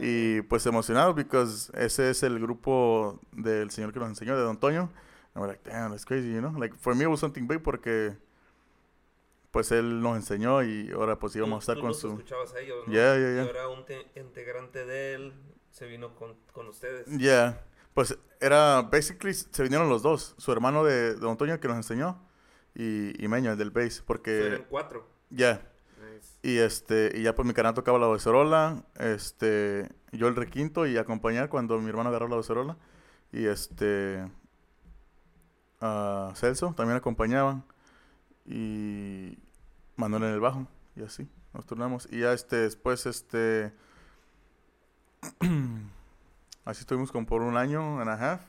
Y 0.00 0.42
pues 0.42 0.64
emocionado 0.66 1.14
because 1.14 1.70
ese 1.74 2.10
es 2.10 2.22
el 2.22 2.38
grupo 2.38 3.18
del 3.32 3.70
señor 3.70 3.92
que 3.92 3.98
nos 3.98 4.08
enseñó, 4.08 4.36
de 4.36 4.42
Don 4.42 4.58
Toño. 4.58 4.90
And 5.34 5.42
we're 5.42 5.48
like, 5.48 5.62
damn, 5.64 5.90
that's 5.90 6.04
crazy, 6.04 6.28
you 6.28 6.40
know? 6.40 6.52
Like, 6.58 6.74
for 6.76 6.94
me 6.94 7.04
it 7.04 7.08
was 7.08 7.20
something 7.20 7.46
big 7.46 7.62
porque 7.62 8.16
pues 9.50 9.70
él 9.72 10.00
nos 10.00 10.16
enseñó 10.16 10.62
y 10.62 10.90
ahora 10.92 11.18
pues 11.18 11.36
íbamos 11.36 11.56
a 11.56 11.60
estar 11.60 11.74
Tú 11.76 11.80
con 11.82 11.88
los 11.88 12.00
su... 12.00 12.08
escuchabas 12.08 12.54
a 12.54 12.60
ellos, 12.60 12.86
¿no? 12.86 12.92
Yeah, 12.92 13.16
yeah, 13.18 13.30
Y 13.30 13.34
yeah. 13.34 13.42
ahora 13.42 13.68
un 13.68 13.84
te- 13.84 14.06
integrante 14.16 14.86
de 14.86 15.14
él 15.14 15.32
se 15.70 15.86
vino 15.86 16.14
con, 16.14 16.34
con 16.52 16.68
ustedes. 16.68 17.06
Yeah. 17.18 17.60
Pues 17.94 18.18
era, 18.40 18.82
basically, 18.82 19.34
se 19.34 19.62
vinieron 19.62 19.88
los 19.90 20.02
dos. 20.02 20.34
Su 20.38 20.52
hermano 20.52 20.84
de, 20.84 21.14
de 21.14 21.20
Don 21.20 21.36
Toño 21.36 21.60
que 21.60 21.68
nos 21.68 21.76
enseñó 21.76 22.18
y, 22.74 23.22
y 23.22 23.28
Meño, 23.28 23.52
el 23.52 23.58
del 23.58 23.70
bass. 23.70 23.96
So, 23.96 24.04
Porque, 24.06 24.46
eran 24.46 24.64
cuatro. 24.70 25.06
ya. 25.28 25.60
Nice. 25.98 26.30
Y 26.42 26.56
este, 26.58 27.12
y 27.14 27.22
ya 27.22 27.34
pues 27.34 27.46
mi 27.46 27.52
canal 27.54 27.74
tocaba 27.74 27.98
la 27.98 28.08
becerola, 28.08 28.84
este, 28.98 29.88
yo 30.12 30.28
el 30.28 30.34
requinto 30.36 30.86
y 30.86 30.96
acompañar 30.96 31.48
cuando 31.50 31.78
mi 31.78 31.90
hermano 31.90 32.08
agarró 32.08 32.28
la 32.28 32.36
becerola. 32.36 32.76
Y 33.32 33.44
este, 33.46 34.26
ah, 35.82 36.32
Celso 36.34 36.72
también 36.74 36.96
acompañaban. 36.96 37.62
Y 38.46 39.38
Manuel 39.96 40.22
en 40.24 40.30
el 40.30 40.40
bajo. 40.40 40.66
Y 40.96 41.02
así, 41.02 41.28
nos 41.52 41.66
turnamos. 41.66 42.08
Y 42.10 42.20
ya 42.20 42.32
este, 42.32 42.56
después 42.56 43.04
este, 43.06 43.72
así 46.64 46.80
estuvimos 46.80 47.12
como 47.12 47.26
por 47.26 47.42
un 47.42 47.56
año 47.56 48.00
and 48.00 48.08
a 48.10 48.14
half. 48.14 48.42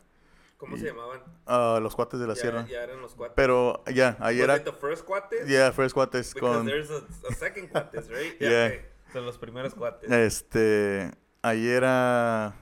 ¿Cómo 0.58 0.76
Y- 0.78 0.80
se 0.80 0.86
llamaban? 0.88 1.22
ah, 1.46 1.80
los 1.82 1.96
cuates 1.96 2.20
de 2.20 2.28
la 2.28 2.36
ya, 2.36 2.42
sierra. 2.42 2.66
ya 2.68 2.84
eran 2.84 3.02
los 3.02 3.16
cuates. 3.16 3.34
Pero 3.36 3.84
ya, 3.94 4.16
ahí 4.20 4.40
Was 4.40 4.44
era, 4.44 4.64
the 4.64 4.72
first 4.72 5.04
cuates? 5.06 5.46
yeah, 5.48 5.72
first 5.74 5.94
cuates 5.94 6.34
Because 6.34 6.58
con... 6.60 6.66
there's 6.66 6.90
a, 6.90 7.04
a 7.30 7.34
second 7.34 7.70
cuates, 7.70 8.08
right? 8.10 8.38
Yeah. 8.40 8.68
okay. 8.68 8.86
Son 9.12 9.26
los 9.26 9.38
primeros 9.38 9.76
cuates. 9.76 10.10
Este, 10.10 11.12
ahí 11.42 11.68
era 11.68 12.56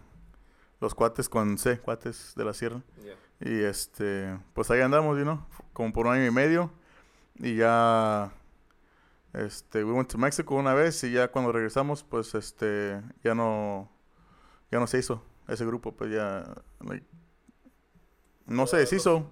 los 0.80 0.96
cuates 0.96 1.30
con 1.30 1.58
C, 1.58 1.80
cuates 1.80 2.34
de 2.36 2.44
la 2.44 2.54
sierra. 2.54 2.82
Yeah. 3.04 3.16
Y 3.42 3.64
este, 3.64 4.38
pues 4.54 4.70
ahí 4.70 4.82
andamos, 4.82 5.18
you 5.18 5.24
know, 5.24 5.44
como 5.74 5.92
por 5.92 6.06
un 6.06 6.14
año 6.14 6.26
y 6.26 6.32
medio. 6.32 6.72
Y 7.40 7.56
ya, 7.56 8.32
este, 9.34 9.84
we 9.84 9.92
went 9.92 10.10
to 10.12 10.18
Mexico 10.18 10.56
una 10.56 10.76
vez 10.76 11.04
y 11.04 11.12
ya 11.12 11.30
cuando 11.30 11.52
regresamos, 11.52 12.04
pues 12.04 12.36
este, 12.36 13.02
ya 13.24 13.34
no, 13.34 13.90
ya 14.70 14.80
no 14.80 14.86
se 14.86 15.00
hizo 15.00 15.24
ese 15.48 15.66
grupo, 15.66 15.92
pues 15.94 16.12
ya, 16.12 16.54
like, 16.82 17.06
no 18.46 18.68
se 18.68 18.78
deshizo. 18.78 19.28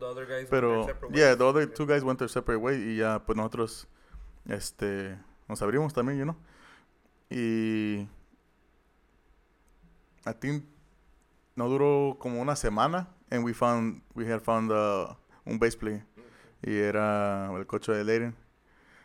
Pero, 0.50 0.88
yeah, 1.12 1.36
the 1.36 1.44
other 1.44 1.72
two 1.72 1.86
guys 1.86 2.04
went 2.04 2.18
their 2.18 2.30
separate 2.30 2.60
way 2.60 2.78
y 2.78 2.98
ya, 2.98 3.24
pues 3.24 3.38
nosotros, 3.38 3.88
este, 4.46 5.20
nos 5.48 5.62
abrimos 5.62 5.94
también, 5.94 6.18
you 6.18 6.24
know. 6.24 6.36
Y, 7.30 8.08
I 10.26 10.34
think, 10.40 10.66
no 11.56 11.70
duró 11.70 12.18
como 12.20 12.42
una 12.42 12.56
semana 12.56 13.10
and 13.32 13.44
we 13.44 13.54
found, 13.54 14.02
we 14.16 14.26
had 14.26 14.42
found 14.42 14.72
uh, 14.72 15.14
un 15.46 15.60
bass 15.60 15.76
player. 15.76 16.06
Y 16.62 16.76
era 16.76 17.50
el 17.56 17.66
coche 17.66 17.94
de 17.94 18.12
Aiden. 18.12 18.36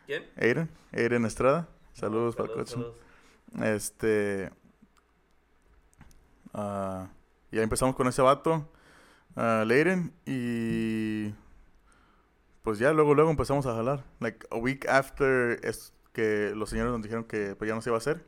¿Quién? 0.05 0.23
Aiden, 0.37 0.69
Aiden 0.91 1.25
Estrada. 1.25 1.67
Saludos 1.93 2.35
para 2.35 2.49
el 2.49 2.55
coche. 2.55 2.73
saludos. 2.73 2.95
Este. 3.63 4.51
ah, 6.53 7.07
ya 7.51 7.61
empezamos 7.61 7.95
con 7.95 8.07
ese 8.07 8.21
vato, 8.21 8.69
uh, 9.35 9.63
Leiden, 9.65 10.13
y. 10.25 11.33
Pues 12.63 12.79
ya 12.79 12.91
luego, 12.93 13.13
luego 13.13 13.29
empezamos 13.29 13.65
a 13.67 13.75
jalar. 13.75 14.03
Like 14.19 14.47
a 14.51 14.57
week 14.57 14.87
after 14.89 15.59
es 15.63 15.93
que 16.11 16.51
los 16.55 16.69
señores 16.69 16.91
nos 16.91 17.03
dijeron 17.03 17.23
que 17.25 17.55
pues, 17.55 17.69
ya 17.69 17.75
no 17.75 17.81
se 17.81 17.89
iba 17.89 17.97
a 17.97 17.99
hacer. 17.99 18.25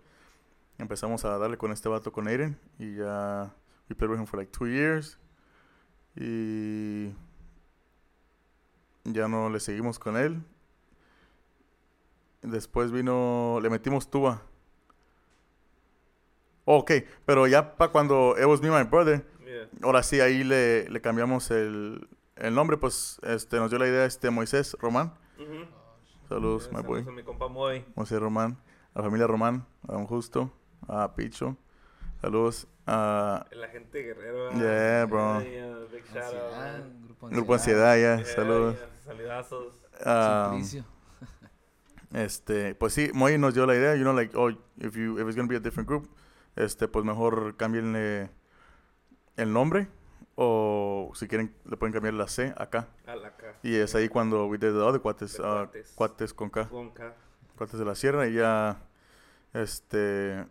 Empezamos 0.77 1.25
a 1.25 1.37
darle 1.37 1.57
con 1.57 1.71
este 1.71 1.89
vato 1.89 2.11
con 2.11 2.27
Aiden, 2.27 2.59
y 2.79 2.95
ya. 2.95 3.53
We 3.89 3.95
played 3.95 4.11
with 4.11 4.19
him 4.19 4.27
for 4.27 4.37
like 4.37 4.51
two 4.51 4.67
years. 4.67 5.17
Y. 6.19 7.13
Ya 9.05 9.27
no 9.27 9.49
le 9.49 9.59
seguimos 9.59 9.99
con 9.99 10.17
él. 10.17 10.41
Después 12.41 12.91
vino. 12.91 13.59
Le 13.61 13.69
metimos 13.69 14.09
tuba. 14.09 14.41
Oh, 16.65 16.79
ok, 16.79 16.91
pero 17.25 17.47
ya 17.47 17.77
para 17.77 17.91
cuando 17.91 18.35
It 18.37 18.45
Was 18.45 18.61
Me, 18.61 18.69
My 18.69 18.83
Brother, 18.83 19.25
Yeah. 19.45 19.69
ahora 19.83 20.03
sí 20.03 20.19
ahí 20.19 20.43
le, 20.43 20.89
le 20.89 20.99
cambiamos 20.99 21.49
el, 21.51 22.09
el 22.35 22.53
nombre, 22.53 22.75
pues 22.75 23.17
este 23.23 23.55
nos 23.57 23.69
dio 23.69 23.79
la 23.79 23.87
idea 23.87 24.03
este 24.03 24.29
Moisés 24.29 24.75
Román. 24.81 25.13
Shit. 25.37 25.47
Saludos, 26.27 26.69
my 26.73 26.81
boy. 26.81 27.05
a 27.07 27.11
mi 27.11 27.23
compa 27.23 27.47
Moy. 27.47 27.85
Moisés 27.95 28.19
Román, 28.19 28.57
a 28.93 28.99
la 28.99 29.05
familia 29.05 29.25
Román, 29.27 29.65
a 29.87 29.93
Don 29.93 30.05
Justo, 30.05 30.51
a 30.89 31.15
Picho. 31.15 31.55
Saludos 32.19 32.67
a 32.87 33.45
El 33.51 33.63
agente 33.63 34.01
guerrero. 34.01 34.51
Yeah, 34.53 35.05
bro. 35.05 35.41
Yeah, 35.41 35.75
big 35.91 36.03
shout 36.05 36.17
out. 36.17 36.23
Ansiedad, 36.23 36.57
man. 36.57 37.01
grupo 37.05 37.29
Grupo 37.29 37.53
Ansiedad, 37.53 37.95
ya, 37.95 38.15
Yeah, 38.17 38.25
saludos. 38.25 38.75
yeah, 38.75 38.89
Saludazos. 39.05 39.73
a, 40.05 40.49
Simplicio. 40.51 40.85
este, 42.13 42.75
pues 42.75 42.93
sí, 42.93 43.11
Moy 43.13 43.37
nos 43.37 43.53
dio 43.53 43.65
la 43.65 43.75
idea, 43.75 43.95
you 43.95 44.01
know, 44.03 44.13
like, 44.13 44.35
oh, 44.37 44.49
if 44.79 44.95
you, 44.95 45.19
if 45.19 45.27
it's 45.27 45.35
gonna 45.35 45.47
be 45.47 45.55
a 45.55 45.59
different 45.59 45.87
group, 45.87 46.09
este, 46.55 46.87
pues 46.87 47.03
mejor 47.05 47.55
cámbienle 47.57 48.29
el 49.35 49.51
nombre, 49.53 49.87
o 50.35 51.11
si 51.15 51.27
quieren, 51.27 51.53
le 51.65 51.77
pueden 51.77 51.93
cambiar 51.93 52.13
la 52.13 52.27
C 52.27 52.53
acá. 52.57 52.87
A 53.05 53.15
la 53.15 53.35
K. 53.35 53.55
Y 53.63 53.75
es 53.75 53.95
ahí 53.95 54.07
cuando 54.07 54.45
we 54.47 54.57
did 54.57 54.71
the 54.73 54.79
other 54.79 55.01
cuates, 55.01 55.37
uh, 55.39 55.43
cuates. 55.43 55.91
cuates 55.95 56.33
con 56.33 56.49
K, 56.49 56.67
Con 56.69 56.91
K. 56.91 57.13
cuates 57.57 57.79
de 57.79 57.85
la 57.85 57.95
sierra, 57.95 58.27
y 58.27 58.33
ya, 58.33 58.77
este, 59.53 60.45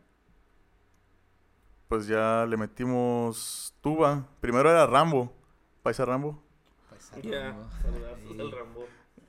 pues 1.89 2.07
ya 2.07 2.47
le 2.47 2.57
metimos 2.57 3.75
tuba. 3.81 4.27
Primero 4.41 4.71
era 4.71 4.87
Rambo, 4.87 5.33
Paisa 5.83 6.05
Rambo, 6.05 6.43
Paisano, 6.91 7.23
Yeah, 7.23 7.55
al 8.41 8.53
Rambo. 8.53 8.87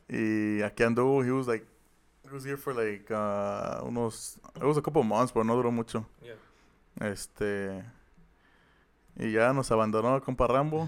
y 0.10 0.62
aquí 0.62 0.84
anduvo, 0.84 1.24
he 1.24 1.32
was 1.32 1.48
like, 1.48 1.66
he 2.24 2.30
was 2.34 2.44
here 2.44 2.58
for 2.58 2.74
like, 2.74 3.12
uh, 3.14 3.82
unos, 3.86 4.40
it 4.56 4.64
was 4.64 4.78
a 4.78 4.82
couple 4.82 5.04
months, 5.04 5.32
pero 5.32 5.44
no 5.44 5.56
duró 5.56 5.72
mucho. 5.72 6.06
Yeah. 6.22 7.10
Este, 7.12 7.84
y 9.18 9.32
ya 9.32 9.54
nos 9.54 9.70
abandonó 9.72 10.16
el 10.16 10.22
compa 10.22 10.48
Rambo, 10.48 10.88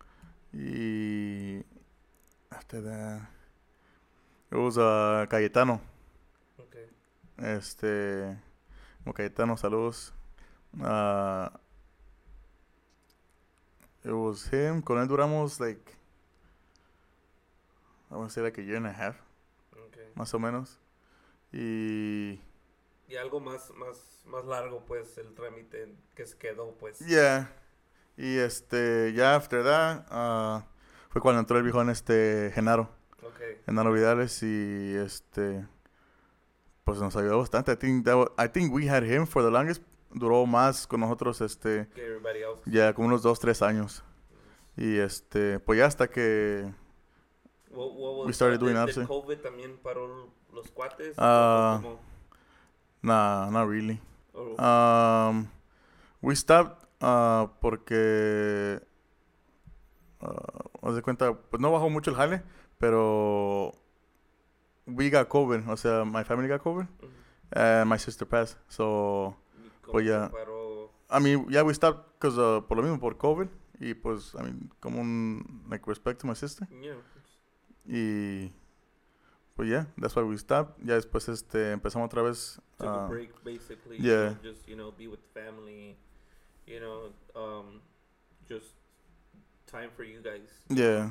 y 0.52 1.64
after 2.50 2.82
that, 2.82 3.28
it 4.50 4.56
was 4.56 4.78
uh, 4.78 5.26
Cayetano. 5.28 5.80
Okay. 6.58 6.86
Este, 7.38 8.36
como 9.02 9.14
Cayetano, 9.14 9.56
saludos. 9.56 10.12
Uh, 10.74 11.48
it 14.04 14.12
was 14.12 14.48
him. 14.52 14.82
Con 14.82 14.98
él 14.98 15.08
duramos, 15.08 15.58
like, 15.60 15.80
I 18.10 18.14
want 18.14 18.28
to 18.28 18.34
say 18.34 18.42
like 18.42 18.58
a 18.58 18.62
year 18.64 18.76
and 18.76 18.86
a 18.86 18.92
half, 18.92 19.16
Okay. 19.88 20.06
más 20.14 20.32
o 20.34 20.38
menos. 20.38 20.78
Y, 21.52 22.40
Y 23.08 23.16
algo 23.16 23.40
más, 23.40 23.70
más, 23.76 24.22
más 24.26 24.44
largo, 24.44 24.84
pues, 24.86 25.16
el 25.18 25.34
trámite 25.34 25.94
que 26.14 26.26
se 26.26 26.36
quedó, 26.36 26.72
pues. 26.78 26.98
yeah. 27.00 27.50
Y 28.16 28.36
este, 28.38 29.12
ya 29.14 29.36
after 29.36 29.62
that, 29.64 30.04
uh, 30.10 30.62
fue 31.10 31.20
cuando 31.22 31.40
entró 31.40 31.56
el 31.56 31.62
viejón 31.64 31.88
este 31.90 32.50
Genaro, 32.54 32.90
Okay. 33.22 33.60
Genaro 33.66 33.92
Vidales, 33.92 34.42
y 34.42 34.94
este, 34.96 35.66
pues 36.84 36.98
nos 37.00 37.14
ayudó 37.16 37.38
bastante. 37.38 37.72
I 37.72 37.76
think, 37.76 38.04
that 38.04 38.16
wa- 38.16 38.32
I 38.44 38.48
think 38.48 38.72
we 38.72 38.88
had 38.88 39.04
him 39.04 39.26
for 39.26 39.42
the 39.42 39.50
longest. 39.50 39.82
Duró 40.10 40.46
más 40.46 40.86
con 40.86 41.00
nosotros, 41.00 41.40
este. 41.40 41.88
Ya 42.64 42.92
como 42.94 43.08
unos 43.08 43.22
dos, 43.22 43.38
tres 43.40 43.60
años. 43.62 44.02
Y 44.76 44.96
este, 44.98 45.58
pues 45.60 45.78
ya 45.78 45.86
hasta 45.86 46.08
que... 46.08 46.72
What, 47.70 47.92
what 47.94 48.26
We 48.26 48.32
started 48.32 48.58
doing 48.60 48.74
¿Did- 48.74 48.82
apps, 48.82 48.94
did 48.94 49.02
eh. 49.02 49.06
COVID 49.06 49.38
también 49.38 49.76
paró 49.82 50.30
los 50.52 50.70
cuates? 50.70 51.14
Ah. 51.18 51.80
¿O 51.84 51.98
Nah, 53.02 53.50
not 53.50 53.68
really. 53.68 54.00
cómo? 54.32 54.54
O- 54.56 55.28
Um, 55.30 55.46
we 56.22 56.34
stopped 56.36 56.86
uh, 57.02 57.48
porque... 57.60 58.80
Uh, 60.20 60.86
haz 60.88 60.94
de 60.96 61.02
cuenta, 61.02 61.32
pues 61.34 61.60
no 61.60 61.70
bajó 61.70 61.88
mucho 61.90 62.10
el 62.10 62.16
jale, 62.16 62.42
pero... 62.78 63.72
We 64.86 65.10
got 65.10 65.28
COVID, 65.28 65.68
o 65.68 65.76
sea, 65.76 66.04
my 66.04 66.24
family 66.24 66.48
got 66.48 66.62
COVID, 66.62 66.86
Ujú. 67.02 67.10
and 67.52 67.90
my 67.90 67.98
sister 67.98 68.26
passed. 68.26 68.56
So, 68.68 68.80
¿Y 68.80 69.26
cómo 69.26 69.36
pues 69.90 70.06
ya. 70.06 70.30
I 71.10 71.20
mean, 71.20 71.46
yeah, 71.48 71.62
we 71.62 71.72
stopped 71.72 72.18
because 72.18 72.38
uh, 72.38 72.60
por 72.66 72.76
lo 72.76 72.82
mismo, 72.82 73.00
por 73.00 73.16
COVID. 73.16 73.48
Y 73.80 73.94
pues, 73.94 74.34
I 74.34 74.42
mean, 74.42 74.70
como 74.80 75.00
un, 75.00 75.64
like, 75.70 75.86
respect 75.86 76.20
to 76.20 76.26
my 76.26 76.34
sister. 76.34 76.66
Yeah. 76.82 76.96
Y 77.86 78.52
pues 79.54 79.68
ya, 79.68 79.86
that's 79.96 80.14
why 80.14 80.22
we 80.22 80.36
stopped. 80.36 80.78
Ya 80.84 80.94
después 80.94 81.28
este 81.28 81.72
empezamos 81.72 82.06
otra 82.06 82.22
vez. 82.22 82.60
Took 82.76 82.88
a 82.88 83.04
ah, 83.04 83.08
break, 83.08 83.32
basically. 83.44 83.98
yeah. 83.98 84.30
Know, 84.30 84.52
just, 84.52 84.68
you 84.68 84.76
know, 84.76 84.92
be 84.92 85.08
with 85.08 85.20
family. 85.32 85.96
You 86.66 86.80
know, 86.80 87.12
um, 87.34 87.80
just 88.48 88.74
time 89.66 89.90
for 89.96 90.04
you 90.04 90.20
guys. 90.20 90.50
yeah. 90.68 91.10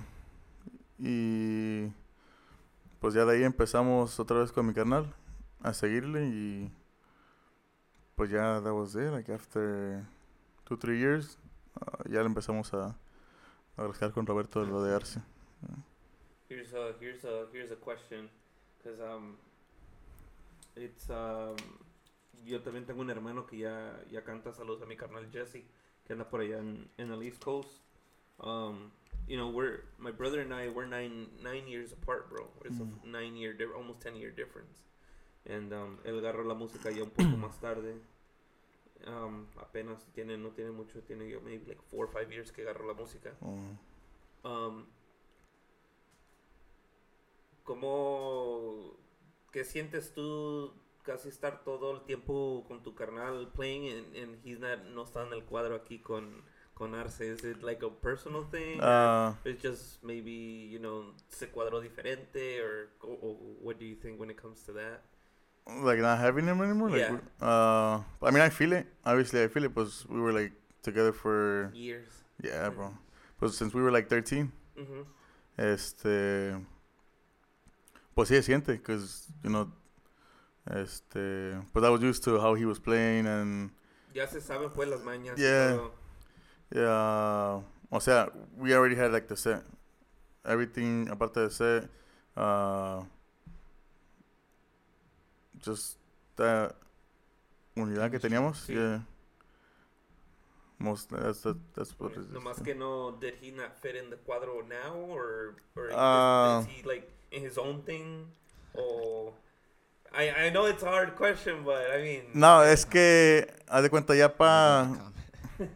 Y 0.99 1.91
pues 2.99 3.13
ya 3.13 3.25
de 3.25 3.37
ahí 3.37 3.43
empezamos 3.43 4.19
otra 4.19 4.39
vez 4.39 4.51
con 4.51 4.65
mi 4.65 4.73
canal 4.73 5.13
a 5.61 5.73
seguirle 5.73 6.25
y 6.27 6.71
pues 8.17 8.31
ya 8.31 8.59
that 8.59 8.73
was 8.73 8.95
it. 8.95 9.11
Like 9.11 9.29
after 9.29 10.03
two, 10.65 10.75
three 10.75 10.99
years, 10.99 11.37
uh, 11.79 12.03
ya 12.09 12.21
le 12.21 12.27
empezamos 12.29 12.73
a, 12.73 12.95
a 13.77 14.11
con 14.11 14.25
Roberto 14.25 14.65
de 14.65 14.93
Arce. 14.93 15.19
Here's 16.49 16.73
a 16.73 16.93
here's 16.99 17.23
a 17.23 17.45
here's 17.53 17.71
a 17.71 17.75
question, 17.75 18.29
because 18.77 18.99
um, 18.99 19.37
it's 20.75 21.09
um, 21.09 21.55
yo 22.45 22.59
también 22.59 22.85
tengo 22.85 23.01
un 23.01 23.09
hermano 23.09 23.45
que 23.45 23.59
ya 23.59 23.93
ya 24.09 24.21
canta 24.21 24.51
saludos 24.51 24.81
a 24.81 24.85
mi 24.85 24.95
carnal 24.95 25.25
Jesse 25.31 25.63
que 26.05 26.13
anda 26.13 26.25
por 26.25 26.39
allá 26.41 26.57
en, 26.57 26.89
en 26.97 27.11
el 27.11 27.21
East 27.21 27.43
Coast. 27.43 27.69
Um, 28.39 28.91
you 29.27 29.37
know, 29.37 29.49
we're 29.49 29.83
my 29.99 30.11
brother 30.11 30.41
and 30.41 30.53
I 30.53 30.69
we're 30.69 30.87
nine 30.87 31.27
nine 31.43 31.67
years 31.67 31.91
apart, 31.91 32.29
bro. 32.29 32.47
It's 32.65 32.79
Mm. 32.79 33.03
a 33.03 33.07
nine 33.07 33.35
year, 33.35 33.55
almost 33.75 34.01
ten 34.01 34.15
year 34.15 34.31
difference. 34.31 34.81
And 35.49 35.71
um, 35.71 35.97
él 36.03 36.19
agarró 36.19 36.43
la 36.43 36.53
música 36.53 36.91
ya 36.91 37.03
un 37.03 37.09
poco 37.09 37.37
más 37.37 37.59
tarde. 37.59 37.95
Um, 39.05 39.45
apenas 39.57 40.05
tiene 40.13 40.37
no 40.37 40.49
tiene 40.49 40.71
mucho, 40.71 41.01
tiene 41.03 41.29
yo 41.29 41.39
maybe 41.39 41.65
like 41.67 41.81
four 41.89 42.07
or 42.07 42.11
five 42.11 42.29
years 42.31 42.51
que 42.51 42.63
agarró 42.63 42.85
la 42.85 42.93
música. 42.93 43.33
Oh. 43.41 44.49
Um, 44.49 44.85
¿Cómo, 47.63 48.97
qué 49.51 49.63
sientes 49.63 50.13
tú 50.13 50.73
casi 51.03 51.29
estar 51.29 51.63
todo 51.63 51.91
el 51.91 52.01
tiempo 52.03 52.65
con 52.67 52.81
tu 52.81 52.95
carnal 52.95 53.51
playing 53.53 53.89
and, 53.91 54.15
and 54.15 54.45
he's 54.45 54.59
not, 54.59 54.79
no 54.93 55.03
está 55.03 55.25
en 55.25 55.33
el 55.33 55.43
cuadro 55.43 55.75
aquí 55.75 55.99
con, 55.99 56.43
con 56.73 56.95
Arce? 56.95 57.29
Is 57.29 57.43
it 57.43 57.63
like 57.63 57.85
a 57.85 57.89
personal 57.89 58.45
thing? 58.49 58.81
Uh, 58.81 59.33
It's 59.45 59.61
just 59.61 60.03
maybe, 60.03 60.67
you 60.69 60.79
know, 60.79 61.13
se 61.29 61.47
cuadró 61.47 61.81
diferente 61.81 62.61
or, 62.61 62.89
or, 63.01 63.17
or 63.21 63.35
what 63.61 63.77
do 63.79 63.85
you 63.85 63.95
think 63.95 64.19
when 64.19 64.29
it 64.29 64.37
comes 64.37 64.63
to 64.63 64.73
that? 64.73 65.03
Like 65.83 65.99
not 65.99 66.19
having 66.19 66.45
him 66.47 66.61
anymore. 66.61 66.89
Like, 66.89 66.99
Yeah. 67.01 67.17
uh, 67.41 68.01
I 68.23 68.31
mean, 68.31 68.41
I 68.41 68.49
feel 68.49 68.73
it. 68.73 68.87
Obviously, 69.05 69.43
I 69.43 69.47
feel 69.47 69.63
it. 69.65 69.73
Because 69.75 70.05
we 70.09 70.19
were 70.19 70.31
like 70.33 70.53
together 70.81 71.11
for 71.13 71.71
Years. 71.73 72.07
yeah, 72.41 72.69
bro. 72.69 72.93
But 73.39 73.53
since 73.53 73.73
we 73.73 73.81
were 73.81 73.91
like 73.91 74.07
13, 74.09 74.51
Ujú. 74.77 75.05
este, 75.57 76.55
pues 78.15 78.29
sí 78.29 78.35
se 78.35 78.41
siente, 78.43 78.73
because 78.73 79.27
you 79.43 79.49
know, 79.49 79.71
este, 80.71 81.55
but 81.73 81.83
I 81.83 81.89
was 81.89 82.01
used 82.01 82.23
to 82.23 82.39
how 82.39 82.55
he 82.55 82.65
was 82.65 82.79
playing 82.79 83.27
and 83.27 83.71
Ya 84.13 84.25
se 84.27 84.39
saben 84.41 84.71
pues 84.73 84.87
las 84.89 85.01
mañas. 85.03 85.37
Yeah. 85.37 85.75
todo. 85.75 85.91
yeah, 86.71 87.61
o 87.91 87.99
sea, 87.99 88.29
we 88.57 88.73
already 88.73 88.95
had 88.95 89.11
like 89.11 89.27
the 89.27 89.37
set, 89.37 89.63
everything 90.45 91.07
aparte 91.09 91.41
de 91.41 91.49
set, 91.51 91.89
uh, 92.35 93.03
just 95.63 95.97
that 96.35 96.75
unidad 97.75 98.11
que 98.11 98.19
teníamos, 98.19 98.57
Sí. 98.65 98.73
yeah. 98.73 99.01
Most 100.79 101.09
that's 101.09 101.41
that, 101.41 101.57
that's 101.73 101.91
what 101.99 102.11
it 102.13 102.19
is. 102.19 102.27
Nomás 102.27 102.61
que 102.63 102.75
no, 102.75 103.11
did 103.19 103.33
he 103.41 103.49
not 103.51 103.75
fit 103.81 103.95
in 103.95 104.09
the 104.11 104.15
cuadro 104.17 104.61
now, 104.67 104.93
or 105.09 105.55
or 105.75 105.89
Uh, 105.91 106.59
is, 106.61 106.67
is 106.67 106.73
he 106.75 106.83
like 106.83 107.09
in 107.31 107.41
his 107.41 107.57
own 107.57 107.81
thing, 107.81 108.27
or 108.75 109.33
I 110.13 110.29
I 110.47 110.49
know 110.51 110.65
it's 110.65 110.83
a 110.83 110.87
hard 110.87 111.15
question, 111.15 111.63
but 111.65 111.89
I 111.89 112.01
mean, 112.03 112.23
No, 112.35 112.61
es 112.61 112.85
que 112.85 113.47
haz 113.67 113.81
de 113.81 113.89
cuenta 113.89 114.15
ya 114.15 114.29
pa, 114.29 114.87
it? 115.59 115.69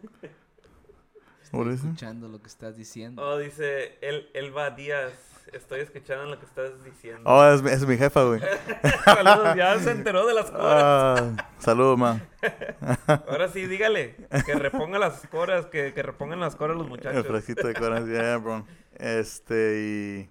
Escuchando 1.52 2.28
lo 2.28 2.40
que 2.40 2.46
estás 2.48 2.76
diciendo. 2.76 3.20
oh 3.22 3.38
dice 3.38 3.98
el 4.00 4.30
Elba 4.34 4.70
Díaz, 4.70 5.12
estoy 5.52 5.80
escuchando 5.80 6.26
lo 6.26 6.38
que 6.38 6.46
estás 6.46 6.82
diciendo. 6.84 7.22
Oh, 7.24 7.44
es, 7.44 7.62
mi- 7.62 7.70
es 7.70 7.86
mi 7.86 7.96
jefa, 7.96 8.22
güey. 8.24 8.40
Saludos, 9.04 9.54
ya 9.56 9.78
se 9.78 9.90
enteró 9.92 10.26
de 10.26 10.34
las 10.34 10.50
coras. 10.50 10.82
Ah, 10.82 11.48
saludos, 11.58 11.98
ma. 11.98 12.20
Ahora 13.28 13.48
sí, 13.48 13.66
dígale 13.66 14.16
que 14.44 14.54
reponga 14.54 14.98
las 14.98 15.26
coras, 15.28 15.66
que, 15.66 15.92
que 15.94 16.02
repongan 16.02 16.40
las 16.40 16.56
coras 16.56 16.76
los 16.76 16.84
El 16.86 16.90
muchachos. 16.90 17.26
frasquito 17.26 17.66
de 17.66 17.74
coras, 17.74 18.06
yeah, 18.06 18.36
bro. 18.38 18.64
Este 18.98 19.78
y 19.80 20.30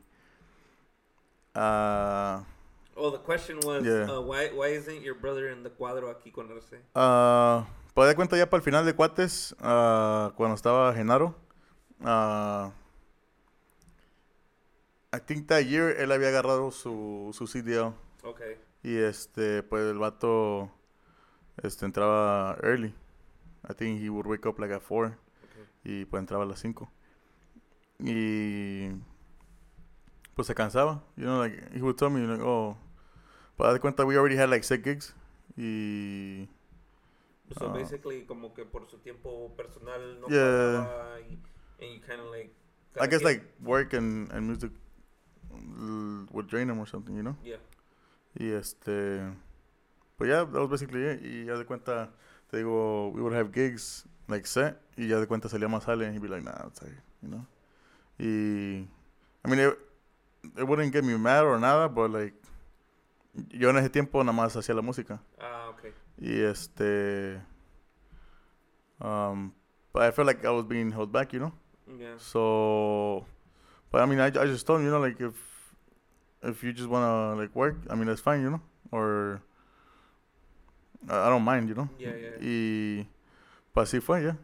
ah 1.56 2.44
Oh, 2.96 3.10
the 3.12 3.20
question 3.20 3.58
was, 3.66 3.84
Yeah. 3.84 4.06
uh, 4.12 4.22
why 4.22 4.50
why 4.54 4.68
isn't 4.76 5.02
your 5.02 5.16
brother 5.16 5.50
in 5.50 5.64
the 5.64 5.70
cuadro 5.72 6.10
aquí 6.12 6.32
con 6.32 6.52
Arce? 6.52 6.82
ah, 6.94 7.66
pues 7.94 8.08
de 8.10 8.16
cuenta 8.16 8.38
ya 8.38 8.50
para 8.50 8.60
el 8.60 8.64
final 8.64 8.86
de 8.86 8.94
cuates 8.94 9.56
ah, 9.62 10.32
cuando 10.36 10.56
estaba 10.56 10.94
Genaro 10.94 11.36
ah, 12.04 12.72
I 15.14 15.20
think 15.20 15.48
that 15.48 15.64
year 15.66 15.96
él 16.00 16.12
había 16.12 16.30
agarrado 16.30 16.72
su 16.72 17.32
su 17.34 17.46
CDL 17.48 17.94
Okay. 18.24 18.56
y 18.84 18.98
este 18.98 19.64
pues 19.64 19.84
el 19.90 19.98
vato 19.98 20.72
este 21.62 21.86
entraba 21.86 22.58
early. 22.64 22.94
I 23.68 23.74
think 23.74 24.02
he 24.02 24.10
would 24.10 24.26
wake 24.28 24.46
up 24.48 24.60
like 24.60 24.74
at 24.74 24.82
4 24.82 25.16
y 25.84 26.06
pues 26.06 26.20
entraba 26.22 26.44
a 26.44 26.48
las 26.48 26.60
5. 26.60 26.90
Y 28.00 28.90
pues 30.36 30.48
se 30.48 30.56
cansaba, 30.56 31.04
you 31.18 31.26
know, 31.26 31.40
like 31.40 31.58
he 31.74 31.82
would 31.82 31.96
tell 31.98 32.10
me 32.10 32.22
like, 32.26 32.42
oh, 32.44 32.78
para 33.58 33.74
de 33.74 33.80
cuenta 33.80 34.06
we 34.06 34.16
already 34.18 34.38
had 34.38 34.50
like 34.50 34.64
set 34.64 34.84
gigs 34.84 35.14
y 35.58 36.48
So 37.60 37.68
Ah. 37.68 37.74
basically, 37.74 38.24
como 38.26 38.54
que 38.54 38.64
por 38.64 38.90
su 38.90 39.00
tiempo 39.00 39.54
personal 39.58 40.22
no 40.22 40.30
Yeah. 40.30 41.20
y 41.20 41.38
and 41.84 41.94
you 41.96 42.02
kind 42.02 42.22
of 42.22 42.32
like. 42.32 42.54
I 43.00 43.08
guess 43.08 43.22
like 43.24 43.44
work 43.62 43.94
and, 43.94 44.32
and 44.32 44.48
music 44.48 44.72
would 46.32 46.48
drain 46.48 46.70
him 46.70 46.80
or 46.80 46.88
something, 46.88 47.16
you 47.16 47.24
know. 47.24 47.36
Yeah. 47.44 47.58
Y 48.40 48.52
este, 48.52 49.22
pues 50.18 50.30
ya, 50.30 50.46
that 50.46 50.60
was 50.60 50.70
basically 50.70 51.04
it. 51.04 51.22
Y 51.22 51.46
ya 51.46 51.58
de 51.58 51.66
cuenta, 51.66 52.10
te 52.50 52.58
digo, 52.58 53.12
we 53.14 53.22
would 53.22 53.34
have 53.34 53.52
gigs 53.52 54.06
like 54.28 54.48
set, 54.48 54.80
y 54.98 55.08
ya 55.08 55.20
de 55.20 55.28
cuenta 55.28 55.50
salía 55.50 55.68
más 55.68 55.84
sale, 55.84 56.06
and 56.06 56.14
he'd 56.14 56.22
be 56.22 56.30
like, 56.30 56.44
nah, 56.44 56.68
it's 56.68 56.82
like, 56.82 56.96
you 57.22 57.30
know. 57.30 57.46
Y, 58.18 58.88
I 59.44 59.50
mean, 59.50 59.60
it, 59.60 59.78
it 60.58 60.64
wouldn't 60.68 60.94
get 60.94 61.04
me 61.04 61.18
mad 61.18 61.44
or 61.44 61.60
nada, 61.60 61.90
but 61.90 62.12
like, 62.12 62.34
yo 63.50 63.70
en 63.70 63.78
ese 63.78 63.90
tiempo 63.90 64.24
nada 64.24 64.34
más 64.34 64.56
hacía 64.56 64.76
la 64.76 64.82
música. 64.82 65.20
Ah, 65.40 65.70
okay. 65.70 65.92
Y 66.18 66.42
este, 66.42 67.42
um, 69.02 69.52
but 69.92 70.04
I 70.04 70.12
felt 70.12 70.28
like 70.28 70.46
I 70.46 70.52
was 70.52 70.66
being 70.66 70.92
held 70.92 71.12
back, 71.12 71.34
you 71.34 71.40
know. 71.40 71.52
Yeah. 72.00 72.16
So, 72.18 73.26
but 73.92 74.02
I 74.02 74.06
mean, 74.06 74.20
I, 74.20 74.28
I 74.28 74.46
just 74.48 74.66
told 74.66 74.80
him, 74.80 74.86
you 74.86 74.92
know, 74.92 75.00
like 75.00 75.20
if 75.22 75.36
if 76.44 76.64
you 76.64 76.74
just 76.74 76.90
wanna 76.90 77.36
like 77.36 77.56
work, 77.56 77.78
I 77.90 77.96
mean, 77.96 78.08
that's 78.08 78.22
fine, 78.22 78.42
you 78.42 78.50
know, 78.52 78.62
or 78.92 79.42
I, 81.10 81.28
I 81.28 81.30
don't 81.30 81.44
mind, 81.44 81.70
you 81.70 81.76
know. 81.76 81.90
Yeah, 82.00 82.16
yeah. 82.16 82.38
Y 82.42 83.08
pues 83.74 83.90
así 83.94 84.02
fue, 84.02 84.24
ya. 84.24 84.36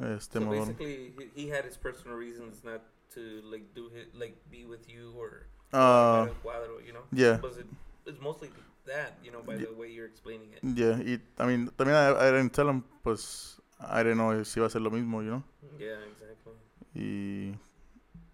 Este 0.00 0.34
So 0.38 0.40
basically, 0.50 1.12
he, 1.34 1.42
he 1.44 1.48
had 1.48 1.64
his 1.64 1.76
personal 1.76 2.16
reasons 2.16 2.62
not 2.64 2.82
to 3.14 3.40
like 3.44 3.74
do 3.74 3.88
his, 3.88 4.06
like 4.14 4.36
be 4.50 4.64
with 4.64 4.88
you 4.88 5.12
or 5.16 5.46
Uh, 5.72 6.26
cuadro, 6.44 6.80
you 6.84 6.92
know. 6.92 7.04
yeah. 7.12 7.40
Was 7.42 7.58
it? 7.58 7.66
It's 8.06 8.20
mostly 8.20 8.50
that, 8.86 9.18
you 9.22 9.30
know, 9.30 9.42
by 9.44 9.56
Ye- 9.56 9.66
the 9.66 9.74
way 9.74 9.88
you're 9.90 10.06
explaining 10.06 10.52
it. 10.54 10.60
yeah. 10.62 10.96
Y, 10.96 11.18
I 11.38 11.46
mean, 11.46 11.68
también 11.76 11.94
I, 11.96 12.28
I 12.28 12.30
didn't 12.30 12.52
tell 12.54 12.68
him, 12.68 12.84
pues 13.02 13.60
I 13.80 14.02
didn't 14.02 14.18
know 14.18 14.42
si 14.44 14.60
iba 14.60 14.66
a 14.66 14.70
ser 14.70 14.80
lo 14.80 14.90
mismo, 14.90 15.22
you 15.22 15.30
know. 15.30 15.42
Yeah, 15.78 15.98
exactly. 16.08 16.54
Y 16.94 17.54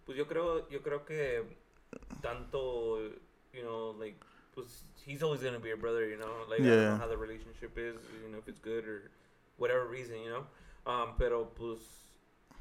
Pues 0.06 0.18
yo 0.18 0.26
creo, 0.26 0.68
yo 0.68 0.82
creo 0.82 1.04
que 1.04 1.42
tanto, 2.22 2.98
you 3.52 3.62
know, 3.62 3.92
like, 3.98 4.18
pues 4.54 4.84
he's 5.06 5.22
always 5.22 5.42
gonna 5.42 5.58
be 5.58 5.68
your 5.68 5.78
brother, 5.78 6.08
you 6.08 6.16
know. 6.16 6.44
Like 6.48 6.60
I 6.60 6.66
don't 6.66 6.78
Yeah. 6.78 6.90
know 6.90 6.98
how 6.98 7.08
the 7.08 7.16
relationship 7.16 7.76
is, 7.78 7.94
you 8.22 8.28
know, 8.30 8.38
if 8.38 8.48
it's 8.48 8.60
good 8.60 8.84
or 8.86 9.10
whatever 9.58 9.86
reason, 9.86 10.16
you 10.22 10.30
know. 10.30 10.46
Um, 10.86 11.14
pero 11.18 11.46
pues 11.56 11.78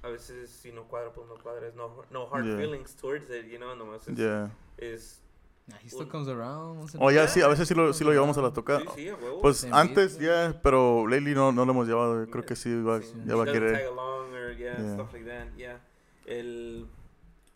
a 0.03 0.09
veces 0.09 0.49
si 0.49 0.71
no 0.71 0.83
cuadra, 0.87 1.11
pues 1.13 1.27
no 1.27 1.35
cuadra. 1.35 1.61
There's 1.61 1.75
no 1.75 2.03
no 2.11 2.25
hard 2.27 2.45
Yeah. 2.45 2.57
feelings 2.57 2.95
towards 2.95 3.29
it, 3.29 3.45
you 3.51 3.59
know. 3.59 3.75
Nomás 3.75 4.07
es, 4.07 4.17
yeah. 4.17 4.49
es 4.77 5.19
Nah, 5.65 5.77
he 5.77 5.87
still 5.87 6.07
comes 6.09 6.27
around. 6.27 6.77
once 6.79 6.97
Oh, 6.99 7.09
ya 7.09 7.21
while. 7.21 7.27
sí, 7.29 7.41
a 7.41 7.47
veces 7.47 7.67
sí 7.69 7.73
lo, 7.73 7.93
sí 7.93 8.03
lo 8.03 8.11
llevamos 8.11 8.37
a 8.37 8.41
la 8.41 8.51
toca. 8.51 8.79
sí, 8.79 8.85
sí, 8.95 9.09
a 9.09 9.15
huevo. 9.15 9.39
Pues 9.41 9.63
antes 9.71 10.19
ya, 10.19 10.59
pero 10.61 11.07
lately 11.07 11.33
no, 11.33 11.53
no 11.53 11.63
lo 11.63 11.71
hemos 11.71 11.87
llevado. 11.87 12.25
Creo 12.29 12.45
que 12.45 12.55
sí, 12.57 12.81
va, 12.81 13.01
Sí. 13.01 13.13
ya 13.25 13.35
va 13.35 13.43
a 13.43 13.45
querer. 13.51 13.71
tag 13.73 13.85
along 13.87 14.33
or 14.33 14.51
yeah, 14.57 14.77
Yeah. 14.77 14.93
stuff 14.95 15.13
like 15.13 15.25
that. 15.25 15.47
Yeah. 15.55 15.79
El 16.25 16.87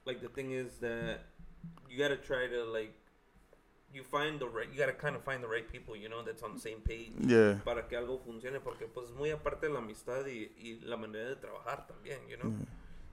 like 0.08 0.20
the 0.22 0.30
thing 0.30 0.52
is 0.52 0.80
that 0.80 1.20
you 1.90 1.98
gotta 2.00 2.18
try 2.18 2.48
to 2.48 2.64
like 2.66 2.94
you 3.94 4.04
find 4.04 4.40
the 4.40 4.46
right 4.48 4.70
you 4.72 4.78
gotta 4.78 4.94
kind 4.98 5.16
of 5.16 5.24
find 5.24 5.44
the 5.44 5.48
right 5.48 5.68
people, 5.72 5.96
you 5.96 6.10
know, 6.10 6.24
that's 6.24 6.42
on 6.44 6.54
the 6.56 6.60
same 6.60 6.82
page 6.82 7.12
Yeah. 7.20 7.62
para 7.64 7.88
que 7.88 7.96
algo 7.98 8.18
funcione 8.20 8.60
porque 8.60 8.88
pues 8.88 9.12
muy 9.12 9.30
aparte 9.32 9.68
de 9.68 9.74
la 9.74 9.80
amistad 9.80 10.26
y, 10.28 10.52
y 10.58 10.80
la 10.82 10.98
manera 10.98 11.30
de 11.30 11.36
trabajar 11.36 11.86
también, 11.88 12.20
you 12.28 12.38
know. 12.38 12.52
yeah. 12.52 12.66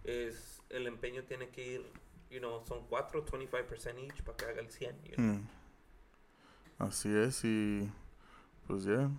Es 0.05 0.63
el 0.71 0.87
empeño 0.87 1.25
tiene 1.25 1.49
que 1.49 1.67
ir, 1.75 1.87
you 2.31 2.39
know, 2.41 2.63
son 2.67 2.87
cuatro, 2.89 3.25
25% 3.25 3.99
each 4.05 4.23
para 4.23 4.37
que 4.37 4.45
haga 4.47 4.61
el 4.61 4.71
100, 4.71 5.03
you 5.05 5.15
know. 5.17 5.27
Mm. 5.37 5.49
Así 6.79 7.09
es 7.17 7.45
y 7.45 7.91
pues 8.67 8.85
ya. 8.85 9.11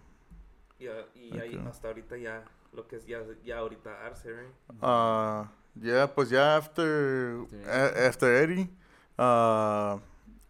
Ya, 0.77 1.05
y 1.15 1.37
ahí 1.39 1.55
Ok. 1.55 1.67
hasta 1.67 1.87
ahorita 1.87 2.17
ya 2.17 2.43
lo 2.73 2.85
que 2.87 2.97
es 2.97 3.05
ya 3.07 3.23
ya 3.45 3.59
ahorita 3.59 4.05
Arce, 4.05 4.29
right? 4.29 4.51
Uh, 4.83 5.47
yeah, 5.81 6.07
pues 6.07 6.29
ya 6.31 6.55
after 6.57 7.41
After 7.41 7.69
a- 7.69 8.07
after 8.07 8.35
Eddie, 8.35 8.69
uh, 9.17 9.97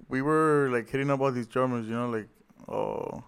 we 0.09 0.21
were 0.21 0.69
like 0.71 0.89
hitting 0.89 1.09
up 1.09 1.19
all 1.21 1.31
these 1.31 1.47
drummers, 1.47 1.85
you 1.87 1.93
know, 1.95 2.09
like 2.09 2.27
oh, 2.67 3.23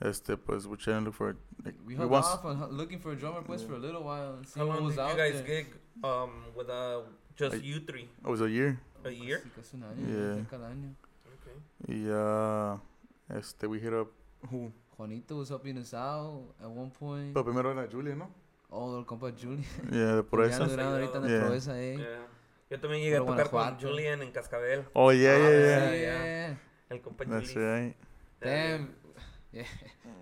este, 0.00 0.36
pues, 0.36 0.66
we're 0.66 0.76
trying 0.76 1.00
to 1.04 1.06
look 1.06 1.14
for, 1.14 1.36
like, 1.64 1.74
We 1.86 1.94
we 1.96 2.04
off 2.04 2.44
on 2.44 2.58
looking 2.76 2.98
for 2.98 3.12
a 3.12 3.16
drummer 3.16 3.42
pues 3.42 3.62
for 3.62 3.74
a 3.74 3.78
little 3.78 4.02
while 4.02 4.34
and 4.34 4.46
see 4.46 4.58
How 4.60 4.66
what 4.66 4.76
long 4.76 4.86
was 4.86 4.96
did 4.96 5.02
you 5.02 5.08
out 5.08 5.16
guys 5.16 5.32
there. 5.34 5.62
gig 5.62 5.66
um, 6.02 6.30
with 6.56 6.68
uh, 6.68 7.02
just 7.36 7.54
Like- 7.54 7.64
you 7.64 7.80
three? 7.80 8.08
it 8.24 8.28
was 8.28 8.40
a 8.40 8.50
year, 8.50 8.78
A 9.04 9.10
year? 9.10 9.40
Sí, 9.44 9.50
casi 9.56 9.76
un 9.76 9.82
año, 9.84 10.06
Yeah. 10.08 10.36
ya 10.36 10.44
cada. 10.50 10.66
Okay. 10.68 11.56
y 11.88 12.06
ya, 12.06 12.78
este, 13.30 13.66
we 13.66 13.78
hit 13.78 13.92
up, 13.94 14.10
who? 14.50 14.72
Juanito 14.96 15.36
was 15.36 15.48
helping 15.48 15.78
us 15.78 15.94
out 15.94 16.54
at 16.60 16.68
one 16.68 16.90
point. 16.90 17.32
Pero 17.34 17.44
primero 17.44 17.70
era 17.72 17.88
Julia, 17.90 18.14
¿no? 18.14 18.28
Oh, 18.74 18.98
el 18.98 19.04
compa 19.04 19.30
Julian. 19.38 19.62
Yeah, 19.90 20.16
de 20.16 20.22
por 20.22 20.46
Ya 20.48 20.54
eso. 20.54 20.64
anduran 20.64 20.86
ahorita 20.88 21.18
en 21.18 21.28
Yeah. 21.28 21.46
Proeza, 21.46 21.80
eh. 21.82 21.96
Yeah. 21.98 22.26
Yo 22.70 22.80
también 22.80 23.02
llegué 23.02 23.16
a 23.16 23.20
tocar 23.20 23.50
con. 23.50 23.78
Julian 23.78 24.22
en 24.22 24.32
Cascabel. 24.32 24.86
Oh, 24.94 25.12
yeah, 25.12 25.34
Ah, 25.34 25.38
yeah, 25.38 25.50
yeah. 25.50 25.60
yeah. 25.60 25.94
yeah. 26.00 26.24
yeah. 26.48 26.58
El 26.88 27.00
compa 27.02 27.24
That's 27.26 27.52
Julian. 27.52 27.84
right. 27.84 27.96
Damn. 28.40 28.94
Yeah. 29.52 29.66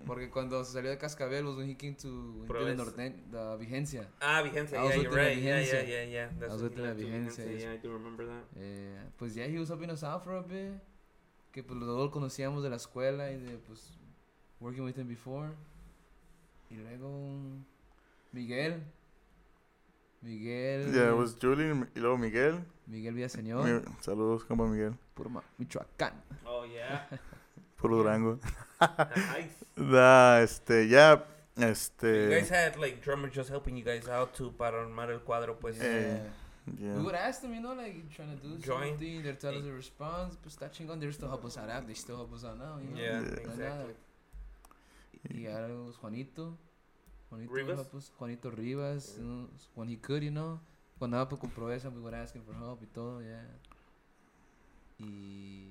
Porque 0.05 0.29
cuando 0.29 0.61
salió 0.65 0.89
de 0.89 0.97
Cascabel 0.97 1.45
was 1.45 1.55
when 1.55 1.69
he 1.69 1.75
came 1.77 1.95
to 1.95 2.43
Proeza. 2.49 2.65
the 2.65 2.75
Norte, 2.75 3.15
the 3.31 3.55
Vigencia. 3.57 4.05
Ah, 4.19 4.41
Vigencia. 4.41 4.77
Yeah, 4.83 4.95
you're 4.97 5.09
right. 5.09 5.37
Yeah, 5.37 5.61
yeah, 5.61 5.63
Vigencia. 5.63 5.87
yeah, 5.87 6.03
yeah. 6.03 6.29
That's 6.37 6.51
I 6.51 6.53
was 6.55 6.63
with 6.63 6.75
Vigencia, 6.75 7.45
Vigencia. 7.45 7.59
Yeah, 7.61 7.71
I 7.71 7.77
do 7.77 7.93
remember 7.93 8.25
that. 8.25 8.43
Eh, 8.57 8.99
pues 9.17 9.33
ya 9.33 9.45
he 9.45 9.57
was 9.57 9.69
helping 9.69 9.89
us 9.89 10.03
out 10.03 10.21
for 10.25 10.35
a 10.35 10.41
bit. 10.41 10.73
Que 11.53 11.63
pues 11.63 11.79
los 11.79 11.87
dos 11.87 11.97
lo 11.97 12.11
conocíamos 12.11 12.61
de 12.61 12.69
la 12.71 12.75
escuela 12.75 13.31
y 13.31 13.37
de 13.37 13.57
pues 13.59 13.97
working 14.59 14.83
with 14.83 14.97
him 14.97 15.07
before. 15.07 15.51
Y 16.69 16.75
luego 16.75 17.39
Miguel. 18.31 18.81
Miguel. 20.21 20.93
Yeah, 20.93 21.09
it 21.09 21.17
was 21.17 21.35
Julian 21.41 21.89
y 21.95 21.99
luego 21.99 22.17
Miguel. 22.17 22.63
Miguel 22.87 23.13
Villaseñor. 23.15 23.63
Mi- 23.63 23.81
Saludos, 24.01 24.43
compa 24.45 24.65
Miguel. 24.67 24.93
Puro 25.15 25.29
Michoacán. 25.57 26.13
Oh, 26.45 26.65
yeah. 26.65 27.07
Puro 27.77 27.97
Durango. 27.97 28.39
nice. 28.79 29.65
Da, 29.75 30.41
este, 30.43 30.87
ya, 30.87 31.25
You 31.57 31.65
este, 31.67 32.29
guys 32.29 32.49
had 32.49 32.77
like 32.77 33.01
drummers 33.03 33.33
just 33.33 33.49
helping 33.49 33.75
you 33.75 33.83
guys 33.83 34.07
out 34.07 34.33
too 34.33 34.51
para 34.51 34.77
armar 34.81 35.09
el 35.11 35.19
cuadro, 35.19 35.59
pues. 35.59 35.77
Yeah. 35.77 35.85
Eh, 35.85 36.19
yeah. 36.79 36.95
We 36.95 37.01
would 37.03 37.15
ask 37.15 37.41
them, 37.41 37.53
you 37.53 37.61
know, 37.61 37.73
like 37.73 38.09
trying 38.15 38.29
to 38.37 38.47
do 38.47 38.57
Join. 38.59 38.89
something. 38.91 39.23
They'd 39.23 39.39
tell 39.39 39.55
us 39.57 39.65
a 39.65 39.71
response. 39.71 40.37
Pues 40.41 40.55
está 40.55 40.69
chingón. 40.71 40.99
They're 40.99 41.11
still 41.11 41.27
help 41.29 41.43
us 41.45 41.57
out. 41.57 41.87
They 41.87 41.93
still 41.95 42.17
help 42.17 42.31
us 42.33 42.43
out 42.45 42.57
now, 42.59 42.77
you 42.79 42.89
know. 42.91 43.01
Yeah, 43.01 43.21
Yeah. 43.21 43.39
Exactly. 43.41 43.95
Y 45.33 45.47
ahora 45.47 45.69
Juanito. 46.01 46.57
Juanito 47.31 47.53
Rivas? 47.53 47.75
help 47.77 47.95
us- 47.95 48.11
Juanito 48.19 48.51
Rivas. 48.51 49.17
you 49.17 49.23
know, 49.23 49.49
when 49.75 49.87
he 49.87 49.95
could, 49.97 50.21
you 50.23 50.31
know. 50.31 50.59
Cuando 50.99 51.17
andaba 51.17 51.39
con 51.39 51.49
Proeza, 51.49 51.89
we 51.89 51.99
would 51.99 52.13
ask 52.13 52.35
him 52.35 52.43
for 52.43 52.53
help 52.53 52.81
y 52.83 52.87
todo, 52.93 53.21
yeah. 53.21 53.41
Y... 54.99 55.67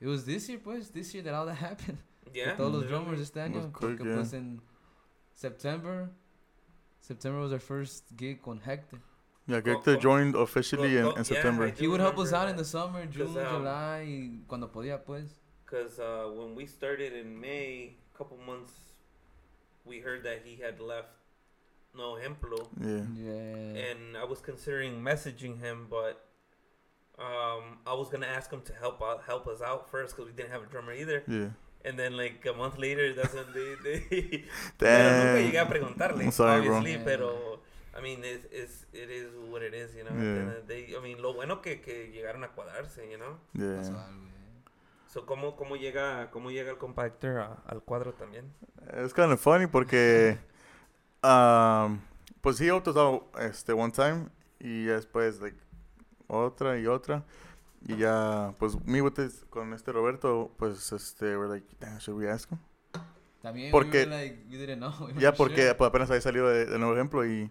It 0.00 0.06
was 0.06 0.24
this 0.24 0.48
year, 0.48 0.58
pues. 0.62 0.90
This 0.90 1.12
year 1.12 1.22
that 1.24 1.34
all 1.34 1.46
that 1.46 1.56
happened. 1.56 1.98
Yeah. 2.34 2.56
Todos 2.56 2.72
los 2.72 2.82
literally. 2.82 3.04
drummers 3.04 3.20
este 3.20 3.36
año. 3.40 3.54
Was 3.56 3.66
quick, 3.72 3.96
Porque 3.98 4.04
yeah. 4.04 4.16
pues 4.16 4.32
en 4.34 4.60
September... 5.34 6.10
September 7.00 7.40
was 7.40 7.52
our 7.52 7.58
first 7.58 8.04
gig 8.18 8.42
con 8.42 8.60
Hector. 8.60 9.00
Yeah, 9.46 9.60
Go- 9.62 9.72
Hector 9.76 9.94
go- 9.94 10.00
joined 10.00 10.34
officially 10.36 10.90
go- 10.92 10.96
in, 10.98 11.02
go- 11.04 11.10
in 11.12 11.16
yeah, 11.16 11.22
September. 11.22 11.68
He 11.70 11.88
would 11.88 12.00
help 12.00 12.18
us 12.18 12.26
remember 12.32 12.36
out 12.36 12.48
in 12.50 12.56
the 12.56 12.64
summer, 12.66 13.06
June, 13.06 13.28
'Cause, 13.32 13.36
um, 13.38 13.56
July, 13.62 14.02
y 14.06 14.40
cuando 14.46 14.68
podía, 14.70 15.02
pues. 15.02 15.40
Because 15.64 15.98
uh, 15.98 16.28
when 16.36 16.54
we 16.54 16.66
started 16.66 17.14
in 17.14 17.40
May, 17.40 17.96
a 18.14 18.18
couple 18.18 18.36
months, 18.46 18.87
we 19.88 20.00
heard 20.00 20.22
that 20.24 20.42
he 20.44 20.56
had 20.62 20.80
left 20.80 21.08
No 21.96 22.16
Ejemplo. 22.20 22.68
Yeah. 22.80 23.04
Yeah. 23.16 23.90
And 23.90 24.16
I 24.16 24.24
was 24.24 24.40
considering 24.40 25.00
messaging 25.02 25.58
him, 25.60 25.86
but 25.90 26.24
um, 27.18 27.78
I 27.86 27.94
was 27.94 28.08
gonna 28.08 28.26
ask 28.26 28.50
him 28.52 28.60
to 28.62 28.72
help 28.74 29.02
out, 29.02 29.22
help 29.26 29.46
us 29.48 29.60
out 29.60 29.90
first 29.90 30.14
because 30.14 30.30
we 30.30 30.36
didn't 30.36 30.52
have 30.52 30.62
a 30.62 30.66
drummer 30.66 30.92
either. 30.92 31.22
Yeah. 31.26 31.48
And 31.84 31.98
then 31.98 32.16
like 32.16 32.44
a 32.46 32.52
month 32.52 32.78
later, 32.78 33.12
that's 33.14 33.34
when 33.34 33.46
they. 33.54 33.74
they 33.84 34.44
pero 34.78 35.10
nunca 35.10 35.40
llegué 35.40 35.48
a 35.48 35.64
Damn. 35.64 35.68
preguntarle, 35.68 36.24
I'm 36.24 36.30
sorry, 36.30 36.62
bro. 36.66 36.76
obviously, 36.76 36.98
Yeah. 37.00 37.04
pero 37.04 37.58
I 37.96 38.00
mean, 38.00 38.20
it's, 38.22 38.44
it's, 38.52 38.86
it 38.92 39.10
is 39.10 39.30
what 39.50 39.62
it 39.62 39.74
is, 39.74 39.94
you 39.96 40.04
know. 40.04 40.14
Yeah. 40.14 40.50
Uh, 40.50 40.62
they, 40.68 40.94
I 40.96 41.02
mean, 41.02 41.20
lo 41.20 41.32
bueno 41.32 41.60
que, 41.62 41.80
que 41.80 42.12
llegaron 42.14 42.44
a 42.44 42.48
cuadrarse, 42.48 43.08
you 43.10 43.18
know. 43.18 43.38
Pasó 43.56 43.90
Yeah. 43.92 44.06
So, 45.08 45.24
¿cómo, 45.26 45.56
cómo 45.56 45.76
llega, 45.76 46.30
cómo 46.30 46.50
llega 46.50 46.70
el 46.70 46.78
compa 46.78 47.06
Hector 47.06 47.38
a- 47.38 47.62
al 47.66 47.82
cuadro 47.82 48.12
también? 48.14 48.52
It's 49.02 49.14
kind 49.14 49.32
of 49.32 49.40
funny 49.40 49.66
porque, 49.66 50.38
um, 51.24 52.00
pues 52.40 52.60
he 52.60 52.70
us 52.70 52.96
out 52.96 53.22
este 53.40 53.72
one 53.72 53.90
time 53.92 54.28
y 54.60 54.86
ya 54.86 54.94
después 54.94 55.40
like 55.40 55.56
otra 56.26 56.78
y 56.78 56.86
otra 56.86 57.24
y 57.80 57.96
ya 57.96 58.54
pues 58.58 58.76
me 58.84 59.00
with 59.00 59.14
this, 59.14 59.44
con 59.50 59.72
este 59.72 59.92
Roberto 59.92 60.52
pues 60.58 60.92
este 60.92 61.36
we're 61.36 61.48
like 61.48 61.66
damn 61.80 61.98
should 61.98 62.18
we 62.20 62.28
ask 62.30 62.50
him 62.50 62.58
También, 63.40 63.70
Porque- 63.70 64.04
we 64.04 64.10
were 64.10 64.16
like, 64.28 64.44
we 64.50 64.56
didn't 64.58 64.78
know. 64.78 64.92
we 65.14 65.20
ya 65.22 65.32
porque 65.32 65.62
sure. 65.62 65.74
pues, 65.76 65.88
apenas 65.88 66.10
había 66.10 66.20
salido 66.20 66.48
de, 66.48 66.66
de 66.66 66.78
nuevo 66.78 66.94
ejemplo 66.94 67.24
y 67.24 67.50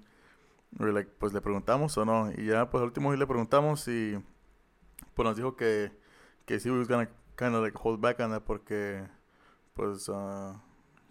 we're 0.79 0.91
like 0.93 1.09
pues 1.17 1.33
le 1.33 1.41
preguntamos 1.41 1.97
o 1.97 2.05
no 2.05 2.29
y 2.37 2.45
ya 2.45 2.69
pues 2.69 2.81
al 2.81 2.87
último 2.87 3.11
sí 3.13 3.17
le 3.17 3.25
preguntamos 3.25 3.87
y 3.87 4.21
pues 5.15 5.25
nos 5.25 5.35
dijo 5.37 5.55
que 5.55 5.91
que 6.45 6.59
sí 6.59 6.69
we 6.69 6.77
was 6.77 6.87
gonna 6.87 7.09
kind 7.37 7.55
of 7.55 7.63
like 7.63 7.75
hold 7.77 8.01
back 8.01 8.19
on 8.19 8.31
that 8.31 8.43
porque 8.45 9.07
pues 9.73 10.09
uh, 10.09 10.53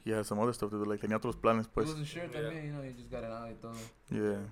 he 0.04 0.10
had 0.10 0.26
some 0.26 0.38
other 0.40 0.52
stuff 0.52 0.70
to 0.70 0.76
do 0.76 0.84
like 0.84 1.00
tenía 1.00 1.16
otros 1.16 1.36
planes 1.40 1.66
He 1.66 1.70
pues 1.72 1.86
wasn't 1.88 2.06
sure 2.06 2.24
Yeah. 2.24 2.42
también, 2.42 2.66
you 2.66 2.72
know, 2.72 2.82
he 2.82 2.92
just 2.92 3.10
got 3.10 3.22
it 3.24 3.30
out 3.30 3.48
y 3.48 3.54
todo. 3.62 3.74
Yeah. 4.10 4.42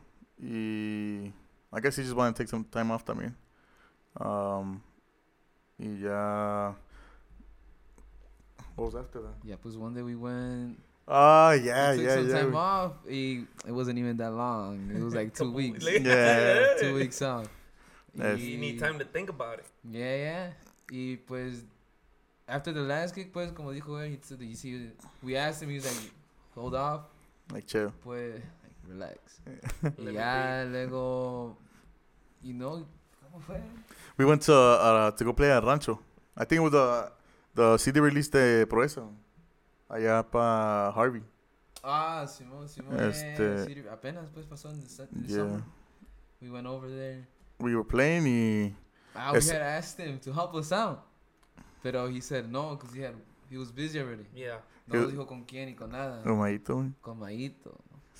Y 0.41 1.33
I 1.73 1.81
guess 1.81 1.97
he 1.97 2.03
just 2.03 2.15
wanted 2.17 2.35
to 2.37 2.39
take 2.43 2.49
some 2.49 2.65
time 2.65 2.91
off 2.91 3.05
también. 3.05 3.35
Um, 4.21 4.81
y 5.79 5.99
ya. 6.01 6.75
What 8.77 8.87
was 8.87 8.95
after 8.97 9.21
that? 9.23 9.35
Yeah, 9.45 9.57
pues 9.63 9.77
one 9.77 9.95
day 9.95 10.03
we 10.03 10.17
went, 10.17 10.79
Ah, 11.07 11.53
yeah, 11.53 11.93
we 11.93 11.99
took 11.99 12.07
yeah, 12.07 12.15
some 12.15 12.29
yeah. 12.29 12.41
time 12.43 12.55
off. 12.57 12.93
y 13.07 13.47
it 13.67 13.73
wasn't 13.73 13.99
even 13.99 14.17
that 14.17 14.33
long. 14.33 14.91
It 14.91 15.03
was 15.03 15.15
like 15.15 15.35
two 15.35 15.51
weeks. 15.53 15.85
later. 15.85 16.09
Yeah. 16.09 16.75
two 16.81 16.95
weeks 16.95 17.21
off. 17.23 17.47
Yes. 18.15 18.39
You 18.41 18.59
need 18.59 18.79
time 18.79 18.99
to 18.99 19.05
think 19.05 19.29
about 19.29 19.59
it. 19.59 19.67
Yeah, 19.91 20.17
yeah. 20.17 20.51
Y 20.91 21.17
pues, 21.27 21.65
after 22.47 22.73
the 22.75 22.81
last 22.83 23.15
gig, 23.15 23.33
pues, 23.33 23.53
como 23.53 23.73
dijo 23.73 23.99
él, 24.01 24.13
he 24.13 24.19
said, 24.23 24.41
you 24.41 24.55
see, 24.55 24.93
we 25.23 25.37
asked 25.37 25.63
him, 25.63 25.71
he 25.71 25.77
was 25.77 25.85
like, 25.87 26.13
hold 26.55 26.75
off, 26.75 27.07
Like 27.53 27.67
chill. 27.67 27.91
pues, 28.03 28.35
like, 28.35 28.75
relax. 28.89 29.41
Y 29.99 30.13
ya, 30.13 30.65
luego, 30.69 31.57
you 32.43 32.53
know, 32.55 32.87
¿cómo 33.23 33.41
fue? 33.41 33.61
We 34.19 34.25
went 34.25 34.43
to 34.43 34.53
uh, 34.53 35.11
to 35.13 35.25
go 35.25 35.33
play 35.35 35.51
at 35.51 35.65
Rancho. 35.65 35.99
I 36.37 36.45
think 36.45 36.61
it 36.61 36.63
was 36.63 36.73
the 36.73 37.13
the 37.55 37.79
CD 37.79 38.01
release 38.01 38.29
de 38.29 38.67
Proeza. 38.67 39.09
Allá 39.89 40.23
pa 40.31 40.93
Harvey. 40.95 41.23
Ah, 41.83 42.25
Simón, 42.27 42.69
Simón, 42.69 42.99
Este- 43.01 43.85
apenas 43.91 44.31
pues 44.31 44.47
pasó 44.47 44.71
en 44.71 44.83
su- 44.89 45.07
Yeah. 45.27 45.37
summer. 45.37 45.63
We 46.41 46.51
went 46.51 46.67
over 46.67 46.89
there. 46.89 47.27
We 47.59 47.75
were 47.75 47.85
playing 47.85 48.27
y 48.27 48.77
Ah, 49.15 49.33
we 49.33 49.39
Es- 49.39 49.51
had 49.51 49.63
asked 49.63 49.99
him 49.99 50.19
to 50.21 50.33
help 50.33 50.55
us 50.55 50.73
out. 50.73 51.01
Pero 51.83 52.09
he 52.09 52.21
said 52.21 52.51
no, 52.51 52.77
because 52.77 52.93
he 52.95 53.03
had, 53.03 53.15
he 53.51 53.57
was 53.57 53.71
busy 53.71 53.99
already. 54.01 54.25
Yeah. 54.35 54.59
No 54.87 54.99
He- 54.99 55.03
nos 55.05 55.13
dijo 55.13 55.27
con 55.27 55.45
quién 55.45 55.69
y 55.69 55.75
con 55.75 55.91
nada. 55.91 56.23
Romadito. 56.25 56.75
güey. 56.77 56.93
Con 57.03 57.19
Maito. 57.19 57.79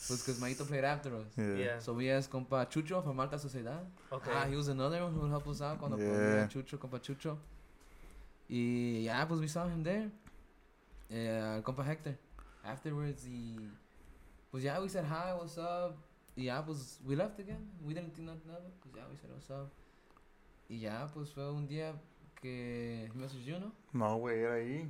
Pues 0.09 0.21
because 0.27 0.41
Maito 0.41 0.65
played 0.67 0.85
after 0.85 1.15
us. 1.15 1.27
Yeah. 1.37 1.55
Yeah. 1.57 1.79
So 1.81 1.95
we 1.95 2.11
asked 2.11 2.31
compa 2.31 2.67
Chucho 2.69 3.03
from 3.03 3.19
Alta 3.21 3.37
Sociedad. 3.39 3.85
Okay. 4.11 4.33
Ah, 4.35 4.47
he 4.47 4.57
was 4.57 4.69
another 4.69 5.03
one 5.03 5.13
who 5.15 5.21
would 5.21 5.31
help 5.31 5.47
us 5.49 5.61
out 5.63 5.79
cuando 5.79 5.97
Yeah. 5.99 6.09
podía 6.11 6.49
Chucho, 6.49 6.79
compa 6.79 7.01
Chucho. 7.01 7.39
Y 8.49 9.05
ya, 9.05 9.27
pues 9.27 9.41
we 9.41 9.49
saw 9.49 9.67
him 9.69 9.83
there. 9.83 10.11
Eh, 11.11 11.61
compa 11.65 11.85
Hector. 11.85 12.17
Afterwards, 12.65 13.27
y... 13.27 13.57
Pues 14.51 14.63
ya, 14.63 14.81
we 14.81 14.89
said 14.89 15.05
hi, 15.05 15.33
what's 15.39 15.59
up? 15.59 15.97
Y 16.37 16.45
ya, 16.45 16.63
pues 16.65 16.99
we 17.05 17.15
left 17.17 17.39
again. 17.41 17.71
We 17.85 17.95
didn't 17.95 18.13
think 18.15 18.27
nothing 18.29 18.51
of 18.51 18.65
it. 18.65 18.73
Pues 18.83 18.95
ya, 18.97 19.03
we 19.11 19.17
said 19.17 19.31
what's 19.31 19.51
up. 19.51 19.71
Y 20.69 20.81
ya, 20.81 21.09
pues 21.13 21.33
fue 21.33 21.51
un 21.53 21.67
día 21.67 21.95
que 22.41 23.05
he 23.07 23.13
messaged 23.19 23.45
you, 23.45 23.59
¿no? 23.59 23.73
No, 23.93 24.17
güey, 24.17 24.41
era 24.41 24.55
ahí. 24.55 24.89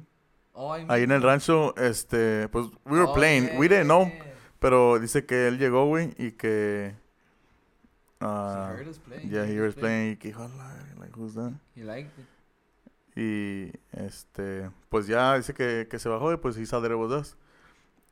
Oh, 0.52 0.72
Ahí 0.72 1.02
en 1.02 1.10
el 1.10 1.20
rancho, 1.22 1.74
este, 1.76 2.48
pues, 2.48 2.66
we 2.84 2.98
were 2.98 3.10
Oh, 3.10 3.12
playing. 3.14 3.46
yeah, 3.48 3.58
We 3.58 3.68
didn't 3.68 3.86
know. 3.86 4.06
yeah. 4.06 4.34
Pero 4.60 4.98
dice 5.00 5.26
que 5.26 5.48
él 5.48 5.58
llegó, 5.58 5.86
güey, 5.86 6.14
y 6.16 6.32
que. 6.32 6.94
He 8.20 8.26
ah 8.26 8.72
heard 8.78 8.88
us 8.88 8.98
play. 8.98 9.18
yeah, 9.28 9.44
he 9.44 9.54
heard 9.56 9.66
was 9.66 9.74
us 9.74 9.80
play. 9.80 9.82
playing. 9.82 10.12
Y 10.12 10.16
que, 10.16 10.34
hola, 10.34 10.74
like, 10.98 11.12
who's 11.18 11.34
that? 11.34 11.52
He 11.74 11.82
liked 11.82 12.12
it. 12.18 12.26
Y, 13.16 13.72
este, 13.92 14.70
pues 14.88 15.06
ya 15.06 15.36
dice 15.36 15.52
que, 15.54 15.86
que 15.90 15.98
se 15.98 16.08
bajó 16.08 16.32
y 16.32 16.36
pues 16.36 16.56
he 16.56 16.64
saw 16.66 16.80
that 16.80 16.90
it 16.90 16.96
was 16.96 17.12
us. 17.12 17.36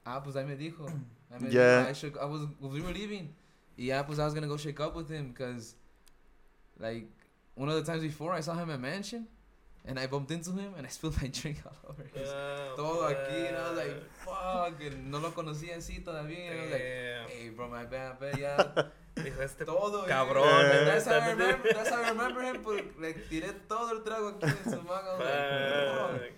Ah, 0.05 0.21
pues 0.23 0.37
ahí 0.37 0.45
me 0.45 0.57
dijo. 0.57 0.85
Ahí 1.31 1.41
me 1.41 1.51
Yeah. 1.51 1.79
dijo, 1.87 1.91
I, 1.91 1.95
should, 1.95 2.17
I 2.21 2.25
was, 2.27 2.43
we 2.61 2.81
were 2.81 2.93
leaving. 2.93 3.35
Y 3.77 3.87
ya, 3.87 4.05
pues 4.07 4.19
I 4.19 4.23
was 4.25 4.35
gonna 4.35 4.47
go 4.49 4.57
shake 4.59 4.81
up 4.81 4.95
with 4.97 5.09
him 5.11 5.29
because, 5.33 5.77
like, 6.79 7.09
one 7.63 7.69
of 7.71 7.77
the 7.79 7.87
times 7.91 8.03
before 8.03 8.33
I 8.39 8.41
saw 8.47 8.55
him 8.63 8.71
at 8.71 8.81
Mansion 8.81 9.27
and 9.85 9.99
I 9.99 10.07
bumped 10.07 10.31
into 10.37 10.51
him 10.53 10.75
and 10.77 10.87
I 10.87 10.91
spilled 10.91 11.17
my 11.23 11.29
drink 11.41 11.59
all 11.67 11.79
over 11.91 12.05
his 12.15 12.29
Oh, 12.29 12.75
todo 12.77 13.03
aquí, 13.13 13.39
and 13.49 13.57
I 13.57 13.63
was 13.71 13.79
like, 13.83 13.97
fuck. 14.25 14.81
no 15.11 15.19
lo 15.19 15.31
conocía 15.33 15.77
así 15.77 16.03
todavía. 16.03 16.51
And 16.51 16.59
I 16.59 16.63
was 16.65 16.73
like, 16.73 16.89
hey, 17.31 17.51
bro, 17.57 17.69
my 17.69 17.85
bad, 17.85 18.19
but 18.19 18.39
ya, 18.39 18.57
Dijo 19.17 19.43
este 19.43 19.65
todo. 19.65 20.07
cabrón. 20.07 20.45
yeah. 20.47 20.81
eh. 20.81 20.85
That's 20.87 21.07
how 21.07 21.19
I 21.21 21.31
remember, 21.33 21.69
that's 21.75 21.91
how 21.91 22.03
I 22.03 22.09
remember 22.11 22.43
him, 22.43 22.63
pues, 22.63 22.83
like, 22.99 23.19
tiré 23.29 23.53
todo 23.69 23.91
el 23.93 24.03
trago 24.03 24.29
aquí 24.39 24.47
en 24.47 24.71
su 24.73 24.79
was 24.89 26.21
like. 26.21 26.35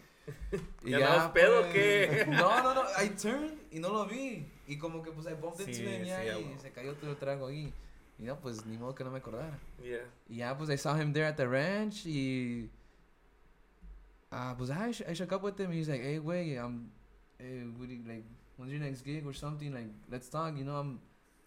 Y 0.84 0.90
¿Ya 0.90 0.96
andabas 0.98 1.32
pedo 1.32 1.60
pues, 1.62 1.72
qué? 1.72 2.24
No, 2.28 2.62
no, 2.62 2.74
no. 2.74 2.82
I 2.98 3.08
turned 3.08 3.58
y 3.70 3.78
no 3.78 3.90
lo 3.90 4.06
vi. 4.06 4.46
Y 4.66 4.78
como 4.78 5.02
que 5.02 5.10
pues 5.12 5.26
I 5.26 5.34
bumped 5.34 5.60
into 5.60 5.74
Sí, 5.74 5.84
him 5.84 6.04
ya 6.04 6.22
sí, 6.22 6.28
a 6.28 6.38
y 6.38 6.56
se 6.60 6.70
cayó 6.72 6.94
todo 6.94 7.10
el 7.10 7.16
trago 7.16 7.48
ahí. 7.48 7.72
Y 8.18 8.24
no, 8.26 8.36
pues 8.38 8.64
ni 8.66 8.76
modo 8.78 8.94
que 8.94 9.02
no 9.04 9.10
me 9.10 9.18
acordara. 9.18 9.58
Yeah. 9.82 10.04
Y 10.28 10.36
ya 10.36 10.56
pues 10.56 10.70
I 10.70 10.76
saw 10.76 10.94
him 10.94 11.12
there 11.12 11.26
at 11.26 11.36
the 11.36 11.46
ranch 11.48 12.06
y... 12.06 12.70
Ah, 14.30 14.54
pues 14.56 14.70
I, 14.70 14.90
sh- 14.92 15.02
I 15.08 15.12
shook 15.14 15.32
up 15.32 15.42
with 15.42 15.58
him. 15.58 15.70
He's 15.72 15.88
like, 15.88 16.02
hey, 16.02 16.18
güey, 16.18 16.58
I'm... 16.58 16.90
Hey, 17.38 17.62
what 17.76 17.88
you, 17.88 18.00
like, 18.06 18.24
when's 18.56 18.72
your 18.72 18.80
next 18.80 19.02
gig 19.02 19.24
or 19.26 19.32
something? 19.32 19.72
Like, 19.72 19.88
let's 20.10 20.28
talk, 20.28 20.56
you 20.56 20.64
know, 20.64 20.76
I'm... 20.76 21.00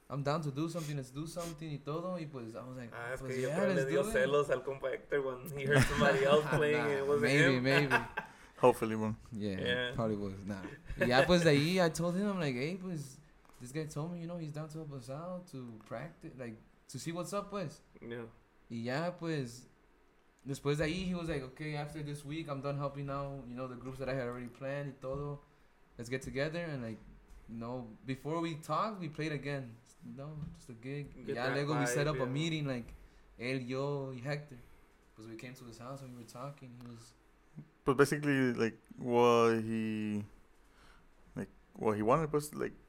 I'm 0.09 0.23
down 0.23 0.41
to 0.43 0.51
do 0.51 0.69
something, 0.69 0.95
let's 0.95 1.09
do 1.11 1.27
something 1.27 1.69
y 1.69 1.79
todo. 1.83 2.15
Y 2.17 2.27
pues 2.31 2.55
I 2.55 2.65
was 2.65 2.77
like, 2.77 2.91
Ah, 2.93 3.13
es 3.13 3.19
pues 3.19 3.33
que 3.35 3.41
yeah, 3.41 3.55
creo 3.57 3.67
le 3.67 3.75
let's 3.75 3.87
dio 3.89 4.03
celos 4.05 4.49
al 4.49 4.63
compa 4.63 4.89
Hector 4.89 5.19
when 5.21 5.51
he 5.57 5.65
heard 5.65 5.83
somebody 5.83 6.23
else 6.23 6.45
playing 6.55 6.79
and 6.79 6.91
it 6.99 7.05
wasn't 7.05 7.23
maybe, 7.23 7.55
him. 7.57 7.63
maybe. 7.63 7.95
Hopefully, 8.57 8.95
bro. 8.95 9.13
Yeah, 9.33 9.57
Yeah. 9.59 9.91
probably 9.95 10.15
was. 10.15 10.33
Nah. 10.45 10.55
Yeah, 11.05 11.25
pues 11.25 11.43
de 11.43 11.49
ahí 11.49 11.81
I 11.85 11.89
told 11.89 12.15
him, 12.15 12.25
I'm 12.29 12.39
like, 12.39 12.55
hey, 12.55 12.77
pues, 12.81 13.17
this 13.61 13.71
guy 13.71 13.85
told 13.85 14.11
me, 14.11 14.19
you 14.19 14.27
know, 14.27 14.37
he's 14.37 14.51
down 14.51 14.69
to 14.69 14.77
help 14.79 14.93
us 14.93 15.09
out, 15.09 15.47
to 15.51 15.73
practice, 15.87 16.33
like, 16.39 16.57
to 16.89 16.99
see 16.99 17.11
what's 17.11 17.33
up, 17.33 17.49
pues. 17.49 17.81
Yeah. 18.01 18.25
Y 18.69 18.83
ya, 18.83 19.11
pues, 19.19 19.67
después 20.47 20.77
de 20.77 20.85
ahí, 20.85 21.07
he 21.07 21.15
was 21.15 21.29
like, 21.29 21.43
okay, 21.43 21.75
after 21.75 22.03
this 22.03 22.23
week, 22.25 22.47
I'm 22.49 22.61
done 22.61 22.77
helping 22.77 23.09
out, 23.09 23.43
you 23.49 23.55
know, 23.55 23.67
the 23.67 23.75
groups 23.75 23.99
that 23.99 24.09
I 24.09 24.13
had 24.13 24.27
already 24.27 24.47
planned 24.47 24.87
y 24.89 24.93
todo. 25.01 25.39
Let's 25.97 26.09
get 26.09 26.21
together 26.21 26.59
and, 26.59 26.83
like, 26.83 26.99
you 27.49 27.57
know, 27.57 27.87
before 28.05 28.39
we 28.41 28.55
talked, 28.55 28.99
we 28.99 29.07
played 29.07 29.31
again. 29.31 29.71
You 30.05 30.15
know, 30.15 30.29
just 30.55 30.69
a 30.69 30.73
gig. 30.73 31.25
Get 31.25 31.35
ya 31.35 31.47
that 31.47 31.53
luego 31.53 31.79
we 31.79 31.85
set 31.85 32.07
vibe, 32.07 32.21
up 32.21 32.21
a 32.21 32.25
meeting, 32.25 32.67
like, 32.67 32.93
él, 33.39 33.67
yo, 33.67 34.11
y 34.13 34.21
Hector. 34.23 34.57
Pues 35.15 35.27
we 35.27 35.35
came 35.35 35.53
to 35.55 35.65
his 35.65 35.79
house 35.79 36.01
and 36.01 36.11
we 36.15 36.23
were 36.23 36.29
talking. 36.29 36.69
He 36.81 36.87
was 36.87 37.13
But 37.83 37.97
basically, 37.97 38.53
like, 38.53 38.77
what 38.97 39.61
he, 39.63 40.23
like, 41.35 41.49
what 41.73 41.95
he 41.95 42.03
wanted 42.03 42.31
was, 42.31 42.53
like, 42.53 42.73
o 42.73 42.86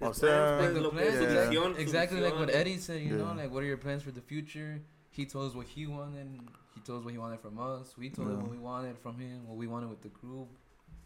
His 0.00 0.16
sea, 0.16 0.26
plans, 0.26 0.62
like 0.62 0.74
the 0.74 0.80
lo 0.80 0.90
plans, 0.90 1.08
es 1.08 1.14
su 1.16 1.22
yeah. 1.22 1.30
exactly, 1.30 1.56
visión, 1.56 1.78
exactly 1.78 2.20
like 2.20 2.34
what. 2.34 2.50
Eddie 2.50 2.78
said. 2.78 3.00
You 3.02 3.16
know, 3.16 3.32
like 3.34 3.50
what 3.50 3.62
are 3.62 3.66
your 3.66 3.78
plans 3.78 4.02
for 4.02 4.10
the 4.10 4.20
future? 4.20 4.80
He 5.10 5.24
told 5.24 5.48
us 5.50 5.54
what 5.56 5.66
he 5.66 5.86
wanted. 5.86 6.26
He 6.74 6.80
told 6.82 6.98
us 7.00 7.04
what 7.04 7.12
he 7.12 7.18
wanted 7.18 7.40
from 7.40 7.58
us. 7.58 7.96
We 7.96 8.10
told 8.10 8.28
him 8.28 8.42
what 8.42 8.50
we 8.50 8.58
wanted 8.58 8.98
from 8.98 9.18
him. 9.18 9.46
What 9.48 9.56
we 9.56 9.66
wanted 9.66 9.88
with 9.88 10.02
the 10.02 10.10
group. 10.10 10.48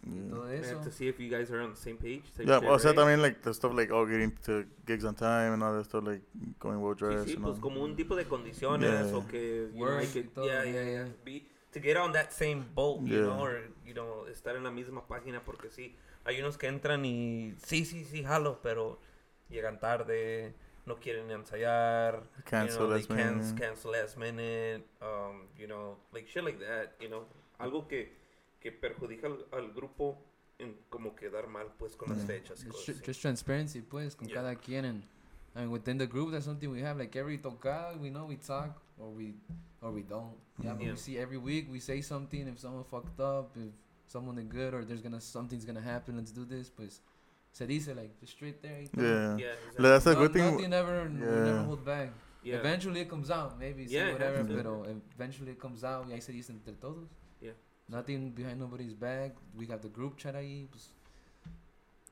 yeah. 0.02 0.60
We 0.60 0.66
have 0.66 0.82
to 0.82 0.90
see 0.90 1.08
if 1.08 1.20
you 1.20 1.28
guys 1.28 1.50
are 1.50 1.60
on 1.60 1.70
the 1.70 1.76
same 1.76 1.96
page. 1.96 2.24
type 2.36 2.46
Yeah, 2.48 2.58
shit, 2.60 2.68
o 2.68 2.78
sea, 2.78 2.88
right? 2.88 2.96
también, 2.98 3.20
like, 3.22 3.42
the 3.42 3.52
stuff, 3.52 3.72
like, 3.74 3.90
oh, 3.92 4.06
getting 4.06 4.32
to 4.46 4.64
gigs 4.86 5.04
on 5.04 5.14
time 5.14 5.52
and 5.52 5.62
all 5.62 5.74
that 5.74 5.84
stuff, 5.84 6.04
like, 6.04 6.22
going 6.58 6.80
well 6.80 6.94
dressed 6.94 7.28
sí, 7.28 7.34
and 7.34 7.44
pues 7.44 7.58
como 7.60 7.84
un 7.84 7.94
tipo 7.94 8.16
de 8.16 8.24
condiciones 8.24 8.90
Yeah. 8.90 9.16
o 9.16 9.26
que 9.28 9.68
you 9.72 9.78
know, 9.78 9.84
Work 9.84 10.16
it, 10.16 10.30
yeah, 10.36 10.44
yeah, 10.44 10.64
yeah, 10.64 10.72
yeah. 10.72 10.90
yeah. 10.90 11.08
Be, 11.22 11.46
to 11.72 11.80
get 11.80 11.96
on 11.98 12.12
that 12.12 12.32
same 12.32 12.64
boat, 12.74 13.02
you 13.02 13.14
Yeah. 13.18 13.26
know, 13.26 13.40
or 13.44 13.60
you 13.86 13.92
know, 13.94 14.26
estar 14.26 14.56
en 14.56 14.64
la 14.64 14.70
misma 14.70 15.06
página 15.06 15.42
porque 15.44 15.68
sí, 15.70 15.94
hay 16.24 16.40
unos 16.40 16.58
que 16.58 16.66
entran 16.66 17.04
y 17.04 17.54
sí, 17.64 17.84
sí, 17.84 18.04
sí, 18.04 18.22
jalo, 18.24 18.60
pero 18.62 19.00
llegan 19.48 19.78
tarde, 19.80 20.54
no 20.86 20.96
quieren 20.96 21.30
ensayar, 21.30 22.22
Cancel 22.44 22.78
you 22.80 22.84
know, 22.86 22.96
last 22.96 23.08
they 23.08 23.16
can- 23.16 23.38
minute. 23.38 23.60
cancel 23.60 23.92
last 23.92 24.16
minute, 24.16 24.84
um, 25.00 25.46
you 25.58 25.66
know, 25.66 25.98
like 26.12 26.28
shit 26.28 26.44
like 26.44 26.58
that, 26.58 26.92
you 27.00 27.08
know, 27.08 27.26
algo 27.58 27.86
que 27.88 28.18
que 28.60 28.70
perjudica 28.72 29.26
al, 29.26 29.46
al 29.52 29.72
grupo 29.72 30.18
en 30.58 30.76
como 30.90 31.16
quedar 31.16 31.46
mal 31.48 31.72
pues 31.78 31.96
con 31.96 32.10
las 32.10 32.18
Yeah. 32.18 32.26
fechas 32.26 32.62
y 32.62 32.68
Just, 32.68 33.00
cosas 33.00 33.18
transparency, 33.18 33.80
pues, 33.80 34.14
con 34.14 34.28
Yeah. 34.28 34.34
cada 34.36 34.54
quien. 34.56 34.84
And, 34.84 35.02
I 35.54 35.60
mean, 35.60 35.70
within 35.70 35.96
the 35.96 36.06
group, 36.06 36.30
that's 36.30 36.44
something 36.44 36.68
we 36.70 36.82
have. 36.82 36.98
Like 36.98 37.18
every 37.18 37.38
tocada, 37.38 37.96
we 37.98 38.10
know 38.10 38.26
we 38.26 38.36
talk 38.36 38.78
or 38.98 39.08
we 39.16 39.34
or 39.80 39.92
we 39.92 40.02
don't. 40.02 40.36
Yeah, 40.62 40.74
but 40.74 40.82
Yeah. 40.82 40.90
we 40.92 40.96
see 40.98 41.16
every 41.16 41.38
week. 41.38 41.70
We 41.70 41.80
say 41.80 42.02
something. 42.02 42.46
If 42.48 42.58
someone 42.58 42.84
fucked 42.84 43.18
up, 43.18 43.56
if 43.56 43.72
someone 44.10 44.42
good, 44.48 44.74
or 44.74 44.84
there's 44.84 45.02
gonna 45.02 45.20
something's 45.20 45.64
gonna 45.64 45.80
happen. 45.80 46.16
Let's 46.16 46.32
do 46.32 46.44
this. 46.44 46.68
Pues, 46.70 47.00
se 47.52 47.66
dice 47.66 47.94
like 47.94 48.18
just 48.20 48.32
straight 48.32 48.60
there. 48.62 48.82
Yeah. 48.96 49.36
Yeah, 49.38 49.54
That's 49.78 50.06
a 50.06 50.14
No- 50.14 50.20
good 50.20 50.32
thing. 50.32 50.56
Nothing 50.56 50.72
ever, 50.72 51.08
Yeah. 51.08 51.44
never 51.44 51.64
hold 51.64 51.84
back. 51.84 52.10
yeah. 52.42 52.56
Eventually 52.58 53.00
it 53.02 53.08
comes 53.08 53.30
out, 53.30 53.58
maybe 53.58 53.86
say 53.86 53.94
Yeah, 53.94 54.12
whatever, 54.12 54.44
pero 54.44 54.84
eventually 55.14 55.52
it 55.52 55.58
comes 55.58 55.84
out. 55.84 56.06
Y 56.08 56.12
ahí 56.12 56.20
se 56.20 56.32
dice 56.32 56.50
entre 56.52 56.74
todos. 56.74 57.08
Yeah. 57.40 57.52
Nothing 57.88 58.32
behind 58.34 58.58
nobody's 58.58 58.94
back. 58.94 59.34
We 59.54 59.66
have 59.66 59.80
the 59.82 59.88
group 59.88 60.16
chat 60.16 60.34
ahí. 60.34 60.66
Pues, 60.70 60.92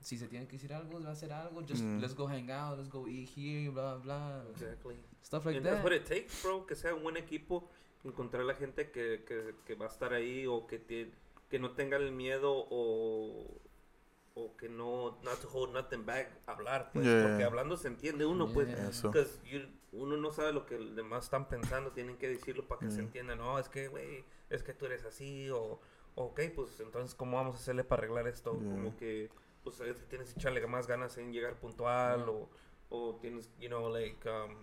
si 0.01 0.17
se 0.17 0.27
tiene 0.29 0.47
que 0.47 0.57
decir 0.59 0.73
algo, 0.73 1.01
va 1.03 1.11
a 1.11 1.13
hacer 1.13 1.33
algo. 1.33 1.63
Just 1.67 1.83
Mm. 1.83 2.01
let's 2.01 2.15
go 2.15 2.27
hang 2.29 2.51
out, 2.51 2.79
let's 2.79 2.89
go 2.91 3.07
eat 3.09 3.29
here, 3.37 3.71
blah 3.71 3.97
blah. 3.99 4.43
Exactly. 4.51 4.97
Stuff 5.23 5.45
like 5.47 5.57
And 5.59 5.67
that's 5.67 5.77
that. 5.79 5.85
what 5.85 5.93
it 5.93 6.05
takes, 6.07 6.43
bro. 6.43 6.65
Que 6.67 6.75
sea 6.77 6.95
un 6.95 7.03
buen 7.03 7.17
equipo. 7.17 7.69
Encontrar 8.05 8.45
la 8.45 8.55
gente 8.55 8.91
que, 8.91 9.25
que, 9.27 9.55
que 9.67 9.75
va 9.75 9.87
a 9.87 9.89
estar 9.89 10.13
ahí 10.15 10.47
o 10.47 10.67
que, 10.67 10.79
tie- 10.79 11.11
que 11.49 11.59
no 11.59 11.73
tenga 11.73 11.97
el 11.97 12.13
miedo 12.13 12.53
o, 12.71 13.47
o 14.35 14.57
que 14.57 14.69
no, 14.69 15.19
not 15.23 15.41
to 15.41 15.49
hold 15.53 15.73
nothing 15.73 16.05
back, 16.05 16.31
hablar, 16.47 16.91
pues. 16.93 17.05
Yeah. 17.07 17.27
Porque 17.29 17.45
hablando 17.45 17.77
se 17.77 17.89
entiende 17.89 18.27
uno, 18.27 18.49
pues. 18.53 18.69
Yeah. 18.69 18.89
Eso. 18.89 19.11
Because 19.11 19.39
you- 19.47 19.69
uno 19.93 20.17
no 20.19 20.31
sabe 20.33 20.53
lo 20.53 20.67
que 20.67 20.79
los 20.79 20.95
demás 20.95 21.25
están 21.25 21.49
pensando, 21.49 21.93
tienen 21.93 22.19
que 22.19 22.29
decirlo 22.29 22.67
para 22.69 22.81
que 22.81 22.91
se 22.91 22.99
Mm. 23.01 23.07
entienda. 23.07 23.35
No, 23.37 23.59
es 23.59 23.69
que, 23.71 23.89
güey, 23.89 24.25
es 24.51 24.63
que 24.63 24.75
tú 24.75 24.85
eres 24.87 25.05
así, 25.05 25.49
o, 25.51 25.81
ok, 26.15 26.41
pues 26.55 26.79
entonces, 26.81 27.15
¿cómo 27.15 27.39
vamos 27.39 27.55
a 27.57 27.59
hacerle 27.59 27.85
para 27.85 28.01
arreglar 28.03 28.27
esto? 28.29 28.53
Yeah. 28.61 28.71
Como 28.71 28.97
que, 28.99 29.31
pues, 29.65 29.81
es 29.81 29.99
que 29.99 30.07
tienes 30.07 30.33
que 30.35 30.39
echarle 30.41 30.67
más 30.67 30.87
ganas 30.87 31.17
en 31.17 31.33
llegar 31.33 31.55
puntual, 31.59 32.19
Yeah. 32.27 32.31
o, 32.31 32.49
o 32.91 33.15
tienes, 33.17 33.51
you 33.59 33.69
know, 33.69 33.89
like, 33.89 34.29
um, 34.29 34.55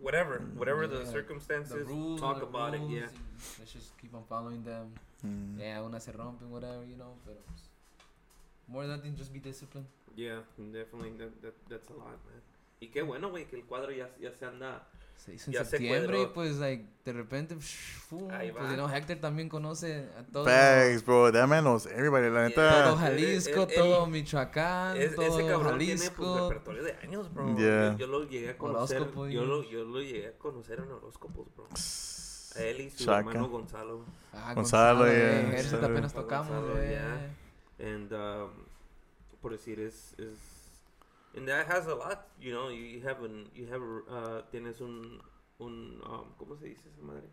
whatever, 0.00 0.40
Mm. 0.40 0.58
whatever 0.58 0.82
Yeah, 0.88 0.98
the 0.98 1.04
like, 1.04 1.12
circumstances, 1.12 1.86
the 1.86 1.92
rules, 1.92 2.20
talk 2.20 2.38
the 2.40 2.44
about 2.44 2.74
rules, 2.74 2.90
it, 2.92 2.96
yeah. 2.98 3.10
Let's 3.60 3.72
just 3.72 3.96
keep 4.00 4.12
on 4.12 4.24
following 4.26 4.64
them. 4.64 4.92
Mm. 5.22 5.58
Yeah, 5.58 5.82
una 5.82 5.98
se 6.00 6.12
rompen, 6.12 6.50
whatever, 6.50 6.86
you 6.86 6.94
know. 6.96 7.16
Pero 7.24 7.40
pues, 7.46 7.62
more 8.68 8.86
than 8.86 8.98
nothing, 8.98 9.16
just 9.16 9.32
be 9.32 9.40
disciplined. 9.40 9.88
Yeah, 10.16 10.42
definitely, 10.56 11.12
that, 11.18 11.30
that, 11.42 11.54
that's 11.68 11.88
a 11.90 11.94
lot, 11.94 12.06
man. 12.26 12.42
Y 12.80 12.88
qué 12.88 13.02
bueno, 13.02 13.30
güey, 13.30 13.46
que 13.46 13.56
el 13.56 13.64
cuadro 13.64 13.90
ya, 13.92 14.08
ya 14.20 14.32
se 14.32 14.44
anda... 14.46 14.86
Se 15.16 15.34
hizo 15.34 15.50
en 15.50 15.54
Ya 15.54 15.64
se 15.64 15.70
septiembre 15.78 16.22
y 16.22 16.26
pues, 16.26 16.58
like, 16.58 16.86
de 17.04 17.12
repente, 17.12 17.56
psh, 17.56 18.12
Ahí 18.30 18.52
pues, 18.52 18.64
va. 18.64 18.68
you 18.70 18.74
know, 18.76 18.88
Hector 18.88 19.16
también 19.16 19.48
conoce 19.48 20.08
a 20.16 20.22
todos. 20.22 20.46
Facts, 20.46 21.04
bro. 21.04 21.32
That 21.32 21.48
man 21.48 21.64
knows 21.64 21.86
everybody. 21.86 22.30
La 22.30 22.48
Yeah. 22.48 22.48
neta. 22.48 22.84
Todo 22.84 22.94
Eh, 22.94 22.98
Jalisco, 23.00 23.62
eh, 23.62 23.66
eh, 23.68 23.74
todo 23.74 24.04
el- 24.04 24.10
Michoacán, 24.12 24.96
Es- 24.96 25.16
todo 25.16 25.26
ese 25.40 25.48
cabrón 25.48 25.76
tiene 25.78 25.96
Jalisco. 25.98 26.22
pues, 26.24 26.48
repertorio 26.50 26.82
de 26.84 26.92
años, 27.02 27.34
bro. 27.34 27.56
Yeah. 27.56 27.90
Yo, 27.92 27.98
yo 27.98 28.06
lo 28.06 28.24
llegué 28.28 28.50
a 28.50 28.58
conocer. 28.58 28.98
Horóscopo 28.98 29.26
Yo 29.28 29.44
lo, 29.44 29.64
yo 29.64 29.84
lo 29.84 30.00
llegué 30.00 30.28
a 30.28 30.38
conocer 30.38 30.78
en 30.78 30.92
horóscopos, 30.92 31.48
bro. 31.56 31.66
Él 32.56 32.80
y 32.80 32.90
su 32.90 33.04
Chaca. 33.04 33.18
hermano 33.18 33.48
Gonzalo. 33.48 34.04
Ah, 34.32 34.54
Gonzalo, 34.54 35.00
Gonzalo, 35.00 35.06
yeah, 35.12 35.42
Gonzalo. 35.52 35.86
apenas 35.86 36.12
tocamos, 36.14 36.48
Gonzalo, 36.48 36.82
yeah. 36.82 37.30
And 37.78 38.12
um, 38.12 38.50
por 39.40 39.52
decir 39.52 39.78
es, 39.80 40.14
es 40.18 40.34
and 41.36 41.46
that 41.46 41.66
has 41.68 41.86
a 41.86 41.94
lot, 41.94 42.26
you 42.40 42.52
know, 42.52 42.70
you 42.70 43.00
have 43.06 43.22
an, 43.24 43.48
you 43.54 43.66
have 43.72 43.82
uh, 44.08 44.42
tienes 44.50 44.80
un 44.80 45.20
un 45.58 46.00
um, 46.06 46.32
¿cómo 46.38 46.56
se 46.56 46.66
dice 46.66 46.88
esa 46.88 47.02
madre? 47.02 47.28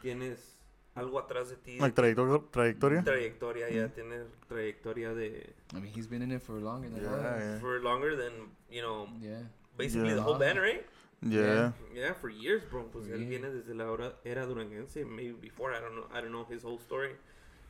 Tienes 0.00 0.56
algo 0.94 1.18
atrás 1.18 1.48
de 1.48 1.56
ti. 1.56 1.78
Like 1.78 1.94
trayectoria. 1.94 2.42
trayectoria. 2.50 3.02
trayectoria, 3.04 3.70
ya 3.70 3.86
Mm. 3.86 3.90
tienes 3.94 4.26
trayectoria 4.48 5.14
de 5.14 5.54
I 5.74 5.80
mean, 5.80 5.92
he's 5.94 6.06
been 6.08 6.22
in 6.22 6.32
it 6.32 6.42
for 6.42 6.60
longer 6.60 6.90
than 6.90 7.02
Yeah, 7.02 7.38
yeah. 7.38 7.60
for 7.60 7.80
longer 7.80 8.16
than, 8.16 8.50
you 8.70 8.82
know, 8.82 9.06
Yeah. 9.20 9.42
basically 9.78 10.08
Yeah. 10.10 10.16
the 10.16 10.22
whole 10.22 10.38
band, 10.38 10.58
right? 10.58 10.84
Yeah. 11.22 11.72
Yeah, 11.94 12.14
for 12.14 12.30
years, 12.30 12.64
bro. 12.68 12.84
Pues 12.90 13.06
For 13.06 13.14
él 13.16 13.26
viene 13.28 13.50
desde 13.50 13.74
la 13.74 13.90
hora, 13.90 14.12
era 14.24 14.44
duranguense, 14.46 15.04
maybe 15.04 15.32
before. 15.32 15.72
I 15.74 15.80
don't 15.80 15.94
know. 15.94 16.06
I 16.12 16.20
don't 16.20 16.32
know 16.32 16.44
his 16.50 16.64
whole 16.64 16.78
story. 16.78 17.14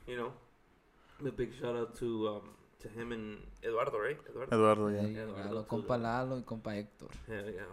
You 0.06 0.16
know, 0.16 0.32
a 1.26 1.30
big 1.30 1.52
shout 1.54 1.76
out 1.76 1.94
to 1.98 2.28
um, 2.28 2.42
to 2.80 2.88
him 2.88 3.12
and 3.12 3.38
Eduardo, 3.62 3.98
right? 3.98 4.18
Eduardo. 4.28 4.56
Eduardo, 4.56 4.88
Yeah, 4.90 5.02
yeah. 5.02 5.08
yeah, 5.10 5.22
Eduardo 5.24 5.66
compa 5.68 5.98
Lalo 5.98 6.38
y 6.38 6.42
compa 6.42 6.74
Héctor. 6.74 7.10
Yeah, 7.28 7.42
yeah. 7.50 7.66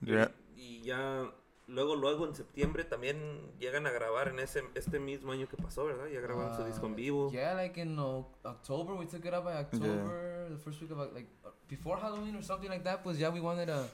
Yeah. 0.00 0.30
Y, 0.56 0.60
y 0.60 0.82
ya 0.82 1.30
luego 1.68 1.94
luego 1.96 2.26
en 2.26 2.34
septiembre 2.34 2.84
también 2.84 3.16
llegan 3.60 3.86
a 3.86 3.90
grabar 3.90 4.28
en 4.28 4.38
ese 4.40 4.62
este 4.74 4.98
mismo 4.98 5.32
año 5.32 5.48
que 5.48 5.56
pasó, 5.56 5.84
¿verdad? 5.86 6.06
Ya 6.08 6.20
grabaron 6.20 6.56
su 6.56 6.64
disco 6.64 6.86
en 6.86 6.92
Uh, 6.92 6.96
vivo. 6.96 7.30
Yeah, 7.32 7.54
like 7.54 7.80
in 7.80 7.98
uh, 7.98 8.24
October, 8.44 8.94
we 8.94 9.06
took 9.06 9.24
it 9.24 9.32
out 9.32 9.44
by 9.44 9.54
October, 9.54 10.48
the 10.50 10.58
first 10.58 10.80
week 10.80 10.90
of 10.90 10.98
uh, 10.98 11.06
like 11.14 11.28
uh, 11.44 11.50
before 11.68 11.98
Halloween 11.98 12.34
or 12.36 12.42
something 12.42 12.68
like 12.68 12.82
that. 12.84 13.02
Pues 13.04 13.18
yeah, 13.18 13.30
we 13.32 13.40
wanted 13.40 13.66
to, 13.68 13.86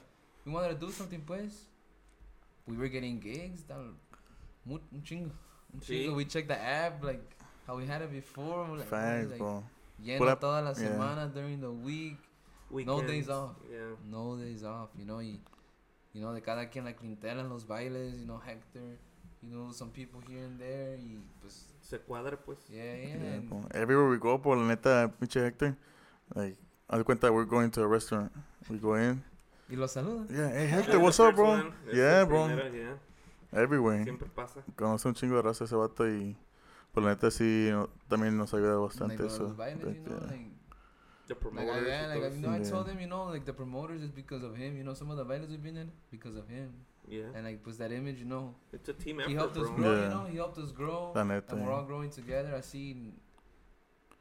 we 0.45 0.51
wanted 0.51 0.79
to 0.79 0.85
do 0.85 0.91
something. 0.91 1.21
Pues 1.25 1.65
we 2.67 2.77
were 2.77 2.87
getting 2.89 3.19
gigs. 3.19 3.63
Tal, 3.67 3.93
mu- 4.65 4.79
un 4.93 5.01
chingo, 5.03 5.31
un 5.73 5.79
chingo. 5.81 6.15
We 6.15 6.25
checked 6.25 6.47
the 6.47 6.59
app 6.59 7.03
like 7.03 7.21
how 7.67 7.75
we 7.77 7.85
had 7.85 8.01
it 8.01 8.11
before. 8.11 8.65
we're 8.69 8.77
Like, 8.77 8.87
Facts, 8.87 9.29
like, 9.31 9.39
bro. 9.39 9.63
Lleno 10.03 10.17
Pull 10.19 10.29
up- 10.29 10.39
todas 10.41 10.63
las 10.63 10.79
yeah. 10.81 10.89
semanas 10.91 11.33
during 11.33 11.59
the 11.61 11.71
week. 11.71 12.17
No 12.69 12.75
Weekends, 12.97 13.07
days 13.11 13.29
off. 13.29 13.55
Yeah. 13.71 13.95
No 14.09 14.35
days 14.37 14.63
off, 14.63 14.89
you 14.97 15.05
know. 15.05 15.17
Y, 15.19 15.39
you 16.13 16.21
know, 16.21 16.33
de 16.33 16.41
cada 16.41 16.65
quien, 16.69 16.83
like 16.85 16.99
Quintela 16.99 17.41
en 17.41 17.49
los 17.49 17.63
bailes, 17.63 18.15
you 18.19 18.25
know, 18.25 18.39
Hector, 18.39 18.97
you 19.43 19.49
know, 19.55 19.71
some 19.71 19.91
people 19.91 20.19
here 20.27 20.43
and 20.45 20.59
there. 20.59 20.97
Y 20.97 21.17
pues, 21.41 21.63
Se 21.81 21.99
cuadra 21.99 22.35
pues. 22.37 22.57
yeah, 22.69 22.83
yeah. 22.83 23.07
Yeah, 23.07 23.33
and- 23.35 23.49
bro. 23.49 23.61
Everywhere 23.73 24.09
we 24.09 24.17
go, 24.17 24.39
por 24.41 24.57
la 24.57 24.67
neta, 24.67 25.11
pinche 25.19 25.41
Hector. 25.45 25.77
Like, 26.33 26.57
haz 26.89 26.97
de 26.99 27.03
cuenta, 27.05 27.31
we're 27.31 27.45
going 27.45 27.69
to 27.71 27.83
a 27.83 27.87
restaurant. 27.87 28.31
We 28.69 28.77
go 28.79 28.95
in. 28.95 29.23
Y 29.69 29.75
los 29.75 29.91
saludan. 29.91 30.27
Yeah, 30.29 30.49
hey 30.51 30.65
Es 30.65 30.71
Hector, 30.73 30.99
what's 30.99 31.19
up, 31.19 31.35
bro? 31.35 31.71
Yeah, 31.91 32.23
bro. 32.25 32.47
yeah. 32.49 32.97
Everywhere. 33.51 34.03
Siempre 34.03 34.27
pasa. 34.29 34.61
Conoce 34.75 35.07
un 35.07 35.13
chingo 35.15 35.35
de 35.37 35.41
raza 35.41 35.63
ese 35.63 35.75
vato 35.75 36.07
y. 36.07 36.35
Pues 36.93 37.03
la 37.03 37.11
neta 37.11 37.29
sí, 37.31 37.67
no- 37.71 37.89
también 38.07 38.37
nos 38.37 38.53
ayuda 38.53 38.77
bastante 38.77 39.25
eso. 39.25 39.43
los 39.43 39.57
bailes, 39.57 39.83
de 39.83 39.93
you 39.95 40.01
know, 40.05 40.19
que- 40.19 40.27
like, 40.27 40.51
The 41.27 41.33
like, 41.33 41.41
promoters. 41.41 41.83
I, 41.83 41.87
yeah, 41.87 42.03
y 42.03 42.07
like, 42.07 42.21
todo 42.21 42.27
I, 42.29 42.35
you 42.35 42.41
know, 42.41 42.51
I 42.53 42.57
Yeah. 42.59 42.69
told 42.69 42.87
him, 42.87 42.99
you 42.99 43.07
know, 43.07 43.25
like, 43.31 43.45
the 43.45 43.53
promoters 43.53 44.01
is 44.01 44.11
because 44.11 44.43
of 44.45 44.55
him, 44.55 44.77
you 44.77 44.83
know, 44.83 44.93
some 44.93 45.09
of 45.11 45.17
the 45.17 45.23
bailes 45.25 45.49
we've 45.49 45.61
been 45.63 45.77
in, 45.77 45.91
because 46.11 46.37
of 46.37 46.47
him. 46.47 46.69
eso. 47.03 47.11
Yeah. 47.11 47.27
And, 47.35 47.43
like, 47.45 47.63
pues, 47.63 47.77
that 47.79 47.91
image, 47.91 48.19
you 48.19 48.25
know, 48.25 48.53
It's 48.71 48.87
a 48.87 48.93
team 48.93 49.17
he 49.19 49.23
effort, 49.23 49.35
helped 49.35 49.57
us 49.57 49.67
bro. 49.69 49.75
grow, 49.75 49.91
Yeah. 49.95 50.03
you 50.03 50.09
know, 50.15 50.25
he 50.25 50.37
helped 50.37 50.57
us 50.59 50.71
grow. 50.71 51.11
La 51.15 51.23
neta. 51.23 51.53
and 51.53 51.61
we're 51.65 51.71
yeah. 51.71 51.77
all 51.79 51.85
growing 51.85 52.09
together. 52.11 52.55
I 52.55 52.61
seen 52.61 53.13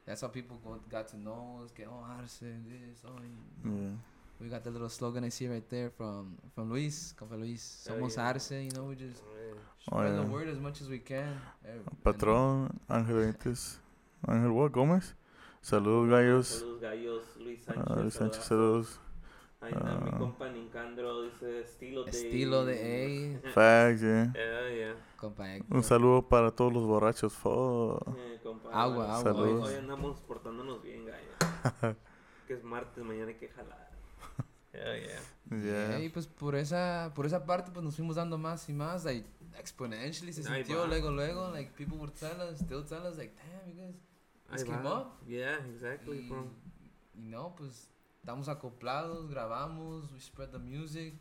that's 0.07 0.23
how 0.23 0.29
people 0.29 0.59
go, 0.65 0.81
got 0.91 1.07
to 1.09 1.17
know 1.19 1.61
us. 1.65 1.71
Get 1.73 1.87
oh 1.89 2.03
Arce, 2.19 2.41
this, 2.41 3.05
oh. 3.07 3.21
Yeah. 3.65 3.91
We 4.45 4.51
got 4.51 4.63
the 4.63 4.71
little 4.71 4.91
slogan 4.91 5.25
I 5.25 5.31
see 5.31 5.49
right 5.49 5.67
there 5.71 5.89
from 5.89 6.37
from 6.55 6.69
Luis, 6.71 7.15
Compa 7.19 7.35
Luis. 7.41 7.63
Somos 7.89 8.17
yeah. 8.17 8.29
Arce, 8.29 8.51
you 8.61 8.71
know. 8.77 8.85
We 8.85 8.95
just 8.95 9.23
Yeah. 9.25 9.55
Oh, 9.91 9.97
spread 9.97 10.13
yeah. 10.13 10.21
the 10.21 10.27
word 10.31 10.49
as 10.49 10.59
much 10.61 10.83
as 10.83 10.89
we 10.91 10.99
can. 10.99 11.41
Eh, 11.65 11.79
Patrón, 12.05 12.69
Ángel 12.87 13.17
Benítez. 13.17 13.81
Ángel 14.29 14.53
what, 14.53 14.71
Gómez. 14.71 15.15
Saludos, 15.63 16.11
gallos. 16.11 16.47
Saludos, 16.49 16.81
gallos. 16.83 17.23
Luis 17.41 17.65
Sánchez. 17.65 17.85
Ah, 17.89 18.01
Luis 18.03 18.15
Sánchez, 18.15 18.45
saludos. 18.45 19.01
Ahí 19.63 19.73
está 19.73 19.95
mi 19.97 20.11
Ah. 20.13 20.19
compa 20.19 20.51
Nicandro, 20.51 21.23
dice 21.23 21.61
estilo 21.63 22.05
de... 22.05 22.11
Estilo 22.11 22.65
de 22.67 23.41
Facts, 23.55 24.03
yeah. 24.03 24.31
Yeah, 24.35 24.69
yeah. 24.77 24.95
Compa 25.17 25.45
Un 25.71 25.83
saludo 25.83 26.29
para 26.29 26.51
todos 26.51 26.71
los 26.71 26.85
borrachos. 26.85 27.33
Fo. 27.33 27.99
Eh, 28.15 28.41
compa, 28.43 28.69
Agua, 28.69 29.07
hoy- 29.07 29.11
agua, 29.11 29.23
Saludos. 29.23 29.69
Hoy, 29.71 29.75
andamos 29.77 30.21
portándonos 30.21 30.83
bien, 30.83 31.07
gallos. 31.07 31.97
que 32.47 32.53
es 32.55 32.63
martes, 32.63 33.03
mañana 33.03 33.29
hay 33.29 33.37
que 33.39 33.49
jalar. 33.49 33.94
Yeah, 34.75 34.97
yeah. 34.97 35.21
Yeah. 35.63 36.01
Y 36.01 36.09
pues 36.09 36.27
por 36.27 36.55
esa, 36.57 37.13
por 37.15 37.27
esa 37.27 37.45
parte 37.47 37.71
pues 37.71 37.85
nos 37.85 37.95
fuimos 37.97 38.17
dando 38.17 38.37
más 38.39 38.69
y 38.69 38.73
más, 38.73 39.05
like 39.05 39.25
exponentially 39.59 40.33
se 40.33 40.41
Ahí 40.49 40.65
sintió 40.65 40.81
va. 40.81 40.87
luego 40.89 41.11
luego, 41.11 41.51
like 41.53 41.71
people 41.77 41.97
would 41.99 42.13
tell 42.15 42.41
us, 42.41 42.59
still 42.59 42.83
tell 42.85 43.07
us 43.07 43.17
like, 43.17 43.35
damn, 43.37 43.69
you 43.69 43.81
guys, 43.81 43.95
Just 44.51 44.67
came 44.67 44.87
up. 44.87 45.21
Yeah, 45.27 45.59
exactly, 45.73 46.19
y, 46.19 46.29
bro. 46.29 46.47
y 47.15 47.21
no, 47.29 47.55
pues 47.57 47.89
estamos 48.21 48.49
acoplados, 48.49 49.29
grabamos, 49.31 50.11
we 50.13 50.19
spread 50.21 50.51
the 50.51 50.59
music 50.59 51.15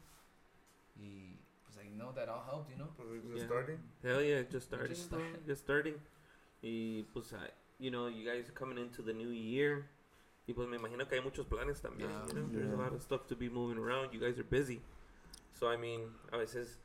y 0.95 1.37
pues 1.63 1.77
I 1.77 1.89
know 1.89 2.11
that 2.13 2.27
all 2.29 2.43
helped, 2.45 2.69
you 2.71 2.77
know. 2.77 2.89
Yeah. 3.35 3.77
Hell 4.03 4.23
yeah, 4.23 4.43
just 4.49 4.67
starting, 4.67 4.89
Just 4.95 5.05
starting. 5.05 5.45
Just 5.45 5.61
starting. 5.63 5.95
Y 6.61 7.03
pues, 7.13 7.33
I- 7.33 7.51
you 7.79 7.91
know, 7.91 8.07
you 8.07 8.23
guys 8.25 8.47
are 8.47 8.53
coming 8.53 8.77
into 8.77 9.01
the 9.03 9.13
new 9.13 9.29
year. 9.31 9.89
Y 10.45 10.53
pues 10.53 10.67
me 10.67 10.75
imagino 10.75 11.07
que 11.07 11.15
hay 11.15 11.21
muchos 11.21 11.45
planes 11.45 11.81
también. 11.81 12.09
Ah, 12.11 12.25
you 12.27 12.33
know, 12.33 12.49
there's 12.51 12.73
a 12.73 12.75
lot 12.75 12.93
of 12.93 13.01
stuff 13.01 13.25
to 13.27 13.35
be 13.35 13.49
moving 13.49 13.77
around. 13.77 14.13
You 14.13 14.19
guys 14.19 14.37
are 14.37 14.43
busy. 14.43 14.81
So, 15.53 15.69
I 15.69 15.77
mean, 15.77 16.01
a 16.31 16.37
veces, 16.37 16.79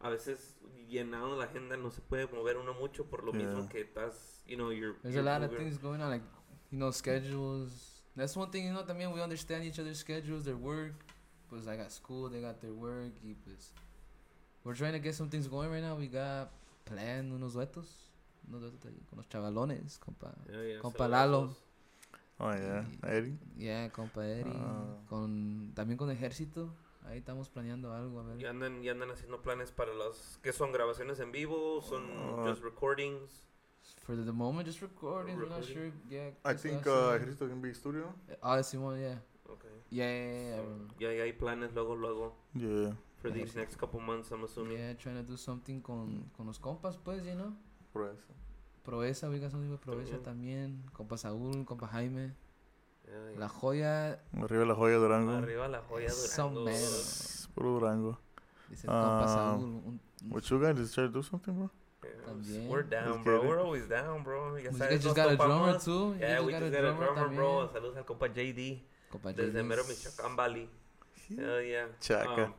a 0.00 0.10
veces 0.10 0.56
llenando 0.88 1.36
la 1.36 1.44
agenda 1.44 1.76
no 1.76 1.90
se 1.90 2.00
puede 2.00 2.26
mover 2.26 2.56
uno 2.56 2.74
mucho 2.74 3.04
por 3.04 3.24
lo 3.24 3.32
mismo 3.32 3.68
que 3.68 3.82
estás, 3.82 4.40
you 4.46 4.56
know, 4.56 4.70
you're. 4.70 4.96
There's 5.02 5.16
a 5.16 5.22
lot 5.22 5.42
of 5.42 5.56
things 5.56 5.78
going 5.78 6.00
on, 6.00 6.10
like 6.10 6.24
you 6.70 6.78
know 6.78 6.90
schedules. 6.90 8.02
That's 8.16 8.36
one 8.36 8.50
thing, 8.50 8.64
you 8.64 8.72
know. 8.72 8.82
También 8.82 9.12
we 9.12 9.22
understand 9.22 9.64
each 9.64 9.78
other's 9.78 9.98
schedules, 9.98 10.44
their 10.44 10.56
work. 10.56 10.94
Pues 11.48 11.68
I 11.68 11.76
got 11.76 11.92
school, 11.92 12.28
they 12.28 12.40
got 12.40 12.60
their 12.60 12.72
work. 12.72 13.12
Y 13.22 13.36
pues 13.44 13.72
we're 14.64 14.74
trying 14.74 14.94
to 14.94 14.98
get 14.98 15.14
some 15.14 15.28
things 15.28 15.46
going 15.46 15.70
right 15.70 15.82
now. 15.82 15.94
We 15.94 16.08
got 16.08 16.50
plan 16.84 17.30
unos 17.30 17.54
duetos, 17.54 17.86
unos 18.48 18.62
duetos 18.62 18.84
ahí 18.84 19.00
con 19.08 19.18
los 19.18 19.28
chavalones, 19.28 19.98
compa. 20.00 20.34
Yeah, 20.50 20.62
yeah, 20.62 20.80
Compa. 20.80 21.08
Lalo. 21.08 21.54
Oh, 22.38 22.52
yeah. 22.52 22.84
Eddie. 23.02 23.38
Yeah, 23.56 23.88
compa 23.90 24.26
Eri. 24.26 24.52
Ah. 24.54 24.98
Con 25.08 25.72
también 25.74 25.96
con 25.96 26.10
ejército. 26.10 26.70
Ahí 27.04 27.18
estamos 27.18 27.48
planeando 27.48 27.92
algo, 27.92 28.20
a 28.20 28.24
ver. 28.24 28.40
Y 28.40 28.44
andan, 28.46 28.82
y 28.82 28.88
andan 28.88 29.10
haciendo 29.10 29.40
planes 29.40 29.70
para 29.70 29.94
las. 29.94 30.38
¿Qué 30.42 30.52
son? 30.52 30.72
¿Grabaciones 30.72 31.20
en 31.20 31.32
vivo? 31.32 31.80
¿Son 31.80 32.02
Ah. 32.10 32.44
just 32.48 32.62
recordings? 32.62 33.44
For 34.02 34.16
the 34.16 34.32
moment, 34.32 34.66
just 34.66 34.80
recording. 34.82 35.36
We're 35.36 35.48
not 35.48 35.62
sure. 35.64 35.92
Yeah. 36.10 36.30
I 36.44 36.54
think 36.56 36.86
uh. 36.86 37.14
Ejército 37.16 37.48
can 37.48 37.60
be 37.62 37.72
studio. 37.74 38.12
Ah, 38.42 38.62
Simón, 38.62 38.98
yeah. 39.00 39.18
Okay. 39.48 39.68
Yeah, 39.90 40.06
yeah, 40.10 40.32
yeah, 40.32 40.48
yeah. 40.48 40.56
So, 40.56 40.94
ya, 40.98 41.12
ya 41.12 41.22
hay 41.22 41.32
planes 41.32 41.72
luego, 41.72 41.94
luego. 41.94 42.34
Yeah. 42.54 42.96
For 43.22 43.30
these 43.32 43.54
next 43.56 43.76
couple 43.78 44.00
months, 44.00 44.30
I'm 44.30 44.44
assuming. 44.44 44.76
Yeah, 44.78 44.94
trying 44.96 45.16
to 45.16 45.22
do 45.22 45.36
something 45.36 45.80
con, 45.80 46.28
con 46.36 46.46
los 46.46 46.58
compas, 46.58 46.98
pues, 46.98 47.24
you 47.24 47.34
know. 47.34 47.54
Por 47.92 48.10
eso. 48.10 48.34
Proeza, 48.86 49.28
we 49.28 49.40
got 49.40 49.50
something 49.50 49.70
with 49.70 49.80
Proeza 49.80 50.18
también. 50.22 50.82
Compa 50.92 51.16
Saúl, 51.18 51.64
compa 51.64 51.86
Jaime. 51.88 52.32
Yeah. 53.06 53.38
La 53.38 53.48
joya, 53.48 54.20
Arriba 54.42 54.64
la 54.64 54.74
joya 54.74 54.96
Durango. 54.96 55.32
Arriba 55.32 55.68
la 55.68 55.80
joya 55.82 56.08
Durango. 56.10 56.68
Es 56.68 57.48
Puro 57.54 57.70
Durango. 57.72 58.18
dice 58.70 58.86
el 58.86 58.92
compa 58.92 59.24
Ah, 59.24 59.28
Saúl. 59.28 59.64
un- 59.64 59.82
un- 59.86 60.00
What 60.32 60.42
you 60.50 60.58
guys 60.60 60.92
try 60.92 61.04
to 61.06 61.12
do 61.12 61.22
something, 61.22 61.52
bro? 61.52 61.70
También. 62.24 62.68
We're 62.68 62.82
down, 62.88 63.22
bro. 63.24 63.42
We're 63.42 63.60
always 63.60 63.88
down, 63.88 64.22
bro. 64.24 64.56
Ya 64.58 64.70
you 64.70 64.76
sabes, 64.78 65.02
just 65.02 65.14
got 65.16 65.28
a 65.30 65.36
drummer 65.36 65.78
too. 65.78 66.14
Yeah, 66.18 66.40
we 66.40 66.52
got 66.52 66.60
just 66.62 66.74
a 66.74 66.76
got 66.76 66.84
a 66.84 66.92
drummer 66.92 67.14
drummer, 67.14 67.34
bro. 67.34 67.68
Saludos 67.72 67.96
al 67.96 68.04
compa 68.04 68.28
JD. 68.28 68.82
Compa 69.10 69.32
Desde 69.32 69.52
JD. 69.52 69.62
mero 69.64 69.82
Michoacán 69.84 70.36
Valley. 70.36 70.68
Hell 71.28 71.62
yeah. 71.64 71.88
Chaca. 72.00 72.52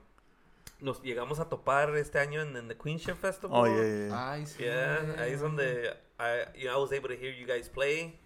Nos 0.80 1.02
llegamos 1.02 1.40
a 1.40 1.50
topar 1.50 1.96
este 1.98 2.20
año 2.20 2.42
en, 2.42 2.56
en 2.56 2.68
the 2.68 2.76
Queenship 2.78 3.16
Festival. 3.16 3.52
Oh, 3.60 3.66
yeah, 3.66 4.08
yeah. 4.10 4.32
Ay, 4.32 4.46
sí. 4.46 4.64
Yeah, 4.64 5.16
ahí 5.20 5.32
es 5.34 5.42
donde 5.42 5.96
I, 6.20 6.46
you 6.56 6.66
know, 6.68 6.78
I 6.78 6.82
was 6.82 6.92
able 6.92 7.10
to 7.10 7.16
hear 7.16 7.32
you 7.34 7.48
guys 7.48 7.68
play. 7.68 8.20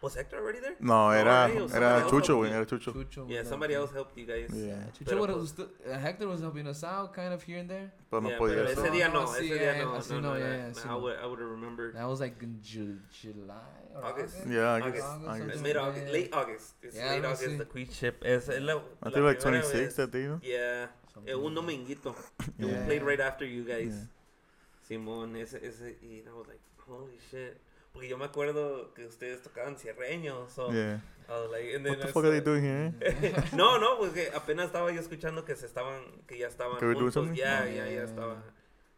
Was 0.00 0.14
Hector 0.14 0.38
already 0.38 0.60
there? 0.60 0.76
No, 0.78 1.10
era, 1.10 1.50
era 1.50 1.98
else 1.98 2.08
Chucho, 2.08 2.10
helped 2.12 2.28
güey. 2.28 2.48
you? 2.50 2.54
Era 2.54 2.66
Chucho. 2.66 2.92
Chucho. 2.92 3.26
Yeah, 3.28 3.42
somebody 3.42 3.74
else 3.74 3.90
helped 3.92 4.16
you 4.16 4.26
guys. 4.26 4.48
Yeah. 4.54 4.76
Chucho 4.96 5.06
Pero 5.10 5.26
was, 5.26 5.52
pues- 5.54 5.66
uh, 5.92 5.98
Hector 5.98 6.28
was 6.28 6.40
helping 6.40 6.68
us 6.68 6.84
out, 6.84 7.12
kind 7.12 7.34
of 7.34 7.42
here 7.42 7.58
and 7.58 7.68
there. 7.68 7.90
Pero 8.08 8.22
no 8.22 8.28
Yeah, 8.30 8.38
podía 8.38 8.54
pero 8.64 8.68
ese 8.70 8.90
día 8.92 9.08
No, 9.12 9.24
no, 9.24 9.32
ese 9.34 9.40
sí, 9.42 9.48
día 9.50 9.60
yeah, 9.74 9.82
no, 9.84 9.94
así 9.96 10.10
no, 10.14 10.20
no, 10.20 10.34
no, 10.34 10.38
yeah, 10.38 10.70
no, 10.86 10.92
I 10.92 10.94
would, 10.94 11.16
I 11.18 11.26
would 11.26 11.40
have 11.40 11.50
remembered. 11.50 11.96
That 11.96 12.06
was 12.06 12.20
like 12.20 12.40
in 12.44 12.60
Ju- 12.62 13.00
July 13.10 13.54
or 13.96 14.04
August. 14.04 14.36
August. 14.36 14.46
Yeah, 14.46 14.74
I 14.74 14.80
August. 14.82 14.94
guess. 14.94 15.04
August, 15.04 15.28
August, 15.76 16.04
that. 16.04 16.12
late 16.12 16.32
August. 16.32 16.74
It's 16.80 16.96
Yeah, 16.96 17.10
late 17.10 17.24
August, 17.24 17.58
the 17.58 17.64
Queenship. 17.66 18.22
Es, 18.24 18.48
es 18.48 18.62
la, 18.62 18.74
I 18.74 18.76
la 19.02 19.10
think 19.10 19.24
like 19.26 19.40
primera 19.40 19.62
26 19.62 19.72
vez. 19.82 19.96
that 19.96 20.12
day, 20.12 20.28
no? 20.28 20.38
Yeah, 20.44 20.86
Something 21.26 21.46
un 21.46 21.54
dominguito. 21.54 22.14
We 22.58 22.66
Yeah. 22.68 22.84
played 22.86 23.02
right 23.02 23.20
after 23.20 23.44
you 23.46 23.64
guys. 23.64 23.94
Yeah. 23.94 24.98
Simón, 24.98 25.36
ese, 25.36 25.54
ese, 25.62 25.98
y 26.02 26.22
I 26.26 26.32
was 26.32 26.46
like, 26.48 26.60
holy 26.86 27.18
shit. 27.30 27.60
Porque 27.92 28.08
yo 28.08 28.16
me 28.18 28.24
acuerdo 28.26 28.92
que 28.94 29.06
ustedes 29.06 29.42
tocaban 29.42 29.76
cierreños, 29.76 30.50
so 30.50 30.70
Yeah. 30.72 31.00
I 31.28 31.32
was 31.32 31.50
like, 31.50 31.74
and 31.74 31.84
then 31.84 31.92
What 31.94 32.00
the 32.00 32.08
I 32.08 32.12
fuck 32.12 32.24
are 32.24 32.30
they 32.30 32.40
doing 32.40 32.62
here? 32.62 32.94
eh? 33.02 33.42
no, 33.56 33.78
no, 33.78 33.98
porque 33.98 34.30
apenas 34.34 34.66
estaba 34.66 34.90
yo 34.92 35.00
escuchando 35.00 35.44
que 35.44 35.54
se 35.56 35.66
estaban, 35.66 36.02
que 36.26 36.38
ya 36.38 36.48
estaban 36.48 36.78
Que 36.78 36.86
we 36.86 36.94
doing 36.94 37.10
juntos. 37.12 37.36
Ya, 37.36 37.62
Oh, 37.62 37.66
ya, 37.66 37.72
yeah, 37.74 37.84
ya 37.84 37.90
yeah, 37.90 38.04
estaba, 38.04 38.42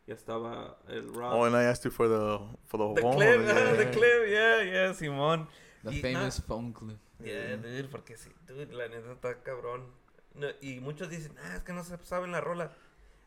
ya 0.06 0.14
estaba 0.14 0.76
el 0.88 1.12
rock. 1.14 1.32
Oh, 1.34 1.44
and 1.44 1.56
I 1.56 1.64
asked 1.64 1.84
you 1.84 1.90
for 1.90 2.08
the 2.08 2.38
for 2.66 2.78
the, 2.78 2.94
the 2.94 3.00
phone. 3.02 3.16
clip, 3.16 3.40
yeah. 3.46 3.72
the 3.84 3.90
clip, 3.90 4.28
yeah, 4.28 4.62
yeah, 4.62 4.92
Simón. 4.92 5.48
The 5.82 5.90
Y 5.92 6.00
famous 6.00 6.40
phone 6.40 6.72
clip. 6.72 6.98
Yeah, 7.24 7.56
dude, 7.56 7.88
porque 7.90 8.16
sí, 8.16 8.30
dude, 8.46 8.72
la 8.72 8.86
neta 8.88 9.12
está 9.12 9.42
cabrón. 9.42 9.86
No, 10.34 10.46
y 10.60 10.80
muchos 10.80 11.10
dicen, 11.10 11.32
ah, 11.42 11.56
es 11.56 11.62
que 11.62 11.72
no 11.72 11.82
se 11.84 11.96
saben 12.04 12.32
la 12.32 12.40
rola. 12.40 12.70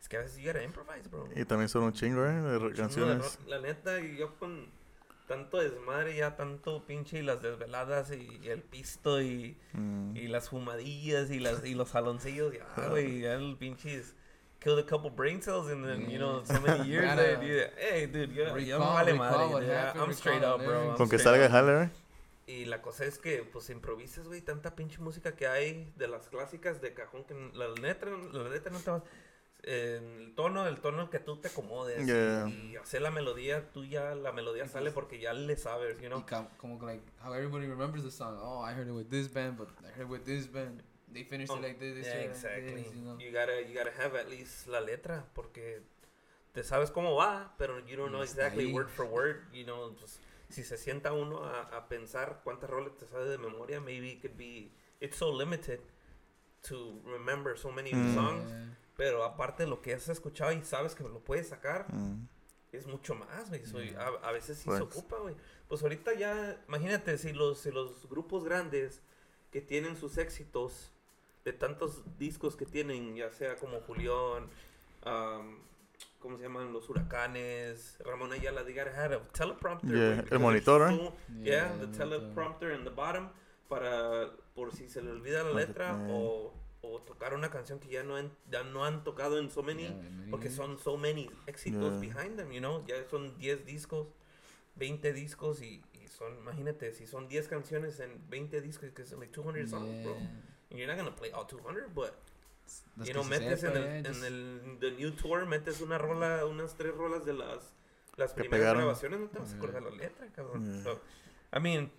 Es 0.01 0.09
que 0.09 0.17
a 0.17 0.21
veces 0.21 0.37
you 0.37 0.47
gotta 0.51 0.63
improvise, 0.63 1.07
bro. 1.09 1.29
Y 1.35 1.45
también 1.45 1.69
son 1.69 1.83
un 1.83 1.93
chingo, 1.93 2.25
¿eh? 2.25 2.33
De 2.41 2.73
canciones. 2.73 3.39
ro- 3.41 3.49
La 3.49 3.59
neta, 3.59 3.99
y 4.01 4.17
yo 4.17 4.35
con 4.37 4.67
tanto 5.27 5.57
desmadre, 5.59 6.15
ya 6.17 6.35
tanto 6.35 6.85
pinche 6.85 7.19
y 7.19 7.21
las 7.21 7.41
desveladas 7.41 8.11
y, 8.11 8.39
y 8.43 8.49
el 8.49 8.61
pisto 8.61 9.21
y, 9.21 9.57
Mm. 9.73 10.15
y 10.17 10.27
las 10.27 10.49
fumadillas 10.49 11.29
y, 11.31 11.39
las, 11.39 11.63
y 11.65 11.73
los 11.75 11.89
saloncillos, 11.89 12.53
ya, 12.53 12.65
güey, 12.89 13.21
ya 13.21 13.33
el 13.35 13.55
pinche 13.57 13.95
es- 13.99 14.13
killed 14.59 14.79
a 14.79 14.85
couple 14.85 15.09
brain 15.09 15.41
cells 15.41 15.69
in, 15.71 15.81
the, 15.83 15.97
you 16.11 16.17
know, 16.17 16.43
so 16.45 16.59
many 16.61 16.87
years. 16.89 17.05
Gotta 17.09 17.35
that 17.37 17.41
you- 17.41 17.63
hey, 17.77 18.05
dude, 18.07 18.33
yo, 18.33 18.57
yo 18.57 18.79
me 18.79 18.85
recall- 18.85 18.93
vale 18.93 19.11
recall 19.13 19.51
madre. 19.53 19.99
I'm 19.99 20.11
straight 20.13 20.39
recall 20.41 20.59
up, 20.59 20.65
bro. 20.65 20.89
I'm 20.91 20.97
Con 20.97 21.09
que 21.09 21.19
salga. 21.19 21.47
Haller, 21.49 21.83
¿eh? 21.83 21.89
Y 22.45 22.65
la 22.65 22.81
cosa 22.81 23.05
es 23.05 23.17
que, 23.17 23.43
pues, 23.43 23.69
improvisas, 23.69 24.27
güey, 24.27 24.41
tanta 24.41 24.75
pinche 24.75 24.99
música 24.99 25.35
que 25.35 25.47
hay 25.47 25.93
de 25.95 26.07
las 26.07 26.27
clásicas 26.27 26.81
de 26.81 26.93
cajón 26.93 27.23
que 27.23 27.33
la 27.53 27.69
letra, 27.69 28.11
la 28.11 28.49
letra 28.49 28.71
no 28.71 28.79
te 28.79 28.91
va... 28.91 29.03
en 29.65 30.03
el 30.21 30.35
tono, 30.35 30.67
el 30.67 30.81
tono 30.81 31.09
que 31.09 31.19
tú 31.19 31.37
te 31.39 31.47
acomodes 31.47 32.05
Yeah. 32.05 32.47
y, 32.49 32.71
y 32.71 32.75
hacer 32.75 33.01
la 33.01 33.11
melodía, 33.11 33.71
tú 33.71 33.85
ya, 33.85 34.13
la 34.13 34.33
melodía 34.33 34.67
sale 34.67 34.91
porque 34.91 35.19
ya 35.19 35.31
le 35.31 35.55
sabes, 35.55 35.97
you 36.01 36.07
know. 36.09 36.19
Y 36.19 36.23
com- 36.23 36.47
como 36.57 36.77
que, 36.79 36.85
like 36.85 37.03
how 37.23 37.33
everybody 37.33 37.65
remembers 37.67 38.03
the 38.03 38.11
song. 38.11 38.37
Oh, 38.41 38.61
I 38.61 38.73
heard 38.73 38.87
it 38.89 38.93
with 38.93 39.07
this 39.09 39.29
band, 39.33 39.57
but 39.57 39.69
I 39.85 39.87
heard 39.97 40.01
it 40.07 40.09
with 40.09 40.25
this 40.25 40.47
band. 40.51 40.83
They 41.13 41.23
finished 41.23 41.49
Oh, 41.53 41.57
it 41.59 41.61
like 41.63 41.79
this. 41.79 41.95
They 41.95 42.01
Yeah, 42.01 42.29
exactly. 42.29 42.73
like 42.75 42.83
this, 42.87 42.93
you 42.95 43.03
know. 43.03 43.17
You 43.17 43.31
gotta, 43.31 43.61
you 43.65 43.73
gotta 43.73 43.93
have 44.01 44.15
at 44.19 44.27
least 44.29 44.67
la 44.67 44.81
letra 44.81 45.23
porque 45.33 45.81
te 46.51 46.61
sabes 46.63 46.91
cómo 46.91 47.15
va, 47.15 47.55
pero 47.57 47.79
you 47.87 47.95
don't 47.95 48.11
know 48.11 48.21
exactly 48.21 48.65
word 48.73 48.89
for 48.89 49.05
word, 49.05 49.45
you 49.53 49.63
know, 49.63 49.95
pues, 49.97 50.19
si 50.53 50.63
se 50.63 50.77
sienta 50.77 51.11
uno 51.13 51.43
a, 51.43 51.61
a 51.63 51.87
pensar 51.89 52.41
cuántas 52.43 52.69
roles 52.69 52.95
te 52.97 53.05
sabe 53.05 53.25
de 53.25 53.37
memoria, 53.37 53.81
maybe 53.81 54.11
it 54.11 54.21
could 54.21 54.37
be, 54.37 54.71
it's 55.01 55.17
so 55.17 55.31
limited 55.37 55.79
to 56.67 57.01
remember 57.05 57.57
so 57.57 57.71
many 57.71 57.91
Mm. 57.93 58.13
songs, 58.15 58.51
pero 58.95 59.23
aparte 59.23 59.63
de 59.63 59.69
lo 59.69 59.81
que 59.81 59.93
has 59.93 60.07
escuchado 60.07 60.51
y 60.53 60.63
sabes 60.63 60.95
que 60.95 61.03
lo 61.03 61.19
puedes 61.19 61.49
sacar, 61.49 61.87
Mm. 61.93 62.27
es 62.71 62.87
mucho 62.87 63.15
más, 63.15 63.49
güey. 63.49 63.65
Soy- 63.65 63.91
Mm. 63.91 63.97
a, 63.99 64.05
a 64.29 64.31
veces 64.31 64.57
sí 64.57 64.65
Pues. 64.65 64.77
se 64.77 64.83
ocupa, 64.83 65.17
güey. 65.17 65.35
Pues 65.67 65.81
ahorita 65.83 66.13
ya, 66.13 66.63
imagínate 66.67 67.17
si 67.17 67.33
los, 67.33 67.59
si 67.59 67.71
los 67.71 68.07
grupos 68.09 68.43
grandes 68.45 69.01
que 69.51 69.61
tienen 69.61 69.97
sus 69.97 70.17
éxitos 70.17 70.91
de 71.45 71.53
tantos 71.53 72.03
discos 72.17 72.55
que 72.55 72.65
tienen, 72.65 73.15
ya 73.15 73.29
sea 73.31 73.55
como 73.57 73.81
Julián, 73.81 74.49
am, 75.03 75.59
¿cómo 76.19 76.37
se 76.37 76.43
llaman? 76.43 76.71
Los 76.73 76.89
huracanes. 76.89 77.97
Ramón 78.05 78.31
Ayala, 78.33 78.63
they 78.63 78.73
gotta 78.73 78.91
have 78.95 79.13
a 79.15 79.19
teleprompter. 79.33 79.89
Yeah, 79.91 80.25
el 80.31 80.39
monitor, 80.39 80.79
there's 80.87 80.93
¿eh? 81.01 81.05
so- 81.05 81.13
yeah, 81.43 81.67
Yeah, 81.69 81.77
the 81.77 81.83
el 81.85 81.91
teleprompter 81.91 82.71
in 82.77 82.83
the 82.83 82.89
bottom 82.89 83.29
para 83.69 84.31
por 84.55 84.71
si 84.75 84.87
se 84.89 85.01
le 85.01 85.11
olvida 85.11 85.43
la 85.43 85.51
letra 85.53 85.97
o, 86.09 86.53
o 86.81 86.99
tocar 87.01 87.33
una 87.33 87.49
canción 87.49 87.79
que 87.79 87.89
ya 87.89 88.03
no 88.03 88.15
han, 88.17 88.31
ya 88.51 88.63
no 88.63 88.85
han 88.85 89.03
tocado 89.03 89.39
en 89.39 89.49
so 89.49 89.63
many 89.63 89.83
Yeah, 89.83 89.93
many 89.95 90.29
porque 90.31 90.49
son 90.49 90.77
so 90.77 90.95
many 90.97 91.29
éxitos 91.47 91.93
Yeah. 91.93 91.99
behind 92.13 92.37
them, 92.37 92.51
you 92.51 92.59
know, 92.59 92.85
ya 92.85 92.95
son 93.09 93.35
10 93.37 93.65
discos, 93.65 94.07
20 94.75 95.11
discos 95.13 95.61
y, 95.61 95.81
y 95.93 96.07
son, 96.07 96.37
imagínate, 96.37 96.93
si 96.93 97.07
son 97.07 97.27
10 97.27 97.47
canciones 97.47 97.99
en 97.99 98.29
20 98.29 98.61
discos, 98.61 98.91
que 98.91 99.05
son 99.05 99.19
like 99.19 99.33
200 99.33 99.69
songs, 99.69 100.03
bro. 100.03 100.15
And 100.69 100.79
you're 100.79 100.87
not 100.87 100.97
gonna 100.97 101.15
play 101.15 101.31
all 101.31 101.45
200, 101.47 101.93
but 101.93 102.13
Las 102.95 103.09
know, 103.09 103.23
se 103.23 103.29
metes 103.29 103.63
en 103.63 103.73
sepa, 103.73 103.77
el, 103.79 104.03
yeah, 104.03 104.11
en 104.11 104.23
el 104.23 104.77
the 104.79 104.91
new 104.91 105.11
tour, 105.15 105.45
metes 105.45 105.81
una 105.81 105.97
rola, 105.97 106.45
unas 106.45 106.75
tres 106.75 106.93
rolas 106.95 107.25
de 107.25 107.33
las 107.33 107.73
las 108.17 108.33
primeras 108.33 108.59
pegaron. 108.59 108.81
grabaciones, 108.83 109.19
no 109.19 109.27
te 109.27 109.39
vas 109.39 109.53
a 109.53 109.55
acordar 109.57 109.81
la 109.81 109.89
letra, 109.89 110.27
cabrón. 110.31 110.63
Yeah. 110.63 110.83
So, 110.83 111.01
I 111.51 111.59
mean, 111.59 111.91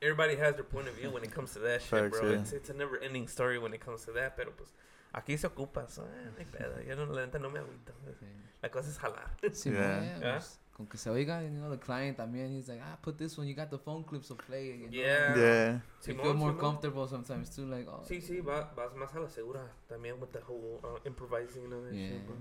everybody 0.00 0.36
has 0.36 0.54
their 0.56 0.64
point 0.64 0.88
of 0.88 0.94
view 0.94 1.10
when 1.10 1.24
it 1.24 1.32
comes 1.32 1.52
to 1.54 1.60
that 1.60 1.80
shit, 1.80 1.90
Facts, 1.90 2.20
bro. 2.20 2.30
yeah. 2.32 2.40
It's, 2.40 2.52
it's 2.52 2.70
a 2.70 2.74
never-ending 2.74 3.28
story 3.28 3.58
when 3.58 3.72
it 3.72 3.80
comes 3.80 4.04
to 4.04 4.12
that, 4.12 4.36
pero 4.36 4.52
pues 4.52 4.68
aquí 5.14 5.38
se 5.38 5.46
ocupa, 5.48 5.88
so, 5.88 6.02
eh, 6.04 6.30
no 6.30 6.38
hay 6.38 6.44
pedo. 6.44 6.80
Yo 6.82 6.94
no, 6.96 7.06
la 7.12 7.24
neta 7.26 7.38
no 7.38 7.48
me 7.50 7.60
agüito. 7.60 7.92
Sí. 8.20 8.26
La 8.62 8.70
cosa 8.70 8.90
es 8.90 8.98
jalar. 8.98 9.34
Sí, 9.52 9.70
Yeah. 9.70 9.80
man, 9.80 10.02
yeah, 10.04 10.18
Yeah. 10.20 10.32
pues, 10.38 10.58
con 10.72 10.86
que 10.86 10.96
se 10.96 11.10
oiga, 11.10 11.42
you 11.42 11.50
know, 11.50 11.70
the 11.70 11.78
client 11.78 12.16
también, 12.16 12.50
he's 12.56 12.68
like, 12.68 12.80
ah, 12.82 12.96
put 13.02 13.16
this 13.18 13.36
one, 13.38 13.46
you 13.46 13.54
got 13.54 13.70
the 13.70 13.78
phone 13.78 14.04
clip, 14.04 14.24
so 14.24 14.34
play 14.34 14.68
you 14.68 14.86
know. 14.86 14.92
Yeah. 14.92 15.36
Yeah. 15.36 15.80
You 16.06 16.14
feel 16.14 16.34
more 16.34 16.54
comfortable 16.54 17.06
sometimes 17.06 17.50
too, 17.54 17.66
like, 17.66 17.86
oh, 17.88 18.02
Sí, 18.04 18.20
sí, 18.20 18.40
va, 18.40 18.72
vas 18.74 18.94
más 18.94 19.14
a 19.14 19.20
la 19.20 19.28
segura 19.28 19.70
también 19.88 20.18
with 20.20 20.32
the 20.32 20.40
whole 20.40 20.80
uh, 20.82 20.98
improvising 21.06 21.64
and 21.64 21.74
all 21.74 21.82
that 21.82 21.94
Yeah. 21.94 22.08
shit, 22.08 22.26
bro. 22.26 22.36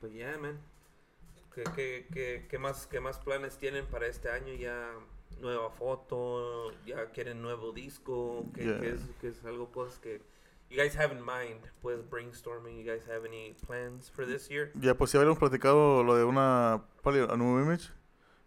But 0.00 0.12
yeah, 0.12 0.36
man. 0.38 0.58
¿Qué, 1.54 1.64
qué, 1.74 2.06
qué, 2.12 2.46
qué, 2.48 2.58
más, 2.58 2.86
¿Qué 2.86 3.00
más 3.00 3.18
planes 3.18 3.58
tienen 3.58 3.84
para 3.86 4.06
este 4.06 4.30
año? 4.30 4.54
¿Ya 4.54 4.92
nueva 5.40 5.68
foto? 5.70 6.70
¿Ya 6.86 7.06
quieren 7.10 7.42
nuevo 7.42 7.72
disco? 7.72 8.46
¿Qué, 8.54 8.64
Yeah. 8.64 8.80
qué 8.80 8.88
es, 8.90 9.00
qué 9.20 9.28
es 9.28 9.44
algo 9.44 9.68
pues 9.68 9.98
que 9.98 10.22
you 10.70 10.76
guys 10.76 10.94
have 10.96 11.12
in 11.12 11.22
mind? 11.24 11.60
Pues 11.82 12.00
brainstorming, 12.08 12.78
you 12.78 12.84
guys 12.84 13.04
have 13.06 13.24
any 13.26 13.54
plans 13.66 14.08
for 14.10 14.24
this 14.26 14.48
year? 14.48 14.72
Ya, 14.80 14.94
pues 14.94 15.10
sí 15.10 15.18
habíamos 15.18 15.38
platicado 15.38 16.02
lo 16.04 16.14
de 16.16 16.24
una, 16.24 16.82
probably 17.02 17.22
a 17.28 17.36
new 17.36 17.60
image 17.60 17.90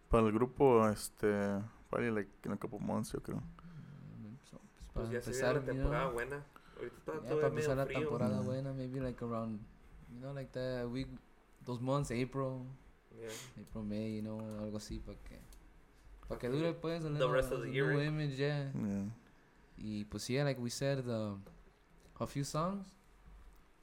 para 0.10 0.26
el 0.26 0.32
grupo, 0.32 0.88
este, 0.90 1.28
probably 1.90 2.12
like 2.12 2.30
in 2.46 2.52
a 2.52 2.58
couple 2.58 2.80
months, 2.80 3.12
yo 3.14 3.20
creo. 3.22 3.38
mm, 3.38 4.36
so, 4.50 4.60
pues, 4.94 5.08
Pues 5.08 5.10
ya 5.12 5.18
empezar, 5.20 5.56
la 5.56 5.62
you 5.62 5.66
temporada 5.68 6.04
know, 6.06 6.14
buena. 6.14 6.44
Ahorita 6.78 6.96
está 6.98 7.12
yeah, 7.14 7.22
todavía 7.22 7.36
para 7.42 7.48
empezar 7.48 7.78
la 7.78 7.86
frío. 7.86 8.00
temporada 8.00 8.42
Mm. 8.42 8.46
buena, 8.46 8.74
maybe 8.74 9.00
like 9.00 9.22
around, 9.24 9.60
you 10.12 10.20
know, 10.20 10.34
like 10.34 10.52
the 10.54 10.86
week, 10.88 11.08
those 11.66 11.82
months, 11.82 12.12
April, 12.12 12.66
Yeah. 13.20 13.30
April, 13.62 13.84
May, 13.84 14.16
you 14.16 14.22
know, 14.24 14.40
algo 14.60 14.78
así, 14.78 15.00
para 15.00 15.18
que, 15.20 15.40
para 16.28 16.40
que 16.40 16.50
dure, 16.50 16.74
pues, 16.74 17.06
el 17.06 17.18
The 17.18 17.28
rest 17.28 17.52
of 17.52 17.62
the 17.62 17.70
year, 17.72 17.92
new 17.94 18.02
image, 18.02 18.38
yeah. 18.38 18.72
Yeah. 18.74 19.06
Y 19.78 20.06
pues 20.06 20.28
yeah, 20.30 20.44
like 20.44 20.60
we 20.60 20.70
said, 20.70 21.04
the, 21.06 21.36
a 22.20 22.28
few 22.28 22.44
songs, 22.46 22.88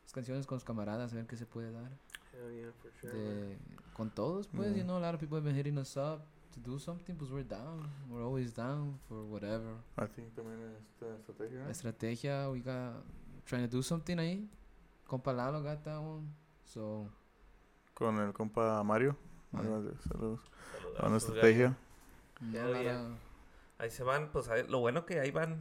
las 0.04 0.12
canciones 0.12 0.46
con 0.46 0.56
los 0.56 0.64
camaradas, 0.64 1.12
a 1.12 1.16
ver 1.16 1.26
qué 1.26 1.36
se 1.36 1.46
puede 1.46 1.70
dar. 1.72 1.90
Hell 2.32 2.52
yeah, 2.54 2.72
for 2.80 2.92
sure. 3.00 3.12
de, 3.12 3.58
con 3.92 4.10
todos, 4.10 4.46
pues, 4.48 4.68
Yeah. 4.70 4.78
you 4.78 4.84
know, 4.84 4.96
a 4.96 5.00
lot 5.00 5.14
of 5.14 5.20
people 5.20 5.36
have 5.36 5.44
been 5.44 5.56
hitting 5.56 5.76
us 5.78 5.96
up 5.96 6.22
to 6.54 6.60
do 6.60 6.78
something, 6.78 7.14
pues 7.16 7.30
we're 7.30 7.46
down. 7.46 7.88
We're 8.08 8.24
always 8.24 8.54
down 8.54 8.98
for 9.08 9.24
whatever. 9.24 9.76
I 9.96 10.06
think 10.06 10.34
también 10.34 10.58
esta 10.94 11.14
estrategia. 11.16 11.64
La 11.64 11.70
estrategia, 11.70 12.50
we 12.50 12.60
got 12.60 13.04
trying 13.46 13.68
to 13.68 13.76
do 13.76 13.82
something 13.82 14.16
ahí. 14.18 14.48
Compa 15.06 15.32
Lalo 15.32 15.62
got 15.62 15.82
that 15.84 15.98
one. 16.00 16.28
So, 16.64 17.08
Con 17.94 18.18
el 18.18 18.32
compa 18.32 18.82
Mario. 18.84 19.16
Mario. 19.52 19.70
Saludos. 19.72 20.00
Saludos, 20.08 20.40
una 21.02 21.16
estrategia. 21.16 21.76
yeah. 22.52 23.16
Ahí 23.78 23.90
se 23.90 24.02
van, 24.02 24.30
pues 24.30 24.48
ahí- 24.48 24.66
lo 24.68 24.78
bueno 24.80 25.04
que 25.06 25.20
ahí 25.20 25.30
van, 25.30 25.60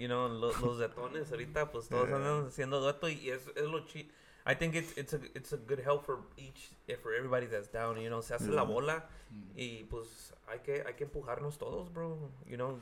you 0.00 0.08
know, 0.08 0.28
lo- 0.28 0.52
los 0.62 0.78
detones 0.78 1.30
ahorita, 1.30 1.70
pues 1.70 1.88
todos 1.88 2.08
Yeah. 2.08 2.16
andan 2.16 2.46
haciendo 2.46 2.80
dueto 2.80 3.08
y 3.08 3.30
es, 3.30 3.46
es 3.54 3.64
lo 3.64 3.84
chi. 3.86 4.10
I 4.46 4.54
think 4.54 4.74
it's, 4.74 4.96
it's, 4.96 5.12
a, 5.12 5.20
it's 5.34 5.52
a 5.52 5.58
good 5.58 5.80
help 5.80 6.04
for 6.06 6.20
each, 6.38 6.70
eh, 6.88 6.96
for 6.96 7.12
everybody 7.14 7.46
that's 7.46 7.68
down, 7.70 7.98
you 8.00 8.08
know, 8.08 8.22
se 8.22 8.34
hace 8.34 8.48
la 8.48 8.62
Yeah. 8.62 8.72
bola 8.72 9.08
Mm. 9.30 9.52
y 9.54 9.84
pues 9.90 10.32
hay 10.48 10.60
que, 10.60 10.82
hay 10.86 10.94
que 10.94 11.04
empujarnos 11.04 11.58
todos, 11.58 11.92
bro, 11.92 12.30
you 12.46 12.56
know, 12.56 12.80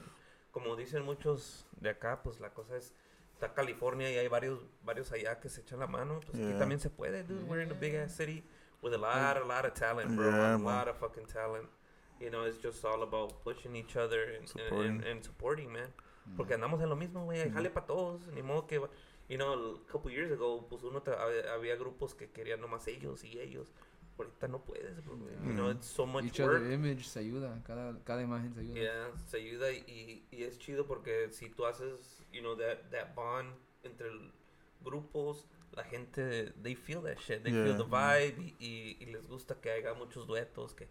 como 0.52 0.76
dicen 0.76 1.04
muchos 1.04 1.66
de 1.80 1.90
acá, 1.90 2.22
pues 2.22 2.38
la 2.40 2.50
cosa 2.54 2.76
es, 2.76 2.94
está 3.34 3.52
California 3.52 4.10
y 4.10 4.16
hay 4.16 4.28
varios, 4.28 4.60
varios 4.84 5.10
allá 5.12 5.40
que 5.40 5.48
se 5.48 5.62
echan 5.62 5.80
la 5.80 5.86
mano, 5.88 6.20
pues 6.20 6.36
aquí 6.38 6.48
Yeah. 6.50 6.58
también 6.58 6.78
se 6.80 6.88
puede, 6.90 7.24
dude, 7.24 7.42
we're 7.48 7.62
in 7.62 7.70
a 7.72 7.74
big 7.74 7.96
ass 7.96 8.14
city 8.14 8.42
with 8.80 8.94
a 8.94 8.98
lot, 8.98 9.36
a 9.36 9.44
lot 9.44 9.64
of 9.66 9.74
talent, 9.74 10.14
bro, 10.16 10.30
Yeah, 10.30 10.54
a 10.54 10.58
man. 10.58 10.64
lot 10.64 10.88
of 10.88 10.96
fucking 10.98 11.26
talent. 11.26 11.68
You 12.20 12.30
know, 12.30 12.44
it's 12.46 12.60
just 12.62 12.84
all 12.84 13.02
about 13.02 13.42
pushing 13.44 13.76
each 13.76 13.96
other 13.96 14.22
and, 14.36 14.48
and, 14.70 14.80
and, 14.84 15.04
and 15.04 15.24
supporting, 15.24 15.72
man. 15.72 15.92
Porque 16.36 16.54
andamos 16.54 16.80
en 16.82 16.88
lo 16.88 16.96
mismo, 16.96 17.24
güey. 17.24 17.50
Jale 17.50 17.70
para 17.70 17.86
todos. 17.86 18.26
Ni 18.28 18.42
modo 18.42 18.66
que, 18.66 18.76
you 19.28 19.36
know, 19.36 19.76
a 19.76 19.90
couple 19.92 20.12
years 20.12 20.30
ago, 20.32 20.66
pues 20.68 20.82
uno 20.82 21.02
había, 21.54 21.76
grupos 21.76 22.14
que 22.14 22.30
querían 22.30 22.60
nomás 22.60 22.86
ellos 22.88 23.24
y 23.24 23.38
ellos. 23.40 23.72
Ahorita 24.18 24.48
no 24.48 24.64
puedes, 24.64 25.04
bro. 25.04 25.16
güey. 25.16 25.34
You 25.44 25.52
know, 25.52 25.70
it's 25.70 25.86
so 25.86 26.04
much 26.04 26.24
Each 26.24 26.40
work. 26.40 26.56
other 26.60 26.72
image 26.72 27.04
se 27.04 27.20
ayuda. 27.20 27.62
Cada, 27.64 27.96
cada 28.04 28.22
imagen 28.22 28.52
se 28.54 28.60
ayuda. 28.60 28.74
Yeah, 28.74 29.10
se 29.26 29.36
ayuda 29.36 29.70
y, 29.72 30.26
y 30.32 30.42
es 30.42 30.58
chido 30.58 30.86
porque 30.86 31.28
si 31.30 31.50
tú 31.50 31.66
haces, 31.66 32.20
you 32.32 32.40
know, 32.40 32.56
that, 32.56 32.90
that 32.90 33.14
bond 33.14 33.54
entre 33.84 34.08
grupos, 34.84 35.46
la 35.72 35.84
gente, 35.84 36.52
they 36.62 36.74
feel 36.74 37.00
that 37.02 37.18
shit. 37.18 37.42
They 37.44 37.52
feel 37.52 37.76
Yeah. 37.76 37.76
the 37.76 37.84
vibe 37.84 38.42
y, 38.42 38.56
y, 38.58 38.96
y 39.00 39.06
les 39.06 39.26
gusta 39.28 39.60
que 39.60 39.70
haya 39.70 39.94
muchos 39.94 40.26
duetos, 40.26 40.74
que, 40.74 40.88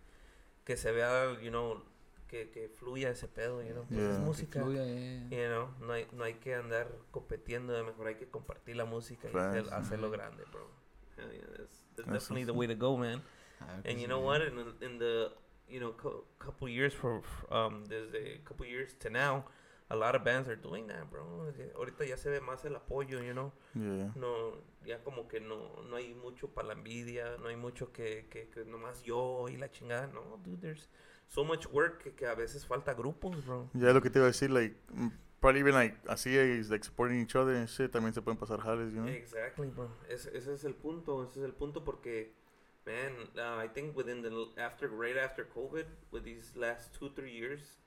que 0.63 0.77
se 0.77 0.91
vea, 0.93 1.37
you 1.41 1.49
know, 1.49 1.83
que, 2.27 2.49
que 2.51 2.69
fluya 2.69 3.09
ese 3.09 3.27
pedo, 3.27 3.61
you 3.63 3.73
know. 3.73 3.85
Pues 3.87 3.99
Yeah. 3.99 4.11
es 4.13 4.19
música. 4.19 4.61
Fluya, 4.61 4.83
yeah. 4.85 5.29
You 5.29 5.47
know, 5.49 5.69
no 5.85 5.93
hay, 5.93 6.07
no 6.13 6.23
hay 6.23 6.35
que 6.35 6.53
andar 6.55 6.87
competiendo, 7.11 7.73
mejor 7.85 8.07
hay 8.07 8.15
que 8.15 8.27
compartir 8.29 8.75
la 8.75 8.85
música 8.85 9.27
y 9.31 9.35
hacer- 9.35 9.73
hacerlo 9.73 10.11
grande, 10.11 10.43
bro. 10.51 10.67
That's, 11.15 11.83
that's 11.95 12.09
definitely 12.11 12.45
the 12.45 12.53
way 12.53 12.67
to 12.67 12.75
go, 12.75 12.95
man. 12.97 13.21
Ah, 13.61 13.65
And 13.85 13.99
you 13.99 14.07
know 14.07 14.19
what? 14.19 14.41
In 14.41 14.55
the, 14.55 14.85
in 14.85 14.99
the 14.99 15.31
you 15.67 15.79
know, 15.79 15.93
co- 15.93 16.25
couple 16.39 16.69
years 16.69 16.93
for 16.93 17.21
um, 17.49 17.83
desde 17.87 18.15
a 18.15 18.37
couple 18.47 18.65
years 18.67 18.93
to 18.99 19.09
now, 19.09 19.45
a 19.89 19.95
lot 19.95 20.15
of 20.15 20.23
bands 20.23 20.47
are 20.47 20.55
doing 20.55 20.85
that, 20.87 21.09
bro. 21.09 21.23
Ahorita 21.75 22.05
ya 22.05 22.17
se 22.17 22.29
ve 22.29 22.39
más 22.39 22.63
el 22.65 22.75
apoyo, 22.75 23.19
you 23.23 23.33
know. 23.33 23.51
Yeah. 23.73 24.11
No, 24.15 24.53
ya 24.85 24.97
como 25.03 25.27
que 25.27 25.39
no, 25.39 25.81
no 25.89 25.95
hay 25.95 26.13
mucho 26.13 26.47
para 26.49 26.67
la 26.67 26.73
envidia, 26.73 27.37
no 27.41 27.47
hay 27.47 27.55
mucho 27.55 27.91
que, 27.91 28.27
que, 28.29 28.47
que 28.49 28.63
nomás 28.65 29.01
yo 29.03 29.47
y 29.49 29.57
la 29.57 29.71
chingada. 29.71 30.07
No, 30.07 30.37
dude, 30.43 30.59
there's 30.61 30.87
so 31.27 31.43
much 31.43 31.65
work 31.67 32.01
que, 32.03 32.13
que 32.13 32.25
a 32.25 32.35
veces 32.35 32.65
falta 32.65 32.93
grupos, 32.93 33.45
bro. 33.45 33.69
Ya 33.73 33.91
lo 33.93 34.01
que 34.01 34.09
te 34.09 34.19
iba 34.19 34.25
a 34.27 34.31
decir, 34.31 34.49
like, 34.49 34.75
mm, 34.93 35.09
probably 35.39 35.59
even 35.61 35.73
like, 35.75 35.95
así 36.07 36.35
es, 36.37 36.69
like, 36.69 36.83
supporting 36.85 37.21
each 37.21 37.35
other 37.35 37.55
and 37.55 37.67
shit, 37.67 37.91
también 37.91 38.13
se 38.13 38.21
pueden 38.21 38.37
pasar 38.39 38.59
jales, 38.61 38.93
you 38.93 39.01
know? 39.01 39.07
Exactly, 39.09 39.67
bro. 39.69 39.89
Ese, 40.09 40.29
ese 40.35 40.53
es 40.53 40.63
el 40.63 40.73
punto. 40.73 41.23
Ese 41.23 41.39
es 41.39 41.45
el 41.45 41.53
punto 41.53 41.83
porque, 41.83 42.31
man, 42.85 43.13
uh, 43.35 43.61
I 43.63 43.67
think 43.67 43.95
within 43.95 44.21
the 44.21 44.31
after 44.61 44.87
right 44.89 45.17
after 45.17 45.45
COVID, 45.47 45.85
with 46.11 46.23
these 46.23 46.55
last 46.55 46.93
two 46.97 47.09
three 47.13 47.33
years, 47.33 47.77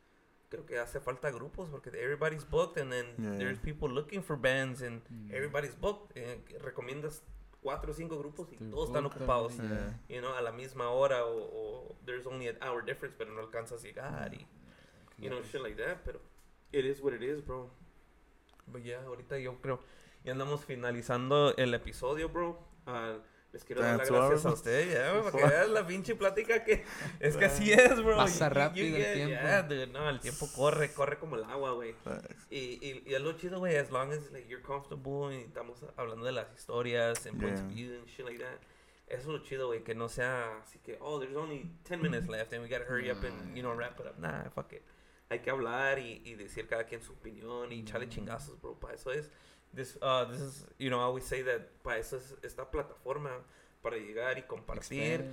creo 0.51 0.67
que 0.67 0.79
hace 0.79 1.01
falta 1.01 1.31
grupos 1.31 1.71
porque 1.71 1.91
everybody's 1.95 2.45
booked 2.45 2.77
and 2.79 2.91
then 2.93 3.07
Yeah. 3.19 3.39
there's 3.39 3.59
people 3.59 3.89
looking 3.89 4.23
for 4.23 4.37
bands 4.37 4.83
and 4.83 5.01
Mm. 5.09 5.31
everybody's 5.33 5.75
booked. 5.81 6.17
Eh, 6.17 6.39
recomiendas 6.61 7.23
cuatro 7.62 7.93
o 7.93 7.95
cinco 7.95 8.19
grupos 8.19 8.49
y 8.53 8.57
todos 8.57 8.89
están 8.89 9.07
ocupados. 9.07 9.57
Yeah. 9.57 10.01
You 10.09 10.20
know, 10.20 10.35
a 10.35 10.41
la 10.41 10.53
misma 10.53 10.91
hora 10.91 11.24
o, 11.24 11.37
o 11.37 11.97
there's 12.05 12.27
only 12.27 12.49
an 12.49 12.57
hour 12.62 12.85
difference, 12.85 13.15
pero 13.16 13.32
no 13.32 13.41
alcanzas 13.41 13.85
a 13.85 13.87
llegar 13.87 14.35
y 14.35 14.47
you 15.19 15.28
know, 15.28 15.43
shit 15.43 15.62
like 15.62 15.77
that, 15.77 16.05
pero 16.05 16.20
it 16.73 16.85
is 16.85 17.01
what 17.03 17.12
it 17.12 17.23
is, 17.23 17.41
bro. 17.41 17.70
But 18.66 18.85
yeah, 18.85 19.03
ahorita 19.07 19.39
yo 19.43 19.61
creo, 19.61 19.81
ya 20.24 20.32
andamos 20.32 20.65
finalizando 20.65 21.55
el 21.57 21.74
episodio, 21.74 22.28
bro. 22.28 22.59
Ah, 22.87 23.19
les 23.53 23.65
quiero 23.65 23.83
dar 23.83 23.99
las 23.99 24.11
gracias 24.11 24.47
a 24.47 24.53
ustedes, 24.53 24.93
ya, 24.95 25.13
para 25.23 25.25
que 25.33 25.39
Suave. 25.39 25.49
veas 25.55 25.69
la 25.71 25.87
pinche 25.87 26.15
plática 26.15 26.63
que 26.65 26.85
es 27.21 27.37
que 27.37 27.45
así 27.45 27.73
es, 27.73 28.03
bro. 28.03 28.17
Pasa 28.17 28.47
You- 28.49 28.51
you- 28.51 28.55
rápido 28.55 28.87
you 28.87 28.97
el 29.05 29.13
tiempo. 29.15 29.31
yeah, 29.43 29.63
dude, 29.63 29.87
no, 29.89 30.09
el 30.09 30.21
tiempo 30.21 30.49
corre, 30.55 30.93
corre 30.93 31.19
como 31.19 31.37
el 31.37 31.45
agua, 31.45 31.73
güey. 31.73 31.95
Y, 32.51 32.59
y, 32.59 33.03
y 33.07 33.15
es 33.15 33.21
lo 33.21 33.33
chido, 33.33 33.59
güey, 33.59 33.77
as 33.77 33.91
long 33.91 34.13
as 34.13 34.31
like, 34.33 34.49
you're 34.49 34.63
comfortable 34.63 35.35
y 35.37 35.43
estamos 35.43 35.79
hablando 35.97 36.25
de 36.27 36.33
las 36.33 36.47
historias 36.57 37.27
and 37.27 37.41
points 37.41 37.61
of 37.61 37.67
Yeah. 37.69 37.75
view 37.75 37.99
and 37.99 38.07
shit 38.09 38.25
like 38.25 38.39
that. 38.39 38.59
Eso 39.09 39.23
es 39.23 39.27
lo 39.27 39.39
chido, 39.43 39.67
güey, 39.67 39.83
que 39.83 39.95
no 39.97 40.09
sea 40.09 40.59
así 40.63 40.79
que, 40.79 40.97
oh, 41.01 41.19
there's 41.19 41.35
only 41.35 41.69
10 41.83 42.01
minutes 42.01 42.29
left 42.29 42.53
and 42.53 42.63
we 42.63 42.69
gotta 42.69 42.85
hurry 42.89 43.11
up 43.11 43.25
and, 43.25 43.57
you 43.57 43.63
know, 43.63 43.75
wrap 43.75 43.99
it 43.99 44.07
up. 44.07 44.17
Nah, 44.19 44.49
fuck 44.51 44.73
it. 44.73 44.83
Hay 45.31 45.41
que 45.41 45.51
hablar 45.51 45.99
y, 45.99 46.23
y 46.25 46.35
decir 46.37 46.69
cada 46.69 46.85
quien 46.85 47.03
su 47.03 47.13
opinión 47.13 47.73
y 47.73 47.81
echarle 47.81 48.09
chingazos, 48.09 48.61
bro. 48.61 48.79
Para 48.79 48.95
eso 48.95 49.11
es, 49.13 49.29
this, 49.75 49.97
uh, 50.03 50.25
this 50.27 50.41
is, 50.41 50.67
you 50.79 50.91
know, 50.91 50.99
I 51.01 51.05
always 51.05 51.25
say 51.25 51.43
that 51.43 51.69
para 51.83 51.99
eso 51.99 52.17
es 52.17 52.35
esta 52.43 52.71
plataforma, 52.71 53.31
para 53.83 53.97
llegar 53.97 54.37
y 54.39 54.43
compartir 54.43 55.25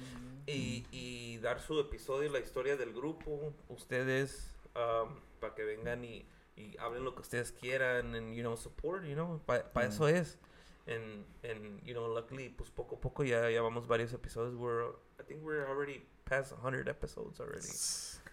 y, 0.47 0.85
y 0.91 1.37
dar 1.39 1.59
su 1.59 1.79
episodio, 1.79 2.29
la 2.31 2.39
historia 2.39 2.77
del 2.77 2.93
grupo, 2.93 3.53
ustedes, 3.69 4.49
um, 4.75 5.19
para 5.39 5.53
que 5.55 5.63
vengan 5.63 6.03
y, 6.05 6.25
y 6.55 6.75
hablen 6.79 7.03
lo 7.03 7.13
que 7.13 7.21
ustedes 7.21 7.51
quieran, 7.51 8.15
and, 8.15 8.33
you 8.33 8.41
know, 8.43 8.55
support, 8.55 9.03
you 9.03 9.15
know, 9.15 9.39
para 9.45 9.63
Mm. 9.73 9.89
eso 9.91 10.07
es. 10.07 10.37
And, 10.87 11.25
and, 11.43 11.81
you 11.85 11.93
know, 11.93 12.07
luckily, 12.07 12.47
pues 12.47 12.69
poco 12.71 12.95
a 12.95 12.99
poco 13.01 13.23
ya 13.25 13.49
llevamos 13.49 13.87
varios 13.87 14.13
episodios. 14.13 14.55
We're, 14.55 14.85
I 15.19 15.23
think 15.27 15.43
we're 15.43 15.67
already 15.67 16.05
past 16.23 16.53
100 16.53 16.87
episodes 16.87 17.41
already. 17.41 17.67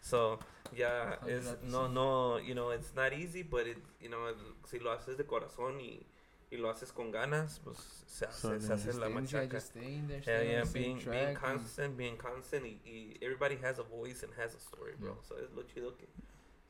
So, 0.00 0.38
ya 0.72 1.18
es, 1.26 1.44
100 1.44 1.62
no, 1.70 1.88
no, 1.88 2.38
you 2.40 2.54
know, 2.54 2.72
it's 2.72 2.94
not 2.94 3.12
easy, 3.12 3.42
but 3.42 3.66
it, 3.66 3.78
you 4.00 4.08
know, 4.08 4.34
si 4.66 4.78
lo 4.78 4.90
haces 4.92 5.16
de 5.16 5.24
corazón 5.24 5.80
y, 5.80 6.04
y 6.50 6.56
lo 6.56 6.70
haces 6.70 6.92
con 6.92 7.10
ganas, 7.10 7.60
pues 7.64 7.76
se 8.06 8.24
hace, 8.26 8.60
se 8.60 8.66
Sale. 8.66 8.74
hace 8.74 8.92
la 8.94 9.08
machaca. 9.08 9.60
there, 9.72 10.22
Yeah, 10.24 10.42
yeah, 10.42 10.64
being, 10.72 10.72
being 10.72 10.98
track 10.98 11.28
and- 11.28 11.38
constant, 11.38 11.96
being 11.96 12.16
constant, 12.16 12.64
y, 12.64 12.80
y 12.84 13.18
everybody 13.20 13.56
has 13.62 13.78
a 13.78 13.82
voice 13.82 14.22
and 14.24 14.32
has 14.38 14.54
a 14.54 14.58
story, 14.60 14.94
bro. 14.98 15.14
Yeah. 15.14 15.28
So 15.28 15.36
es 15.38 15.50
lo 15.52 15.62
chido 15.64 15.96
que 15.96 16.06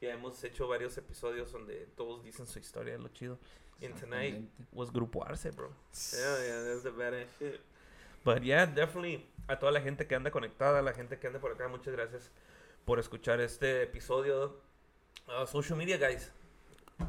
ya 0.01 0.13
hemos 0.15 0.43
hecho 0.45 0.67
varios 0.69 0.97
episodios 0.99 1.53
donde 1.53 1.87
todos 1.97 2.23
dicen 2.25 2.47
su 2.47 2.59
historia, 2.59 2.99
lo 2.99 3.09
chido. 3.09 3.39
And 3.83 3.95
tonight 3.99 4.49
was 4.73 4.91
Grupo 4.93 5.25
Arce, 5.25 5.51
bro. 5.51 5.69
Yeah, 6.13 6.39
yeah, 6.47 6.63
that's 6.63 6.83
the 6.85 6.91
badass 6.91 7.27
shit. 7.39 7.61
But 8.25 8.43
yeah, 8.43 8.65
definitely 8.67 9.27
a 9.49 9.59
toda 9.59 9.73
la 9.73 9.81
gente 9.81 10.07
que 10.07 10.15
anda 10.15 10.31
conectada, 10.31 10.79
a 10.79 10.83
la 10.83 10.93
gente 10.95 11.19
que 11.19 11.27
anda 11.27 11.39
por 11.41 11.51
acá, 11.53 11.69
muchas 11.69 11.93
gracias 11.93 12.31
por 12.85 12.99
escuchar 12.99 13.41
este 13.41 13.83
episodio. 13.83 14.61
Uh, 15.27 15.47
social 15.47 15.79
media, 15.79 15.97
guys. 15.99 16.33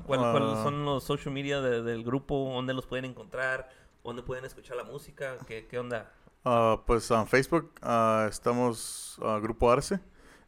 ¿Cuál- 0.05 0.19
Ah. 0.23 0.31
¿Cuáles 0.31 0.59
son 0.63 0.85
los 0.85 1.03
social 1.03 1.33
media 1.33 1.61
de- 1.61 1.83
del 1.83 2.03
grupo? 2.03 2.51
¿Dónde 2.53 2.73
los 2.73 2.85
pueden 2.85 3.05
encontrar? 3.05 3.69
¿Dónde 4.03 4.21
pueden 4.23 4.45
escuchar 4.45 4.77
la 4.77 4.83
música? 4.83 5.37
¿Qué, 5.47 5.67
qué 5.67 5.79
onda? 5.79 6.11
Uh, 6.45 6.77
pues 6.85 7.09
en 7.11 7.25
Facebook 7.27 7.71
uh, 7.83 8.27
estamos 8.27 9.17
uh, 9.19 9.39
Grupo 9.41 9.69
Arce. 9.71 9.99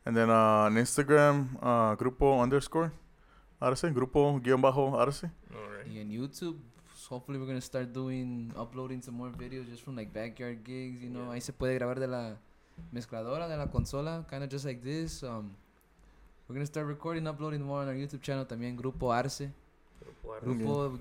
And 0.06 0.16
then 0.16 0.30
uh, 0.30 0.68
en 0.68 0.78
Instagram, 0.78 1.58
uh, 1.62 1.96
Grupo 1.98 2.42
underscore 2.42 2.92
Arce. 3.60 3.90
Grupo 3.92 4.40
guion 4.42 4.62
bajo 4.62 5.00
Arce. 5.00 5.30
Alright. 5.54 5.88
Y 5.88 6.00
en 6.00 6.10
YouTube, 6.12 6.58
pues, 6.86 7.08
hopefully 7.12 7.38
we're 7.40 7.48
gonna 7.48 7.62
start 7.62 7.90
doing, 7.92 8.54
uploading 8.56 9.02
some 9.02 9.18
more 9.18 9.32
videos 9.36 9.68
just 9.68 9.84
from 9.84 9.96
like 9.96 10.12
backyard 10.14 10.64
gigs, 10.64 11.02
you 11.02 11.10
know. 11.10 11.26
Yeah. 11.26 11.34
Ahí 11.34 11.42
se 11.42 11.52
puede 11.52 11.74
grabar 11.76 12.00
de 12.00 12.08
la 12.08 12.38
mezcladora, 12.92 13.48
de 13.48 13.58
la 13.58 13.68
consola, 13.70 14.26
kind 14.30 14.44
of 14.44 14.50
just 14.50 14.66
like 14.66 14.82
this. 14.82 15.24
Um, 15.24 15.52
we're 16.48 16.56
gonna 16.56 16.66
start 16.66 16.88
recording, 16.88 17.28
uploading 17.28 17.62
more 17.62 17.82
on 17.82 17.88
our 17.88 17.96
YouTube 17.96 18.22
channel 18.22 18.46
también, 18.46 18.76
Grupo 18.78 19.12
Arce. 19.14 19.52
Grupo 20.02 20.34
Arce. 20.34 20.46
Grupo 20.46 21.00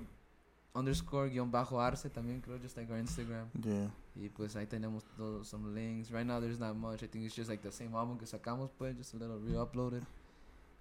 underscore 0.75 1.29
guion 1.29 1.49
bajo 1.49 1.79
Arce 1.81 2.09
también, 2.09 2.41
creo, 2.41 2.57
just 2.61 2.77
like 2.77 2.91
our 2.91 2.99
Instagram. 2.99 3.47
Yeah. 3.63 3.89
Y 4.15 4.29
pues 4.29 4.55
ahí 4.55 4.65
tenemos 4.67 5.03
todos 5.15 5.47
some 5.47 5.73
links. 5.73 6.11
Right 6.11 6.25
now 6.25 6.39
there's 6.39 6.59
not 6.59 6.75
much. 6.75 7.03
I 7.03 7.07
think 7.07 7.25
it's 7.25 7.35
just 7.35 7.49
like 7.49 7.61
the 7.63 7.71
same 7.71 7.95
album 7.95 8.17
que 8.17 8.25
sacamos, 8.27 8.69
pues, 8.77 8.95
just 8.97 9.13
a 9.13 9.17
little 9.17 9.39
re-uploaded. 9.39 10.03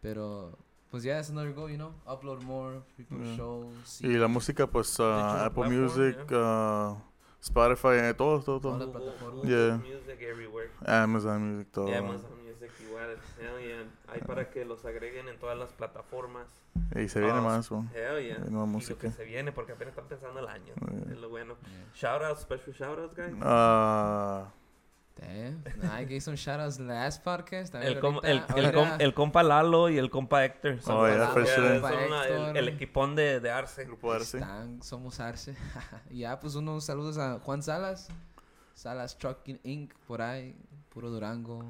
Pero, 0.03 0.57
pues 0.91 1.05
yeah, 1.05 1.19
it's 1.19 1.31
another 1.31 1.53
goal, 1.53 1.71
you 1.71 1.77
know. 1.77 1.93
Upload 2.07 2.43
more, 2.43 2.83
people 2.97 3.19
Yeah. 3.19 3.37
show, 3.37 3.71
see. 3.85 4.07
Y 4.09 4.17
la 4.19 4.29
música, 4.29 4.67
pues 4.67 4.99
uh, 5.01 5.05
Apple 5.05 5.65
platform, 5.65 5.71
Music, 5.71 6.17
uh, 6.33 6.95
Spotify, 7.47 7.89
eh, 8.09 8.15
todo, 8.15 8.41
todo, 8.43 8.61
Todas 8.61 8.79
todo. 8.81 8.93
las 8.93 9.03
plataformas. 9.03 9.45
Yeah. 9.47 9.77
Music 9.79 10.21
everywhere. 10.21 10.71
Amazon 10.85 11.55
Music, 11.55 11.69
todo. 11.73 11.87
Amazon 11.95 12.45
Music 12.45 12.71
igual. 12.87 13.17
Hell 13.39 13.65
yeah. 13.65 13.85
Ahí 14.13 14.21
para 14.27 14.51
que 14.51 14.65
los 14.65 14.85
agreguen 14.85 15.29
en 15.29 15.39
todas 15.39 15.57
las 15.57 15.73
plataformas. 15.73 16.47
Y 16.95 17.09
se 17.09 17.21
viene 17.21 17.39
Ah, 17.39 17.43
más, 17.43 17.69
bro. 17.71 17.85
Hell 17.95 18.23
yeah. 18.23 18.35
Hay 18.43 18.51
nueva 18.51 18.51
Y 18.51 18.53
lo 18.53 18.67
música. 18.67 19.01
que 19.01 19.11
se 19.13 19.25
viene, 19.25 19.53
porque 19.53 19.73
apenas 19.73 19.93
están 19.93 20.05
empezando 20.05 20.41
el 20.41 20.49
año. 20.49 20.75
Yeah. 20.75 21.13
Es 21.13 21.19
lo 21.21 21.29
bueno. 21.29 21.55
Yeah. 21.63 21.93
Shout 21.95 22.23
outs, 22.25 22.41
special 22.43 22.75
shout 22.75 22.99
outs, 22.99 23.15
guys. 23.15 23.33
Uh, 23.35 24.45
Damn. 25.19 25.65
Nah, 25.83 25.97
I 26.01 26.05
gave 26.05 26.21
some 26.21 26.37
shout 26.37 26.61
outs 26.61 26.79
last 26.79 27.25
podcast. 27.25 27.75
El, 27.75 28.01
com- 28.01 28.21
el, 28.23 28.43
el, 28.55 28.73
com- 28.73 28.89
el 28.99 29.15
compa 29.15 29.43
Lalo 29.43 29.89
y 29.89 29.97
el 29.97 30.11
compa 30.11 30.45
Héctor. 30.45 30.81
son 30.83 30.95
Oh, 30.97 31.07
yeah, 31.09 31.29
for 31.29 31.43
yeah, 31.45 31.55
sure. 31.55 31.81
son 31.81 31.93
una- 32.07 32.25
el, 32.27 32.33
Héctor. 32.35 32.57
el 32.59 32.69
equipón 32.69 33.15
de, 33.17 33.41
de 33.41 33.51
Arce. 33.51 33.85
Grupo 33.87 34.13
Arce. 34.13 34.39
Están, 34.39 34.83
somos 34.83 35.19
Arce. 35.19 35.57
y 36.11 36.19
ya, 36.21 36.39
pues 36.39 36.55
unos 36.55 36.85
saludos 36.85 37.17
a 37.17 37.39
Juan 37.41 37.63
Salas. 37.63 38.09
Salas 38.75 39.17
Trucking 39.17 39.59
Inc. 39.65 39.95
por 40.07 40.21
ahí. 40.21 40.55
Puro 40.91 41.09
Durango. 41.11 41.65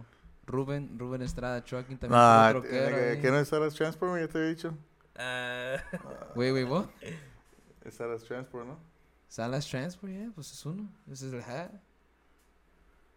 Rubén, 0.44 0.98
Rubén 0.98 1.22
Estrada 1.22 1.62
Trucking 1.62 1.98
también. 1.98 2.20
Ah, 2.20 2.48
puro 2.52 2.62
troquero 2.62 3.20
¿qué 3.20 3.30
no 3.30 3.38
es 3.38 3.48
Saras 3.48 3.74
Transport? 3.74 4.20
Ya 4.20 4.28
te 4.28 4.38
he 4.38 4.48
dicho. 4.48 4.74
Ah, 5.16 5.76
Wait, 6.34 6.52
wait, 6.52 6.68
what? 6.68 6.86
Es 7.84 7.94
Saras 7.94 8.22
Transport, 8.24 8.66
¿no? 8.66 8.78
Salas 9.28 9.66
Transport, 9.68 10.12
yeah, 10.12 10.30
pues 10.34 10.52
es 10.52 10.66
uno. 10.66 10.88
Ese 11.10 11.28
es 11.28 11.32
el 11.32 11.40
hat. 11.42 11.70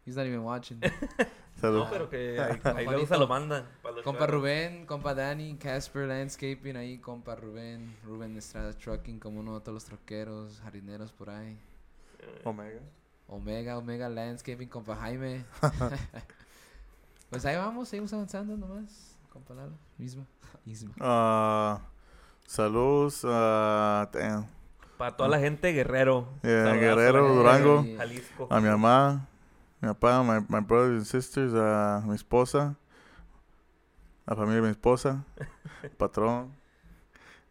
He's 0.09 0.15
not 0.15 0.25
even 0.25 0.43
watching. 0.43 0.81
Salud. 1.61 1.83
no, 1.83 1.89
pero 1.91 2.09
que 2.09 2.39
ahí, 2.41 2.51
ahí 2.53 2.59
Juanito. 2.61 2.91
luego 2.91 3.05
se 3.05 3.17
lo 3.17 3.27
mandan. 3.27 3.63
compa. 4.03 4.25
Rubén, 4.25 4.87
compa 4.87 5.13
Dani, 5.13 5.55
Casper 5.57 6.07
Landscaping 6.07 6.75
ahí, 6.75 6.97
compa 6.97 7.35
Rubén, 7.35 7.95
Rubén 8.03 8.35
Estrada 8.35 8.73
Trucking, 8.73 9.19
como 9.19 9.41
uno 9.41 9.53
de 9.53 9.59
todos 9.61 9.75
los 9.75 9.85
troqueros, 9.85 10.59
jardineros 10.61 11.11
por 11.11 11.29
ahí. 11.29 11.59
Omega. 12.43 12.79
Omega, 13.27 13.77
Omega 13.77 14.09
Landscaping, 14.09 14.67
compa 14.67 14.95
Jaime. 14.95 15.45
pues 17.29 17.45
ahí 17.45 17.55
vamos, 17.55 17.87
seguimos 17.87 18.11
avanzando 18.11 18.57
nomás. 18.57 19.15
Compa 19.31 19.53
Lalo, 19.53 19.77
misma. 19.99 20.25
misma. 20.65 20.91
Uh, 20.97 21.79
saludos. 22.47 23.23
Uh, 23.23 24.09
damn. 24.11 24.47
Para 24.97 25.15
toda 25.15 25.29
la 25.29 25.37
gente 25.37 25.71
Guerrero. 25.71 26.27
Yeah, 26.41 26.73
Guerrero, 26.73 27.31
eh, 27.31 27.35
Durango. 27.35 27.85
Jalisco. 27.95 28.47
A 28.49 28.59
mi 28.59 28.69
mamá, 28.69 29.27
mi 29.81 29.87
papá, 29.87 30.23
my, 30.23 30.45
my 30.49 30.59
brothers 30.61 30.97
and 30.97 31.05
sisters, 31.05 31.53
a 31.53 32.03
mi 32.05 32.15
esposa, 32.15 32.75
a 34.25 34.31
la 34.31 34.35
familia 34.35 34.57
de 34.61 34.67
mi 34.67 34.69
esposa, 34.71 35.23
patrón, 35.97 36.51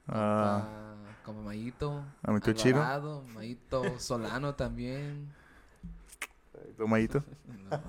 a, 0.06 0.64
Compa, 1.24 1.24
compa 1.24 1.42
Mayito. 1.42 2.04
a 2.22 2.32
mi 2.32 2.40
cochino, 2.40 2.78
Alvarado, 2.80 3.22
Mayito 3.34 3.82
Solano 3.98 4.54
también. 4.54 5.32
tomadito. 6.76 7.22
No. 7.70 7.80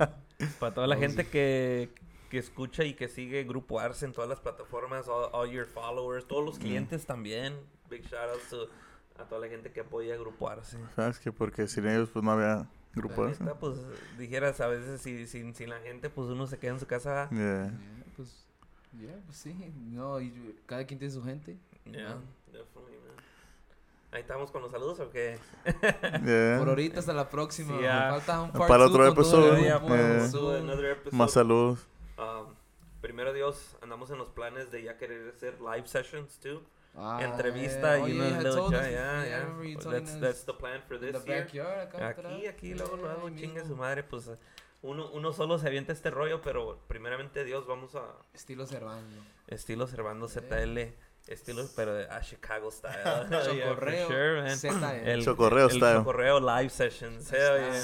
Para 0.59 0.73
toda 0.73 0.87
la 0.87 0.95
Oh, 0.95 0.99
gente 0.99 1.23
sí. 1.25 1.29
que, 1.31 1.93
que 2.29 2.37
escucha 2.37 2.85
y 2.85 2.93
que 2.93 3.09
sigue 3.09 3.43
Grupo 3.43 3.79
Arce 3.81 4.05
en 4.05 4.13
todas 4.13 4.29
las 4.29 4.39
plataformas, 4.39 5.07
all, 5.09 5.29
all 5.33 5.49
your 5.49 5.65
followers, 5.65 6.25
todos 6.25 6.45
los 6.45 6.57
Mm. 6.57 6.61
clientes 6.61 7.05
también. 7.05 7.57
Big 7.89 8.03
shout 8.03 8.29
outs 8.33 8.49
to- 8.49 8.69
a 9.21 9.25
toda 9.25 9.41
la 9.41 9.47
gente 9.49 9.69
que 9.73 9.81
apoya 9.81 10.15
Grupo 10.15 10.47
Arce. 10.49 10.77
¿Sabes 10.95 11.19
que 11.19 11.33
Porque 11.33 11.67
sin 11.67 11.85
ellos 11.87 12.09
pues 12.09 12.23
no 12.23 12.31
había 12.31 12.65
neta, 12.95 13.55
pues 13.59 13.77
dijeras 14.17 14.59
a 14.61 14.67
veces 14.67 15.01
si, 15.01 15.27
sin, 15.27 15.53
sin 15.55 15.69
la 15.69 15.79
gente, 15.79 16.09
pues 16.09 16.27
uno 16.29 16.47
se 16.47 16.57
queda 16.57 16.71
en 16.71 16.79
su 16.79 16.87
casa. 16.87 17.29
Yeah. 17.31 17.39
Yeah, 17.69 17.73
pues, 18.15 18.45
yeah, 18.99 19.19
pues 19.25 19.37
sí. 19.37 19.53
No, 19.91 20.19
y 20.19 20.59
cada 20.65 20.85
quien 20.85 20.99
tiene 20.99 21.13
su 21.13 21.23
gente. 21.23 21.57
Yeah, 21.85 22.13
Ah. 22.17 22.21
definitely, 22.51 22.97
man. 22.97 23.15
Ahí 24.11 24.21
estamos 24.21 24.51
con 24.51 24.61
los 24.63 24.71
saludos 24.71 24.99
o 24.99 25.09
qué? 25.11 25.37
Yeah. 26.25 26.57
Por 26.59 26.69
ahorita 26.69 26.99
hasta 26.99 27.13
la 27.13 27.29
próxima. 27.29 27.77
Sí, 27.77 27.83
ya. 27.83 28.09
falta 28.11 28.41
un 28.41 28.51
part 28.51 28.67
Para 28.67 28.85
otro 28.87 29.05
episodio, 29.07 29.57
Yeah. 29.59 29.79
Más 31.11 31.31
saludos. 31.31 31.85
Um, 32.17 32.53
primero 33.01 33.31
Dios, 33.33 33.77
andamos 33.81 34.09
en 34.11 34.17
los 34.17 34.29
planes 34.29 34.71
de 34.71 34.83
ya 34.83 34.97
querer 34.97 35.29
hacer 35.35 35.59
live 35.61 35.87
sessions 35.87 36.39
too. 36.39 36.61
Ah, 36.95 37.19
Entrevista 37.23 37.95
yeah. 37.97 38.03
Oh, 38.03 38.07
y 38.07 38.13
yeah, 38.13 38.21
unos 38.21 38.29
you 38.29 38.35
had 38.35 38.43
little 38.43 38.65
us- 38.65 38.71
yeah, 38.71 38.89
yeah, 38.89 39.63
yeah. 39.63 39.79
That's, 39.91 40.19
that's 40.19 40.45
the 40.45 40.53
plan 40.53 40.81
for 40.87 40.99
this 40.99 41.15
year. 41.25 41.43
Aquí, 41.43 42.45
aquí, 42.47 42.73
luego, 42.73 42.97
Yeah, 42.97 43.03
luego, 43.03 43.29
chingue 43.29 43.65
su 43.65 43.75
madre, 43.75 44.03
pues 44.03 44.27
eh, 44.27 44.37
uno, 44.81 45.09
uno 45.11 45.31
solo 45.31 45.59
se 45.59 45.67
avienta 45.67 45.93
este 45.93 46.09
rollo, 46.09 46.41
pero 46.41 46.79
primeramente 46.87 47.43
Dios, 47.43 47.65
vamos 47.67 47.95
a 47.95 48.15
Estilo 48.33 48.65
Cervando. 48.65 49.21
estilo 49.47 49.87
Servando 49.87 50.27
Yeah. 50.27 50.41
ZL, 50.41 50.93
estilo, 51.27 51.67
pero 51.75 51.95
a 52.11 52.21
Chicago 52.21 52.71
style. 52.71 52.93
Yeah, 53.29 53.43
Chocorreo. 53.69 54.07
sure, 54.07 54.41
man. 54.41 54.57
ZL. 54.57 55.07
El 55.07 55.23
Chocorreo 55.23 55.65
el 55.65 55.71
style. 55.71 55.97
Chocorreo 55.99 56.39
live 56.39 56.69
sessions, 56.69 57.29
yeah. 57.31 57.83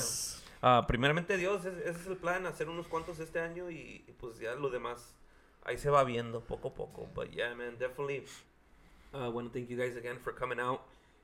Ah, 0.61 0.85
primeramente 0.87 1.37
Dios, 1.37 1.63
ese, 1.63 1.79
ese 1.89 1.99
es 2.01 2.07
el 2.07 2.17
plan, 2.17 2.45
hacer 2.47 2.69
unos 2.69 2.87
cuantos 2.87 3.19
este 3.19 3.39
año 3.39 3.69
y, 3.69 4.03
y 4.07 4.11
pues 4.13 4.39
ya 4.39 4.55
lo 4.55 4.69
demás 4.71 5.13
ahí 5.63 5.77
se 5.77 5.89
va 5.91 6.03
viendo 6.03 6.41
poco 6.41 6.69
a 6.69 6.73
poco. 6.73 7.07
But 7.13 7.29
yeah, 7.29 7.53
man, 7.53 7.77
definitely 7.77 8.23
uh, 9.15 9.29
want 9.31 9.47
to 9.47 9.53
thank 9.57 9.69
you 9.69 9.77
guys 9.77 9.95
again 9.95 10.17
for 10.19 10.33
coming 10.33 10.59
out 10.59 10.81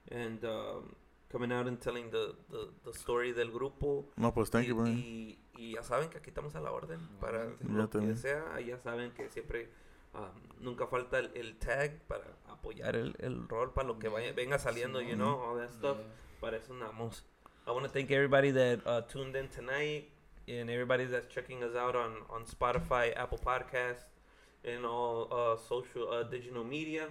and 0.09 0.43
um, 0.45 0.95
coming 1.31 1.51
out 1.51 1.67
and 1.67 1.79
telling 1.79 2.09
the, 2.11 2.35
the, 2.49 2.69
the 2.85 2.93
story 2.93 3.33
del 3.33 3.47
grupo. 3.49 4.05
No, 4.17 4.31
pues 4.33 4.49
thank 4.49 4.65
y, 4.65 4.69
you, 4.69 4.75
bro. 4.75 4.87
y, 4.87 5.37
y 5.57 5.73
ya 5.75 5.83
saben 5.83 6.09
que 6.09 6.17
aquí 6.17 6.29
estamos 6.29 6.55
a 6.55 6.59
la 6.61 6.71
orden 6.71 6.99
para 7.19 7.45
Igualmente. 7.61 7.97
lo 7.99 8.07
que 8.07 8.15
sea. 8.15 8.59
Ya 8.59 8.77
saben 8.79 9.11
que 9.11 9.29
siempre 9.29 9.69
um, 10.13 10.63
nunca 10.63 10.87
falta 10.87 11.19
el, 11.19 11.31
el 11.35 11.55
tag 11.57 11.99
para 12.07 12.23
apoyar 12.49 12.95
el, 12.95 13.15
el 13.19 13.47
rol, 13.47 13.73
para 13.73 13.87
lo 13.87 13.99
que 13.99 14.07
vaya, 14.09 14.33
venga 14.33 14.57
saliendo, 14.59 15.01
you 15.01 15.15
know, 15.15 15.39
all 15.39 15.57
that 15.57 15.71
stuff. 15.71 15.97
Yeah. 15.97 16.39
Para 16.41 16.57
eso 16.57 16.73
andamos. 16.73 17.23
I 17.67 17.71
want 17.71 17.83
to 17.83 17.89
thank 17.89 18.09
everybody 18.09 18.51
that 18.51 18.79
uh, 18.87 19.01
tuned 19.01 19.35
in 19.35 19.47
tonight 19.49 20.09
and 20.47 20.69
everybody 20.69 21.05
that's 21.05 21.27
checking 21.31 21.63
us 21.63 21.75
out 21.75 21.95
on, 21.95 22.13
on 22.29 22.43
Spotify, 22.45 23.15
Apple 23.15 23.37
Podcasts, 23.37 24.05
and 24.65 24.83
all 24.85 25.27
uh, 25.31 25.55
social, 25.57 26.09
uh, 26.11 26.23
digital 26.23 26.63
media. 26.63 27.07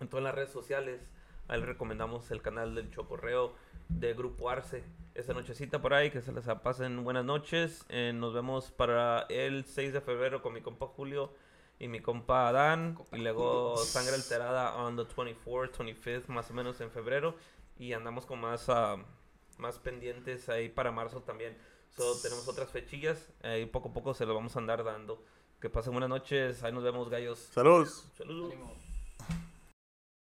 En 0.00 0.08
todas 0.08 0.24
las 0.24 0.34
redes 0.34 0.50
sociales. 0.50 1.00
Ahí 1.48 1.60
recomendamos 1.60 2.30
el 2.30 2.42
canal 2.42 2.74
del 2.74 2.90
Chocorreo 2.90 3.54
de 3.88 4.12
Grupo 4.14 4.50
Arce. 4.50 4.84
Esta 5.14 5.32
nochecita 5.32 5.80
por 5.80 5.94
ahí, 5.94 6.10
que 6.10 6.20
se 6.20 6.30
les 6.30 6.44
pasen 6.62 7.02
buenas 7.02 7.24
noches. 7.24 7.84
Eh, 7.88 8.12
nos 8.14 8.34
vemos 8.34 8.70
para 8.70 9.22
el 9.30 9.64
6 9.64 9.92
de 9.94 10.00
febrero 10.00 10.42
con 10.42 10.52
mi 10.52 10.60
compa 10.60 10.86
Julio 10.86 11.32
y 11.78 11.88
mi 11.88 12.00
compa 12.00 12.48
Adán. 12.48 12.94
Compa 12.94 13.16
Y 13.16 13.22
luego 13.22 13.76
Sangre 13.78 14.14
Alterada 14.14 14.76
on 14.76 14.96
the 14.96 15.04
24th, 15.04 15.72
25th, 15.72 16.26
más 16.28 16.50
o 16.50 16.54
menos 16.54 16.80
en 16.80 16.90
febrero. 16.90 17.34
y 17.78 17.92
andamos 17.92 18.26
con 18.26 18.40
más, 18.40 18.68
ah, 18.68 18.96
más 19.56 19.78
pendientes 19.78 20.48
ahí 20.48 20.68
para 20.68 20.90
marzo 20.90 21.22
también. 21.22 21.56
So, 21.96 22.20
tenemos 22.20 22.46
otras 22.48 22.70
fechillas, 22.70 23.32
ahí 23.42 23.66
poco 23.66 23.88
a 23.88 23.92
poco 23.92 24.14
se 24.14 24.26
lo 24.26 24.34
vamos 24.34 24.54
a 24.56 24.58
andar 24.58 24.84
dando. 24.84 25.24
Que 25.60 25.70
pasen 25.70 25.92
buenas 25.92 26.10
noches, 26.10 26.62
ahí 26.62 26.72
nos 26.72 26.84
vemos 26.84 27.08
gallos. 27.08 27.38
Saludos. 27.38 28.10
Saludos. 28.16 28.54